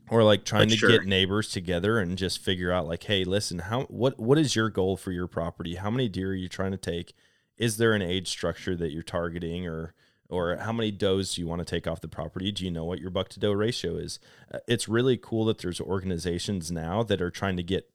Or 0.08 0.22
like 0.22 0.44
trying 0.44 0.68
to 0.68 0.76
sure. 0.76 0.88
get 0.88 1.04
neighbors 1.04 1.50
together 1.50 1.98
and 1.98 2.16
just 2.16 2.38
figure 2.38 2.70
out 2.70 2.86
like, 2.86 3.02
hey, 3.02 3.24
listen, 3.24 3.58
how 3.58 3.82
what 3.86 4.20
what 4.20 4.38
is 4.38 4.54
your 4.54 4.70
goal 4.70 4.96
for 4.96 5.10
your 5.10 5.26
property? 5.26 5.74
How 5.74 5.90
many 5.90 6.08
deer 6.08 6.30
are 6.30 6.34
you 6.34 6.48
trying 6.48 6.70
to 6.70 6.76
take? 6.76 7.12
Is 7.58 7.76
there 7.76 7.92
an 7.92 8.02
age 8.02 8.28
structure 8.28 8.76
that 8.76 8.92
you're 8.92 9.02
targeting, 9.02 9.66
or 9.66 9.94
or 10.28 10.56
how 10.56 10.72
many 10.72 10.90
does 10.90 11.34
do 11.34 11.40
you 11.40 11.46
want 11.46 11.60
to 11.60 11.64
take 11.64 11.86
off 11.86 12.00
the 12.00 12.08
property? 12.08 12.50
Do 12.52 12.64
you 12.64 12.70
know 12.70 12.84
what 12.84 13.00
your 13.00 13.10
buck 13.10 13.28
to 13.30 13.40
doe 13.40 13.52
ratio 13.52 13.96
is? 13.96 14.18
Uh, 14.52 14.58
It's 14.66 14.88
really 14.88 15.16
cool 15.16 15.44
that 15.46 15.58
there's 15.58 15.80
organizations 15.80 16.70
now 16.72 17.02
that 17.04 17.20
are 17.22 17.30
trying 17.30 17.56
to 17.56 17.62
get 17.62 17.90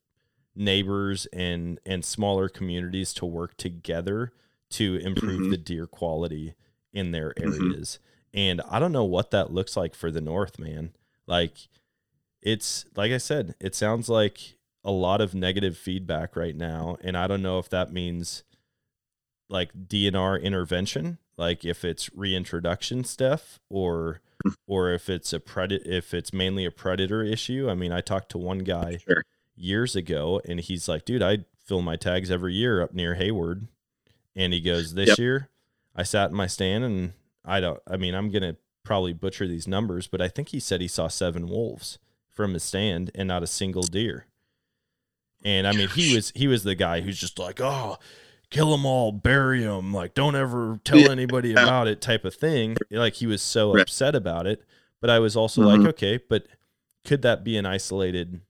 neighbors 0.56 1.26
and 1.28 1.80
and 1.86 2.04
smaller 2.04 2.50
communities 2.50 3.14
to 3.14 3.26
work 3.26 3.56
together 3.58 4.34
to 4.70 4.96
improve 4.98 5.42
Mhm. 5.42 5.50
the 5.50 5.58
deer 5.58 5.88
quality 5.88 6.56
in 6.94 7.12
their 7.12 7.34
Mhm. 7.38 7.54
areas. 7.72 8.00
And 8.34 8.62
I 8.62 8.80
don't 8.80 8.92
know 8.92 9.04
what 9.06 9.32
that 9.32 9.52
looks 9.54 9.76
like 9.78 9.96
for 9.96 10.12
the 10.12 10.22
north, 10.22 10.60
man. 10.60 10.94
Like 11.26 11.54
it's 12.42 12.86
like 12.96 13.12
I 13.12 13.18
said, 13.18 13.56
it 13.60 13.76
sounds 13.76 14.10
like 14.10 14.58
a 14.84 14.92
lot 14.92 15.22
of 15.22 15.34
negative 15.36 15.78
feedback 15.78 16.36
right 16.36 16.56
now 16.56 16.98
and 17.02 17.16
I 17.16 17.28
don't 17.28 17.42
know 17.44 17.60
if 17.60 17.70
that 17.70 17.94
means 17.94 18.44
like 19.50 19.88
DNR 19.88 20.38
intervention, 20.38 21.18
like 21.42 21.66
if 21.66 21.84
it's 21.84 22.14
reintroduction 22.14 23.04
stuff 23.04 23.60
or 23.68 24.22
mm. 24.46 24.54
or 24.68 24.92
if 24.92 25.10
it's 25.10 25.34
a 25.34 25.40
predator 25.40 25.84
if 25.90 26.14
it's 26.14 26.32
mainly 26.32 26.66
a 26.66 26.72
predator 26.72 27.24
issue. 27.24 27.68
I 27.70 27.74
mean, 27.74 27.92
I 27.92 28.00
talked 28.00 28.30
to 28.30 28.38
one 28.38 28.60
guy 28.60 28.98
Sure. 28.98 29.24
years 29.56 29.96
ago 29.96 30.40
and 30.48 30.60
he's 30.60 30.88
like, 30.88 31.04
"Dude, 31.04 31.24
I 31.24 31.40
fill 31.66 31.82
my 31.82 31.96
tags 31.96 32.30
every 32.30 32.54
year 32.54 32.82
up 32.82 32.94
near 32.94 33.16
Hayward." 33.16 33.68
And 34.36 34.54
he 34.54 34.62
goes, 34.62 34.94
"This 34.94 35.10
Yep. 35.10 35.18
year 35.18 35.50
I 35.96 36.04
sat 36.04 36.30
in 36.30 36.38
my 36.38 36.48
stand 36.48 36.84
and 36.84 37.14
I 37.44 37.60
don't 37.60 37.82
I 37.88 37.98
mean, 37.98 38.14
I'm 38.14 38.30
going 38.30 38.44
to 38.44 38.56
probably 38.84 39.14
butcher 39.14 39.48
these 39.48 39.68
numbers, 39.68 40.08
but 40.08 40.22
I 40.22 40.28
think 40.28 40.50
he 40.50 40.60
said 40.60 40.80
he 40.80 40.88
saw 40.88 41.08
7 41.08 41.50
wolves 41.50 41.98
from 42.30 42.54
his 42.54 42.64
stand 42.64 43.10
and 43.16 43.28
not 43.28 43.44
a 43.44 43.48
single 43.48 43.84
deer." 43.84 44.28
And 45.44 45.66
I 45.66 45.72
mean, 45.72 45.90
he 45.90 46.14
was 46.16 46.32
he 46.36 46.48
was 46.48 46.64
the 46.64 46.76
guy 46.76 47.02
who's 47.02 47.20
just 47.20 47.40
like, 47.40 47.60
"Oh, 47.60 47.98
kill 48.52 48.72
them 48.72 48.86
all, 48.86 49.12
bury 49.12 49.64
them, 49.64 49.92
like 49.94 50.14
don't 50.14 50.36
ever 50.36 50.80
tell 50.84 51.00
Yeah. 51.00 51.10
anybody 51.12 51.54
about 51.54 51.88
it 51.88 52.02
type 52.02 52.24
of 52.26 52.36
thing. 52.36 52.78
Like 52.92 53.16
he 53.16 53.26
was 53.26 53.42
so 53.42 53.74
Right. 53.74 53.82
upset 53.82 54.14
about 54.16 54.46
it. 54.46 54.64
But 55.00 55.10
I 55.10 55.18
was 55.20 55.36
also 55.36 55.62
Mhm. 55.64 55.66
like, 55.66 55.88
okay, 55.96 56.20
but 56.30 56.46
could 57.04 57.24
that 57.24 57.44
be 57.44 57.58
an 57.58 57.66
isolated 57.66 58.42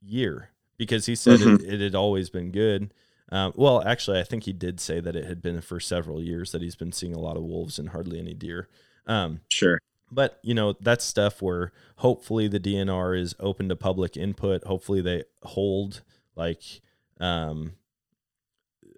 year? 0.00 0.50
Because 0.76 1.06
he 1.06 1.14
said 1.14 1.40
Mhm. 1.40 1.60
it, 1.62 1.74
it 1.74 1.80
had 1.80 1.94
always 1.94 2.30
been 2.30 2.52
good. 2.52 2.92
Um, 3.32 3.52
well, 3.56 3.82
actually, 3.82 4.18
I 4.18 4.24
think 4.24 4.44
he 4.44 4.52
did 4.52 4.80
say 4.80 5.00
that 5.00 5.14
it 5.16 5.24
had 5.24 5.40
been 5.42 5.60
for 5.60 5.78
several 5.80 6.20
years 6.22 6.52
that 6.52 6.62
he's 6.62 6.76
been 6.76 6.92
seeing 6.92 7.14
a 7.14 7.18
lot 7.20 7.36
of 7.36 7.42
wolves 7.42 7.78
and 7.78 7.90
hardly 7.90 8.18
any 8.18 8.34
deer. 8.34 8.68
Um, 9.06 9.40
Sure. 9.48 9.78
but 10.10 10.38
you 10.42 10.52
know 10.54 10.74
that's 10.80 11.04
stuff 11.04 11.40
where 11.40 11.72
hopefully 11.96 12.48
the 12.48 12.58
DNR 12.60 13.14
is 13.14 13.34
open 13.40 13.68
to 13.68 13.76
public 13.76 14.16
input. 14.16 14.64
Hopefully 14.64 15.00
they 15.00 15.24
hold 15.42 16.02
like 16.36 16.80
um, 17.20 17.72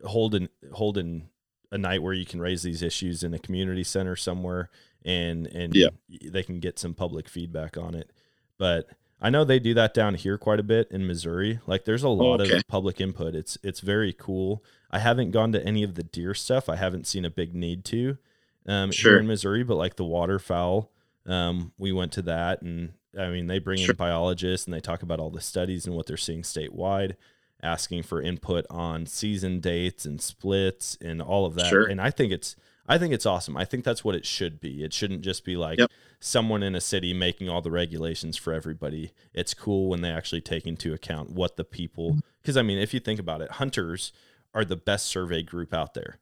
hold 0.05 0.35
an 0.35 0.49
hold 0.73 0.99
in 0.99 1.29
a 1.71 1.79
night 1.79 2.03
where 2.03 2.13
you 2.13 2.27
can 2.27 2.41
raise 2.41 2.63
these 2.63 2.83
issues 2.83 3.23
in 3.23 3.33
a 3.35 3.39
community 3.39 3.85
center 3.85 4.17
somewhere 4.17 4.69
and 5.05 5.47
and 5.49 5.75
Yeah. 5.75 5.89
they 6.09 6.43
can 6.43 6.61
get 6.61 6.79
some 6.79 6.95
public 6.95 7.29
feedback 7.29 7.77
on 7.77 7.95
it. 7.95 8.11
But 8.59 8.87
I 9.21 9.31
know 9.31 9.45
they 9.45 9.59
do 9.61 9.73
that 9.75 9.95
down 9.95 10.15
here 10.17 10.37
quite 10.37 10.59
a 10.61 10.65
bit 10.65 10.89
in 10.91 11.07
Missouri. 11.07 11.61
Like 11.67 11.85
there's 11.85 12.03
a 12.03 12.09
lot 12.09 12.41
okay. 12.41 12.57
of 12.59 12.67
public 12.69 13.01
input. 13.01 13.35
It's 13.35 13.57
it's 13.63 13.81
very 13.81 14.13
cool. 14.13 14.63
I 14.91 14.99
haven't 14.99 15.31
gone 15.31 15.53
to 15.53 15.65
any 15.65 15.83
of 15.83 15.95
the 15.95 16.03
deer 16.03 16.35
stuff. 16.35 16.69
I 16.69 16.77
haven't 16.77 17.07
seen 17.07 17.25
a 17.25 17.31
big 17.31 17.55
need 17.55 17.85
to 17.87 18.19
um, 18.67 18.91
here 18.91 18.93
Sure. 18.93 19.19
in 19.19 19.27
Missouri, 19.27 19.63
but 19.65 19.77
like 19.77 19.97
the 19.97 20.05
waterfowl, 20.05 20.91
um, 21.27 21.73
we 21.79 21.93
went 21.93 22.13
to 22.13 22.23
that, 22.23 22.63
and 22.63 22.93
I 23.19 23.29
mean 23.31 23.47
they 23.47 23.59
bring 23.59 23.79
Sure. 23.79 23.91
in 23.93 23.97
biologists 23.97 24.67
and 24.67 24.75
they 24.75 24.81
talk 24.81 25.03
about 25.03 25.21
all 25.21 25.31
the 25.31 25.41
studies 25.41 25.87
and 25.87 25.95
what 25.97 26.07
they're 26.07 26.17
seeing 26.17 26.43
statewide, 26.43 27.17
asking 27.63 28.03
for 28.03 28.21
input 28.21 28.67
on 28.71 29.07
season 29.07 29.61
dates 29.61 30.05
and 30.05 30.21
splits 30.21 30.97
and 31.01 31.23
all 31.23 31.47
of 31.47 31.55
that. 31.55 31.67
Sure. 31.67 31.87
And 31.87 32.01
I 32.01 32.11
think 32.11 32.33
it's 32.33 32.57
I 32.87 32.99
think 32.99 33.15
it's 33.15 33.27
awesome. 33.27 33.57
I 33.57 33.65
think 33.65 33.85
that's 33.85 34.05
what 34.05 34.17
it 34.17 34.27
should 34.27 34.59
be. 34.61 34.83
It 34.83 34.93
shouldn't 34.93 35.21
just 35.23 35.45
be 35.45 35.57
like 35.57 35.79
Yep. 35.79 35.91
someone 36.19 36.65
in 36.65 36.75
a 36.75 36.81
city 36.81 37.15
making 37.15 37.49
all 37.49 37.63
the 37.63 37.71
regulations 37.71 38.37
for 38.37 38.53
everybody. 38.53 39.13
It's 39.33 39.55
cool 39.55 39.89
when 39.89 40.01
they 40.03 40.11
actually 40.11 40.41
take 40.41 40.67
into 40.67 40.93
account 40.93 41.31
what 41.31 41.57
the 41.57 41.65
people 41.65 42.19
because 42.41 42.57
I 42.57 42.63
mean, 42.63 42.79
if 42.79 42.93
you 42.93 42.99
think 43.01 43.21
about 43.21 43.41
it, 43.41 43.53
hunters 43.53 44.13
are 44.53 44.65
the 44.65 44.77
best 44.77 45.07
survey 45.07 45.43
group 45.43 45.73
out 45.73 45.95
there. 45.95 46.19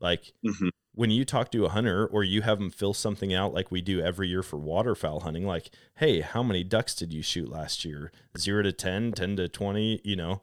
Like 0.00 0.34
Mhm. 0.44 0.68
when 0.94 1.10
you 1.10 1.24
talk 1.24 1.50
to 1.52 1.64
a 1.64 1.70
hunter 1.70 2.06
or 2.06 2.22
you 2.22 2.42
have 2.42 2.58
them 2.58 2.70
fill 2.70 2.92
something 2.92 3.32
out 3.32 3.54
like 3.54 3.70
we 3.70 3.80
do 3.80 4.00
every 4.02 4.28
year 4.28 4.42
for 4.42 4.58
waterfowl 4.58 5.20
hunting, 5.20 5.46
like, 5.46 5.70
hey, 5.96 6.20
how 6.20 6.42
many 6.42 6.62
ducks 6.62 6.94
did 6.94 7.12
you 7.14 7.22
shoot 7.22 7.48
last 7.48 7.84
year? 7.86 8.12
Zero 8.36 8.62
to 8.62 8.72
10, 8.72 9.12
10 9.12 9.36
to 9.36 9.48
20, 9.48 10.00
you 10.04 10.14
know, 10.16 10.42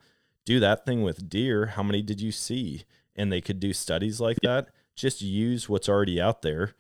do 0.50 0.60
that 0.60 0.84
thing 0.84 1.04
with 1.04 1.30
deer. 1.30 1.68
How 1.68 1.84
many 1.84 2.02
did 2.02 2.20
you 2.20 2.32
see? 2.32 2.84
And 3.16 3.32
they 3.32 3.40
could 3.40 3.60
do 3.60 3.72
studies 3.72 4.20
like 4.20 4.38
that. 4.42 4.70
Just 4.96 5.22
use 5.22 5.70
what's 5.70 5.88
already 5.88 6.20
out 6.20 6.42
there 6.42 6.74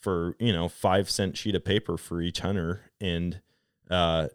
for, 0.00 0.36
you 0.38 0.52
know, 0.52 0.68
five 0.68 1.10
cent 1.10 1.36
sheet 1.36 1.56
of 1.56 1.64
paper 1.64 1.96
for 1.96 2.20
each 2.20 2.38
hunter 2.38 2.82
and, 3.00 3.40
uh, 3.90 4.28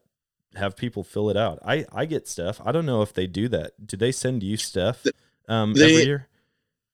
have 0.56 0.76
people 0.76 1.04
fill 1.06 1.30
it 1.30 1.38
out. 1.38 1.60
I, 1.66 1.86
I 1.94 2.06
get 2.06 2.28
stuff. 2.28 2.60
I 2.66 2.74
don't 2.74 2.86
know 2.86 3.02
if 3.02 3.14
they 3.14 3.26
do 3.28 3.48
that. 3.48 3.72
Do 3.88 3.96
they 3.96 4.12
send 4.12 4.44
you 4.44 4.58
stuff 4.58 5.06
um, 5.48 5.74
They- 5.74 5.84
every 5.94 6.04
year? 6.06 6.28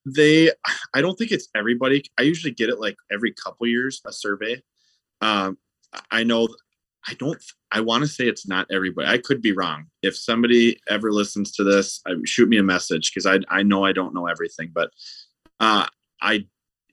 they 0.06 0.50
i 0.94 1.02
don't 1.02 1.18
think 1.18 1.32
it's 1.32 1.48
everybody 1.54 2.02
i 2.18 2.22
usually 2.22 2.54
get 2.54 2.70
it 2.70 2.80
like 2.80 2.96
every 3.12 3.30
couple 3.34 3.66
years 3.66 4.00
a 4.06 4.12
survey 4.12 4.56
um 5.20 5.58
i 6.10 6.24
know 6.24 6.48
i 7.06 7.12
don't 7.14 7.42
i 7.72 7.80
want 7.80 8.02
to 8.02 8.08
say 8.08 8.24
it's 8.24 8.46
not 8.46 8.66
everybody 8.70 9.06
i 9.08 9.18
could 9.18 9.40
be 9.42 9.52
wrong 9.52 9.84
if 10.02 10.16
somebody 10.16 10.78
ever 10.88 11.12
listens 11.12 11.52
to 11.52 11.64
this 11.64 12.02
shoot 12.24 12.48
me 12.48 12.58
a 12.58 12.62
message 12.62 13.12
because 13.12 13.26
i 13.26 13.38
i 13.48 13.62
know 13.62 13.84
i 13.84 13.92
don't 13.92 14.14
know 14.14 14.26
everything 14.26 14.70
but 14.74 14.90
uh 15.60 15.86
i 16.22 16.44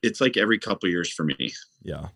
it's 0.02 0.20
like 0.20 0.36
every 0.36 0.58
couple 0.58 0.88
years 0.88 1.12
for 1.12 1.24
me 1.24 1.52
Yeah. 1.82 2.08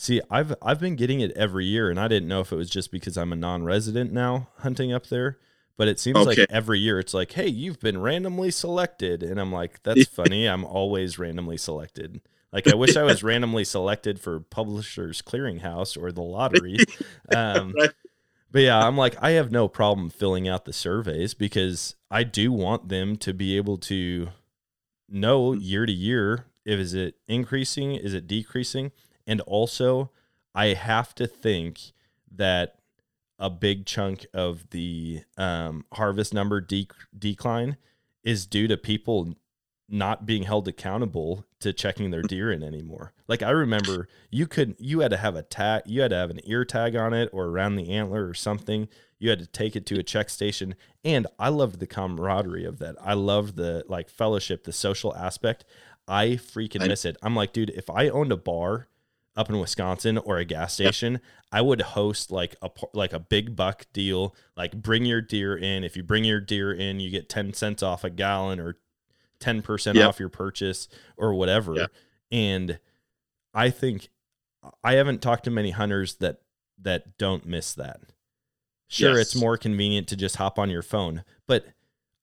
See, 0.00 0.20
I've 0.30 0.54
I've 0.62 0.78
been 0.78 0.94
getting 0.94 1.20
it 1.20 1.32
every 1.32 1.66
year, 1.66 1.90
and 1.90 1.98
I 1.98 2.06
didn't 2.06 2.28
know 2.28 2.40
if 2.40 2.52
it 2.52 2.56
was 2.56 2.70
just 2.70 2.92
because 2.92 3.18
I'm 3.18 3.32
a 3.32 3.36
non-resident 3.36 4.12
now 4.12 4.48
hunting 4.58 4.92
up 4.92 5.08
there. 5.08 5.38
But 5.76 5.88
it 5.88 6.00
seems 6.00 6.24
like 6.24 6.38
every 6.50 6.78
year 6.78 6.98
it's 6.98 7.14
like, 7.14 7.32
hey, 7.32 7.48
you've 7.48 7.78
been 7.80 8.00
randomly 8.00 8.52
selected, 8.52 9.24
and 9.24 9.40
I'm 9.40 9.52
like, 9.52 9.82
that's 9.82 10.06
funny. 10.12 10.46
I'm 10.46 10.64
always 10.64 11.18
randomly 11.18 11.56
selected. 11.56 12.20
Like 12.52 12.68
I 12.68 12.74
wish 12.74 12.96
I 12.96 13.02
was 13.02 13.22
randomly 13.24 13.64
selected 13.64 14.20
for 14.20 14.40
Publishers 14.40 15.20
Clearinghouse 15.20 16.00
or 16.00 16.12
the 16.12 16.22
lottery. 16.22 16.78
Um, 17.34 17.74
Right. 17.76 17.90
But 18.50 18.62
yeah, 18.62 18.86
I'm 18.86 18.96
like, 18.96 19.16
I 19.22 19.30
have 19.32 19.52
no 19.52 19.68
problem 19.68 20.10
filling 20.10 20.48
out 20.48 20.64
the 20.64 20.72
surveys 20.72 21.34
because 21.34 21.96
I 22.10 22.24
do 22.24 22.52
want 22.52 22.88
them 22.88 23.16
to 23.18 23.32
be 23.32 23.56
able 23.56 23.78
to 23.78 24.28
know 25.08 25.52
year 25.52 25.86
to 25.86 25.92
year 25.92 26.46
if 26.68 26.78
is 26.78 26.92
it 26.92 27.14
increasing, 27.26 27.94
is 27.94 28.12
it 28.12 28.26
decreasing, 28.26 28.92
and 29.26 29.40
also 29.42 30.10
I 30.54 30.74
have 30.74 31.14
to 31.14 31.26
think 31.26 31.92
that 32.30 32.76
a 33.38 33.48
big 33.48 33.86
chunk 33.86 34.26
of 34.34 34.68
the 34.70 35.22
um, 35.38 35.86
harvest 35.94 36.34
number 36.34 36.60
de- 36.60 36.88
decline 37.18 37.78
is 38.22 38.44
due 38.46 38.68
to 38.68 38.76
people 38.76 39.34
not 39.88 40.26
being 40.26 40.42
held 40.42 40.68
accountable 40.68 41.46
to 41.60 41.72
checking 41.72 42.10
their 42.10 42.22
deer 42.22 42.52
in 42.52 42.62
anymore. 42.62 43.12
Like 43.26 43.42
I 43.42 43.50
remember 43.50 44.08
you 44.30 44.46
could 44.46 44.76
you 44.78 45.00
had 45.00 45.10
to 45.10 45.16
have 45.16 45.34
a 45.34 45.42
tag 45.42 45.82
you 45.86 46.02
had 46.02 46.10
to 46.10 46.16
have 46.16 46.30
an 46.30 46.40
ear 46.44 46.64
tag 46.64 46.94
on 46.94 47.14
it 47.14 47.30
or 47.32 47.46
around 47.46 47.76
the 47.76 47.90
antler 47.90 48.26
or 48.28 48.34
something. 48.34 48.88
You 49.18 49.30
had 49.30 49.38
to 49.40 49.46
take 49.46 49.74
it 49.74 49.86
to 49.86 49.98
a 49.98 50.02
check 50.02 50.30
station 50.30 50.74
and 51.04 51.26
I 51.38 51.48
loved 51.48 51.80
the 51.80 51.86
camaraderie 51.86 52.64
of 52.64 52.78
that. 52.78 52.96
I 53.00 53.14
loved 53.14 53.56
the 53.56 53.84
like 53.88 54.10
fellowship, 54.10 54.64
the 54.64 54.72
social 54.72 55.14
aspect. 55.16 55.64
I 56.06 56.32
freaking 56.32 56.82
I- 56.82 56.88
miss 56.88 57.04
it. 57.04 57.16
I'm 57.22 57.34
like, 57.34 57.52
dude, 57.52 57.70
if 57.70 57.88
I 57.88 58.08
owned 58.08 58.32
a 58.32 58.36
bar 58.36 58.88
up 59.36 59.48
in 59.48 59.58
Wisconsin 59.58 60.18
or 60.18 60.38
a 60.38 60.44
gas 60.44 60.74
station, 60.74 61.20
I 61.52 61.62
would 61.62 61.80
host 61.80 62.30
like 62.30 62.56
a 62.60 62.70
like 62.92 63.12
a 63.12 63.20
big 63.20 63.56
buck 63.56 63.86
deal, 63.92 64.34
like 64.56 64.72
bring 64.82 65.04
your 65.06 65.22
deer 65.22 65.56
in. 65.56 65.84
If 65.84 65.96
you 65.96 66.02
bring 66.02 66.24
your 66.24 66.40
deer 66.40 66.72
in, 66.72 67.00
you 67.00 67.08
get 67.08 67.28
10 67.28 67.54
cents 67.54 67.82
off 67.82 68.04
a 68.04 68.10
gallon 68.10 68.58
or 68.60 68.76
10% 69.40 69.94
Yep. 69.96 70.08
off 70.08 70.20
your 70.20 70.28
purchase 70.28 70.88
or 71.16 71.34
whatever. 71.34 71.76
Yeah. 71.76 71.86
And 72.30 72.78
I 73.54 73.70
think 73.70 74.08
I 74.82 74.94
haven't 74.94 75.22
talked 75.22 75.44
to 75.44 75.50
many 75.50 75.70
hunters 75.70 76.16
that 76.16 76.42
that 76.80 77.18
don't 77.18 77.44
miss 77.46 77.74
that. 77.74 78.00
Sure, 78.88 79.18
it's 79.18 79.34
more 79.36 79.56
convenient 79.58 80.08
to 80.08 80.16
just 80.16 80.36
hop 80.36 80.58
on 80.58 80.70
your 80.70 80.82
phone, 80.82 81.24
but 81.46 81.66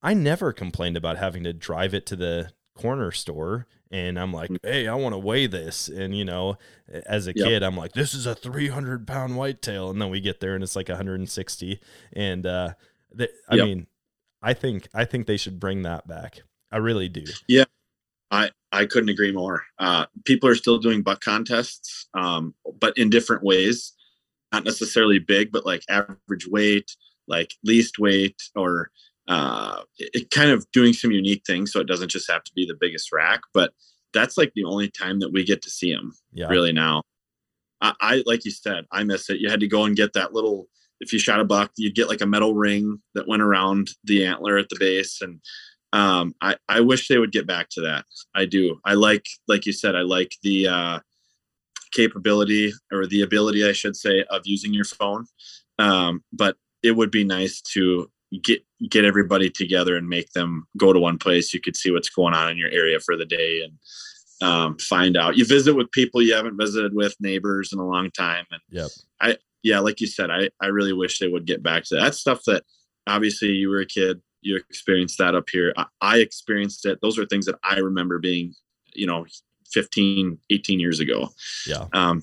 I 0.02 0.14
never 0.14 0.52
complained 0.52 0.96
about 0.96 1.16
having 1.18 1.44
to 1.44 1.52
drive 1.52 1.94
it 1.94 2.06
to 2.06 2.16
the 2.16 2.52
corner 2.74 3.10
store 3.12 3.66
and 3.90 4.18
I'm 4.18 4.32
like, 4.32 4.50
hey, 4.64 4.88
I 4.88 4.94
want 4.94 5.12
to 5.12 5.18
weigh 5.18 5.46
this. 5.46 5.86
And 5.88 6.16
you 6.16 6.24
know, 6.24 6.58
as 7.06 7.26
a 7.28 7.32
Yep. 7.36 7.46
kid, 7.46 7.62
I'm 7.62 7.76
like, 7.76 7.92
this 7.92 8.14
is 8.14 8.26
a 8.26 8.34
300 8.34 9.06
pound 9.06 9.36
whitetail. 9.36 9.90
And 9.90 10.02
then 10.02 10.10
we 10.10 10.20
get 10.20 10.40
there 10.40 10.54
and 10.56 10.64
it's 10.64 10.74
like 10.74 10.88
160. 10.88 11.80
And 12.12 12.46
uh, 12.46 12.74
I 13.48 13.54
Yep. 13.54 13.64
mean, 13.64 13.86
I 14.42 14.52
think 14.54 14.88
I 14.92 15.04
think 15.04 15.26
they 15.26 15.36
should 15.36 15.60
bring 15.60 15.82
that 15.82 16.06
back. 16.08 16.42
I 16.72 16.78
really 16.78 17.08
do. 17.08 17.24
Yeah. 17.48 17.64
I 18.30 18.50
I 18.72 18.86
couldn't 18.86 19.08
agree 19.08 19.32
more. 19.32 19.62
Uh, 19.78 20.06
people 20.24 20.48
are 20.48 20.54
still 20.56 20.78
doing 20.78 21.02
buck 21.02 21.20
contests, 21.20 22.08
um, 22.14 22.54
but 22.80 22.96
in 22.98 23.10
different 23.10 23.42
ways. 23.42 23.92
Not 24.52 24.64
necessarily 24.64 25.18
big, 25.18 25.50
but 25.50 25.66
like 25.66 25.82
average 25.88 26.46
weight, 26.48 26.96
like 27.26 27.52
least 27.64 27.98
weight, 27.98 28.40
or 28.54 28.90
uh, 29.26 29.82
it, 29.98 30.30
kind 30.30 30.50
of 30.50 30.64
doing 30.70 30.92
some 30.92 31.10
unique 31.10 31.42
things. 31.44 31.72
So 31.72 31.80
it 31.80 31.88
doesn't 31.88 32.12
just 32.12 32.30
have 32.30 32.44
to 32.44 32.52
be 32.54 32.64
the 32.64 32.76
biggest 32.80 33.12
rack, 33.12 33.40
but 33.52 33.72
that's 34.14 34.38
like 34.38 34.52
the 34.54 34.64
only 34.64 34.88
time 34.88 35.18
that 35.18 35.32
we 35.32 35.44
get 35.44 35.62
to 35.62 35.70
see 35.70 35.92
them 35.92 36.12
Yeah. 36.32 36.46
really 36.46 36.72
now. 36.72 37.02
I, 37.80 37.92
I 38.00 38.22
like 38.24 38.44
you 38.44 38.52
said, 38.52 38.86
I 38.92 39.02
miss 39.02 39.28
it. 39.28 39.40
You 39.40 39.50
had 39.50 39.60
to 39.60 39.68
go 39.68 39.84
and 39.84 39.96
get 39.96 40.12
that 40.12 40.32
little. 40.32 40.68
If 41.00 41.12
you 41.12 41.18
shot 41.18 41.40
a 41.40 41.44
buck, 41.44 41.72
you'd 41.76 41.96
get 41.96 42.08
like 42.08 42.22
a 42.22 42.26
metal 42.26 42.54
ring 42.54 43.02
that 43.14 43.28
went 43.28 43.42
around 43.42 43.90
the 44.04 44.24
antler 44.24 44.56
at 44.58 44.68
the 44.68 44.76
base, 44.78 45.20
and 45.20 45.40
um, 45.96 46.34
I 46.42 46.56
I 46.68 46.80
wish 46.80 47.08
they 47.08 47.16
would 47.16 47.32
get 47.32 47.46
back 47.46 47.70
to 47.70 47.80
that. 47.80 48.04
I 48.34 48.44
do. 48.44 48.78
I 48.84 48.92
like, 48.92 49.24
like 49.48 49.64
you 49.64 49.72
said, 49.72 49.96
I 49.96 50.02
like 50.02 50.32
the 50.42 50.68
uh, 50.68 50.98
capability 51.92 52.72
or 52.92 53.06
the 53.06 53.22
ability, 53.22 53.66
I 53.66 53.72
should 53.72 53.96
say, 53.96 54.22
of 54.28 54.42
using 54.44 54.74
your 54.74 54.84
phone. 54.84 55.24
Um, 55.78 56.22
but 56.32 56.56
it 56.82 56.92
would 56.92 57.10
be 57.10 57.24
nice 57.24 57.62
to 57.72 58.10
get 58.42 58.60
get 58.90 59.06
everybody 59.06 59.48
together 59.48 59.96
and 59.96 60.06
make 60.06 60.30
them 60.32 60.66
go 60.76 60.92
to 60.92 61.00
one 61.00 61.16
place. 61.16 61.54
You 61.54 61.62
could 61.62 61.76
see 61.76 61.90
what's 61.90 62.10
going 62.10 62.34
on 62.34 62.50
in 62.50 62.58
your 62.58 62.70
area 62.70 63.00
for 63.00 63.16
the 63.16 63.24
day 63.24 63.62
and 63.62 64.46
um, 64.46 64.76
find 64.78 65.16
out. 65.16 65.38
You 65.38 65.46
visit 65.46 65.74
with 65.74 65.90
people 65.92 66.20
you 66.20 66.34
haven't 66.34 66.58
visited 66.58 66.92
with, 66.94 67.16
neighbors 67.20 67.72
in 67.72 67.78
a 67.78 67.86
long 67.86 68.10
time, 68.10 68.44
and 68.50 68.60
Yep. 68.68 68.90
I, 69.22 69.36
yeah, 69.62 69.78
like 69.78 70.02
you 70.02 70.08
said, 70.08 70.30
I 70.30 70.50
I 70.60 70.66
really 70.66 70.92
wish 70.92 71.18
they 71.18 71.28
would 71.28 71.46
get 71.46 71.62
back 71.62 71.84
to 71.84 71.94
that. 71.94 72.02
That's 72.02 72.18
stuff 72.18 72.42
that 72.44 72.64
obviously 73.06 73.48
you 73.48 73.70
were 73.70 73.80
a 73.80 73.86
kid, 73.86 74.20
you 74.46 74.56
experienced 74.56 75.18
that 75.18 75.34
up 75.34 75.48
here. 75.50 75.72
I, 75.76 75.86
I 76.00 76.18
experienced 76.18 76.86
it. 76.86 77.00
Those 77.02 77.18
are 77.18 77.26
things 77.26 77.46
that 77.46 77.56
I 77.64 77.78
remember 77.78 78.18
being, 78.18 78.54
you 78.94 79.06
know, 79.06 79.26
15, 79.72 80.38
18 80.50 80.80
years 80.80 81.00
ago. 81.00 81.30
Yeah. 81.66 81.86
Um, 81.92 82.22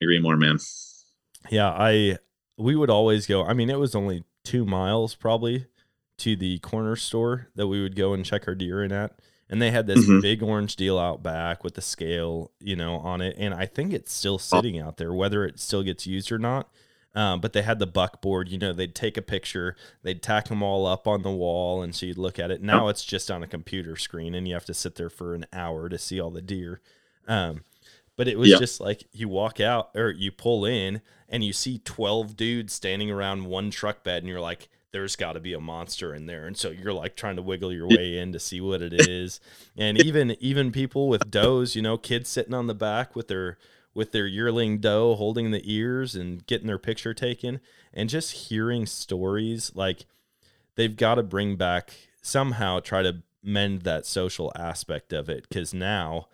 agree 0.00 0.18
more, 0.20 0.36
man. 0.36 0.58
Yeah, 1.50 1.68
I 1.70 2.16
we 2.56 2.74
would 2.76 2.90
always 2.90 3.26
go. 3.26 3.44
I 3.44 3.52
mean, 3.54 3.70
it 3.70 3.78
was 3.78 3.94
only 3.94 4.24
two 4.44 4.64
miles 4.64 5.14
probably 5.14 5.66
to 6.18 6.36
the 6.36 6.58
corner 6.60 6.96
store 6.96 7.48
that 7.54 7.66
we 7.68 7.82
would 7.82 7.96
go 7.96 8.12
and 8.12 8.24
check 8.24 8.46
our 8.48 8.54
deer 8.54 8.82
in 8.82 8.92
at. 8.92 9.18
And 9.48 9.60
they 9.60 9.70
had 9.70 9.86
this 9.86 10.06
Mhm. 10.06 10.22
big 10.22 10.42
orange 10.42 10.76
deal 10.76 10.98
out 10.98 11.22
back 11.22 11.64
with 11.64 11.74
the 11.74 11.80
scale, 11.82 12.52
you 12.60 12.76
know, 12.76 12.96
on 12.96 13.20
it. 13.20 13.34
And 13.38 13.52
I 13.52 13.66
think 13.66 13.92
it's 13.92 14.12
still 14.12 14.38
sitting 14.38 14.78
out 14.78 14.96
there, 14.96 15.12
whether 15.12 15.44
it 15.44 15.58
still 15.58 15.82
gets 15.82 16.06
used 16.06 16.30
or 16.30 16.38
not. 16.38 16.70
Um, 17.14 17.40
but 17.40 17.52
they 17.52 17.62
had 17.62 17.80
the 17.80 17.88
buckboard, 17.88 18.48
you 18.48 18.58
know, 18.58 18.72
they'd 18.72 18.94
take 18.94 19.16
a 19.16 19.22
picture, 19.22 19.74
they'd 20.04 20.22
tack 20.22 20.46
them 20.46 20.62
all 20.62 20.86
up 20.86 21.08
on 21.08 21.22
the 21.22 21.30
wall, 21.30 21.82
and 21.82 21.92
so 21.92 22.06
you'd 22.06 22.18
look 22.18 22.38
at 22.38 22.52
it. 22.52 22.62
Now 22.62 22.86
it's 22.86 23.04
just 23.04 23.32
on 23.32 23.42
a 23.42 23.48
computer 23.48 23.96
screen, 23.96 24.32
and 24.32 24.46
you 24.46 24.54
have 24.54 24.64
to 24.66 24.74
sit 24.74 24.94
there 24.94 25.10
for 25.10 25.34
an 25.34 25.44
hour 25.52 25.88
to 25.88 25.98
see 25.98 26.20
all 26.20 26.30
the 26.30 26.40
deer. 26.40 26.80
Um, 27.26 27.64
but 28.16 28.28
it 28.28 28.38
was 28.38 28.50
just 28.50 28.80
like 28.80 29.08
you 29.12 29.28
walk 29.28 29.60
out 29.60 29.90
or 29.94 30.10
you 30.10 30.30
pull 30.30 30.66
in 30.66 31.00
and 31.28 31.42
you 31.42 31.54
see 31.54 31.78
12 31.78 32.36
dudes 32.36 32.74
standing 32.74 33.10
around 33.10 33.46
one 33.46 33.70
truck 33.70 34.04
bed 34.04 34.18
and 34.18 34.28
you're 34.28 34.40
like 34.40 34.68
there's 34.92 35.16
got 35.16 35.32
to 35.32 35.40
be 35.40 35.52
a 35.52 35.60
monster 35.60 36.14
in 36.14 36.26
there. 36.26 36.46
And 36.46 36.56
so 36.56 36.70
you're 36.70 36.92
like 36.92 37.16
trying 37.16 37.36
to 37.36 37.42
wiggle 37.42 37.72
your 37.72 37.88
way 37.88 38.18
in 38.18 38.32
to 38.32 38.40
see 38.40 38.60
what 38.60 38.82
it 38.82 38.92
is. 39.08 39.40
And 39.76 40.02
even 40.04 40.36
even 40.40 40.72
people 40.72 41.08
with 41.08 41.30
does 41.30 41.74
you 41.74 41.82
know 41.82 41.96
kids 41.96 42.28
sitting 42.28 42.52
on 42.54 42.66
the 42.66 42.74
back 42.74 43.16
with 43.16 43.28
their 43.28 43.56
with 43.94 44.12
their 44.12 44.26
yearling 44.26 44.78
doe 44.78 45.14
holding 45.14 45.50
the 45.50 45.62
ears 45.64 46.14
and 46.14 46.46
getting 46.46 46.66
their 46.66 46.78
picture 46.78 47.12
taken 47.14 47.60
and 47.92 48.08
just 48.08 48.48
hearing 48.48 48.86
stories 48.86 49.72
like 49.74 50.06
they've 50.76 50.96
got 50.96 51.16
to 51.16 51.22
bring 51.22 51.56
back 51.56 51.92
somehow 52.22 52.78
try 52.80 53.02
to 53.02 53.22
mend 53.42 53.82
that 53.82 54.06
social 54.06 54.52
aspect 54.54 55.12
of 55.12 55.28
it 55.28 55.46
because 55.48 55.72
now 55.74 56.26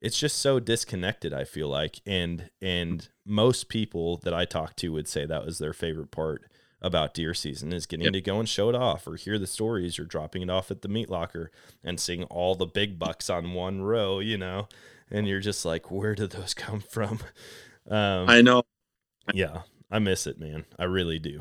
it's 0.00 0.18
just 0.18 0.38
so 0.38 0.60
disconnected 0.60 1.32
i 1.32 1.44
feel 1.44 1.68
like 1.68 2.00
and 2.06 2.50
and 2.60 3.08
most 3.24 3.68
people 3.68 4.18
that 4.18 4.34
i 4.34 4.44
talk 4.44 4.76
to 4.76 4.92
would 4.92 5.08
say 5.08 5.24
that 5.26 5.44
was 5.44 5.58
their 5.58 5.72
favorite 5.72 6.10
part 6.10 6.42
about 6.80 7.14
deer 7.14 7.32
season 7.32 7.72
is 7.72 7.86
getting 7.86 8.04
Yep. 8.06 8.12
to 8.12 8.20
go 8.20 8.40
and 8.40 8.48
show 8.48 8.68
it 8.68 8.74
off 8.74 9.06
or 9.06 9.14
hear 9.14 9.38
the 9.38 9.46
stories 9.46 9.98
or 10.00 10.04
dropping 10.04 10.42
it 10.42 10.50
off 10.50 10.70
at 10.70 10.82
the 10.82 10.88
meat 10.88 11.08
locker 11.08 11.50
and 11.84 11.98
seeing 12.00 12.24
all 12.24 12.54
the 12.56 12.66
big 12.66 12.98
bucks 12.98 13.30
on 13.30 13.54
one 13.54 13.82
row 13.82 14.18
you 14.18 14.36
know 14.36 14.66
and 15.12 15.28
you're 15.28 15.38
just 15.40 15.64
like 15.64 15.90
where 15.90 16.14
did 16.16 16.30
those 16.30 16.54
come 16.64 16.80
from 16.80 17.20
um 17.88 18.28
I 18.28 18.42
know. 18.42 18.62
yeah 19.32 19.62
i 19.90 19.98
miss 20.00 20.26
it 20.26 20.38
man 20.40 20.64
i 20.78 20.84
really 20.84 21.18
do 21.20 21.40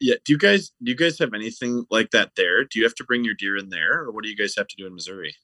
Yeah. 0.00 0.16
Do 0.24 0.32
you 0.34 0.38
guys 0.38 0.72
do 0.82 0.90
you 0.90 0.96
guys 0.96 1.18
have 1.20 1.32
anything 1.34 1.86
like 1.90 2.10
that 2.10 2.32
there? 2.36 2.64
Do 2.64 2.78
you 2.78 2.84
have 2.84 2.96
to 2.96 3.04
bring 3.04 3.24
your 3.24 3.34
deer 3.34 3.56
in 3.56 3.70
there, 3.70 4.00
or 4.02 4.10
what 4.10 4.22
do 4.24 4.28
you 4.28 4.36
guys 4.36 4.54
have 4.58 4.66
to 4.66 4.76
do 4.76 4.86
in 4.86 4.94
Missouri? 4.94 5.34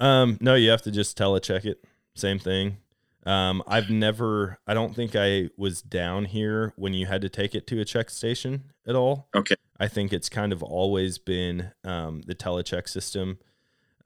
Um, 0.00 0.38
no, 0.40 0.54
you 0.54 0.70
have 0.70 0.82
to 0.82 0.90
just 0.90 1.16
telecheck 1.16 1.64
it. 1.64 1.84
Same 2.14 2.38
thing. 2.38 2.78
Um, 3.26 3.62
I've 3.66 3.90
never, 3.90 4.58
I 4.66 4.72
don't 4.74 4.94
think 4.94 5.14
I 5.16 5.50
was 5.56 5.82
down 5.82 6.24
here 6.26 6.72
when 6.76 6.94
you 6.94 7.06
had 7.06 7.20
to 7.22 7.28
take 7.28 7.54
it 7.54 7.66
to 7.68 7.80
a 7.80 7.84
check 7.84 8.08
station 8.10 8.64
at 8.86 8.94
all. 8.96 9.28
Okay. 9.34 9.56
I 9.78 9.88
think 9.88 10.12
it's 10.12 10.28
kind 10.28 10.52
of 10.52 10.62
always 10.62 11.18
been 11.18 11.70
um, 11.84 12.22
the 12.26 12.34
telecheck 12.34 12.88
system, 12.88 13.38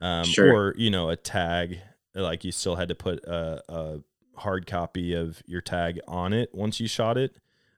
um, 0.01 0.25
Sure. 0.25 0.53
or 0.53 0.75
you 0.77 0.89
know, 0.91 1.09
a 1.09 1.15
tag. 1.15 1.79
Like 2.13 2.43
you 2.43 2.51
still 2.51 2.75
had 2.75 2.89
to 2.89 2.95
put 2.95 3.23
a, 3.25 3.61
a 3.69 3.99
hard 4.35 4.67
copy 4.67 5.13
of 5.13 5.41
your 5.45 5.61
tag 5.61 5.99
on 6.07 6.33
it 6.33 6.53
once 6.53 6.79
you 6.79 6.87
shot 6.87 7.17
it. 7.17 7.35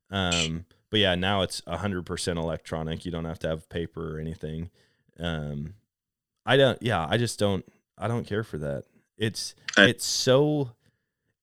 Um, 0.10 0.66
but 0.90 1.00
yeah, 1.00 1.16
now 1.16 1.42
it's 1.42 1.62
hundred 1.68 2.06
percent 2.06 2.38
electronic. 2.40 3.06
You 3.06 3.12
don't 3.12 3.26
have 3.26 3.40
to 3.40 3.48
have 3.48 3.70
paper 3.70 4.16
or 4.16 4.20
anything. 4.20 4.70
Um, 5.20 5.76
I 6.46 6.58
don't. 6.58 6.82
Yeah, 6.82 7.06
I 7.10 7.18
just 7.18 7.40
don't. 7.40 7.66
I 7.98 8.08
don't 8.08 8.26
care 8.28 8.44
for 8.44 8.58
that. 8.60 8.86
It's 9.18 9.56
it's 9.78 10.06
so 10.06 10.72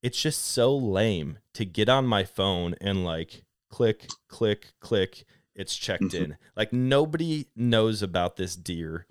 it's 0.02 0.20
just 0.20 0.44
so 0.44 0.76
lame 0.76 1.38
to 1.54 1.64
get 1.64 1.88
on 1.88 2.06
my 2.06 2.24
phone 2.24 2.74
and 2.80 3.04
like 3.04 3.44
click 3.70 4.08
click 4.28 4.72
click 4.80 5.24
it's 5.54 5.76
checked 5.76 6.02
Mhm. 6.04 6.14
in. 6.14 6.36
Like 6.56 6.72
nobody 6.72 7.46
knows 7.54 8.02
about 8.02 8.36
this 8.36 8.56
deer 8.56 9.06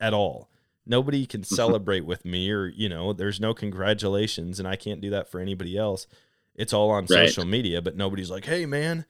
at 0.00 0.14
all. 0.14 0.48
Nobody 0.88 1.26
can 1.26 1.40
Mm-hmm. 1.42 1.54
celebrate 1.54 2.04
with 2.06 2.24
me 2.24 2.50
or, 2.50 2.66
you 2.66 2.88
know, 2.88 3.12
there's 3.12 3.38
no 3.40 3.54
congratulations 3.54 4.58
and 4.58 4.66
I 4.66 4.76
can't 4.76 5.00
do 5.00 5.10
that 5.10 5.28
for 5.30 5.40
anybody 5.40 5.76
else. 5.76 6.06
It's 6.54 6.72
all 6.72 6.90
on 6.90 7.02
Right. 7.08 7.28
social 7.28 7.44
media, 7.44 7.80
but 7.80 7.96
nobody's 7.96 8.30
like, 8.30 8.46
"Hey 8.46 8.66
man, 8.66 9.04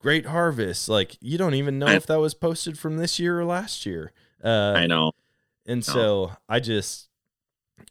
great 0.00 0.26
harvest." 0.26 0.88
Like 0.88 1.16
you 1.20 1.38
don't 1.38 1.54
even 1.54 1.78
know 1.78 1.86
I- 1.86 1.94
if 1.94 2.06
that 2.06 2.20
was 2.20 2.34
posted 2.34 2.78
from 2.78 2.98
this 2.98 3.18
year 3.18 3.40
or 3.40 3.44
last 3.46 3.86
year. 3.86 4.12
Uh 4.42 4.74
I 4.76 4.86
know. 4.86 5.12
and 5.64 5.86
No. 5.88 5.92
so 5.94 6.32
I 6.48 6.60
just, 6.60 7.08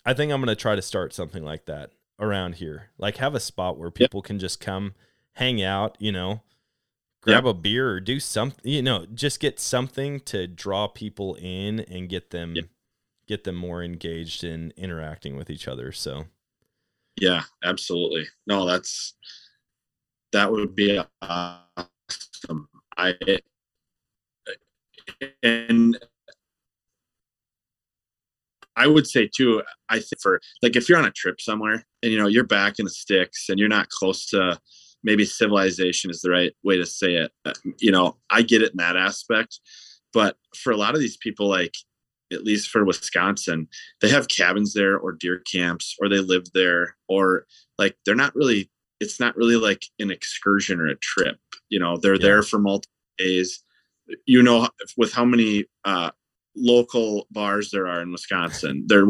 I 0.05 0.13
think 0.13 0.31
I'm 0.31 0.39
going 0.39 0.55
to 0.55 0.61
try 0.61 0.75
to 0.75 0.81
start 0.83 1.13
something 1.13 1.43
like 1.43 1.65
that 1.65 1.89
around 2.19 2.55
here. 2.55 2.89
Like 2.99 3.17
have 3.17 3.33
a 3.33 3.39
spot 3.39 3.77
where 3.79 3.89
people 3.89 4.21
can 4.21 4.37
just 4.37 4.59
come 4.59 4.93
hang 5.33 5.63
out, 5.63 5.97
you 5.99 6.11
know, 6.11 6.41
grab 7.21 7.47
a 7.47 7.53
beer 7.55 7.89
or 7.89 7.99
do 7.99 8.19
something, 8.19 8.69
you 8.71 8.83
know, 8.83 9.07
just 9.11 9.39
get 9.39 9.59
something 9.59 10.19
to 10.21 10.45
draw 10.45 10.87
people 10.87 11.33
in 11.41 11.79
and 11.79 12.07
get 12.09 12.29
them 12.29 12.55
Yeah. 12.55 12.63
Get 13.27 13.43
them 13.43 13.55
more 13.55 13.83
engaged 13.83 14.43
in 14.43 14.73
interacting 14.77 15.35
with 15.35 15.49
each 15.49 15.67
other. 15.67 15.91
So 15.91 16.25
Yeah, 17.19 17.43
absolutely. 17.63 18.25
No, 18.47 18.65
that's 18.65 19.15
that 20.31 20.51
would 20.51 20.75
be 20.75 20.99
awesome. 21.21 22.67
I 22.97 23.13
and 25.43 25.97
I 28.75 28.87
would 28.87 29.07
say 29.07 29.29
too. 29.33 29.61
I 29.89 29.99
think 29.99 30.21
for 30.21 30.41
like 30.61 30.75
if 30.75 30.89
you're 30.89 30.97
on 30.97 31.05
a 31.05 31.11
trip 31.11 31.39
somewhere 31.39 31.85
and 32.01 32.11
you 32.11 32.17
know 32.17 32.27
you're 32.27 32.43
back 32.43 32.79
in 32.79 32.85
the 32.85 32.91
sticks 32.91 33.49
and 33.49 33.59
you're 33.59 33.69
not 33.69 33.89
close 33.89 34.25
to 34.27 34.59
maybe 35.03 35.25
civilization 35.25 36.09
is 36.09 36.21
the 36.21 36.31
right 36.31 36.53
way 36.63 36.77
to 36.77 36.85
say 36.85 37.15
it. 37.15 37.31
You 37.79 37.91
know, 37.91 38.17
I 38.29 38.41
get 38.41 38.61
it 38.61 38.71
in 38.71 38.77
that 38.77 38.97
aspect, 38.97 39.59
but 40.13 40.37
for 40.55 40.71
a 40.71 40.77
lot 40.77 40.95
of 40.95 41.01
these 41.01 41.17
people, 41.17 41.47
like 41.47 41.75
at 42.33 42.43
least 42.43 42.69
for 42.69 42.83
Wisconsin, 42.83 43.67
they 44.01 44.09
have 44.09 44.27
cabins 44.27 44.73
there 44.73 44.97
or 44.97 45.11
deer 45.13 45.39
camps 45.51 45.95
or 46.01 46.09
they 46.09 46.19
live 46.19 46.45
there 46.53 46.95
or 47.07 47.45
like 47.77 47.95
they're 48.05 48.15
not 48.15 48.35
really 48.35 48.69
it's 48.99 49.19
not 49.19 49.35
really 49.35 49.55
like 49.57 49.85
an 49.99 50.11
excursion 50.11 50.79
or 50.79 50.87
a 50.87 50.95
trip 50.95 51.37
you 51.69 51.79
know? 51.79 51.97
They're 51.97 52.15
Yeah. 52.15 52.21
there 52.21 52.43
for 52.43 52.59
multiple 52.59 52.91
days. 53.17 53.63
You 54.25 54.43
know 54.43 54.67
with 54.97 55.13
how 55.13 55.25
many 55.25 55.65
uh 55.85 56.11
local 56.55 57.25
bars 57.31 57.71
there 57.71 57.87
are 57.87 58.01
in 58.01 58.11
wisconsin 58.11 58.83
they're 58.87 59.07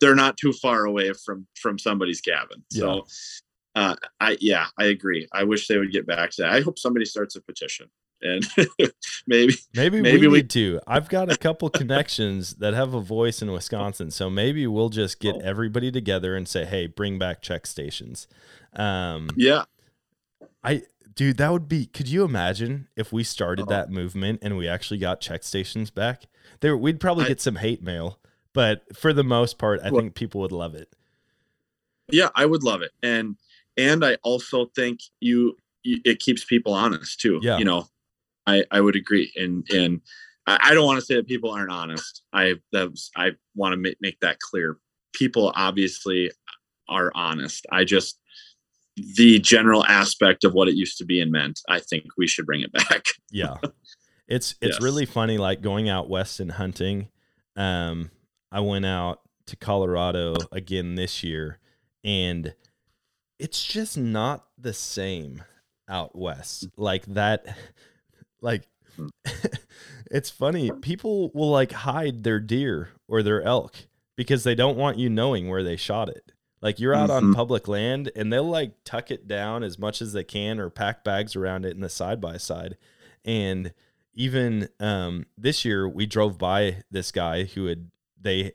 they're 0.00 0.14
not 0.14 0.36
too 0.36 0.52
far 0.52 0.84
away 0.86 1.12
from 1.12 1.46
from 1.56 1.78
somebody's 1.78 2.20
cabin. 2.20 2.62
So 2.70 3.06
uh 3.74 3.96
i 4.20 4.36
yeah 4.40 4.66
i 4.78 4.84
agree. 4.84 5.26
I 5.32 5.44
wish 5.44 5.66
they 5.68 5.78
would 5.78 5.92
get 5.92 6.06
back 6.06 6.30
to 6.32 6.42
that. 6.42 6.52
I 6.52 6.60
hope 6.60 6.78
somebody 6.78 7.04
starts 7.04 7.36
a 7.36 7.40
petition 7.42 7.88
and 8.22 8.46
maybe 9.26 9.54
maybe, 9.74 10.00
Maybe 10.02 10.26
we 10.26 10.28
we- 10.28 10.36
need 10.38 10.50
to. 10.50 10.80
I've 10.86 11.08
got 11.08 11.30
a 11.30 11.36
couple 11.36 11.68
connections 11.70 12.54
that 12.56 12.74
have 12.74 12.94
a 12.94 13.00
voice 13.00 13.42
in 13.42 13.52
Wisconsin, 13.52 14.10
so 14.10 14.30
maybe 14.30 14.66
we'll 14.66 14.88
just 14.88 15.20
get 15.20 15.34
Oh. 15.36 15.40
everybody 15.44 15.90
together 15.92 16.34
and 16.36 16.48
say, 16.48 16.64
"Hey, 16.64 16.86
bring 16.86 17.18
back 17.18 17.42
check 17.42 17.66
stations." 17.66 18.26
Um, 18.74 19.28
yeah 19.36 19.64
I 20.62 20.82
dude, 21.14 21.36
that 21.38 21.50
would 21.52 21.68
be. 21.68 21.86
Could 21.86 22.08
you 22.08 22.24
imagine 22.24 22.88
if 22.96 23.12
we 23.12 23.22
started 23.24 23.64
Oh. 23.68 23.70
that 23.70 23.90
movement 23.90 24.40
and 24.42 24.56
we 24.56 24.68
actually 24.68 24.98
got 24.98 25.20
check 25.20 25.44
stations 25.44 25.90
back? 25.90 26.24
There, 26.60 26.76
we'd 26.76 27.00
probably 27.00 27.24
I- 27.24 27.28
get 27.28 27.40
some 27.40 27.56
hate 27.56 27.82
mail, 27.82 28.18
but 28.52 28.96
for 28.96 29.12
the 29.12 29.24
most 29.24 29.58
part, 29.58 29.80
I 29.82 29.90
Well- 29.90 30.00
think 30.02 30.14
people 30.14 30.40
would 30.42 30.52
love 30.52 30.74
it. 30.74 30.88
yeah 32.12 32.28
i 32.36 32.46
would 32.46 32.62
love 32.62 32.82
it 32.82 32.92
and 33.02 33.36
and 33.76 34.04
i 34.04 34.14
also 34.22 34.66
think 34.76 35.00
you, 35.20 35.56
you 35.82 35.98
it 36.04 36.20
keeps 36.20 36.44
people 36.44 36.72
honest 36.72 37.18
too 37.20 37.40
Yeah. 37.42 37.58
you 37.58 37.64
know 37.64 37.88
i 38.46 38.64
i 38.70 38.80
would 38.80 38.96
agree 38.96 39.32
and 39.36 39.66
and 39.70 40.00
i, 40.46 40.72
don't 40.74 40.86
want 40.86 40.98
to 40.98 41.04
say 41.04 41.14
that 41.16 41.26
people 41.26 41.50
aren't 41.50 41.70
honest 41.70 42.22
i 42.32 42.54
i 43.16 43.30
want 43.54 43.72
to 43.72 43.76
make, 43.76 43.96
make 44.00 44.18
that 44.20 44.38
clear 44.40 44.78
people 45.12 45.52
obviously 45.54 46.30
are 46.88 47.10
honest 47.14 47.66
i 47.72 47.84
just 47.84 48.20
the 49.16 49.38
general 49.40 49.84
aspect 49.86 50.44
of 50.44 50.54
what 50.54 50.68
it 50.68 50.74
used 50.74 50.96
to 50.98 51.04
be 51.04 51.20
and 51.20 51.30
meant 51.32 51.60
i 51.68 51.78
think 51.78 52.04
we 52.16 52.26
should 52.26 52.46
bring 52.46 52.60
it 52.62 52.72
back 52.72 53.04
Yeah. 53.30 53.56
It's 54.28 54.54
it's 54.60 54.76
Yes. 54.76 54.80
really 54.80 55.04
funny 55.04 55.36
like 55.36 55.60
going 55.60 55.88
out 55.88 56.08
west 56.08 56.40
and 56.40 56.52
hunting. 56.52 57.08
Um 57.56 58.10
I 58.52 58.60
went 58.60 58.86
out 58.86 59.20
to 59.46 59.56
Colorado 59.56 60.34
again 60.52 60.94
this 60.94 61.22
year 61.22 61.58
and 62.04 62.54
it's 63.38 63.62
just 63.64 63.98
not 63.98 64.46
the 64.56 64.72
same 64.72 65.42
out 65.88 66.16
west. 66.16 66.68
Like 66.76 67.04
that 67.06 67.56
like 68.46 68.68
it's 70.10 70.30
funny. 70.30 70.70
People 70.70 71.30
will 71.34 71.50
like 71.50 71.72
hide 71.72 72.22
their 72.24 72.40
deer 72.40 72.90
or 73.08 73.22
their 73.22 73.42
elk 73.42 73.76
because 74.16 74.44
they 74.44 74.54
don't 74.54 74.76
want 74.78 74.98
you 74.98 75.10
knowing 75.10 75.48
where 75.48 75.62
they 75.62 75.76
shot 75.76 76.08
it. 76.08 76.32
Like 76.62 76.80
you're 76.80 76.94
out 76.94 77.10
on 77.10 77.24
Mhm. 77.24 77.34
public 77.34 77.68
land 77.68 78.10
and 78.16 78.32
they'll 78.32 78.48
like 78.48 78.72
tuck 78.84 79.10
it 79.10 79.28
down 79.28 79.62
as 79.62 79.78
much 79.78 80.00
as 80.00 80.12
they 80.12 80.24
can 80.24 80.58
or 80.58 80.70
pack 80.70 81.04
bags 81.04 81.36
around 81.36 81.64
it 81.66 81.74
in 81.74 81.80
the 81.80 81.88
side 81.88 82.20
by 82.20 82.38
side. 82.38 82.76
And 83.24 83.74
even 84.14 84.68
um, 84.80 85.26
this 85.36 85.64
year, 85.64 85.86
we 85.86 86.06
drove 86.06 86.38
by 86.38 86.82
this 86.90 87.12
guy 87.12 87.44
who 87.44 87.66
had 87.66 87.90
they, 88.18 88.52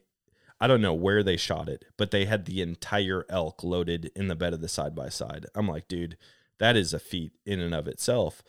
I 0.59 0.65
don't 0.67 0.81
know 0.81 0.93
where 0.95 1.21
they 1.21 1.37
shot 1.37 1.69
it, 1.69 1.85
but 1.97 2.09
they 2.11 2.25
had 2.25 2.45
the 2.45 2.61
entire 2.61 3.25
elk 3.29 3.63
loaded 3.63 4.11
in 4.15 4.27
the 4.27 4.35
bed 4.35 4.53
of 4.53 4.61
the 4.61 4.67
side 4.67 4.95
by 4.95 5.09
side. 5.09 5.45
I'm 5.53 5.67
like, 5.67 5.87
dude, 5.87 6.17
that 6.57 6.75
is 6.75 6.93
a 6.93 6.99
feat 6.99 7.33
in 7.45 7.59
and 7.59 7.73
of 7.75 7.87
itself. 7.87 8.41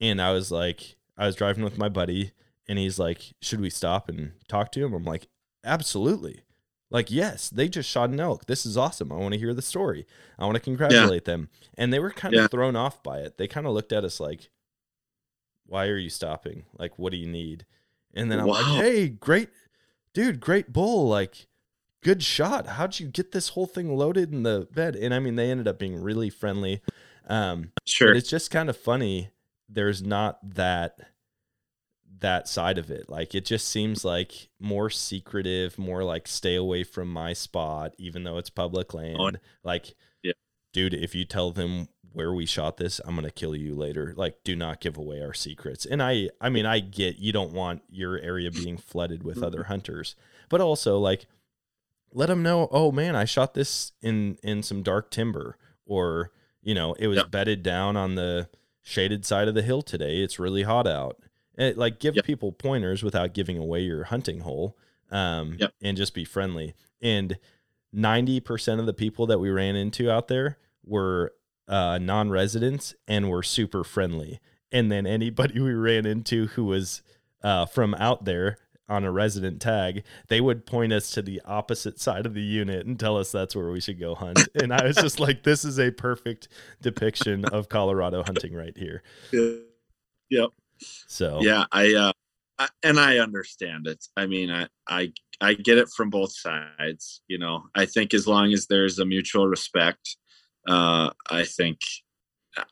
And 0.00 0.20
I 0.20 0.32
was 0.32 0.50
like, 0.50 0.96
I 1.16 1.26
was 1.26 1.36
driving 1.36 1.64
with 1.64 1.78
my 1.78 1.88
buddy, 1.88 2.32
and 2.68 2.78
he's 2.78 2.98
like, 2.98 3.32
should 3.40 3.60
we 3.60 3.70
stop 3.70 4.08
and 4.08 4.32
talk 4.48 4.70
to 4.72 4.84
him? 4.84 4.92
I'm 4.92 5.04
like, 5.04 5.28
absolutely. 5.64 6.42
Like, 6.90 7.10
yes, 7.10 7.50
they 7.50 7.68
just 7.68 7.88
shot 7.90 8.10
an 8.10 8.20
elk. 8.20 8.46
This 8.46 8.64
is 8.64 8.76
awesome. 8.76 9.10
I 9.10 9.16
want 9.16 9.32
to 9.34 9.40
hear 9.40 9.52
the 9.54 9.62
story. 9.62 10.06
I 10.38 10.44
want 10.44 10.54
to 10.54 10.60
congratulate 10.60 11.24
them. 11.24 11.48
And 11.76 11.92
they 11.92 11.98
were 11.98 12.10
kind 12.10 12.34
of 12.34 12.42
Yeah. 12.42 12.46
thrown 12.48 12.76
off 12.76 13.02
by 13.02 13.18
it. 13.20 13.38
They 13.38 13.48
kind 13.48 13.66
of 13.66 13.72
looked 13.72 13.92
at 13.92 14.04
us 14.04 14.20
like, 14.20 14.50
why 15.66 15.86
are 15.88 15.96
you 15.98 16.10
stopping? 16.10 16.64
Like, 16.78 16.98
what 16.98 17.10
do 17.10 17.16
you 17.18 17.26
need? 17.26 17.66
And 18.14 18.30
then 18.30 18.38
I'm 18.38 18.46
like, 18.46 18.64
hey, 18.66 19.08
great, 19.08 19.48
dude, 20.14 20.40
great 20.40 20.72
bull. 20.72 21.08
Like, 21.08 21.48
good 22.02 22.22
shot. 22.22 22.66
How'd 22.66 23.00
you 23.00 23.08
get 23.08 23.32
this 23.32 23.50
whole 23.50 23.66
thing 23.66 23.96
loaded 23.96 24.32
in 24.32 24.44
the 24.44 24.68
bed? 24.72 24.94
And 24.94 25.12
I 25.12 25.18
mean, 25.18 25.34
they 25.34 25.50
ended 25.50 25.66
up 25.66 25.78
being 25.78 26.00
really 26.00 26.30
friendly. 26.30 26.82
Um, 27.28 27.72
sure 27.84 28.14
it's 28.14 28.30
just 28.30 28.52
kind 28.52 28.70
of 28.70 28.76
funny. 28.76 29.30
There's 29.68 30.02
not 30.02 30.38
that 30.54 30.98
that 32.20 32.48
side 32.48 32.78
of 32.78 32.90
it. 32.90 33.08
Like 33.08 33.34
it 33.34 33.44
just 33.44 33.68
seems 33.68 34.04
like 34.04 34.48
more 34.58 34.90
secretive, 34.90 35.78
more 35.78 36.04
like 36.04 36.26
stay 36.28 36.54
away 36.54 36.84
from 36.84 37.08
my 37.08 37.32
spot, 37.32 37.94
even 37.98 38.24
though 38.24 38.38
it's 38.38 38.50
public 38.50 38.94
oh, 38.94 38.98
land. 38.98 39.40
Like, 39.62 39.94
Yeah. 40.22 40.32
dude, 40.72 40.94
if 40.94 41.14
you 41.14 41.24
tell 41.24 41.50
them 41.50 41.88
where 42.12 42.32
we 42.32 42.46
shot 42.46 42.78
this, 42.78 43.00
I'm 43.04 43.14
gonna 43.14 43.30
kill 43.30 43.54
you 43.54 43.74
later. 43.74 44.14
Like, 44.16 44.38
do 44.44 44.56
not 44.56 44.80
give 44.80 44.96
away 44.96 45.20
our 45.20 45.34
secrets. 45.34 45.84
And 45.84 46.02
I, 46.02 46.30
I 46.40 46.48
mean, 46.48 46.64
I 46.64 46.80
get 46.80 47.18
you 47.18 47.32
don't 47.32 47.52
want 47.52 47.82
your 47.90 48.18
area 48.18 48.50
being 48.50 48.78
flooded 48.78 49.22
with 49.22 49.42
other 49.42 49.58
mm-hmm. 49.58 49.68
hunters, 49.68 50.16
but 50.48 50.60
also 50.60 50.98
like, 50.98 51.26
let 52.12 52.26
them 52.26 52.42
know. 52.42 52.68
Oh 52.70 52.92
man, 52.92 53.14
I 53.14 53.24
shot 53.24 53.54
this 53.54 53.92
in 54.00 54.38
in 54.42 54.62
some 54.62 54.82
dark 54.82 55.10
timber, 55.10 55.58
or 55.84 56.30
you 56.62 56.74
know, 56.74 56.94
it 56.94 57.08
was 57.08 57.18
Yep. 57.18 57.30
bedded 57.30 57.62
down 57.62 57.96
on 57.96 58.14
the 58.14 58.48
shaded 58.88 59.24
side 59.26 59.48
of 59.48 59.54
the 59.56 59.62
hill 59.62 59.82
today. 59.82 60.18
It's 60.22 60.38
really 60.38 60.62
hot 60.62 60.86
out. 60.86 61.18
And, 61.58 61.76
like 61.76 61.98
give 61.98 62.14
Yep. 62.14 62.24
people 62.24 62.52
pointers 62.52 63.02
without 63.02 63.34
giving 63.34 63.58
away 63.58 63.80
your 63.82 64.04
hunting 64.04 64.40
hole. 64.40 64.76
Um, 65.10 65.56
Yep. 65.58 65.72
and 65.82 65.96
just 65.96 66.14
be 66.14 66.24
friendly. 66.24 66.74
And 67.02 67.36
90% 67.94 68.78
of 68.78 68.86
the 68.86 68.92
people 68.94 69.26
that 69.26 69.38
we 69.40 69.50
ran 69.50 69.74
into 69.76 70.10
out 70.10 70.28
there 70.28 70.58
were 70.84 71.32
uh, 71.68 71.98
non-residents 71.98 72.94
and 73.08 73.28
were 73.28 73.42
super 73.42 73.82
friendly. 73.82 74.38
And 74.70 74.90
then 74.92 75.04
anybody 75.06 75.58
we 75.60 75.72
ran 75.74 76.06
into 76.06 76.46
who 76.48 76.64
was 76.64 77.02
uh, 77.42 77.66
from 77.66 77.94
out 77.94 78.24
there 78.24 78.58
on 78.88 79.04
a 79.04 79.10
resident 79.10 79.60
tag, 79.60 80.04
they 80.28 80.40
would 80.40 80.66
point 80.66 80.92
us 80.92 81.10
to 81.10 81.22
the 81.22 81.40
opposite 81.44 82.00
side 82.00 82.26
of 82.26 82.34
the 82.34 82.42
unit 82.42 82.86
and 82.86 82.98
tell 82.98 83.16
us 83.16 83.32
that's 83.32 83.56
where 83.56 83.70
we 83.70 83.80
should 83.80 83.98
go 83.98 84.14
hunt. 84.14 84.38
And 84.62 84.72
I 84.72 84.84
was 84.84 84.96
just 84.96 85.20
like, 85.20 85.42
this 85.42 85.64
is 85.64 85.78
a 85.78 85.90
perfect 85.90 86.48
depiction 86.80 87.44
of 87.46 87.68
Colorado 87.68 88.22
hunting 88.22 88.54
right 88.54 88.76
here. 88.76 89.02
yep. 90.30 90.50
So. 91.06 91.40
Yeah 91.42 91.64
i 91.72 91.94
uh 91.94 92.12
I, 92.58 92.68
and 92.82 92.98
i 92.98 93.18
understand 93.18 93.86
it. 93.86 94.04
I 94.16 94.26
mean 94.26 94.50
i 94.50 94.66
i 94.88 95.12
i 95.40 95.54
get 95.54 95.78
it 95.78 95.88
from 95.90 96.10
both 96.10 96.32
sides 96.32 97.22
you 97.28 97.38
know. 97.38 97.64
I 97.74 97.86
think 97.86 98.14
as 98.14 98.26
long 98.26 98.52
as 98.52 98.66
there's 98.66 98.98
a 98.98 99.04
mutual 99.04 99.46
respect 99.48 100.16
uh 100.68 101.10
i 101.30 101.44
think 101.44 101.78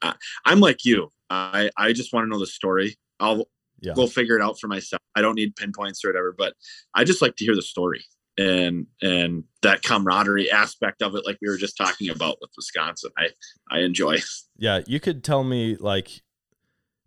I, 0.03 0.15
i'm 0.47 0.61
like 0.61 0.85
you. 0.85 1.11
I 1.31 1.71
i 1.77 1.93
just 1.93 2.13
want 2.13 2.25
to 2.25 2.31
know 2.31 2.39
the 2.39 2.47
story. 2.47 2.97
I'll 3.21 3.47
yeah, 3.85 3.93
go 3.95 4.07
figure 4.07 4.37
it 4.37 4.43
out 4.43 4.59
for 4.59 4.69
myself 4.69 5.01
i 5.15 5.21
don't 5.21 5.35
need 5.35 5.55
pinpoints 5.57 6.05
or 6.05 6.09
whatever 6.09 6.35
but 6.37 6.55
i 6.95 7.05
just 7.05 7.23
like 7.23 7.37
to 7.37 7.45
hear 7.45 7.55
the 7.55 7.63
story 7.63 8.05
and 8.37 8.87
and 9.03 9.45
that 9.63 9.83
camaraderie 9.83 10.51
aspect 10.51 11.03
of 11.03 11.15
it 11.15 11.25
like 11.25 11.39
we 11.41 11.49
were 11.49 11.57
just 11.57 11.77
talking 11.77 12.11
about 12.11 12.39
with 12.41 12.51
wisconsin 12.57 13.11
i 13.17 13.29
i 13.71 13.81
enjoy 13.81 14.19
yeah. 14.57 14.81
You 14.87 15.01
could 15.01 15.25
tell 15.25 15.45
me 15.45 15.77
like, 15.77 16.23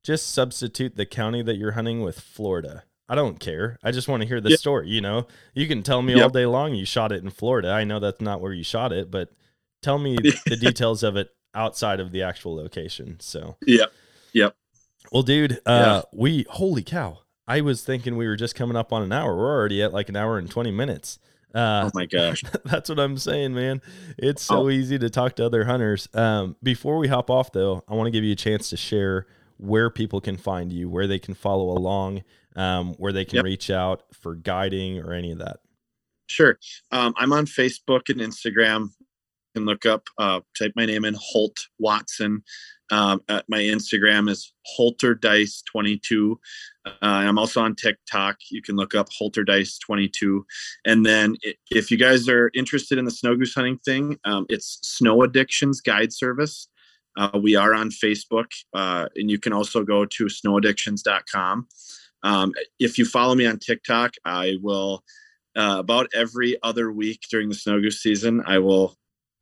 just 0.04 0.32
substitute 0.32 0.96
the 0.96 1.06
county 1.06 1.42
that 1.44 1.58
you're 1.58 1.74
hunting 1.74 2.02
with 2.02 2.20
Florida. 2.20 2.84
I 3.10 3.16
don't 3.16 3.40
care. 3.40 3.78
I 3.84 3.92
just 3.92 4.08
want 4.08 4.22
to 4.22 4.28
hear 4.28 4.42
the 4.42 4.52
Yep. 4.52 4.60
story. 4.60 4.90
You 4.90 5.02
know, 5.02 5.28
you 5.54 5.68
can 5.68 5.84
tell 5.84 6.02
me 6.02 6.14
all 6.14 6.30
day 6.30 6.46
long 6.46 6.76
you 6.76 6.86
shot 6.86 7.12
it 7.12 7.24
in 7.24 7.30
Florida. 7.30 7.72
I 7.72 7.84
know 7.84 8.00
that's 8.00 8.22
not 8.22 8.42
where 8.42 8.54
you 8.54 8.64
shot 8.64 8.92
it, 8.92 9.10
but 9.12 9.32
tell 9.82 9.98
me 9.98 10.18
the 10.48 10.56
details 10.56 11.04
of 11.04 11.16
it 11.16 11.30
outside 11.54 12.00
of 12.00 12.12
the 12.12 12.22
actual 12.22 12.56
location. 12.56 13.20
So, 13.20 13.58
Yep. 13.66 13.92
Yep. 14.34 14.56
Well, 15.12 15.24
dude, 15.24 15.60
uh, 15.66 16.04
we 16.14 16.46
holy 16.50 16.84
cow! 16.84 17.20
I 17.48 17.62
was 17.62 17.84
thinking 17.84 18.18
we 18.18 18.28
were 18.28 18.36
just 18.36 18.56
coming 18.56 18.76
up 18.78 18.92
on 18.94 19.04
an 19.04 19.12
hour. 19.12 19.36
We're 19.36 19.50
already 19.56 19.82
at 19.82 19.94
like 19.94 20.10
an 20.10 20.16
hour 20.16 20.38
and 20.38 20.50
twenty 20.50 20.72
minutes. 20.72 21.20
Uh, 21.56 21.86
oh 21.88 21.92
my 21.94 22.06
gosh 22.12 22.44
That's 22.66 22.90
what 22.90 23.00
I'm 23.00 23.18
saying, 23.18 23.54
man. 23.54 23.82
It's 24.18 24.44
so 24.44 24.64
Oh. 24.66 24.70
easy 24.70 25.00
to 25.00 25.10
talk 25.10 25.36
to 25.38 25.46
other 25.46 25.64
hunters. 25.64 26.08
Um, 26.14 26.56
before 26.62 26.98
we 26.98 27.08
hop 27.08 27.30
off, 27.30 27.52
though, 27.54 27.84
I 27.88 27.94
want 27.94 28.08
to 28.08 28.12
give 28.12 28.24
you 28.26 28.34
a 28.34 28.36
chance 28.36 28.70
to 28.72 28.78
share 28.78 29.26
where 29.56 29.90
people 29.90 30.20
can 30.22 30.36
find 30.38 30.72
you, 30.74 30.90
where 30.90 31.08
they 31.08 31.20
can 31.20 31.34
follow 31.34 31.70
along, 31.70 32.24
um, 32.58 32.94
where 32.96 33.14
they 33.14 33.24
can 33.26 33.38
Yep. 33.38 33.46
reach 33.46 33.70
out 33.72 34.04
for 34.14 34.36
guiding 34.36 35.00
or 35.00 35.14
any 35.14 35.32
of 35.32 35.40
that. 35.40 35.62
Sure. 36.28 36.60
Um, 36.92 37.14
I'm 37.18 37.32
on 37.32 37.46
Facebook 37.46 38.10
and 38.10 38.20
Instagram. 38.20 38.82
You 39.00 39.62
can 39.62 39.66
look 39.66 39.86
up, 39.86 40.10
uh, 40.20 40.42
type 40.60 40.74
my 40.76 40.86
name 40.86 41.06
in 41.06 41.16
Holt 41.18 41.58
Watson. 41.80 42.44
Um, 42.92 43.22
my 43.28 43.60
Instagram 43.60 44.30
is 44.30 44.54
Holter 44.66 45.14
Dice 45.14 45.62
22. 45.72 46.40
Uh, 46.86 46.92
I'm 47.02 47.38
also 47.38 47.62
on 47.62 47.76
TikTok. 47.76 48.38
You 48.50 48.62
can 48.62 48.76
look 48.76 48.96
up 48.96 49.10
Holter 49.12 49.44
Dice 49.44 49.78
22. 49.78 50.46
And 50.86 51.06
then 51.06 51.36
if 51.70 51.92
you 51.92 51.98
guys 51.98 52.30
are 52.30 52.52
interested 52.54 52.98
in 52.98 53.06
the 53.06 53.12
snow 53.12 53.36
goose 53.36 53.54
hunting 53.54 53.78
thing, 53.80 54.18
um, 54.26 54.46
it's 54.50 54.80
Snow 54.84 55.24
Addictions 55.24 55.82
Guide 55.82 56.14
Service. 56.14 56.70
Uh, 57.18 57.40
we 57.42 57.56
are 57.56 57.74
on 57.74 57.90
Facebook, 57.90 58.52
uh, 58.74 59.08
and 59.16 59.30
you 59.32 59.40
can 59.40 59.52
also 59.52 59.84
go 59.84 60.06
to 60.06 60.26
snowaddictions.com. 60.26 61.68
Um, 62.24 62.54
if 62.80 62.98
you 62.98 63.06
follow 63.06 63.34
me 63.34 63.48
on 63.48 63.58
TikTok, 63.58 64.14
I 64.24 64.58
will 64.62 65.04
uh, 65.56 65.78
about 65.80 66.08
every 66.14 66.56
other 66.62 66.92
week 66.92 67.22
during 67.32 67.50
the 67.50 67.56
snow 67.56 67.82
goose 67.82 68.02
season. 68.02 68.44
I 68.46 68.60
will. 68.60 68.96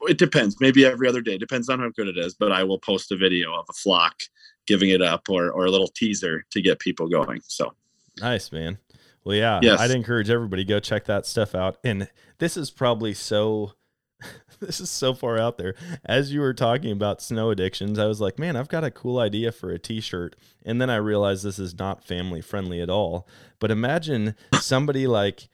It 0.08 0.18
depends. 0.18 0.58
Maybe 0.60 0.86
every 0.86 1.08
other 1.08 1.22
day. 1.22 1.38
Depends 1.38 1.70
on 1.70 1.80
how 1.80 1.90
good 1.90 2.08
it 2.08 2.18
is. 2.18 2.34
But 2.36 2.52
I 2.52 2.64
will 2.64 2.80
post 2.80 3.12
a 3.12 3.18
video 3.18 3.54
of 3.54 3.66
a 3.70 3.74
flock 3.74 4.22
giving 4.68 4.90
it 4.90 5.02
up 5.02 5.30
or 5.30 5.52
or 5.52 5.66
a 5.66 5.72
little 5.72 5.88
teaser 5.88 6.44
to 6.52 6.62
get 6.62 6.80
people 6.80 7.08
going. 7.08 7.42
So 7.48 7.74
Nice, 8.20 8.52
man. 8.52 8.78
Well, 9.24 9.36
yeah, 9.36 9.60
Yes. 9.62 9.80
I'd 9.80 9.92
encourage 9.92 10.30
everybody 10.30 10.64
go 10.64 10.80
check 10.80 11.06
that 11.06 11.26
stuff 11.26 11.56
out. 11.56 11.78
And 11.84 12.10
this 12.38 12.56
is 12.58 12.70
probably 12.72 13.14
so 13.14 13.74
this 14.60 14.80
is 14.80 14.90
so 14.90 15.14
far 15.14 15.38
out 15.38 15.58
there. 15.58 15.76
As 16.06 16.32
you 16.34 16.40
were 16.40 16.54
talking 16.54 16.92
about 16.92 17.22
snow 17.22 17.50
addictions, 17.50 18.00
I 18.00 18.06
was 18.06 18.22
like, 18.22 18.40
man, 18.40 18.56
I've 18.56 18.70
got 18.70 18.84
a 18.84 18.92
cool 18.92 19.20
idea 19.20 19.52
for 19.52 19.70
a 19.72 19.80
t-shirt. 19.80 20.36
And 20.66 20.82
then 20.82 20.90
I 20.90 20.96
realized 20.98 21.44
this 21.44 21.60
is 21.60 21.78
not 21.78 22.04
family 22.04 22.42
friendly 22.42 22.82
at 22.82 22.90
all. 22.90 23.28
But 23.60 23.72
imagine 23.72 24.36
somebody 24.62 25.08
like 25.08 25.50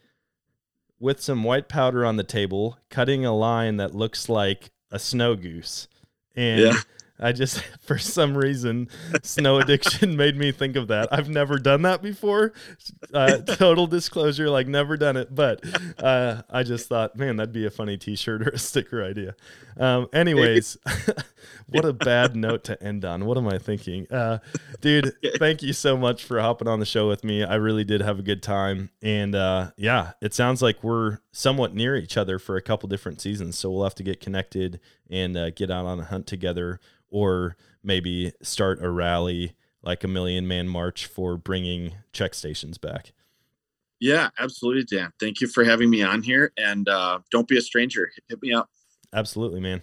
with 1.02 1.20
some 1.20 1.44
white 1.44 1.68
powder 1.68 2.06
on 2.06 2.16
the 2.16 2.24
table, 2.24 2.78
cutting 2.90 3.26
a 3.26 3.36
line 3.36 3.78
that 3.78 3.96
looks 3.96 4.30
like 4.30 4.72
a 4.92 5.00
snow 5.00 5.36
goose. 5.36 5.88
And 6.36 6.62
Yeah. 6.62 6.80
I 7.22 7.32
just, 7.32 7.62
for 7.82 7.98
some 7.98 8.38
reason, 8.38 8.90
snow 9.24 9.60
addiction 9.60 10.18
made 10.18 10.36
me 10.36 10.52
think 10.52 10.76
of 10.76 10.88
that. 10.90 11.10
I've 11.12 11.30
never 11.30 11.58
done 11.58 11.84
that 11.84 12.02
before. 12.02 12.54
Uh, 13.14 13.38
total 13.38 13.88
disclosure, 13.88 14.50
like 14.50 14.68
never 14.68 14.98
done 14.98 15.18
it. 15.18 15.34
But 15.34 15.64
uh, 16.04 16.42
I 16.50 16.64
just 16.64 16.90
thought, 16.90 17.16
man, 17.16 17.38
that'd 17.38 17.54
be 17.54 17.66
a 17.66 17.72
funny 17.72 17.98
T-shirt 17.98 18.42
or 18.48 18.50
a 18.50 18.58
sticker 18.58 19.04
idea. 19.04 19.36
Um, 19.78 20.08
anyways, 20.14 20.78
what 21.68 21.86
a 21.86 21.94
bad 21.94 22.36
note 22.36 22.64
to 22.66 22.82
end 22.84 23.06
on. 23.06 23.26
What 23.26 23.38
am 23.38 23.48
I 23.48 23.58
thinking, 23.58 24.12
uh, 24.12 24.40
dude? 24.82 25.14
Thank 25.38 25.64
you 25.64 25.74
so 25.74 25.96
much 25.96 26.24
for 26.24 26.40
hopping 26.42 26.68
on 26.68 26.80
the 26.80 26.86
show 26.86 27.08
with 27.08 27.24
me. 27.24 27.44
I 27.44 27.56
really 27.56 27.84
did 27.84 28.02
have 28.02 28.20
a 28.20 28.22
good 28.22 28.44
time, 28.44 28.90
and 29.02 29.34
uh, 29.34 29.72
yeah, 29.78 30.12
it 30.22 30.34
sounds 30.34 30.62
like 30.62 30.84
we're 30.84 31.20
somewhat 31.32 31.74
near 31.74 31.96
each 31.96 32.18
other 32.18 32.38
for 32.38 32.58
a 32.58 32.62
couple 32.62 32.90
different 32.90 33.22
seasons. 33.22 33.58
So 33.58 33.72
we'll 33.72 33.84
have 33.84 33.96
to 33.96 34.04
get 34.04 34.20
connected 34.20 34.80
and 35.10 35.38
uh, 35.38 35.50
get 35.52 35.72
out 35.72 35.86
on 35.86 36.00
a 36.00 36.04
hunt 36.04 36.28
together 36.28 36.80
or 37.10 37.56
maybe 37.84 38.34
start 38.42 38.84
a 38.84 38.90
rally 38.90 39.54
like 39.84 40.04
a 40.04 40.08
million 40.08 40.48
man 40.48 40.68
march 40.68 41.06
for 41.06 41.38
bringing 41.38 41.96
check 42.14 42.34
stations 42.34 42.78
back. 42.78 43.14
yeah, 44.00 44.30
absolutely, 44.40 44.84
Dan. 44.84 45.14
Thank 45.20 45.42
you 45.42 45.48
for 45.48 45.64
having 45.64 45.90
me 45.90 46.02
on 46.04 46.24
here. 46.24 46.52
And 46.58 46.90
uh, 46.90 47.20
don't 47.32 47.48
be 47.48 47.58
a 47.58 47.62
stranger. 47.62 48.12
Hit 48.28 48.42
me 48.42 48.54
up. 48.54 48.70
Absolutely, 49.14 49.60
man. 49.60 49.82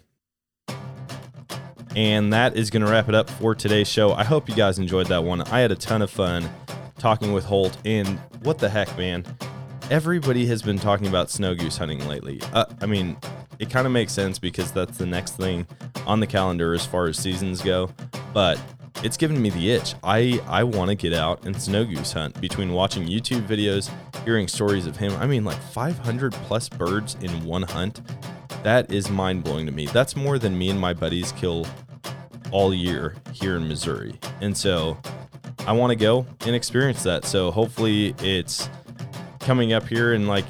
And 1.96 2.32
that 2.32 2.56
is 2.56 2.70
going 2.70 2.84
to 2.84 2.90
wrap 2.90 3.08
it 3.08 3.14
up 3.14 3.30
for 3.30 3.54
today's 3.54 3.88
show. 3.88 4.12
I 4.12 4.24
hope 4.24 4.48
you 4.48 4.54
guys 4.54 4.78
enjoyed 4.78 5.06
that 5.06 5.24
one. 5.24 5.42
I 5.42 5.60
had 5.60 5.72
a 5.72 5.76
ton 5.76 6.02
of 6.02 6.10
fun 6.10 6.48
talking 6.98 7.32
with 7.32 7.44
Holt. 7.44 7.76
And 7.84 8.18
what 8.42 8.58
the 8.58 8.68
heck, 8.68 8.96
man? 8.98 9.24
Everybody 9.90 10.44
has 10.46 10.60
been 10.60 10.78
talking 10.78 11.06
about 11.06 11.30
snow 11.30 11.54
goose 11.54 11.78
hunting 11.78 12.06
lately. 12.06 12.42
Uh, 12.52 12.66
I 12.82 12.84
mean, 12.84 13.16
it 13.58 13.70
kind 13.70 13.86
of 13.86 13.92
makes 13.92 14.12
sense 14.12 14.38
because 14.38 14.70
that's 14.70 14.98
the 14.98 15.06
next 15.06 15.38
thing 15.38 15.66
on 16.06 16.20
the 16.20 16.26
calendar 16.26 16.74
as 16.74 16.84
far 16.84 17.06
as 17.06 17.16
seasons 17.16 17.62
go. 17.62 17.90
But 18.34 18.60
it's 19.02 19.16
given 19.16 19.40
me 19.40 19.48
the 19.48 19.70
itch. 19.70 19.94
I, 20.04 20.42
I 20.46 20.62
want 20.62 20.90
to 20.90 20.94
get 20.94 21.14
out 21.14 21.46
and 21.46 21.60
snow 21.60 21.86
goose 21.86 22.12
hunt 22.12 22.38
between 22.38 22.74
watching 22.74 23.06
YouTube 23.06 23.46
videos, 23.46 23.90
hearing 24.26 24.46
stories 24.46 24.86
of 24.86 24.94
him. 24.94 25.16
I 25.16 25.26
mean, 25.26 25.46
like 25.46 25.58
500 25.58 26.34
plus 26.34 26.68
birds 26.68 27.16
in 27.22 27.44
one 27.46 27.62
hunt. 27.62 28.02
That 28.64 28.92
is 28.92 29.08
mind 29.08 29.42
blowing 29.42 29.64
to 29.64 29.72
me. 29.72 29.86
That's 29.86 30.14
more 30.14 30.38
than 30.38 30.58
me 30.58 30.68
and 30.68 30.78
my 30.78 30.92
buddies 30.92 31.32
kill 31.32 31.66
all 32.50 32.74
year 32.74 33.14
here 33.32 33.56
in 33.56 33.66
Missouri. 33.66 34.20
And 34.42 34.54
so 34.54 34.98
I 35.66 35.72
want 35.72 35.92
to 35.92 35.96
go 35.96 36.26
and 36.44 36.54
experience 36.54 37.02
that. 37.04 37.24
So 37.24 37.50
hopefully 37.50 38.14
it's 38.18 38.68
coming 39.48 39.72
up 39.72 39.88
here 39.88 40.12
in 40.12 40.26
like 40.26 40.44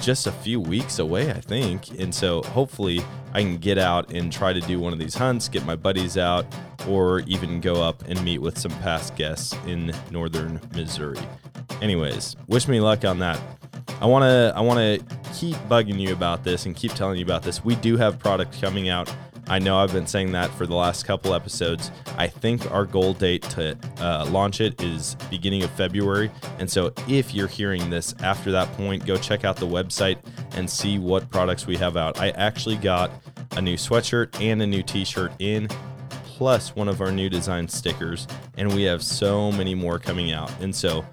just 0.00 0.28
a 0.28 0.30
few 0.30 0.60
weeks 0.60 1.00
away, 1.00 1.30
I 1.32 1.40
think. 1.40 1.98
And 1.98 2.14
so 2.14 2.42
hopefully 2.42 3.00
I 3.32 3.40
can 3.40 3.56
get 3.56 3.76
out 3.76 4.12
and 4.12 4.32
try 4.32 4.52
to 4.52 4.60
do 4.60 4.78
one 4.78 4.92
of 4.92 5.00
these 5.00 5.16
hunts, 5.16 5.48
get 5.48 5.66
my 5.66 5.74
buddies 5.74 6.16
out, 6.16 6.46
or 6.88 7.22
even 7.22 7.60
go 7.60 7.82
up 7.82 8.04
and 8.06 8.24
meet 8.24 8.38
with 8.38 8.56
some 8.56 8.70
past 8.82 9.16
guests 9.16 9.56
in 9.66 9.92
northern 10.12 10.60
Missouri. 10.76 11.18
Anyways, 11.82 12.36
wish 12.46 12.68
me 12.68 12.78
luck 12.78 13.04
on 13.04 13.18
that. 13.18 13.40
I 14.00 14.06
want 14.06 14.22
to 14.22 14.52
I 14.54 14.60
want 14.60 14.78
to 14.78 15.04
keep 15.32 15.56
bugging 15.68 15.98
you 15.98 16.12
about 16.12 16.44
this 16.44 16.66
and 16.66 16.76
keep 16.76 16.94
telling 16.94 17.18
you 17.18 17.24
about 17.24 17.42
this. 17.42 17.64
We 17.64 17.74
do 17.74 17.96
have 17.96 18.20
product 18.20 18.60
coming 18.62 18.90
out. 18.90 19.12
I 19.46 19.58
know 19.58 19.78
I've 19.78 19.92
been 19.92 20.06
saying 20.06 20.32
that 20.32 20.50
for 20.50 20.66
the 20.66 20.74
last 20.74 21.04
couple 21.04 21.34
episodes. 21.34 21.90
I 22.16 22.26
think 22.26 22.70
our 22.70 22.84
goal 22.84 23.12
date 23.12 23.42
to 23.50 23.76
uh, 23.98 24.26
launch 24.30 24.60
it 24.60 24.82
is 24.82 25.16
beginning 25.30 25.62
of 25.62 25.70
February. 25.72 26.30
And 26.58 26.70
so 26.70 26.92
if 27.08 27.34
you're 27.34 27.48
hearing 27.48 27.90
this 27.90 28.14
after 28.20 28.50
that 28.52 28.72
point, 28.72 29.04
go 29.04 29.16
check 29.16 29.44
out 29.44 29.56
the 29.56 29.66
website 29.66 30.18
and 30.52 30.68
see 30.68 30.98
what 30.98 31.30
products 31.30 31.66
we 31.66 31.76
have 31.76 31.96
out. 31.96 32.18
I 32.20 32.30
actually 32.30 32.76
got 32.76 33.10
a 33.52 33.62
new 33.62 33.76
sweatshirt 33.76 34.40
and 34.40 34.62
a 34.62 34.66
new 34.66 34.82
t-shirt 34.82 35.32
in 35.38 35.68
plus 36.24 36.74
one 36.74 36.88
of 36.88 37.00
our 37.00 37.12
new 37.12 37.28
design 37.28 37.68
stickers 37.68 38.26
and 38.56 38.74
we 38.74 38.82
have 38.82 39.02
so 39.02 39.52
many 39.52 39.74
more 39.74 39.98
coming 39.98 40.32
out. 40.32 40.50
And 40.60 40.74
so 40.74 41.04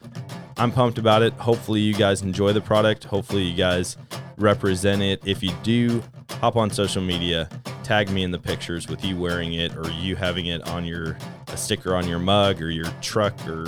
I'm 0.57 0.71
pumped 0.71 0.97
about 0.97 1.21
it. 1.21 1.33
Hopefully, 1.33 1.79
you 1.79 1.93
guys 1.93 2.21
enjoy 2.21 2.53
the 2.53 2.61
product. 2.61 3.03
Hopefully, 3.05 3.43
you 3.43 3.55
guys 3.55 3.97
represent 4.41 5.01
it. 5.01 5.21
If 5.25 5.43
you 5.43 5.51
do, 5.63 6.03
hop 6.39 6.55
on 6.55 6.69
social 6.69 7.01
media, 7.01 7.49
tag 7.83 8.09
me 8.09 8.23
in 8.23 8.31
the 8.31 8.39
pictures 8.39 8.87
with 8.87 9.03
you 9.05 9.17
wearing 9.17 9.53
it 9.53 9.75
or 9.77 9.89
you 9.91 10.15
having 10.15 10.47
it 10.47 10.67
on 10.67 10.85
your 10.85 11.17
a 11.47 11.57
sticker 11.57 11.95
on 11.95 12.07
your 12.07 12.19
mug 12.19 12.61
or 12.61 12.69
your 12.69 12.87
truck 13.01 13.33
or 13.47 13.65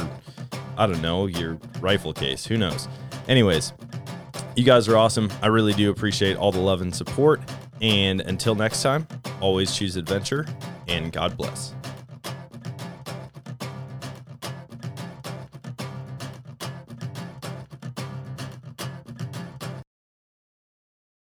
I 0.78 0.88
don't 0.88 1.02
know, 1.02 1.28
your 1.28 1.58
rifle 1.80 2.14
case. 2.14 2.46
Who 2.46 2.58
knows? 2.58 2.88
Anyways, 3.28 3.74
you 4.56 4.64
guys 4.64 4.88
are 4.88 4.98
awesome. 4.98 5.32
I 5.42 5.48
really 5.48 5.74
do 5.74 5.92
appreciate 5.92 6.38
all 6.38 6.52
the 6.52 6.60
love 6.60 6.82
and 6.82 6.94
support. 6.94 7.42
And 7.82 8.22
until 8.22 8.56
next 8.56 8.82
time, 8.82 9.08
always 9.42 9.76
choose 9.76 9.98
adventure 9.98 10.46
and 10.88 11.12
God 11.12 11.38
bless. 11.38 11.74